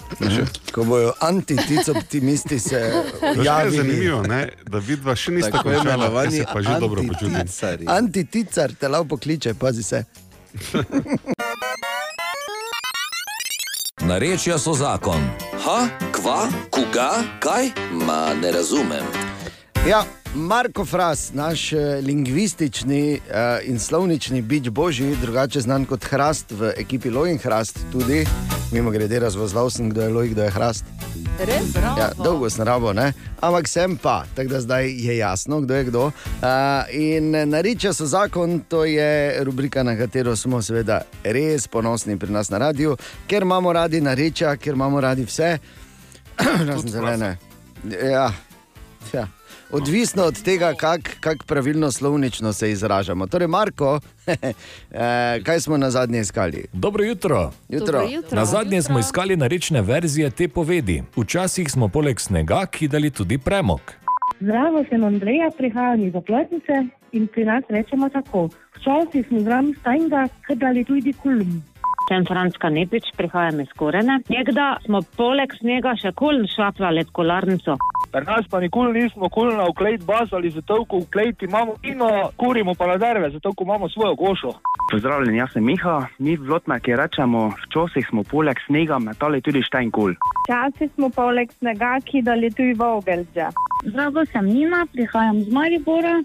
Ko 0.72 0.84
bojo 0.84 1.12
anti-tic 1.20 1.88
optimisti 1.88 2.58
se 2.58 2.76
je 2.76 3.44
javili. 3.44 3.76
zanimivo, 3.76 4.22
ne? 4.22 4.48
da 4.68 4.78
vidva 4.78 5.16
še 5.16 5.32
nista 5.32 5.50
Tako 5.50 5.70
jaz 5.70 5.82
se 6.34 6.44
pa 6.52 6.62
že 6.62 6.76
dobro 6.80 7.02
počutim. 7.08 7.88
Antiticar 7.88 8.72
te 8.74 8.88
lahko 8.88 9.08
pokliče, 9.16 9.54
pazi 9.54 9.82
se. 9.82 10.04
Narečja 14.02 14.58
so 14.58 14.74
zakon. 14.74 15.22
Ha, 15.64 15.88
kva, 16.12 16.48
koga, 16.70 17.22
kaj? 17.40 17.70
Ma 17.92 18.34
ne 18.34 18.52
razumem. 18.52 19.04
Ja, 19.88 20.04
Marko 20.34 20.84
Fras, 20.84 21.32
naš 21.34 21.72
eh, 21.72 22.00
lingvistični 22.02 23.12
uh, 23.14 23.68
in 23.68 23.78
slovnični 23.78 24.42
bič 24.42 24.68
božji, 24.68 25.16
drugače 25.20 25.60
znan 25.60 25.84
kot 25.84 26.04
Hrast 26.04 26.50
v 26.50 26.72
ekipi 26.76 27.10
Lojin 27.10 27.38
Hrast, 27.38 27.78
tudi 27.92 28.24
mimo 28.72 28.90
grede 28.90 29.18
razvozval 29.18 29.70
sem, 29.70 29.90
kdo 29.90 30.02
je 30.02 30.08
Loj, 30.08 30.28
kdo 30.28 30.42
je 30.42 30.50
Hrast. 30.50 30.84
Res? 31.38 31.74
Ja, 31.98 32.10
dolgo 32.24 32.50
sem 32.50 32.64
rabo, 32.64 32.92
ne? 32.92 33.12
ampak 33.40 33.68
sem 33.68 33.96
pa, 33.96 34.24
tako 34.34 34.48
da 34.48 34.60
zdaj 34.60 34.88
je 34.88 35.16
jasno, 35.16 35.60
kdo 35.60 35.74
je 35.74 35.84
kdo. 35.84 36.04
Uh, 36.06 36.12
in 36.90 37.30
nariče 37.48 37.92
so 37.92 38.06
zakon, 38.06 38.60
to 38.68 38.84
je 38.84 39.44
rubrika, 39.44 39.82
na 39.82 39.96
katero 39.96 40.36
smo 40.36 40.62
seveda 40.62 41.02
res 41.24 41.68
ponosni 41.68 42.16
pri 42.16 42.32
nas 42.32 42.50
na 42.50 42.58
radiju, 42.58 42.96
ker 43.28 43.42
imamo 43.42 43.72
radi 43.72 44.00
narečja, 44.00 44.56
ker 44.56 44.74
imamo 44.74 45.00
radi 45.00 45.28
vse, 45.28 45.58
razen 46.68 46.88
zelene. 46.88 47.36
Ja, 48.12 48.32
Ja. 49.12 49.26
Odvisno 49.72 50.22
od 50.22 50.42
tega, 50.42 50.74
kako 50.74 51.10
kak 51.20 51.44
pravilno 51.44 51.90
slovnično 51.90 52.52
se 52.52 52.70
izražamo. 52.70 53.26
Torej, 53.26 53.48
Marko, 53.48 54.00
eh, 54.26 55.40
kaj 55.44 55.60
smo 55.60 55.76
na 55.76 55.90
zadnje 55.90 56.20
iskali? 56.20 56.64
Dobro 56.72 57.04
jutro. 57.04 57.50
Jutro. 57.68 57.86
Dobro 57.86 58.08
jutro. 58.14 58.36
Na 58.36 58.44
zadnje 58.44 58.82
smo 58.82 58.98
iskali 58.98 59.36
narečne 59.36 59.82
verzije 59.82 60.30
te 60.30 60.48
povedi. 60.48 61.02
Včasih 61.16 61.70
smo 61.70 61.88
poleg 61.88 62.20
snega 62.20 62.66
kidali 62.66 63.10
tudi 63.10 63.38
premog. 63.38 63.80
Zdravo, 64.40 64.84
sem 64.88 65.04
Andreja, 65.04 65.50
prihajam 65.58 66.04
iz 66.04 66.14
Oplotnice 66.14 66.72
in 67.12 67.26
pri 67.26 67.44
nas 67.44 67.64
rečemo 67.68 68.08
tako. 68.08 68.48
Včasih 68.76 69.26
smo 69.28 69.40
zraven 69.40 69.74
stajnga, 69.80 70.28
kadali 70.46 70.84
tudi 70.84 71.12
kulm. 71.12 71.62
Sem 72.08 72.24
Franska 72.26 72.68
Nepič, 72.68 73.04
prihajam 73.16 73.60
iz 73.60 73.68
Korene. 73.76 74.20
Nekda 74.28 74.76
smo 74.84 75.00
poleg 75.16 75.54
snega 75.60 75.94
še 75.96 76.12
kuln 76.12 76.46
šafrali 76.56 77.04
kolarnico. 77.12 77.76
Pri 78.12 78.24
nas 78.24 78.44
pa 78.50 78.60
nikoli 78.60 79.02
nismo 79.02 79.28
kulni 79.28 79.56
na 79.56 79.64
uklejt 79.68 80.04
baz 80.04 80.32
ali 80.32 80.50
zato, 80.50 80.84
ko 80.84 80.96
uklejt 80.96 81.42
imamo 81.42 81.74
vino, 81.82 82.08
kurimo 82.36 82.74
pa 82.74 82.86
na 82.86 82.96
derve, 82.96 83.30
zato, 83.30 83.52
ko 83.52 83.64
imamo 83.64 83.88
svojo 83.88 84.14
gošo. 84.14 84.52
Pozdravljen, 84.90 85.34
jaz 85.36 85.52
sem 85.52 85.64
Miha, 85.64 86.06
mi 86.18 86.36
v 86.36 86.50
Lotmaki 86.50 86.96
rečemo, 86.96 87.52
včasih 87.62 88.06
smo 88.10 88.22
poleg 88.22 88.60
snega 88.66 88.98
metali 88.98 89.40
tudi 89.40 89.62
štajnkul. 89.62 90.12
Včasih 90.44 90.90
smo 90.94 91.08
poleg 91.08 91.52
snega 91.58 91.96
kidali 92.04 92.50
tudi 92.50 92.76
vogelže. 92.76 93.48
Zdravo, 93.84 94.26
sem 94.32 94.46
Nina, 94.46 94.84
prihajam 94.92 95.40
z 95.40 95.52
Maribora. 95.52 96.20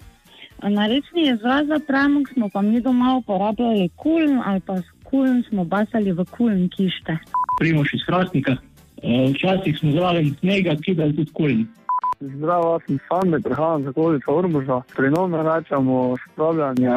Na 0.63 0.87
rečni 0.87 1.29
izraz 1.31 1.67
za 1.67 1.79
premog 1.87 2.29
smo 2.33 2.49
pa 2.49 2.61
mi 2.61 2.81
doma 2.81 3.15
uporabljali 3.15 3.89
kuln 3.95 4.41
ali 4.45 4.59
pa 4.59 4.75
kuln 5.03 5.43
smo 5.49 5.63
basali 5.63 6.11
v 6.11 6.25
kuln 6.37 6.69
kište. 6.69 7.17
Primoš 7.59 7.93
iz 7.93 8.03
Hrastnika. 8.07 8.57
E, 9.03 9.31
Včasih 9.31 9.77
smo 9.79 9.91
zraven 9.91 10.35
snega 10.39 10.75
kidali 10.85 11.15
tudi 11.15 11.31
kulni. 11.31 11.65
Zdravo, 12.19 12.79
sem 12.87 12.99
Sander, 13.07 13.41
prihajam 13.43 13.83
z 13.83 13.87
okolice 13.87 14.31
Ormoža. 14.31 14.81
Pri 14.95 15.09
nas 15.09 15.31
rečemo 15.47 16.15
spravljanje 16.31 16.89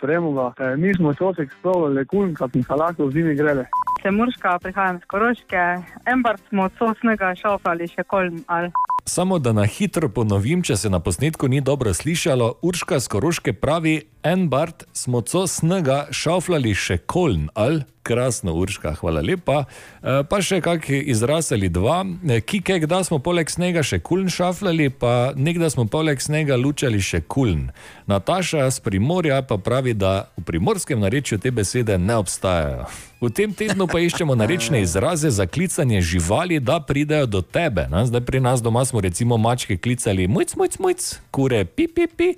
premoga. 0.00 0.52
E, 0.58 0.76
mi 0.76 0.94
smo 0.94 1.10
včasih 1.10 1.52
spravljali 1.58 2.06
kuln, 2.06 2.34
kad 2.34 2.50
smo 2.50 2.62
se 2.62 2.74
lahko 2.74 3.06
v 3.06 3.10
zimi 3.10 3.34
grele. 3.34 3.66
Sem 4.02 4.20
Urška, 4.20 4.58
prihajam 4.62 4.96
iz 4.96 5.04
Koroške. 5.06 5.62
Embart 6.06 6.42
smo 6.48 6.62
od 6.62 6.72
sosnega 6.78 7.34
šofali 7.34 7.88
še 7.88 8.02
kolm. 8.06 8.44
Ali. 8.46 8.70
Samo 9.08 9.38
da 9.38 9.52
na 9.52 9.64
hitro 9.64 10.08
ponovim, 10.08 10.60
če 10.62 10.76
se 10.76 10.88
na 10.90 10.98
posnetku 11.00 11.48
ni 11.48 11.62
dobro 11.64 11.94
slišalo, 11.94 12.58
Urška 12.62 12.98
z 13.00 13.08
Koroške 13.08 13.52
pravi: 13.52 14.02
En 14.22 14.48
bart 14.48 14.84
smo 14.92 15.20
co 15.20 15.46
snega 15.48 16.06
šaflali 16.12 16.74
še 16.74 16.98
koln, 16.98 17.48
ali 17.54 17.86
krasno, 18.02 18.52
Urška, 18.52 18.92
hvala 19.00 19.24
lepa. 19.24 19.62
E, 19.64 20.20
Pa 20.28 20.42
še 20.44 20.60
kak 20.60 20.90
izraz 20.92 21.48
ali 21.56 21.72
dva, 21.72 22.04
E, 22.04 22.40
kike, 22.44 22.82
kdaj 22.84 23.08
smo 23.08 23.18
poleg 23.24 23.48
snega 23.48 23.80
še 23.80 24.02
kuln 24.04 24.28
šaflali, 24.28 24.90
pa 24.92 25.32
nekdaj 25.36 25.78
smo 25.78 25.88
poleg 25.88 26.20
snega 26.20 26.60
lučali 26.60 27.00
še 27.00 27.24
kuln. 27.24 27.70
Nataša 28.12 28.68
z 28.68 28.84
Primorja 28.84 29.40
pa 29.40 29.56
pravi, 29.56 29.96
da 29.96 30.28
v 30.36 30.44
primorskem 30.44 31.00
narečju 31.00 31.40
te 31.40 31.50
besede 31.50 31.96
ne 31.96 32.20
obstajajo. 32.20 32.92
V 33.18 33.34
tem 33.34 33.50
tednu 33.50 33.90
pa 33.90 33.98
iščemo 33.98 34.36
narečne 34.38 34.78
izraze 34.86 35.30
za 35.34 35.46
klicanje 35.46 35.98
živali, 36.00 36.60
da 36.62 36.78
pridejo 36.80 37.26
do 37.26 37.40
tebe. 37.42 37.88
Ne? 37.90 38.06
Zdaj 38.06 38.22
pri 38.22 38.40
nas 38.40 38.62
doma 38.62 38.84
smo 38.86 39.00
recimo 39.02 39.36
mačke 39.36 39.76
klicali 39.76 40.28
mojc, 40.30 40.54
mojc, 40.54 40.78
mojc, 40.78 41.02
kure, 41.34 41.64
pi, 41.64 41.88
pi, 41.90 42.06
pi. 42.06 42.28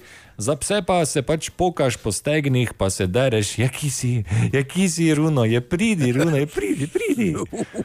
Za 0.41 0.57
pse 0.57 0.81
pa 0.87 1.05
se 1.05 1.21
pač 1.23 1.51
pokaš 1.53 2.01
po 2.01 2.13
stegnih, 2.13 2.73
pa 2.73 2.89
se 2.91 3.05
dereš, 3.07 3.59
ja, 3.59 3.69
ki 3.69 3.91
si, 3.91 4.25
ja, 4.57 4.65
ki 4.65 4.89
si, 4.89 5.13
runo, 5.15 5.45
je 5.45 5.61
pridi, 5.61 6.13
runo, 6.17 6.33
je 6.37 6.47
pridi, 6.49 6.89
pridi. 6.89 7.37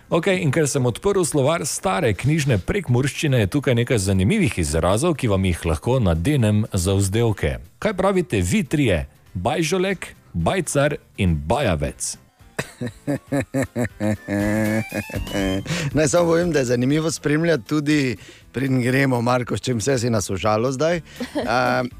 Okay, 0.07 0.39
in 0.39 0.55
ker 0.55 0.63
sem 0.63 0.85
odprl 0.87 1.27
slovar 1.27 1.67
stare 1.67 2.15
knjižne 2.15 2.63
prekmurščine, 2.63 3.43
je 3.43 3.51
tukaj 3.59 3.75
nekaj 3.75 3.99
zanimivih 4.07 4.55
izrazov, 4.63 5.19
ki 5.19 5.35
vam 5.35 5.51
jih 5.51 5.65
lahko 5.67 5.99
nadenem 5.99 6.63
za 6.71 6.95
vzdevke. 6.95 7.57
Kaj 7.79 7.99
pravite 7.99 8.39
vi 8.39 8.63
trije? 8.63 9.07
Bajžolek, 9.33 10.15
bajcar 10.31 10.95
in 11.19 11.35
bajavec. 11.35 12.15
Naj 15.93 16.07
samo 16.07 16.25
povem, 16.25 16.51
da 16.51 16.59
je 16.59 16.65
zanimivo 16.65 17.11
spremljati 17.11 17.63
tudi, 17.63 18.17
preden 18.51 18.81
gremo, 18.81 19.21
Marko, 19.21 19.57
s 19.57 19.61
čim 19.61 19.77
vse 19.77 19.99
si 19.99 20.09
nas 20.09 20.29
užalo 20.29 20.71
zdaj. 20.71 21.01
Uh, 21.35 21.41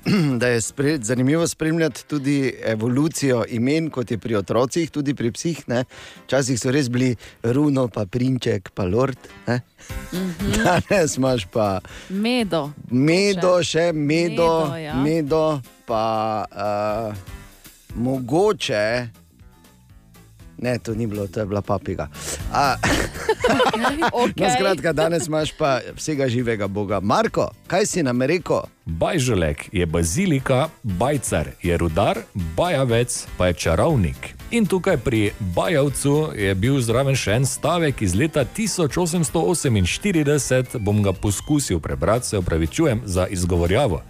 da 0.39 0.47
je 0.47 0.61
spre, 0.61 0.97
zanimivo 1.01 1.47
spremljati 1.47 2.07
tudi 2.07 2.53
evolucijo 2.63 3.43
imen, 3.49 3.89
kot 3.89 4.11
je 4.11 4.17
pri 4.17 4.35
otrocih, 4.35 4.91
tudi 4.91 5.13
pri 5.13 5.31
psih. 5.31 5.67
Ne? 5.67 5.83
Včasih 6.25 6.59
so 6.59 6.71
res 6.71 6.89
bili 6.89 7.15
runo, 7.43 7.87
pa 7.87 8.05
prinček, 8.05 8.69
pa 8.73 8.83
lord. 8.83 9.17
Ne? 9.47 9.61
Mhm. 10.13 10.51
Danes 10.89 11.17
imaš 11.17 11.45
pa 11.51 11.79
Medo. 12.09 12.71
medo, 12.91 13.63
še 13.63 13.91
medo, 13.93 14.65
Medo, 14.65 14.77
ja. 14.77 14.95
medo 14.95 15.61
pa 15.85 16.45
uh, 16.51 17.13
mogoče. 17.95 19.24
Ne, 20.57 20.79
to 20.79 20.95
ni 20.95 21.07
bilo, 21.07 21.27
to 21.27 21.39
je 21.39 21.45
bila 21.45 21.61
papiga. 21.61 22.07
A, 22.53 22.75
no, 23.99 24.07
skratka, 24.57 24.93
danes 24.93 25.27
imaš 25.27 25.51
pa 25.57 25.79
vsega 25.95 26.27
živega 26.27 26.67
Boga. 26.67 26.99
Marko, 26.99 27.49
kaj 27.67 27.85
si 27.85 28.03
nam 28.03 28.21
rekel? 28.21 28.61
Bajžolek 28.85 29.69
je 29.71 29.85
bazilika, 29.85 30.69
bajcar 30.83 31.47
je 31.63 31.77
rudar, 31.77 32.17
bajavec 32.33 33.27
pa 33.37 33.47
je 33.47 33.53
čarovnik. 33.53 34.35
In 34.51 34.65
tukaj 34.65 34.97
pri 34.97 35.31
Bajavcu 35.39 36.29
je 36.35 36.55
bil 36.55 36.79
zraven 36.79 37.15
še 37.17 37.31
en 37.39 37.45
stavek 37.45 38.01
iz 38.05 38.15
leta 38.15 38.45
1848, 38.45 40.77
bom 40.79 41.03
ga 41.03 41.13
poskusil 41.13 41.79
prebrati, 41.79 42.27
se 42.27 42.37
upravičujem 42.37 43.01
za 43.05 43.27
izgovorjavo. 43.27 44.01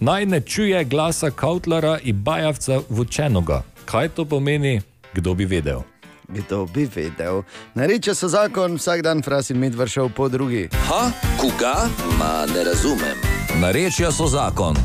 Naj 0.00 0.26
ne 0.26 0.40
čuje 0.40 0.84
glasa 0.84 1.30
Kautlara 1.30 1.98
in 2.02 2.22
Bajavca 2.22 2.80
v 2.88 3.00
učenoga. 3.00 3.62
Kaj 3.84 4.08
to 4.08 4.24
pomeni, 4.24 4.80
kdo 5.18 5.34
bi 5.34 5.44
vedel? 5.44 5.82
Kdo 6.28 6.66
bi 6.66 6.86
vedel? 6.94 7.42
Nareče 7.74 8.14
so 8.14 8.28
zakon, 8.28 8.76
vsak 8.78 9.02
dan 9.02 9.22
fras 9.22 9.50
in 9.50 9.58
med 9.58 9.74
vršil 9.74 10.08
po 10.14 10.28
drugi. 10.28 10.68
Ha, 10.88 11.10
koga? 11.40 11.88
Ma 12.18 12.46
ne 12.54 12.64
razumem. 12.64 13.18
Narečja 13.60 14.12
so 14.12 14.28
zakon. 14.30 14.76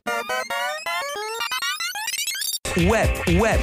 Web, 2.73 3.14
web, 3.27 3.61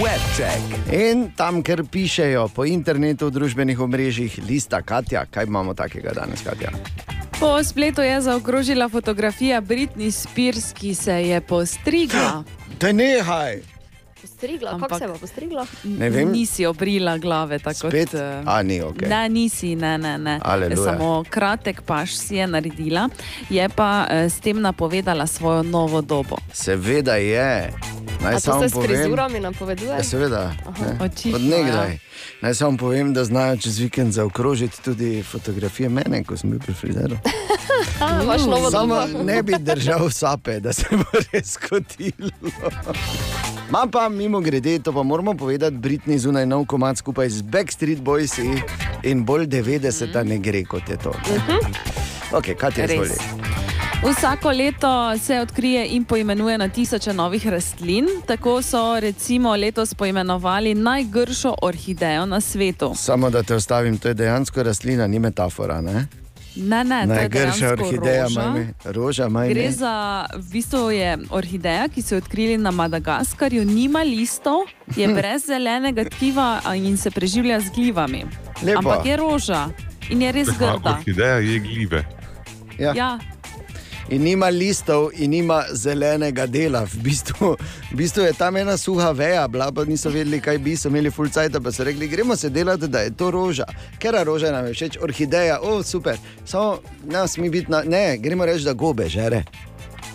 web 0.00 0.22
check. 0.36 0.62
In 0.92 1.28
tam, 1.36 1.60
ker 1.62 1.84
pišejo 1.84 2.46
po 2.48 2.64
internetu, 2.64 3.28
družbenih 3.30 3.80
omrežjih, 3.80 4.38
lista 4.48 4.80
Katja, 4.80 5.26
kaj 5.28 5.44
imamo 5.44 5.74
takega 5.76 6.16
danes, 6.16 6.40
Katja? 6.40 6.72
Po 7.36 7.58
spletu 7.64 8.02
je 8.02 8.20
zaokrožila 8.20 8.88
fotografija 8.88 9.60
Britney 9.60 10.10
Spears, 10.10 10.72
ki 10.72 10.94
se 10.94 11.12
je 11.28 11.40
postrigla. 11.40 12.44
Te 12.78 12.92
nehaj! 12.92 13.77
Postrigla, 14.30 14.78
kako 14.78 14.98
se 14.98 15.06
bo 15.08 15.14
postrigla? 15.14 15.66
Ne 15.84 16.10
vem. 16.10 16.30
Nisi 16.30 16.66
obrila 16.66 17.18
glave 17.18 17.58
tako 17.58 17.88
Spet? 17.88 18.10
kot. 18.10 18.14
eh, 18.14 18.42
A, 18.46 18.62
ni, 18.62 18.82
okej. 18.82 19.08
Ne, 19.08 19.28
nisi, 19.28 19.76
ne, 19.76 19.98
ne. 19.98 20.18
ne. 20.18 20.40
Aleluja. 20.42 20.92
Samo 20.92 21.24
kratek 21.30 21.82
paš 21.82 22.12
si 22.12 22.34
je 22.34 22.46
naredila, 22.46 23.08
je 23.50 23.68
pa 23.68 24.06
eh, 24.10 24.28
s 24.28 24.40
tem 24.40 24.60
napovedala 24.60 25.26
svojo 25.26 25.62
novo 25.62 26.00
dobo. 26.00 26.36
Seveda 26.52 27.14
je. 27.14 27.72
Naj 28.20 28.30
A 28.30 28.34
to 28.34 28.40
samo 28.40 28.62
se 28.62 28.68
s 28.68 28.72
povem. 28.72 28.88
frizurami 28.88 29.40
napoveduje? 29.40 29.88
Ja, 29.88 30.02
seveda. 30.02 30.52
ne. 30.80 30.98
Od 31.34 31.42
nekdaj. 31.42 31.92
ja. 31.92 31.98
Naj 32.40 32.54
samo 32.54 32.78
povem, 32.78 33.14
da 33.14 33.24
znajo 33.24 33.56
čez 33.56 33.78
vikend 33.78 34.12
zaokrožiti 34.12 34.82
tudi 34.82 35.22
fotografije 35.22 35.88
mene, 35.88 36.24
ko 36.24 36.36
sem 36.36 36.50
bil 36.50 36.60
pri 36.60 36.74
frizeru. 36.74 37.16
Samo 38.70 38.96
ne 39.24 39.42
bi 39.42 39.54
držal 39.58 40.10
sape, 40.10 40.60
da 40.60 40.72
se 40.72 40.84
bo 40.92 41.04
res 41.32 41.52
skotilo. 41.52 42.30
Ma 43.70 43.86
pa 43.92 44.08
mimo 44.08 44.40
grede, 44.40 44.78
to 44.78 44.92
pa 44.92 45.02
moramo 45.02 45.34
povedati, 45.34 45.76
Britni 45.76 46.18
zunaj 46.18 46.46
nov 46.46 46.64
komat 46.66 46.96
skupaj 46.96 47.28
z 47.28 47.42
Backstreet 47.42 48.00
Boys 48.00 48.38
in 49.02 49.24
bolj 49.24 49.46
90 49.46 50.24
ne 50.24 50.38
gre 50.38 50.64
kot 50.64 50.88
je 50.88 50.96
to. 50.96 51.12
Ok, 52.32 52.54
kaj 52.56 52.70
ti 52.70 52.80
je? 52.80 53.00
Vsako 54.02 54.50
leto 54.50 55.18
se 55.18 55.40
odkrije 55.40 55.86
in 55.86 56.04
poimenuje 56.04 56.58
na 56.58 56.68
tisoče 56.68 57.12
novih 57.12 57.46
rastlin. 57.46 58.06
Tako 58.26 58.62
so 58.62 59.00
recimo 59.00 59.56
letos 59.56 59.94
poimenovali 59.94 60.74
najgršo 60.74 61.54
orhidejo 61.62 62.26
na 62.26 62.40
svetu. 62.40 62.92
Samo 62.96 63.30
da 63.30 63.42
te 63.42 63.54
ostavim, 63.54 63.98
to 63.98 64.08
je 64.08 64.14
dejansko 64.14 64.62
rastlina, 64.62 65.06
ni 65.06 65.18
metafora. 65.18 65.80
Ne? 65.80 66.06
Ne, 66.58 66.84
ne, 66.84 67.06
to 67.06 67.12
je 67.12 67.28
Najgrša 67.28 67.72
orhideja, 67.72 68.22
roža. 68.22 68.42
ime. 68.42 68.72
roža 68.84 69.26
ime. 69.26 69.48
Gre 69.48 69.70
za, 69.72 70.26
v 70.34 70.52
bistvu 70.52 70.90
je 70.90 71.18
orhideja, 71.30 71.88
ki 71.88 72.02
so 72.02 72.14
jo 72.14 72.18
odkrili 72.18 72.58
na 72.58 72.70
Madagaskarju, 72.70 73.64
nima 73.64 74.02
listov, 74.02 74.66
je 74.96 75.08
brez 75.16 75.46
zelenega 75.46 76.04
tkiva 76.10 76.60
in 76.74 76.96
se 76.96 77.10
preživlja 77.10 77.60
z 77.60 77.70
glivami. 77.74 78.24
Lepo. 78.62 78.78
Ampak 78.78 79.06
je 79.06 79.16
roža 79.16 79.68
in 80.10 80.22
je 80.22 80.32
res 80.32 80.48
grda. 80.58 80.98
Orhideja 80.98 81.38
je 81.38 81.58
gljive. 81.58 82.04
Ja. 82.78 82.92
Ja. 82.94 83.18
In 84.08 84.22
nima 84.22 84.48
listov, 84.48 85.10
in 85.14 85.30
nima 85.30 85.64
zelenega 85.72 86.46
dela. 86.46 86.84
V 86.84 87.02
bistvu, 87.02 87.56
v 87.92 87.96
bistvu 87.96 88.22
je 88.22 88.32
tam 88.32 88.56
ena 88.56 88.76
suha 88.76 89.10
veja, 89.12 89.48
bila 89.48 89.72
pa 89.72 89.84
niso 89.84 90.10
vedeli, 90.10 90.40
kaj 90.40 90.58
bi 90.58 90.76
so 90.76 90.88
imeli 90.88 91.10
fulcajta, 91.10 91.60
pa 91.60 91.72
so 91.72 91.84
rekli, 91.84 92.08
gremo 92.08 92.36
se 92.36 92.50
delati, 92.50 92.88
da 92.88 93.00
je 93.00 93.14
to 93.16 93.30
roža. 93.30 93.64
Ker 93.98 94.16
roža 94.24 94.52
nam 94.52 94.66
je 94.66 94.74
všeč, 94.74 94.98
orhideja, 95.02 95.60
o, 95.62 95.82
super. 95.82 96.16
Samo 96.44 96.78
nas 97.04 97.36
mi 97.36 97.50
biti 97.50 97.70
na, 97.70 97.82
ne, 97.82 98.18
gremo 98.18 98.46
reči, 98.46 98.64
da 98.64 98.72
gobe 98.72 99.08
žere. 99.08 99.44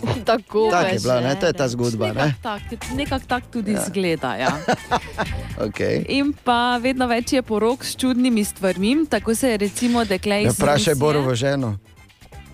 Tako 0.24 0.68
Tak 0.70 0.92
je 0.92 0.98
bila, 1.00 1.20
ne, 1.20 1.34
to 1.40 1.46
je 1.46 1.52
ta 1.52 1.68
zgodba. 1.68 2.12
Ne? 2.12 2.34
Tak, 2.42 2.62
nekako 2.94 3.24
tako 3.26 3.46
tudi 3.52 3.72
ja. 3.72 3.84
zgleda. 3.86 4.36
Ja. 4.36 4.58
Okay. 5.54 6.02
In 6.08 6.32
pa 6.44 6.78
vedno 6.82 7.06
več 7.06 7.32
je 7.32 7.42
porok 7.42 7.84
s 7.86 7.94
čudnimi 7.96 8.42
stvarmi, 8.44 9.06
tako 9.06 9.34
se 9.34 9.50
je 9.50 9.56
recimo 9.56 10.02
dekle 10.04 10.40
iz 10.42 10.46
Ja, 10.46 10.52
vprašaj 10.52 10.94
Borovo 10.94 11.34
ženo. 11.34 11.76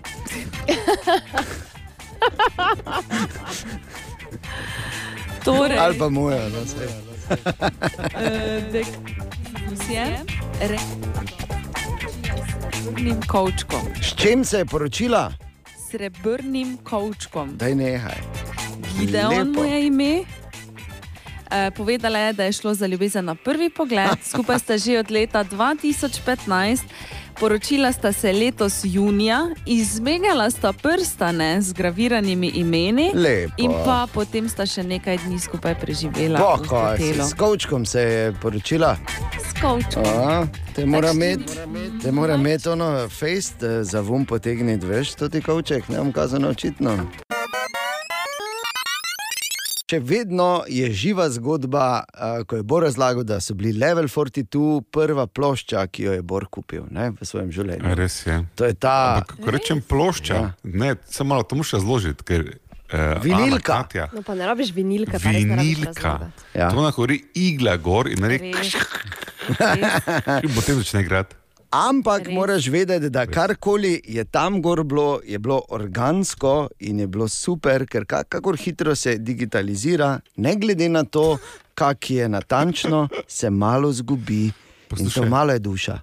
Torej, 5.43 5.77
Ali 5.79 5.97
pa 5.97 6.09
moja, 6.09 6.49
dek 8.71 8.87
iz 8.87 8.93
Rusije, 9.69 10.19
re- 10.61 10.77
srebrnim 12.81 13.21
kovčkom. 13.21 13.81
S 14.01 14.15
čim 14.15 14.45
se 14.45 14.57
je 14.57 14.65
poročila? 14.65 15.31
Srebrnim 15.89 16.77
kovčkom. 16.83 17.57
Daj 17.57 17.75
nehaj. 17.75 18.17
Gideon 18.99 19.51
mu 19.51 19.63
je 19.63 19.87
ime. 19.87 20.23
Eh, 21.51 21.71
Povedala 21.71 22.19
je, 22.19 22.33
da 22.33 22.43
je 22.43 22.51
šlo 22.51 22.73
za 22.73 22.87
ljubezen 22.87 23.25
na 23.25 23.35
prvi 23.35 23.69
pogled, 23.69 24.17
skupaj 24.23 24.59
sta 24.59 24.77
že 24.77 24.99
od 24.99 25.11
leta 25.11 25.43
2015, 25.43 26.79
poročila 27.39 27.91
sta 27.91 28.11
se 28.13 28.33
letos 28.33 28.81
junija, 28.83 29.49
izmenjala 29.65 30.49
sta 30.51 30.73
prstane 30.73 31.61
z 31.61 31.73
graviranimi 31.73 32.47
imeni 32.47 33.11
Lepo. 33.13 33.53
in 33.57 33.71
pa 33.85 34.07
potem 34.13 34.49
sta 34.49 34.65
še 34.65 34.83
nekaj 34.83 35.17
dni 35.25 35.39
skupaj 35.39 35.75
preživela 35.79 36.39
hotelu. 36.39 37.23
s 37.23 37.33
kovčkom 37.33 37.85
se 37.85 38.01
je 38.01 38.33
poročila. 38.41 38.97
S 39.49 39.61
kovčkom. 39.61 40.03
A, 40.05 40.45
te 40.75 40.85
mora 40.85 41.09
ti 41.11 41.15
imeti, 41.15 41.53
te 42.03 42.11
mora 42.11 42.35
imeti 42.35 42.69
ono 42.69 43.09
fejst, 43.09 43.55
za 43.81 44.01
vum 44.01 44.25
potegniti, 44.25 44.85
veš, 44.85 45.15
to 45.15 45.29
ti 45.29 45.41
kovček, 45.41 45.89
ne 45.89 45.97
bom 45.97 46.11
kazano 46.11 46.49
očitno. 46.49 46.97
Še 49.91 49.99
vedno 49.99 50.63
je 50.71 50.87
živa 50.95 51.25
zgodba, 51.29 52.05
uh, 52.07 52.45
ko 52.47 52.55
je 52.55 52.63
Bor 52.63 52.85
razlagal, 52.85 53.25
da 53.27 53.41
so 53.43 53.51
bili 53.59 53.73
Level 53.75 54.07
42 54.07 54.79
prva 54.87 55.25
plošča, 55.27 55.83
ki 55.91 56.05
jo 56.05 56.13
je 56.15 56.21
Bor 56.23 56.45
kupil 56.47 56.85
ne, 56.95 57.09
v 57.11 57.27
svojem 57.27 57.49
življenju. 57.51 57.91
Res 57.99 58.21
je. 58.23 58.37
To 58.55 58.69
je 58.69 58.77
ta. 58.79 59.19
Ampak, 59.19 59.35
ko 59.43 59.51
rečem 59.51 59.81
plošča, 59.83 60.37
ja. 60.37 60.53
ne, 60.63 60.93
samo 61.11 61.33
malo 61.35 61.43
to 61.43 61.59
moraš 61.59 61.75
razložiti, 61.81 62.23
ker. 62.23 62.47
Uh, 62.91 63.19
Vinilka. 63.23 63.81
Katja, 63.83 64.07
No, 64.15 64.23
pa 64.23 64.35
ne 64.35 64.47
rabiš 64.47 64.71
vinilka. 64.75 65.19
razlagati. 65.19 66.47
Ja. 66.55 66.71
To 66.71 66.79
lahko 66.83 67.03
gori 67.03 67.19
igla 67.35 67.75
gor 67.75 68.07
in 68.11 68.23
reče, 68.23 68.79
potem 70.55 70.79
začne 70.79 71.03
igrati. 71.03 71.40
Ampak 71.71 72.25
Res. 72.25 72.33
moraš 72.33 72.67
vedeti, 72.67 73.09
da 73.09 73.25
karkoli 73.25 74.01
je 74.05 74.23
tam 74.25 74.61
gor 74.61 74.83
bilo, 74.83 75.21
je 75.23 75.39
bilo 75.39 75.61
organsko 75.69 76.53
in 76.81 76.99
je 76.99 77.07
bilo 77.07 77.27
super, 77.27 77.85
ker 77.85 78.03
ka- 78.03 78.23
kakor 78.25 78.57
hitro 78.57 78.95
se 78.95 79.17
digitalizira, 79.17 80.09
ne 80.35 80.55
glede 80.55 80.89
na 80.89 81.03
to, 81.05 81.37
kak 81.73 82.11
je 82.11 82.29
natančno, 82.29 83.07
se 83.27 83.49
malo 83.49 83.91
zgubi. 83.91 84.43
In 84.43 84.51
to 84.89 84.89
Poslušaj. 84.89 85.29
malo 85.29 85.53
je 85.53 85.59
duša. 85.61 85.99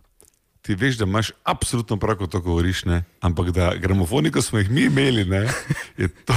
Ti 0.62 0.74
veš, 0.74 0.96
da 0.96 1.04
imaš 1.04 1.30
absolutno 1.44 1.96
prav, 1.96 2.16
ko 2.16 2.26
to 2.26 2.40
govoriš, 2.40 2.84
ne? 2.84 3.04
ampak 3.20 3.50
da 3.50 3.74
gramofoni, 3.74 4.30
ko 4.30 4.42
smo 4.42 4.58
jih 4.58 4.70
mi 4.70 4.80
imeli, 4.82 5.24
ne, 5.26 5.48
je 5.96 6.08
to. 6.08 6.34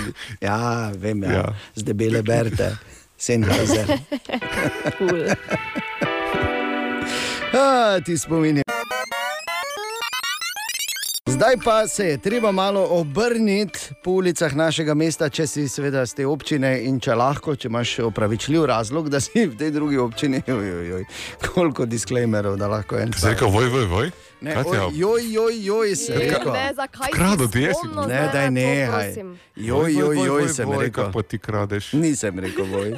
Ja, 0.40 0.90
vem, 0.90 1.22
ja. 1.22 1.32
Ja. 1.32 1.54
z 1.74 1.82
debele 1.84 2.22
berte, 2.22 2.76
Sennheiser. 3.16 3.86
Cool. 4.98 5.30
A, 7.54 8.00
ti 8.04 8.18
spomini. 8.18 8.61
Zdaj 11.42 11.56
pa 11.64 11.88
se 11.88 12.06
je 12.06 12.18
treba 12.18 12.52
malo 12.52 12.86
obrniti 12.90 13.78
po 14.02 14.10
ulicah 14.10 14.54
našega 14.54 14.94
mesta, 14.94 15.26
če 15.28 15.46
si 15.46 15.64
seveda 15.68 16.04
z 16.06 16.14
te 16.14 16.26
občine 16.26 16.70
in 16.86 17.00
če 17.02 17.16
lahko, 17.18 17.56
če 17.58 17.66
imaš 17.66 17.96
opravičljiv 18.06 18.68
razlog, 18.70 19.08
da 19.10 19.18
si 19.20 19.48
v 19.48 19.56
tej 19.58 19.72
drugi 19.74 19.98
občini. 19.98 20.38
Joj, 20.46 20.68
joj, 20.68 20.86
joj. 20.88 21.06
Koliko 21.48 21.86
disclaimerov, 21.86 22.60
da 22.62 22.70
lahko 22.70 23.02
en 23.02 23.10
Si 23.18 23.26
rekel, 23.26 23.50
voj, 23.50 23.66
voj, 23.74 23.88
voj? 23.90 24.12
Ne, 24.42 24.54
Katja, 24.54 24.86
oj, 24.86 24.92
joj, 24.98 25.32
joj, 25.32 25.64
joj, 25.64 25.96
sem 25.96 26.20
Je, 26.20 26.30
rekel. 26.30 26.52
Ne, 26.52 26.74
zakaj 26.74 27.10
Krado 27.14 27.46
ti 27.46 27.68
spomnil 27.70 28.08
Ne, 28.08 28.22
daj 28.32 28.50
nehaj. 28.50 29.12
prosim? 29.12 29.38
Joj, 29.56 29.92
joj, 29.94 30.16
joj, 30.26 30.48
sem 30.48 30.68
voj, 30.68 30.84
rekel. 30.84 31.04
kaj 31.04 31.12
Pa 31.12 31.22
ti 31.22 31.38
kradeš. 31.38 31.92
Nisem 31.92 32.38
rekel, 32.38 32.66
boj. 32.66 32.96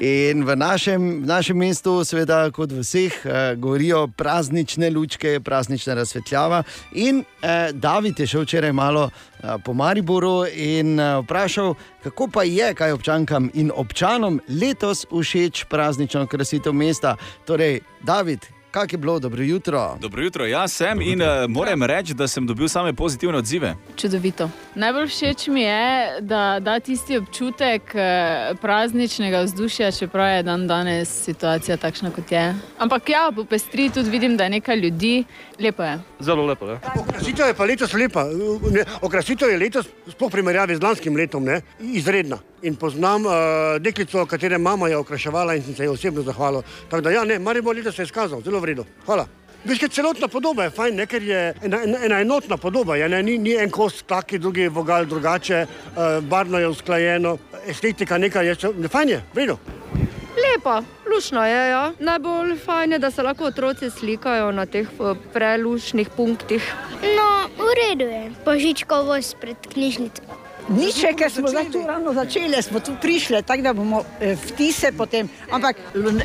In 0.00 0.44
v 0.46 0.56
našem, 0.56 1.22
v 1.22 1.26
našem 1.26 1.58
mestu, 1.58 2.04
seveda, 2.06 2.46
kot 2.54 2.70
v 2.70 2.84
vseh, 2.84 3.16
eh, 3.26 3.56
gorijo 3.58 4.06
praznične 4.16 4.90
lučke, 4.90 5.40
praznična 5.40 5.94
razsvetljava. 5.98 6.62
In 6.92 7.24
eh, 7.42 7.72
David 7.72 8.20
je 8.20 8.26
šel 8.26 8.46
včeraj 8.46 8.72
malo 8.72 9.10
eh, 9.10 9.58
po 9.64 9.74
Mariboru 9.74 10.46
in 10.54 11.00
eh, 11.00 11.18
vprašal, 11.24 11.74
kako 12.02 12.28
pa 12.28 12.46
je, 12.46 12.74
kaj 12.74 12.92
občankam 12.92 13.50
in 13.54 13.74
občanom 13.74 14.40
letos 14.48 15.02
všeč 15.10 15.64
praznično 15.66 16.26
krasitev 16.26 16.72
mesta. 16.72 17.16
Torej, 17.44 17.80
David, 18.06 18.46
kak 18.70 18.92
je 18.92 18.98
bilo, 18.98 19.18
dobro 19.18 19.42
jutro. 19.42 19.96
Dobro 20.00 20.22
jutro, 20.22 20.46
jaz 20.46 20.72
sem 20.72 21.00
in 21.00 21.22
uh, 21.22 21.28
moram 21.48 21.82
reči, 21.82 22.14
da 22.14 22.28
sem 22.28 22.46
dobil 22.46 22.68
same 22.68 22.92
pozitivne 22.92 23.38
odzive. 23.38 23.74
Čudovito. 23.96 24.50
Najbolj 24.74 25.06
všeč 25.06 25.46
mi 25.46 25.62
je, 25.62 26.20
da 26.20 26.60
da 26.60 26.80
tisti 26.80 27.16
občutek 27.16 27.94
eh, 27.94 28.54
prazničnega 28.60 29.40
vzdušja, 29.40 29.92
čeprav 29.92 30.36
je 30.36 30.42
dan 30.42 30.66
danes 30.66 31.24
situacija 31.24 31.76
takšna, 31.76 32.10
kot 32.10 32.32
je. 32.32 32.54
Ampak 32.78 33.08
ja, 33.08 33.30
po 33.34 33.44
pestri 33.44 33.90
tudi 33.90 34.10
vidim, 34.10 34.36
da 34.36 34.44
je 34.44 34.50
nekaj 34.50 34.76
ljudi, 34.76 35.24
lepo 35.58 35.82
je. 35.82 36.09
Zelo 36.20 36.46
lepo. 36.46 36.68
Ja. 36.68 36.78
Okrasitev 37.00 37.46
je 37.46 37.54
pa 37.54 37.64
letos 37.64 37.92
lepa. 37.92 38.24
Ne, 38.70 38.84
Okrasitev 39.02 39.50
je 39.50 39.58
letos, 39.58 39.88
sploh 40.12 40.30
primerjavi 40.32 40.76
z 40.76 40.82
lanskim 40.82 41.16
letom, 41.16 41.44
ne, 41.44 41.60
izredna. 41.80 42.38
In 42.62 42.76
poznam 42.76 43.24
uh, 43.26 43.32
deklico, 43.80 44.26
katere 44.26 44.58
mama 44.58 44.88
je 44.88 44.96
okraševala 44.96 45.54
in 45.56 45.64
sem 45.64 45.74
se 45.74 45.84
ji 45.84 45.88
osebno 45.88 46.22
zahvalil. 46.22 46.62
Tako 46.90 47.02
da, 47.02 47.10
ja, 47.10 47.24
ne, 47.24 47.38
Maribor 47.38 47.76
letos 47.76 47.96
se 47.96 48.02
je 48.02 48.10
izkazal, 48.10 48.42
zelo 48.44 48.60
vredno. 48.60 48.84
Hvala. 49.06 49.26
Veš, 49.64 49.78
kaj 49.78 49.88
celotna 49.92 50.28
podoba 50.28 50.64
je 50.64 50.70
fajn, 50.76 50.96
ne, 50.96 51.06
ker 51.06 51.22
je 51.22 51.40
ena, 51.62 51.82
ena, 51.84 51.98
ena 52.04 52.20
enotna 52.20 52.56
podoba, 52.56 52.96
je, 52.96 53.08
ne, 53.08 53.22
ni, 53.22 53.38
ni 53.38 53.56
en 53.60 53.70
kos 53.70 54.02
taki, 54.08 54.38
drugi 54.38 54.68
vogal 54.68 55.04
drugače, 55.08 55.66
uh, 55.66 56.24
barno 56.24 56.58
je 56.58 56.68
usklajeno, 56.68 57.36
estetika 57.68 58.18
nekaj 58.18 58.46
je, 58.46 58.56
ne, 58.78 58.88
fajn 58.88 59.16
je, 59.16 59.22
vredno. 59.34 59.58
Lepa, 60.40 60.82
lušno 61.14 61.44
je. 61.46 61.70
Ja. 61.70 61.92
Najbolj 61.98 62.56
fajn 62.58 62.92
je, 62.92 62.98
da 62.98 63.10
se 63.10 63.22
lahko 63.22 63.44
otroci 63.44 63.90
slikajo 63.90 64.52
na 64.52 64.66
teh 64.66 64.88
eh, 64.88 65.14
prelušnih 65.32 66.08
punktih. 66.16 66.74
No, 67.02 67.30
v 67.58 67.68
redu 67.76 68.04
je. 68.04 68.30
Božičkovost 68.44 69.36
pred 69.40 69.56
knjižnico. 69.72 70.22
Nič, 70.70 71.00
ker 71.18 71.30
smo 71.32 71.48
zdaj 71.48 71.70
tu 71.72 71.80
ravno 71.86 72.12
začeli, 72.14 72.62
smo 72.62 72.80
tu 72.80 72.92
prišli, 73.02 73.42
tako 73.42 73.62
da 73.62 73.72
bomo 73.72 74.04
eh, 74.20 74.36
vtise 74.38 74.92
potem. 74.92 75.28
Ampak 75.50 75.76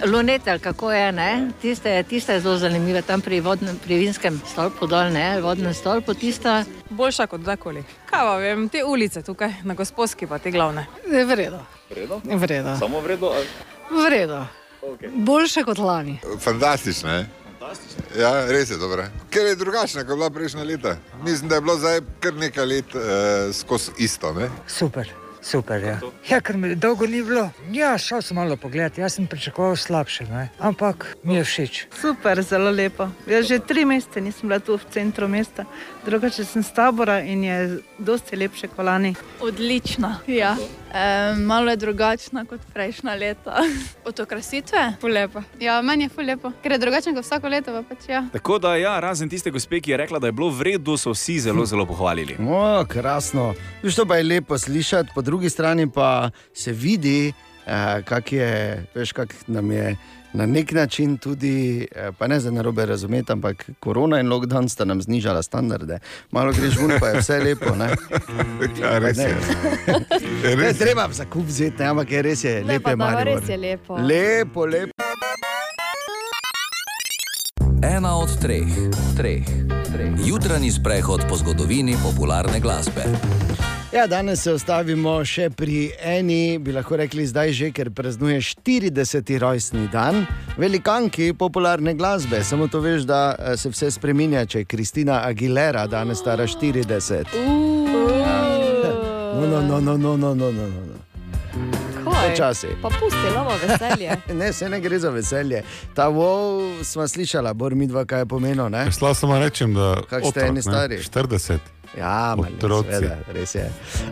Lunetel, 0.05 0.59
kako 0.59 0.91
je, 0.91 1.11
ne? 1.11 1.49
Tiste, 1.61 2.03
tiste 2.03 2.33
je 2.33 2.39
zelo 2.39 2.57
zanimive, 2.57 3.01
tam 3.01 3.21
pri, 3.21 3.39
vodnem, 3.41 3.79
pri 3.81 3.97
vinskem 3.97 4.37
stolpu 4.51 4.87
dol, 4.87 5.09
ne, 5.09 5.41
vodnem 5.41 5.73
stolpu, 5.73 6.13
tista. 6.13 6.63
Boljša 6.89 7.25
kot 7.27 7.41
kdajkoli. 7.41 7.83
Kaj 8.05 8.21
pa 8.21 8.35
vem, 8.37 8.69
te 8.69 8.83
ulice 8.85 9.23
tukaj 9.25 9.63
na 9.63 9.73
gospodski 9.73 10.27
pa 10.27 10.37
te 10.37 10.51
glavne. 10.51 10.85
je 11.09 11.25
vredno. 11.25 11.65
Vredo? 11.89 12.21
Vredo. 12.23 12.77
Samo 12.79 12.99
vredo. 12.99 13.33
ali- 13.33 13.74
Vredo. 13.89 14.45
Okay. 14.81 15.09
Boljše 15.15 15.63
kot 15.63 15.77
lani. 15.77 16.19
Fantastično 16.39 17.13
je. 17.13 17.25
Ja, 18.19 18.45
res 18.51 18.69
je 18.69 18.77
dobro. 18.77 19.03
Ker 19.29 19.45
je 19.45 19.55
drugačna, 19.55 20.03
kot 20.03 20.11
je 20.11 20.15
bila 20.15 20.29
prejšnja 20.29 20.63
leta. 20.63 20.95
Mislim, 21.23 21.49
da 21.49 21.55
je 21.55 21.61
bilo 21.61 21.77
zdaj 21.77 21.99
kar 22.19 22.33
nekaj 22.33 22.65
let 22.65 22.95
uh, 22.95 23.01
skozi 23.53 23.91
isto. 23.97 24.33
Ne? 24.33 24.49
Super, 24.67 25.09
super. 25.41 25.83
Ja. 25.83 25.99
ja, 26.29 26.41
ker 26.41 26.57
mi 26.57 26.75
dolgo 26.75 27.07
ni 27.07 27.23
bilo. 27.23 27.49
Ja, 27.73 27.97
šel 27.97 28.21
sem 28.21 28.37
malo 28.37 28.57
pogledat, 28.57 28.97
jaz 28.97 29.17
sem 29.17 29.27
pričakoval 29.27 29.75
slabše, 29.75 30.27
ne? 30.29 30.49
ampak 30.59 31.15
mi 31.23 31.35
je 31.35 31.43
všeč. 31.43 31.81
Super, 32.01 32.43
zelo 32.43 32.71
lepo. 32.71 33.09
Jaz 33.27 33.49
že 33.49 33.59
tri 33.59 33.85
mesece 33.85 34.21
nisem 34.21 34.49
bila 34.49 34.59
tu 34.59 34.77
v 34.77 34.91
centru 34.93 35.27
mesta, 35.27 35.65
drugače 36.05 36.45
sem 36.45 36.63
z 36.63 36.71
tabora 36.73 37.19
in 37.21 37.43
je 37.43 37.79
dosti 37.97 38.35
lepše 38.35 38.67
kot 38.67 38.85
lani. 38.85 39.15
Odlična. 39.41 40.19
Ja. 40.27 40.55
E, 40.93 41.35
malo 41.35 41.69
je 41.71 41.77
drugačna 41.77 42.45
kot 42.45 42.61
prejšnja 42.73 43.15
leta. 43.15 43.57
Od 44.07 44.19
okrasitve? 44.19 44.93
Fulepo. 45.01 45.41
Ja, 45.59 45.81
meni 45.81 46.05
je 46.05 46.09
fulepo, 46.09 46.51
ker 46.63 46.71
je 46.71 46.77
drugačen 46.77 47.15
kot 47.15 47.25
vsako 47.25 47.49
leto. 47.49 47.73
pa 47.73 47.95
Pač, 47.95 48.09
ja. 48.09 48.23
Tako 48.33 48.59
da, 48.59 48.75
ja, 48.75 48.99
razen 48.99 49.29
tiste 49.29 49.51
gospe, 49.51 49.81
ki 49.81 49.91
je 49.91 49.97
rekla, 49.97 50.19
da 50.19 50.27
je 50.27 50.37
bilo 50.37 50.49
v 50.49 50.61
redu, 50.61 50.97
so 50.97 51.11
vsi 51.11 51.39
zelo, 51.39 51.65
zelo 51.65 51.85
pohvalili. 51.85 52.37
O, 52.39 52.85
krasno. 52.87 53.53
Viš, 53.83 53.95
to 53.95 54.05
pa 54.05 54.17
je 54.17 54.23
lepo 54.23 54.57
slišati, 54.57 55.09
po 55.15 55.21
drugi 55.21 55.49
strani 55.49 55.89
pa 55.91 56.29
se 56.53 56.71
vidi, 56.71 57.33
uh, 57.67 58.05
kak 58.05 58.31
je, 58.31 58.83
veš, 58.95 59.11
kak 59.11 59.35
nam 59.47 59.71
je 59.71 59.95
na 60.35 60.45
nek 60.45 60.71
način 60.71 61.17
tudi, 61.17 61.87
eh, 61.95 62.11
pa 62.17 62.27
ne 62.27 62.39
za 62.39 62.51
narobe 62.51 62.85
razumeti, 62.85 63.31
ampak 63.31 63.69
korona 63.79 64.19
in 64.19 64.27
lockdown 64.27 64.69
sta 64.69 64.85
nam 64.85 65.01
znižala 65.01 65.43
standarde. 65.43 65.99
Malo 66.31 66.51
greš 66.51 66.75
ven, 66.77 66.99
pa 66.99 67.07
je 67.07 67.19
vse 67.19 67.39
lepo. 67.39 67.75
Ne? 67.75 67.89
Ja, 68.81 68.99
res 68.99 69.17
je. 69.17 69.35
Ne, 70.43 70.55
ne 70.55 70.73
treba 70.73 71.07
za 71.11 71.25
kup 71.25 71.45
vzeti, 71.47 71.79
ne, 71.79 71.85
ampak 71.85 72.11
je 72.11 72.21
res 72.21 72.43
je 72.43 72.63
lepo. 72.63 72.89
je 72.89 72.95
da, 72.95 73.23
res 73.23 73.49
je 73.49 73.57
lepo. 73.57 73.95
Lepo, 73.95 74.65
lepo. 74.65 74.91
Ena 77.83 78.17
od 78.17 78.39
treh, 78.41 78.67
treh, 79.17 79.45
treh. 79.93 80.11
Jutranji 80.25 80.71
sprehod 80.71 81.27
po 81.29 81.37
zgodovini 81.37 81.95
popularne 82.03 82.59
glasbe. 82.59 83.03
Ja, 83.95 84.07
danes 84.07 84.41
se 84.43 84.51
ostavimo 84.51 85.11
še 85.23 85.45
pri 85.55 85.85
eni, 86.03 86.57
bi 86.59 86.73
lahko 86.75 86.97
rekli 86.99 87.23
zdaj 87.23 87.53
že, 87.55 87.69
ker 87.71 87.87
praznuje 87.95 88.41
40. 88.43 89.29
rojstni 89.39 89.85
dan, 89.87 90.25
velikanki 90.59 91.29
popularne 91.39 91.93
glasbe. 91.95 92.41
Samo 92.43 92.67
to 92.67 92.81
veš, 92.83 93.05
da 93.07 93.21
eh, 93.39 93.55
se 93.55 93.71
vse 93.71 93.93
spremenja, 93.95 94.43
če 94.51 94.65
je 94.65 94.67
Kristina 94.67 95.21
Aguilera 95.23 95.85
danes 95.87 96.19
stara 96.19 96.43
40. 96.43 97.31
No, 99.35 99.47
no, 99.47 99.61
no, 99.61 99.79
no, 99.79 99.97
no, 99.97 100.15
no, 100.17 100.33
no, 100.33 100.51
no. 100.51 100.67
no. 100.67 100.99
Kaj? 102.03 102.29
Počasi. 102.29 102.67
Pa 102.81 102.89
pusti, 102.89 103.23
imamo 103.31 103.51
veselje. 103.63 104.17
Ne, 104.39 104.53
se 104.53 104.69
ne 104.69 104.79
gre 104.79 104.99
za 104.99 105.09
veselje. 105.09 105.63
Ta 105.93 106.09
wow 106.09 106.83
smo 106.83 107.07
slišala, 107.07 107.53
bor 107.53 107.75
mi 107.75 107.87
dva, 107.87 108.05
kaj 108.05 108.25
je 108.25 108.25
pomenilo. 108.25 108.69
ne? 108.69 108.85
Lahko 108.85 109.13
samo 109.13 109.39
rečem, 109.39 109.73
da 109.73 109.95
Kak 110.09 110.19
ste 110.19 110.27
otrok, 110.27 110.43
eni 110.47 110.55
ne, 110.55 110.61
stari? 110.61 110.99
40. 110.99 111.74
Ja, 111.97 112.35
mali, 112.37 112.55
Otroci. 112.57 112.91
seveda, 112.91 113.17
res 113.33 113.55
je. 113.55 113.65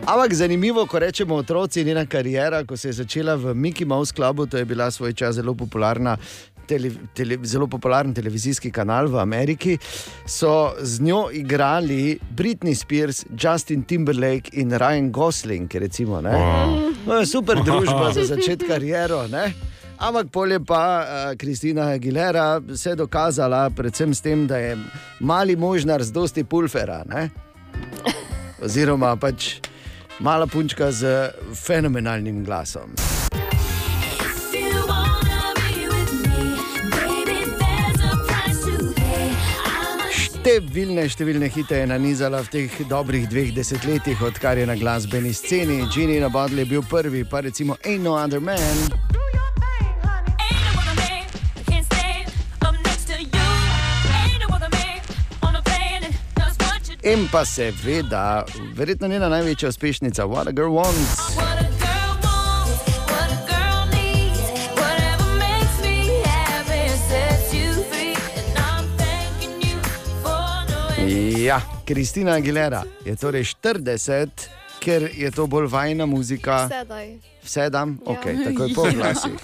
Ampak 0.05 0.33
zanimivo, 0.33 0.85
ko 0.87 0.99
rečemo 0.99 1.35
otroci, 1.35 1.83
njena 1.83 2.05
kariera, 2.05 2.63
ko 2.63 2.77
se 2.77 2.87
je 2.87 2.93
začela 3.03 3.35
v 3.35 3.53
Mickey 3.53 3.85
Mouse 3.85 4.13
Clubu, 4.15 4.45
to 4.45 4.57
je 4.57 4.65
bila 4.65 4.91
svoj 4.91 5.13
čas 5.13 5.35
zelo 5.35 5.53
popularna. 5.55 6.17
Tele, 6.63 6.93
tele, 7.13 7.35
zelo 7.43 7.67
popularen 7.67 8.13
televizijski 8.15 8.71
kanal 8.71 9.09
v 9.11 9.19
Ameriki, 9.19 9.77
so 10.25 10.71
z 10.79 11.01
njo 11.03 11.27
igrali 11.35 12.19
Britney 12.31 12.75
Spears, 12.75 13.25
Justin 13.35 13.83
Timberlake 13.83 14.49
in 14.53 14.71
Ryan 14.71 15.11
Gosling. 15.11 15.75
Recimo, 15.75 16.21
ne? 16.21 16.31
no, 17.05 17.19
je 17.19 17.25
super 17.25 17.59
družba 17.65 18.13
za 18.15 18.23
začetek 18.23 18.67
kariero. 18.73 19.27
Ne? 19.27 19.51
Ampak 19.99 20.31
polje 20.31 20.59
pa 20.63 21.03
uh, 21.03 21.35
Kristina 21.37 21.91
Aguilera 21.91 22.61
se 22.75 22.89
je 22.89 22.95
dokazala, 22.95 23.69
predvsem 23.69 24.13
s 24.15 24.21
tem, 24.21 24.47
da 24.47 24.57
je 24.57 24.77
mali 25.19 25.55
možnar 25.55 26.03
z 26.03 26.11
dosti 26.11 26.43
pulfera. 26.43 27.03
Ne? 27.07 27.29
Oziroma 28.63 29.15
pač 29.19 29.59
mala 30.19 30.47
punčka 30.47 30.91
z 30.91 31.33
fenomenalnim 31.57 32.43
glasom. 32.45 32.93
Številne, 40.43 41.05
številne 41.07 41.47
hite 41.47 41.77
je 41.79 41.85
nanizala 41.87 42.41
v 42.43 42.51
teh 42.51 42.73
dobrih 42.89 43.29
dveh 43.31 43.53
desetletjih, 43.55 44.19
odkar 44.27 44.59
je 44.59 44.67
na 44.67 44.75
glasbeni 44.75 45.31
sceni. 45.31 45.87
Ginny 45.87 46.19
na 46.19 46.27
Bodley 46.27 46.67
je 46.67 46.71
bil 46.75 46.83
prvi, 46.83 47.23
pa 47.23 47.39
recimo 47.39 47.79
Ain't 47.87 48.03
No 48.03 48.19
Other 48.19 48.43
Man. 48.43 48.83
In 57.03 57.27
pa 57.31 57.45
seveda, 57.45 58.45
verjetno 58.75 59.07
njena 59.07 59.29
največja 59.29 59.69
uspešnica, 59.69 60.25
What 60.25 60.47
a 60.47 60.51
Girl 60.51 60.71
Wants. 60.71 61.33
Ja, 71.37 71.61
Kristina 71.85 72.31
Aguilera 72.31 72.83
je 73.05 73.15
torej 73.15 73.43
40, 73.43 74.27
ker 74.79 75.09
je 75.13 75.31
to 75.31 75.47
bolj 75.47 75.67
vajna 75.67 76.05
muzika. 76.05 76.69
Sedaj. 76.69 77.17
Vse 77.43 77.69
dam, 77.69 77.99
Ja. 78.05 78.11
ok, 78.11 78.23
takoj 78.23 78.73
po 78.75 78.81
glasih. 78.95 79.31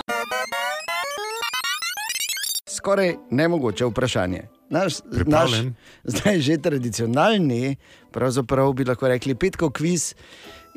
Skoraj 2.78 3.16
nemogoče 3.32 3.86
vprašanje. 3.86 4.59
Naš, 4.70 5.02
naš 5.26 5.52
zdaj 6.06 6.40
že 6.46 6.58
tradicionalni, 6.62 7.78
pravzaprav 8.14 8.74
bi 8.78 8.86
lahko 8.86 9.10
rekli 9.10 9.34
petkov 9.34 9.74
kviz. 9.74 10.14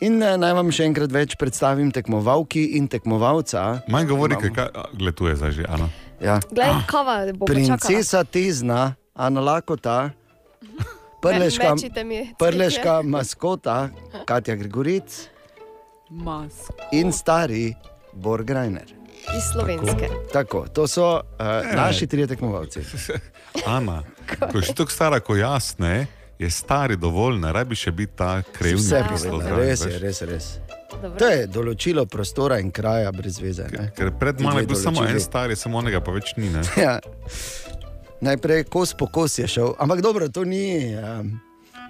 In 0.00 0.16
eh, 0.22 0.38
naj 0.40 0.56
vam 0.56 0.72
še 0.72 0.88
enkrat 0.88 1.12
več 1.12 1.36
predstavim 1.36 1.92
tekmovalki 1.92 2.72
in 2.80 2.88
tekmovalca. 2.88 3.84
Manj 3.92 4.08
govori, 4.08 4.38
kaj 4.40 4.72
gleduje 4.96 5.36
zdaj 5.36 5.52
že. 5.60 5.68
Ano. 5.68 5.90
Ja. 6.22 6.40
Glej, 6.48 6.72
kava 6.88 7.20
bo 7.36 7.44
počakala. 7.44 7.76
Princesa 7.76 8.24
Tezna, 8.24 8.94
Ana 9.12 9.44
Lakota, 9.44 10.14
prleška, 11.20 11.76
prleška 12.40 13.02
maskota, 13.04 13.90
Katja 14.24 14.56
Gregoric 14.56 15.28
Mask. 16.10 16.72
in 16.96 17.12
stari 17.12 17.74
Borgrajner. 18.12 19.02
Iz 19.36 19.44
slovenske. 19.52 20.08
Tako, 20.32 20.66
to 20.74 20.86
so 20.88 21.20
uh, 21.20 21.76
naši 21.76 22.06
trije 22.06 22.26
tekmovalci. 22.26 22.80
Ana, 23.66 24.02
ko 24.52 24.58
je 24.58 24.62
že 24.62 24.74
tako 24.74 24.90
stara, 24.90 25.20
kot 25.20 25.38
jaz, 25.38 25.74
ne, 25.78 26.06
je 26.38 26.50
stari 26.50 26.96
dovolj, 26.96 27.38
ne 27.40 27.52
rabi 27.52 27.76
še 27.78 27.92
biti 27.92 28.16
ta 28.16 28.42
krevni. 28.52 28.80
Vse 28.80 29.02
zraven, 29.18 29.56
res 29.56 29.84
je, 29.86 29.98
res, 29.98 30.22
res. 30.22 30.46
To 31.18 31.28
je 31.28 31.46
določilo 31.46 32.04
prostora 32.06 32.58
in 32.60 32.70
kraja 32.70 33.12
brez 33.12 33.38
veze. 33.40 33.66
ne. 33.72 33.90
Ker 33.96 34.12
pred 34.18 34.40
mano 34.40 34.60
je 34.60 34.66
bil 34.66 34.76
samo 34.76 35.00
določili. 35.00 35.20
en 35.20 35.24
star, 35.24 35.56
samo 35.56 35.78
onega 35.78 36.00
pa 36.00 36.12
več 36.12 36.34
ni. 36.36 36.50
Ne? 36.52 36.62
Ja. 36.76 36.98
Najprej 38.22 38.64
kos 38.70 38.94
po 38.94 39.08
kos 39.10 39.38
je 39.38 39.48
šel, 39.50 39.74
ampak 39.82 40.02
dobro, 40.04 40.28
to 40.28 40.44
ni. 40.44 40.94
Um, 40.94 41.40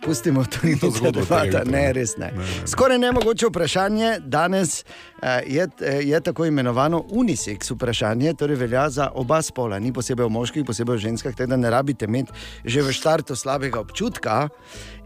Pustimo 0.04 0.44
to, 0.44 0.58
to 0.60 0.78
to 0.80 0.90
zgodbo 0.90 1.20
debata, 1.20 1.62
ne, 1.64 1.92
res 1.92 2.16
ne. 2.16 2.32
Ne, 2.34 2.38
ne. 2.38 2.66
Skoraj 2.66 2.98
nemogoče 2.98 3.46
vprašanje 3.46 4.16
danes 4.20 4.82
uh, 4.82 5.28
je, 5.46 5.68
eh, 5.80 6.00
je 6.02 6.20
tako 6.20 6.46
imenovano 6.46 7.04
unisex 7.10 7.70
vprašanje, 7.70 8.34
torej 8.34 8.56
velja 8.56 8.88
za 8.90 9.10
oba 9.14 9.42
spola, 9.42 9.78
ni 9.78 9.92
posebej 9.92 10.26
v 10.26 10.30
moških, 10.30 10.64
posebej 10.66 10.96
v 10.96 11.02
ženskah, 11.04 11.36
tako 11.36 11.50
da 11.50 11.56
ne 11.56 11.70
rabite 11.70 12.04
imeti 12.10 12.32
že 12.64 12.82
v 12.82 12.92
štartu 12.92 13.36
slabega 13.36 13.80
občutka. 13.80 14.48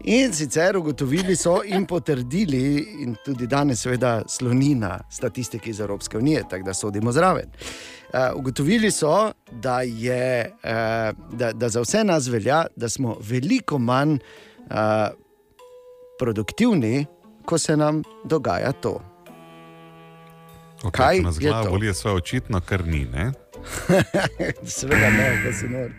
In 0.03 0.33
sicer 0.33 0.77
ugotovili 0.77 1.35
so 1.35 1.61
in 1.65 1.85
potrdili, 1.85 2.87
in 3.03 3.15
tudi 3.25 3.47
danes, 3.47 3.81
seveda, 3.81 4.23
sloni 4.27 4.75
na 4.75 4.97
statistiki 5.09 5.69
iz 5.69 5.79
Evropske 5.79 6.17
unije, 6.17 6.43
tako 6.49 6.65
da 6.65 6.73
sodimo 6.73 7.11
zraven. 7.11 7.53
Uh, 8.13 8.33
ugotovili 8.35 8.91
so, 8.91 9.31
da, 9.51 9.81
je, 9.81 10.51
uh, 10.63 11.37
da, 11.37 11.53
da 11.53 11.69
za 11.69 11.81
vse 11.81 12.03
nas 12.03 12.27
velja, 12.27 12.65
da 12.75 12.89
smo 12.89 13.17
veliko 13.21 13.77
manj 13.77 14.13
uh, 14.13 14.46
produktivni, 16.19 17.05
ko 17.45 17.57
se 17.57 17.77
nam 17.77 18.03
dogaja 18.23 18.71
to. 18.71 19.01
Okay, 20.83 20.91
Kaj 20.91 21.19
nas 21.19 21.35
je 21.39 21.49
glava 21.49 21.63
to? 21.63 21.69
boli, 21.69 21.87
je 21.87 21.93
svoje 21.93 22.15
očitno, 22.15 22.61
kar 22.61 22.87
ni. 22.87 23.05
Ne? 23.05 23.31
Seveda 24.77 25.09
ne, 25.09 25.41
da 25.45 25.53
si 25.53 25.67
nor. 25.67 25.91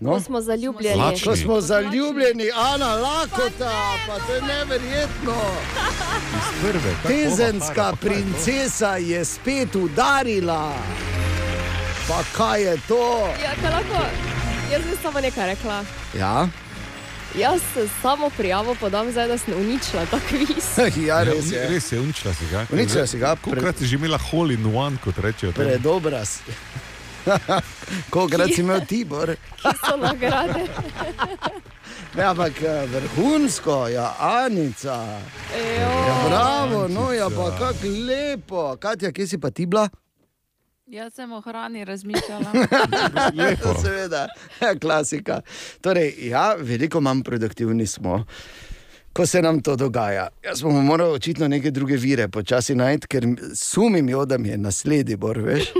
No? 0.00 0.12
Ko 0.12 0.20
smo 0.20 0.40
zaljubljeni. 0.40 0.96
Lačni. 0.96 1.26
Ko 1.26 1.36
smo 1.36 1.60
zaljubljeni, 1.60 2.50
Ana 2.56 2.94
Lakota, 2.94 3.96
pa 4.06 4.18
to 4.26 4.34
je 4.34 4.42
neverjetno. 4.42 5.34
Prve, 6.62 6.94
Tezenska 7.06 7.92
princesa 8.00 8.96
je 8.96 9.24
spet 9.24 9.76
udarila. 9.76 10.72
Pa 12.08 12.22
kaj 12.32 12.62
je 12.62 12.76
to? 12.88 13.28
Ja, 13.42 13.54
kaj 13.62 13.70
lahko? 13.70 14.37
Jaz 14.72 14.82
bi 14.82 14.96
samo 15.02 15.20
nekaj 15.20 15.46
rekla. 15.46 15.84
Ja, 16.18 16.48
Jaz 17.38 17.60
se 17.74 17.88
samo 18.02 18.30
prijavo 18.30 18.74
podam, 18.74 19.10
zdaj 19.10 19.28
da 19.28 19.38
sem 19.38 19.54
uničila 19.54 20.06
ta 20.06 20.18
kviz. 20.28 20.66
ja 21.08 21.22
res 21.22 21.52
je. 21.52 21.68
Res 21.68 21.92
je, 21.92 22.00
uničila 22.00 22.34
si 22.34 22.46
ga. 22.50 22.66
Uničila 22.72 23.06
si 23.06 23.18
ga, 23.18 23.36
pre- 23.36 23.50
Kolikrat 23.50 23.78
si 23.78 23.86
že 23.86 23.96
imela 23.96 24.18
hole 24.18 24.54
in 24.54 24.76
one, 24.76 24.96
kot 25.04 25.18
rečejo. 25.18 25.52
tam? 25.52 25.64
Predobra 25.64 26.24
si. 26.24 26.40
Kolikrat 28.10 28.48
si 28.54 28.60
imel 28.60 28.80
Tibor? 28.86 29.36
Kje 29.56 29.72
so 29.84 29.96
nagrade? 29.96 30.64
Ne, 32.16 32.24
ampak 32.24 32.62
eh, 32.62 32.86
vrhunsko, 32.86 33.88
ja, 33.88 34.14
Anica. 34.18 35.20
Ja, 35.52 35.58
Ejo. 35.58 36.28
bravo, 36.28 36.88
no, 36.88 37.12
ja, 37.12 37.28
pa 37.30 37.50
kako 37.50 37.86
lepo. 38.06 38.76
Katja, 38.80 39.12
kje 39.12 39.26
si 39.26 39.38
pa 39.38 39.50
ti 39.50 39.66
bila? 39.66 39.88
Jaz 40.88 41.14
sem 41.14 41.32
o 41.32 41.40
hrani 41.40 41.84
razmišljala. 41.84 42.52
Seveda, 43.82 44.28
ja, 44.60 44.78
klasika. 44.82 45.40
Torej, 45.80 46.14
ja, 46.18 46.54
veliko 46.58 47.00
manj 47.00 47.22
produktivni 47.22 47.86
smo. 47.86 48.24
Ko 49.18 49.26
se 49.26 49.42
nam 49.42 49.60
to 49.60 49.76
dogaja, 49.76 50.28
jaz 50.44 50.62
bomo 50.62 50.82
morali 50.82 51.12
očitno 51.12 51.48
neke 51.48 51.70
druge 51.70 51.96
vire 51.96 52.28
počasi 52.28 52.74
najti, 52.74 53.06
ker 53.06 53.24
sumim 53.54 54.08
jo, 54.08 54.24
da 54.24 54.38
mi 54.38 54.48
je 54.48 54.58
naslednji 54.58 55.16
bor, 55.16 55.38
veš. 55.38 55.72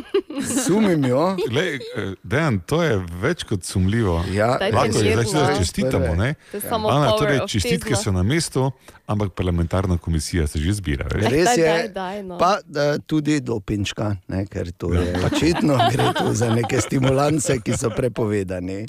Sumim 0.66 1.04
jo. 1.04 1.36
Lej, 1.50 1.74
eh, 1.76 2.14
Dejan, 2.22 2.58
to 2.66 2.82
je 2.82 2.96
več 3.22 3.44
kot 3.44 3.62
sumljivo. 3.64 4.24
Ja, 4.34 4.58
Lahko 4.72 4.86
je 4.86 4.92
seveda 4.92 5.54
čestitamo. 5.58 6.14
Ne? 6.14 6.34
To 6.50 6.56
je 6.56 6.60
samo 6.60 6.88
Ana, 6.88 7.12
torej, 7.18 7.40
čestitke 7.46 7.96
so 7.96 8.10
na 8.12 8.22
mestu, 8.22 8.72
ampak 9.06 9.32
parlamentarna 9.34 9.98
komisija 9.98 10.46
se 10.46 10.58
že 10.58 10.72
zbira. 10.72 11.06
veš. 11.14 11.30
Res 11.30 11.56
je, 11.56 11.64
daj, 11.66 11.88
daj, 11.88 12.22
no. 12.22 12.38
pa 12.38 12.58
da, 12.66 12.98
tudi 12.98 13.40
dopinčka, 13.40 14.16
ne, 14.28 14.46
ker 14.46 14.72
to 14.72 14.92
je 14.94 15.14
očitno 15.30 15.78
gre 15.92 16.10
tu 16.18 16.34
za 16.34 16.50
neke 16.54 16.80
stimulance, 16.80 17.60
ki 17.62 17.78
so 17.78 17.90
prepovedani. 17.90 18.86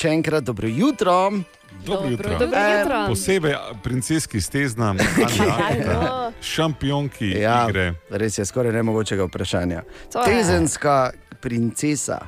Še 0.00 0.08
enkrat 0.10 0.44
dobro 0.44 0.64
jutro. 0.66 1.32
Dobro 1.84 2.08
jutro. 2.08 2.30
Dobro 2.30 2.60
jutro. 2.70 3.00
Posebej 3.08 3.54
princeski 3.82 4.40
stezna, 4.40 4.92
no. 4.96 6.32
šampionki 6.42 7.30
Ja, 7.32 7.66
igre. 7.68 7.94
res 8.10 8.38
je 8.38 8.44
skoraj 8.44 8.72
nemogočega 8.72 9.24
vprašanja. 9.24 9.82
Tezenska 10.14 11.10
princesa, 11.40 12.18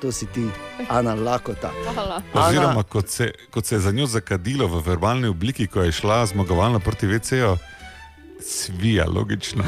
to 0.00 0.12
si 0.12 0.26
ti, 0.26 0.46
Ana 0.88 1.14
Lakota. 1.14 1.70
Hvala. 1.84 2.22
Oziroma, 2.34 2.82
kot 2.82 3.08
se, 3.08 3.28
kot 3.50 3.66
se 3.66 3.74
je 3.74 3.80
za 3.80 3.92
njo 3.92 4.06
zakadilo 4.06 4.66
v 4.66 4.80
verbalni 4.82 5.28
obliki, 5.28 5.66
ko 5.66 5.82
je 5.82 5.92
šla 5.92 6.26
zmagovalno 6.26 6.80
proti 6.80 7.06
VC-ju, 7.06 7.56
svija, 8.40 9.04
logično. 9.06 9.64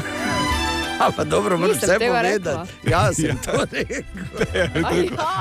Pa 1.17 1.23
dobro, 1.23 1.57
moraš 1.57 1.77
vse 1.77 1.97
povedati. 1.99 2.71
Ja, 2.83 3.13
sem 3.13 3.37
to 3.37 3.51
rekel. 3.71 4.03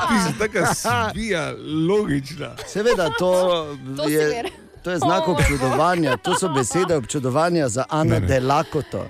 Ti 0.09 0.17
si 0.27 0.39
taka 0.39 0.75
svija, 0.75 1.53
logična. 1.89 2.55
Seveda, 2.67 3.11
to, 3.19 3.33
To 3.97 4.09
je, 4.09 4.45
to 4.83 4.91
je 4.91 4.99
znak 4.99 5.29
občudovanja, 5.29 6.17
to 6.17 6.35
so 6.35 6.49
besede 6.49 6.97
občudovanja 6.97 7.69
za 7.69 7.85
Ana 7.89 8.15
Ne, 8.15 8.21
ne. 8.21 8.27
de 8.27 8.41
Lakoto. 8.41 9.07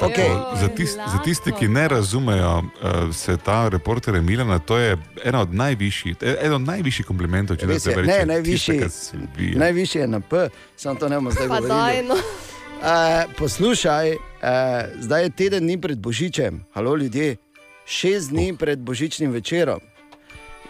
Okay. 0.00 0.30
Za, 0.60 0.68
tis, 0.68 0.94
za 0.94 1.18
tiste, 1.24 1.52
ki 1.52 1.68
ne 1.68 1.88
razumejo 1.88 2.58
uh, 2.58 2.64
sveta 3.14 3.68
reporterja 3.68 4.22
Milana, 4.22 4.58
to 4.58 4.78
je 4.78 4.96
ena 5.24 5.40
od 5.40 5.54
najvišjih, 5.54 6.16
eden 6.22 6.52
od 6.54 6.60
najvišjih 6.60 7.06
komplimentov, 7.06 7.56
če 7.56 7.66
Res 7.66 7.86
je, 7.86 7.90
tebe 7.90 8.06
ne, 8.06 8.14
reče, 8.14 8.26
najvišji, 8.26 8.80
najvišji 9.56 10.00
je 10.00 10.06
na 10.06 10.20
P, 10.20 10.48
samo 10.76 10.94
to 10.94 11.08
ne 11.08 11.16
bomo 11.16 11.30
zdaj 11.30 11.48
Pa 11.48 11.60
govorili. 11.60 12.08
no. 12.08 12.14
Uh, 12.14 12.20
poslušaj, 13.38 14.16
uh, 14.42 14.48
zdaj 14.98 15.22
je 15.22 15.30
teden 15.30 15.62
dni 15.62 15.78
pred 15.78 15.98
Božičem, 15.98 16.64
halo 16.72 16.96
ljudje, 16.96 17.36
šest 17.86 18.30
dni 18.30 18.56
pred 18.56 18.78
Božičnim 18.78 19.30
večerom. 19.30 19.80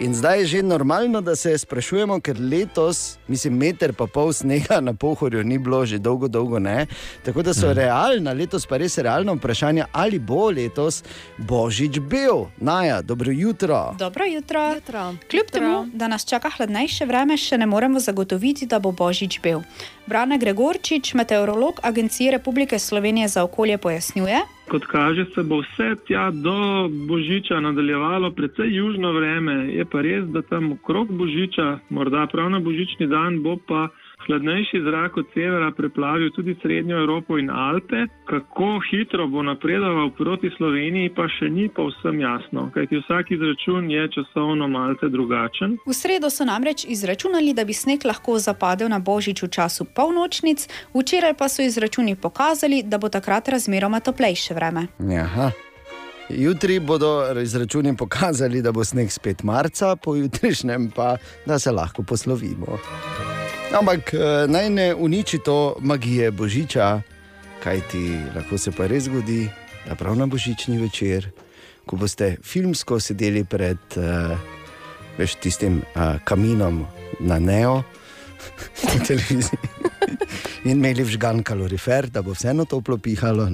In 0.00 0.14
zdaj 0.14 0.38
je 0.40 0.46
že 0.46 0.62
normalno, 0.62 1.20
da 1.20 1.36
se 1.36 1.58
sprašujemo, 1.58 2.20
ker 2.20 2.36
letos, 2.40 3.18
mislim, 3.28 3.52
meter 3.52 3.92
pa 3.92 4.06
pol 4.06 4.32
snega 4.32 4.80
na 4.80 4.94
pohorju 4.94 5.44
ni 5.44 5.58
bilo 5.58 5.86
že 5.86 5.98
dolgo, 5.98 6.28
dolgo 6.28 6.58
ne. 6.58 6.86
Tako 7.24 7.42
da 7.42 7.54
so 7.54 7.66
Mhm. 7.66 7.76
realna, 7.76 8.32
letos 8.32 8.66
pa 8.66 8.76
res 8.76 8.98
realno 8.98 9.34
vprašanje, 9.34 9.84
ali 9.92 10.18
bo 10.18 10.48
letos 10.50 11.02
Božič 11.38 11.98
bil. 12.00 12.48
Naja, 12.56 13.02
dobro 13.02 13.30
jutro. 13.30 13.94
Dobro 13.98 14.24
jutro. 14.24 14.74
Jutro. 14.74 15.14
Kljub 15.30 15.46
temu, 15.52 15.86
da 15.92 16.08
nas 16.08 16.24
čaka 16.24 16.48
hladnejše 16.50 17.04
vreme, 17.04 17.36
še 17.36 17.58
ne 17.58 17.66
moremo 17.66 18.00
zagotoviti, 18.00 18.66
da 18.66 18.78
bo 18.78 18.92
Božič 18.92 19.40
bil. 19.40 19.60
Brane 20.06 20.38
Gregorčič, 20.38 21.14
meteorolog 21.14 21.80
Agencije 21.82 22.32
Republike 22.32 22.78
Slovenije 22.78 23.28
za 23.28 23.44
okolje, 23.44 23.78
pojasnjuje. 23.78 24.38
Kot 24.70 24.86
kaže, 24.86 25.24
se 25.34 25.42
bo 25.42 25.60
vse 25.60 25.94
tja 26.06 26.30
do 26.30 26.88
Božiča 27.08 27.60
nadaljevalo, 27.60 28.30
precej 28.30 28.76
južno 28.76 29.12
vreme. 29.12 29.54
Je 29.74 29.84
pa 29.84 30.00
res, 30.00 30.24
da 30.24 30.42
tam 30.42 30.72
okrog 30.72 31.12
Božiča, 31.12 31.78
morda 31.88 32.26
prav 32.32 32.50
na 32.50 32.60
Božični 32.60 33.06
dan, 33.06 33.42
bo 33.42 33.56
pa 33.68 33.88
hladnejši 34.30 34.78
zrak 34.86 35.16
od 35.16 35.26
severa 35.34 35.70
preplavil 35.76 36.30
tudi 36.30 36.56
Srednjo 36.62 36.96
Evropo 37.02 37.38
in 37.38 37.50
Alpe. 37.50 38.06
Kako 38.30 38.80
hitro 38.90 39.26
bo 39.26 39.42
napredoval 39.42 40.10
proti 40.10 40.50
Sloveniji, 40.56 41.10
pa 41.16 41.26
še 41.28 41.50
ni 41.50 41.66
povsem 41.68 42.20
jasno, 42.20 42.70
kajti 42.74 43.00
vsak 43.02 43.30
izračun 43.36 43.90
je 43.90 44.08
časovno 44.14 44.68
malce 44.68 45.08
drugačen. 45.08 45.78
V 45.86 45.94
sredo 45.94 46.30
so 46.30 46.46
namreč 46.46 46.84
izračunali, 46.88 47.54
da 47.54 47.64
bi 47.64 47.74
sneg 47.74 48.06
lahko 48.06 48.38
zapadel 48.38 48.88
na 48.88 48.98
Božič 48.98 49.42
v 49.42 49.50
času 49.50 49.88
polnočnic, 49.96 50.68
včeraj 50.94 51.34
pa 51.34 51.48
so 51.48 51.66
izračuni 51.66 52.14
pokazali, 52.16 52.82
da 52.86 52.98
bo 53.02 53.08
takrat 53.08 53.48
razmeroma 53.48 54.00
toplejše 54.00 54.54
vreme. 54.54 54.86
Aha. 55.24 55.50
Jutri 56.30 56.78
bodo 56.78 57.26
izračuni 57.42 57.96
pokazali, 57.96 58.62
da 58.62 58.72
bo 58.72 58.84
sneg 58.84 59.10
spet 59.10 59.42
marca, 59.42 59.96
pojutrišnjem 59.96 60.90
pa, 60.94 61.16
da 61.46 61.58
se 61.58 61.72
lahko 61.72 62.02
poslovimo. 62.02 62.78
Ampak 63.70 64.14
eh, 64.14 64.46
naj 64.50 64.70
ne 64.70 64.94
uniči 64.94 65.38
to 65.38 65.76
magije 65.80 66.30
Božiča, 66.30 67.00
kaj 67.62 67.80
ti 67.90 68.18
lahko 68.34 68.58
se 68.58 68.72
pa 68.74 68.86
res 68.90 69.04
zgodi, 69.06 69.46
da 69.86 69.94
prav 69.94 70.16
na 70.18 70.26
božični 70.26 70.78
večer, 70.78 71.30
ko 71.86 71.96
boste 71.96 72.36
filmsko 72.42 73.00
sedeli 73.00 73.44
pred 73.44 73.78
uh, 73.96 74.34
veš, 75.18 75.34
tistim 75.42 75.80
uh, 75.94 76.18
kaminom 76.24 76.84
na 77.20 77.38
Neo, 77.38 77.82
na 78.90 79.04
televiziji. 79.06 79.58
In 80.64 80.76
imeli 80.76 81.04
vžgan 81.06 81.42
kalorifer, 81.42 82.10
da 82.10 82.22
bo 82.22 82.34
vseeno 82.34 82.64
toplo 82.64 82.98
pihalo. 82.98 83.48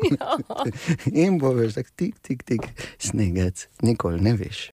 In 1.24 1.38
bo 1.38 1.52
veš, 1.54 1.74
tako 1.78 1.90
tik, 1.96 2.18
tik, 2.22 2.42
tik, 2.42 2.68
snegec, 2.98 3.68
nikoli 3.82 4.20
ne 4.20 4.34
veš. 4.40 4.70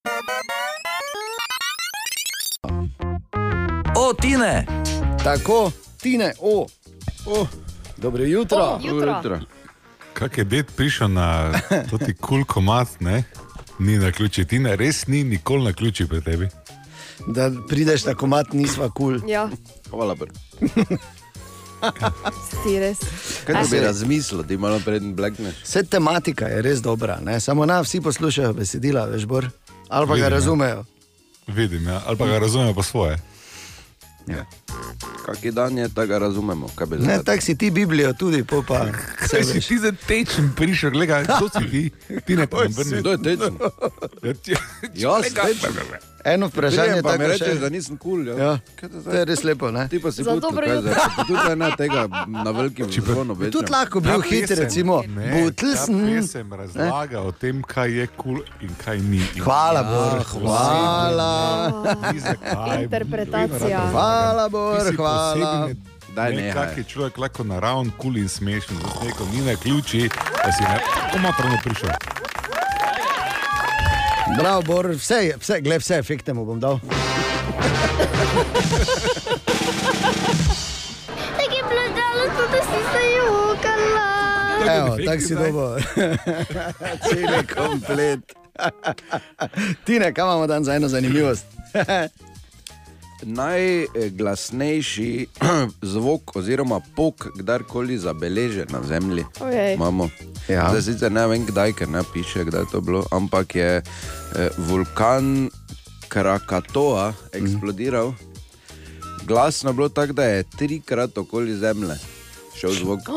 O, 4.00 4.14
Tine! 4.14 4.66
Tako, 5.24 5.72
Tine, 6.02 6.34
o, 6.40 6.68
o. 7.26 7.48
dobro 7.98 8.24
jutro. 8.24 8.58
O, 8.58 8.80
jutro. 8.84 9.22
Dobro 9.24 9.40
Kak 10.14 10.38
je 10.38 10.44
ded 10.44 10.66
prišel 10.76 11.08
na 11.08 11.54
ti 12.06 12.14
kul 12.14 12.28
cool 12.28 12.46
komat, 12.46 12.88
ne? 13.00 13.24
Ni 13.80 13.98
na 13.98 14.12
ključi, 14.12 14.46
Tine, 14.46 14.76
res 14.76 15.08
ni 15.08 15.24
nikoli 15.24 15.64
na 15.64 15.74
ključi 15.74 16.06
pri 16.08 16.22
tebi. 16.22 16.50
Da 17.28 17.52
prideš 17.70 18.06
na 18.06 18.14
komat, 18.14 18.54
nisva 18.54 18.90
kul. 18.90 19.20
Cool. 19.20 19.30
Ja, 19.30 19.50
Hvala, 19.90 20.16
br. 20.16 20.30
si 22.64 22.80
res. 22.80 22.98
Kaj 23.46 23.66
bi 23.72 23.80
razmislil, 23.80 24.44
da 24.44 24.58
malo 24.58 24.80
preden 24.86 25.16
blekneš? 25.16 25.64
Vse 25.64 25.84
tematika 25.84 26.46
je 26.46 26.62
res 26.62 26.82
dobra, 26.82 27.18
ne? 27.22 27.40
samo 27.40 27.66
na 27.66 27.82
vsi 27.82 28.02
poslušajo 28.02 28.54
besedila, 28.54 29.06
veš, 29.06 29.26
bor. 29.26 29.50
Ali 29.90 30.08
pa 30.08 30.14
Vidim, 30.14 30.22
ga 30.22 30.26
ja. 30.26 30.30
razumejo. 30.30 30.86
Vidim, 31.48 31.88
ja. 31.88 32.02
ali 32.06 32.18
pa 32.18 32.28
ga 32.28 32.40
razumejo 32.40 32.74
po 32.74 32.84
svoje. 32.84 33.18
Kaki 35.26 35.52
dan 35.52 35.78
je, 35.78 35.88
da 35.88 36.06
ga 36.06 36.18
razumemo. 36.18 36.68
kaj 36.76 36.88
Ne, 37.00 37.24
tako 37.24 37.42
si 37.42 37.58
ti 37.58 37.72
Biblijo 37.72 38.14
tudi, 38.14 38.44
pol 38.44 38.64
pa 38.68 38.86
Kaj 39.32 39.44
si 39.44 39.62
ti 39.62 39.78
za 39.80 39.92
tečen 40.08 40.52
prišel, 40.56 40.92
gledaj, 40.92 41.24
kdo 41.24 41.50
si 41.50 41.72
ti? 41.72 41.92
Ti 42.26 42.36
ne 42.36 42.48
pa 42.52 42.58
vrni. 42.58 43.00
Kdo 43.00 43.12
je 43.12 43.18
tečen? 43.24 43.58
Jaz, 45.04 45.24
tečen. 45.34 45.74
Eno 46.28 46.48
vprašanje 46.48 46.96
mi 46.96 47.02
tako 47.02 47.24
rečeš, 47.24 47.48
še- 47.48 47.60
da 47.60 47.70
nisem 47.70 47.98
kul. 47.98 48.26
Cool, 48.26 48.38
Ja, 48.38 48.60
Kaj 48.76 48.90
to 48.92 49.12
je 49.12 49.26
res 49.26 49.44
lepo. 49.44 49.72
Ne? 49.72 49.88
Ti 49.88 50.00
pa 50.00 50.12
si 50.12 50.24
butno, 50.24 50.40
dobro? 50.42 50.68
Pa 50.68 51.24
Tudi 51.24 51.52
ena 51.52 51.70
tega 51.74 52.08
na 52.28 52.52
velikem. 52.52 52.88
Bi 53.36 53.50
tudi 53.50 53.72
lahko 53.72 54.00
bil 54.00 54.22
hiter, 54.22 54.58
recimo, 54.58 55.02
ne, 55.06 55.28
Butlsen. 55.34 56.00
Ta 56.00 56.06
pesem 56.08 56.54
razlaga 56.54 57.22
o 57.22 57.32
tem, 57.34 57.62
kaj 57.64 57.92
je 57.92 58.08
kul 58.08 58.28
cool 58.28 58.42
in 58.62 58.72
kaj 58.78 58.98
ni. 59.02 59.22
In 59.36 59.42
Hvala, 59.42 59.80
ja, 59.80 59.84
Bor, 59.86 60.24
hvala. 60.26 61.32
Interpretacija. 62.82 63.80
Hvala, 63.90 64.50
Bor, 64.50 64.96
hvala. 64.96 65.70
Daj, 66.10 66.34
ne, 66.34 66.52
kak 66.52 66.78
je 66.78 66.84
človek 66.86 67.18
lahko 67.18 67.44
naravn, 67.44 67.92
kul 67.92 68.02
cool 68.04 68.18
in 68.18 68.28
smešen, 68.28 68.76
z 68.76 69.06
neko 69.06 69.24
ni 69.32 69.42
na 69.42 69.56
ključi, 69.56 70.10
da 70.36 70.50
si 70.50 70.64
ne 70.64 70.78
tako 70.82 71.18
matrno 71.20 71.58
prišel. 71.64 71.90
Bravo, 74.34 74.62
Bor, 74.64 74.86
vse, 74.88 75.14
je- 75.16 75.38
vse, 75.38 75.62
gled, 75.62 75.82
vse 75.82 75.96
efekte 75.96 76.34
mu 76.34 76.46
bom 76.46 76.60
dal. 76.60 76.80
Tako 81.38 81.54
je 81.54 81.64
bilo 81.64 81.82
da 82.48 82.58
si 82.58 82.82
se 82.84 83.04
jokala. 83.18 84.08
Evo, 84.78 84.98
tako 85.06 85.22
si 85.22 85.36
dobo. 85.36 85.76
Celi 87.06 87.48
komplet. 87.48 88.20
Tine, 89.84 90.14
kaj 90.14 90.24
imamo 90.24 90.48
danes 90.48 90.66
za 90.66 90.76
eno 90.76 90.88
zanimivost? 90.88 91.46
Najglasnejši 93.24 95.28
zvok 95.94 96.36
oziroma 96.36 96.80
pok, 96.96 97.28
kdarkoli 97.36 97.98
zabeležen 97.98 98.68
na 98.70 98.84
zemlji. 98.84 99.26
Ojej. 99.40 99.76
Imamo. 99.76 100.10
Ja. 100.48 100.70
Zdaj 100.70 100.82
sicer 100.82 101.12
ne 101.12 101.28
vem, 101.28 101.46
kdaj, 101.46 101.74
ker 101.74 101.90
ne 101.90 102.04
piše, 102.14 102.46
kdaj 102.48 102.62
je 102.62 102.72
to 102.72 102.82
bilo, 102.82 103.04
ampak 103.12 103.56
je 103.56 103.82
eh, 103.82 104.50
vulkan 104.58 105.50
Krakatoa 106.08 107.14
eksplodiral. 107.34 108.14
Glasno 109.28 109.70
je 109.70 109.74
bilo 109.74 109.90
tako, 109.90 110.14
da 110.14 110.24
je 110.24 110.44
trikrat 110.44 111.18
okoli 111.18 111.56
zemlje 111.56 111.96
šel 112.56 112.72
zvok. 112.72 113.00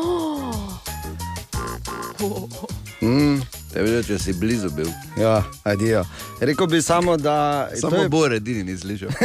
Mm. 3.01 3.41
Te 3.71 3.81
vidiš, 3.81 4.07
če 4.07 4.17
si 4.19 4.33
blizu 4.33 4.69
bil. 4.69 4.87
Ja, 5.15 5.37
adijo. 5.63 6.03
Rekel 6.41 6.67
bi 6.67 6.81
samo, 6.81 7.17
da 7.17 7.69
Samo 7.73 7.95
to 7.95 8.01
je- 8.01 8.09
Bor 8.09 8.33
edini 8.33 8.63
ni 8.63 8.77
slišal. 8.77 9.09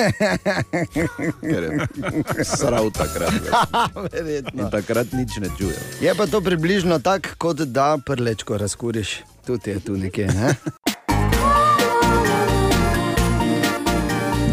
Srav 2.56 2.90
takrat. 2.90 3.32
Verjetno. 4.12 4.62
In 4.62 4.70
takrat 4.70 5.12
nič 5.12 5.36
ne 5.36 5.50
čuje. 5.58 5.74
Je 6.00 6.14
pa 6.14 6.26
to 6.26 6.40
približno 6.40 6.98
tako, 6.98 7.28
kot 7.38 7.56
da 7.58 7.98
prlečko 7.98 8.56
razkuriš. 8.56 9.16
Tudi 9.46 9.70
je 9.70 9.80
tu 9.80 9.96
nekje. 9.96 10.26
Ne? 10.28 10.54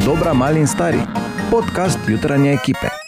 Dobra, 0.03 0.34
mali 0.34 0.60
in 0.60 0.68
stari. 0.68 0.99
Podcast 1.52 1.99
jutranje 2.07 2.53
ekipe. 2.53 3.02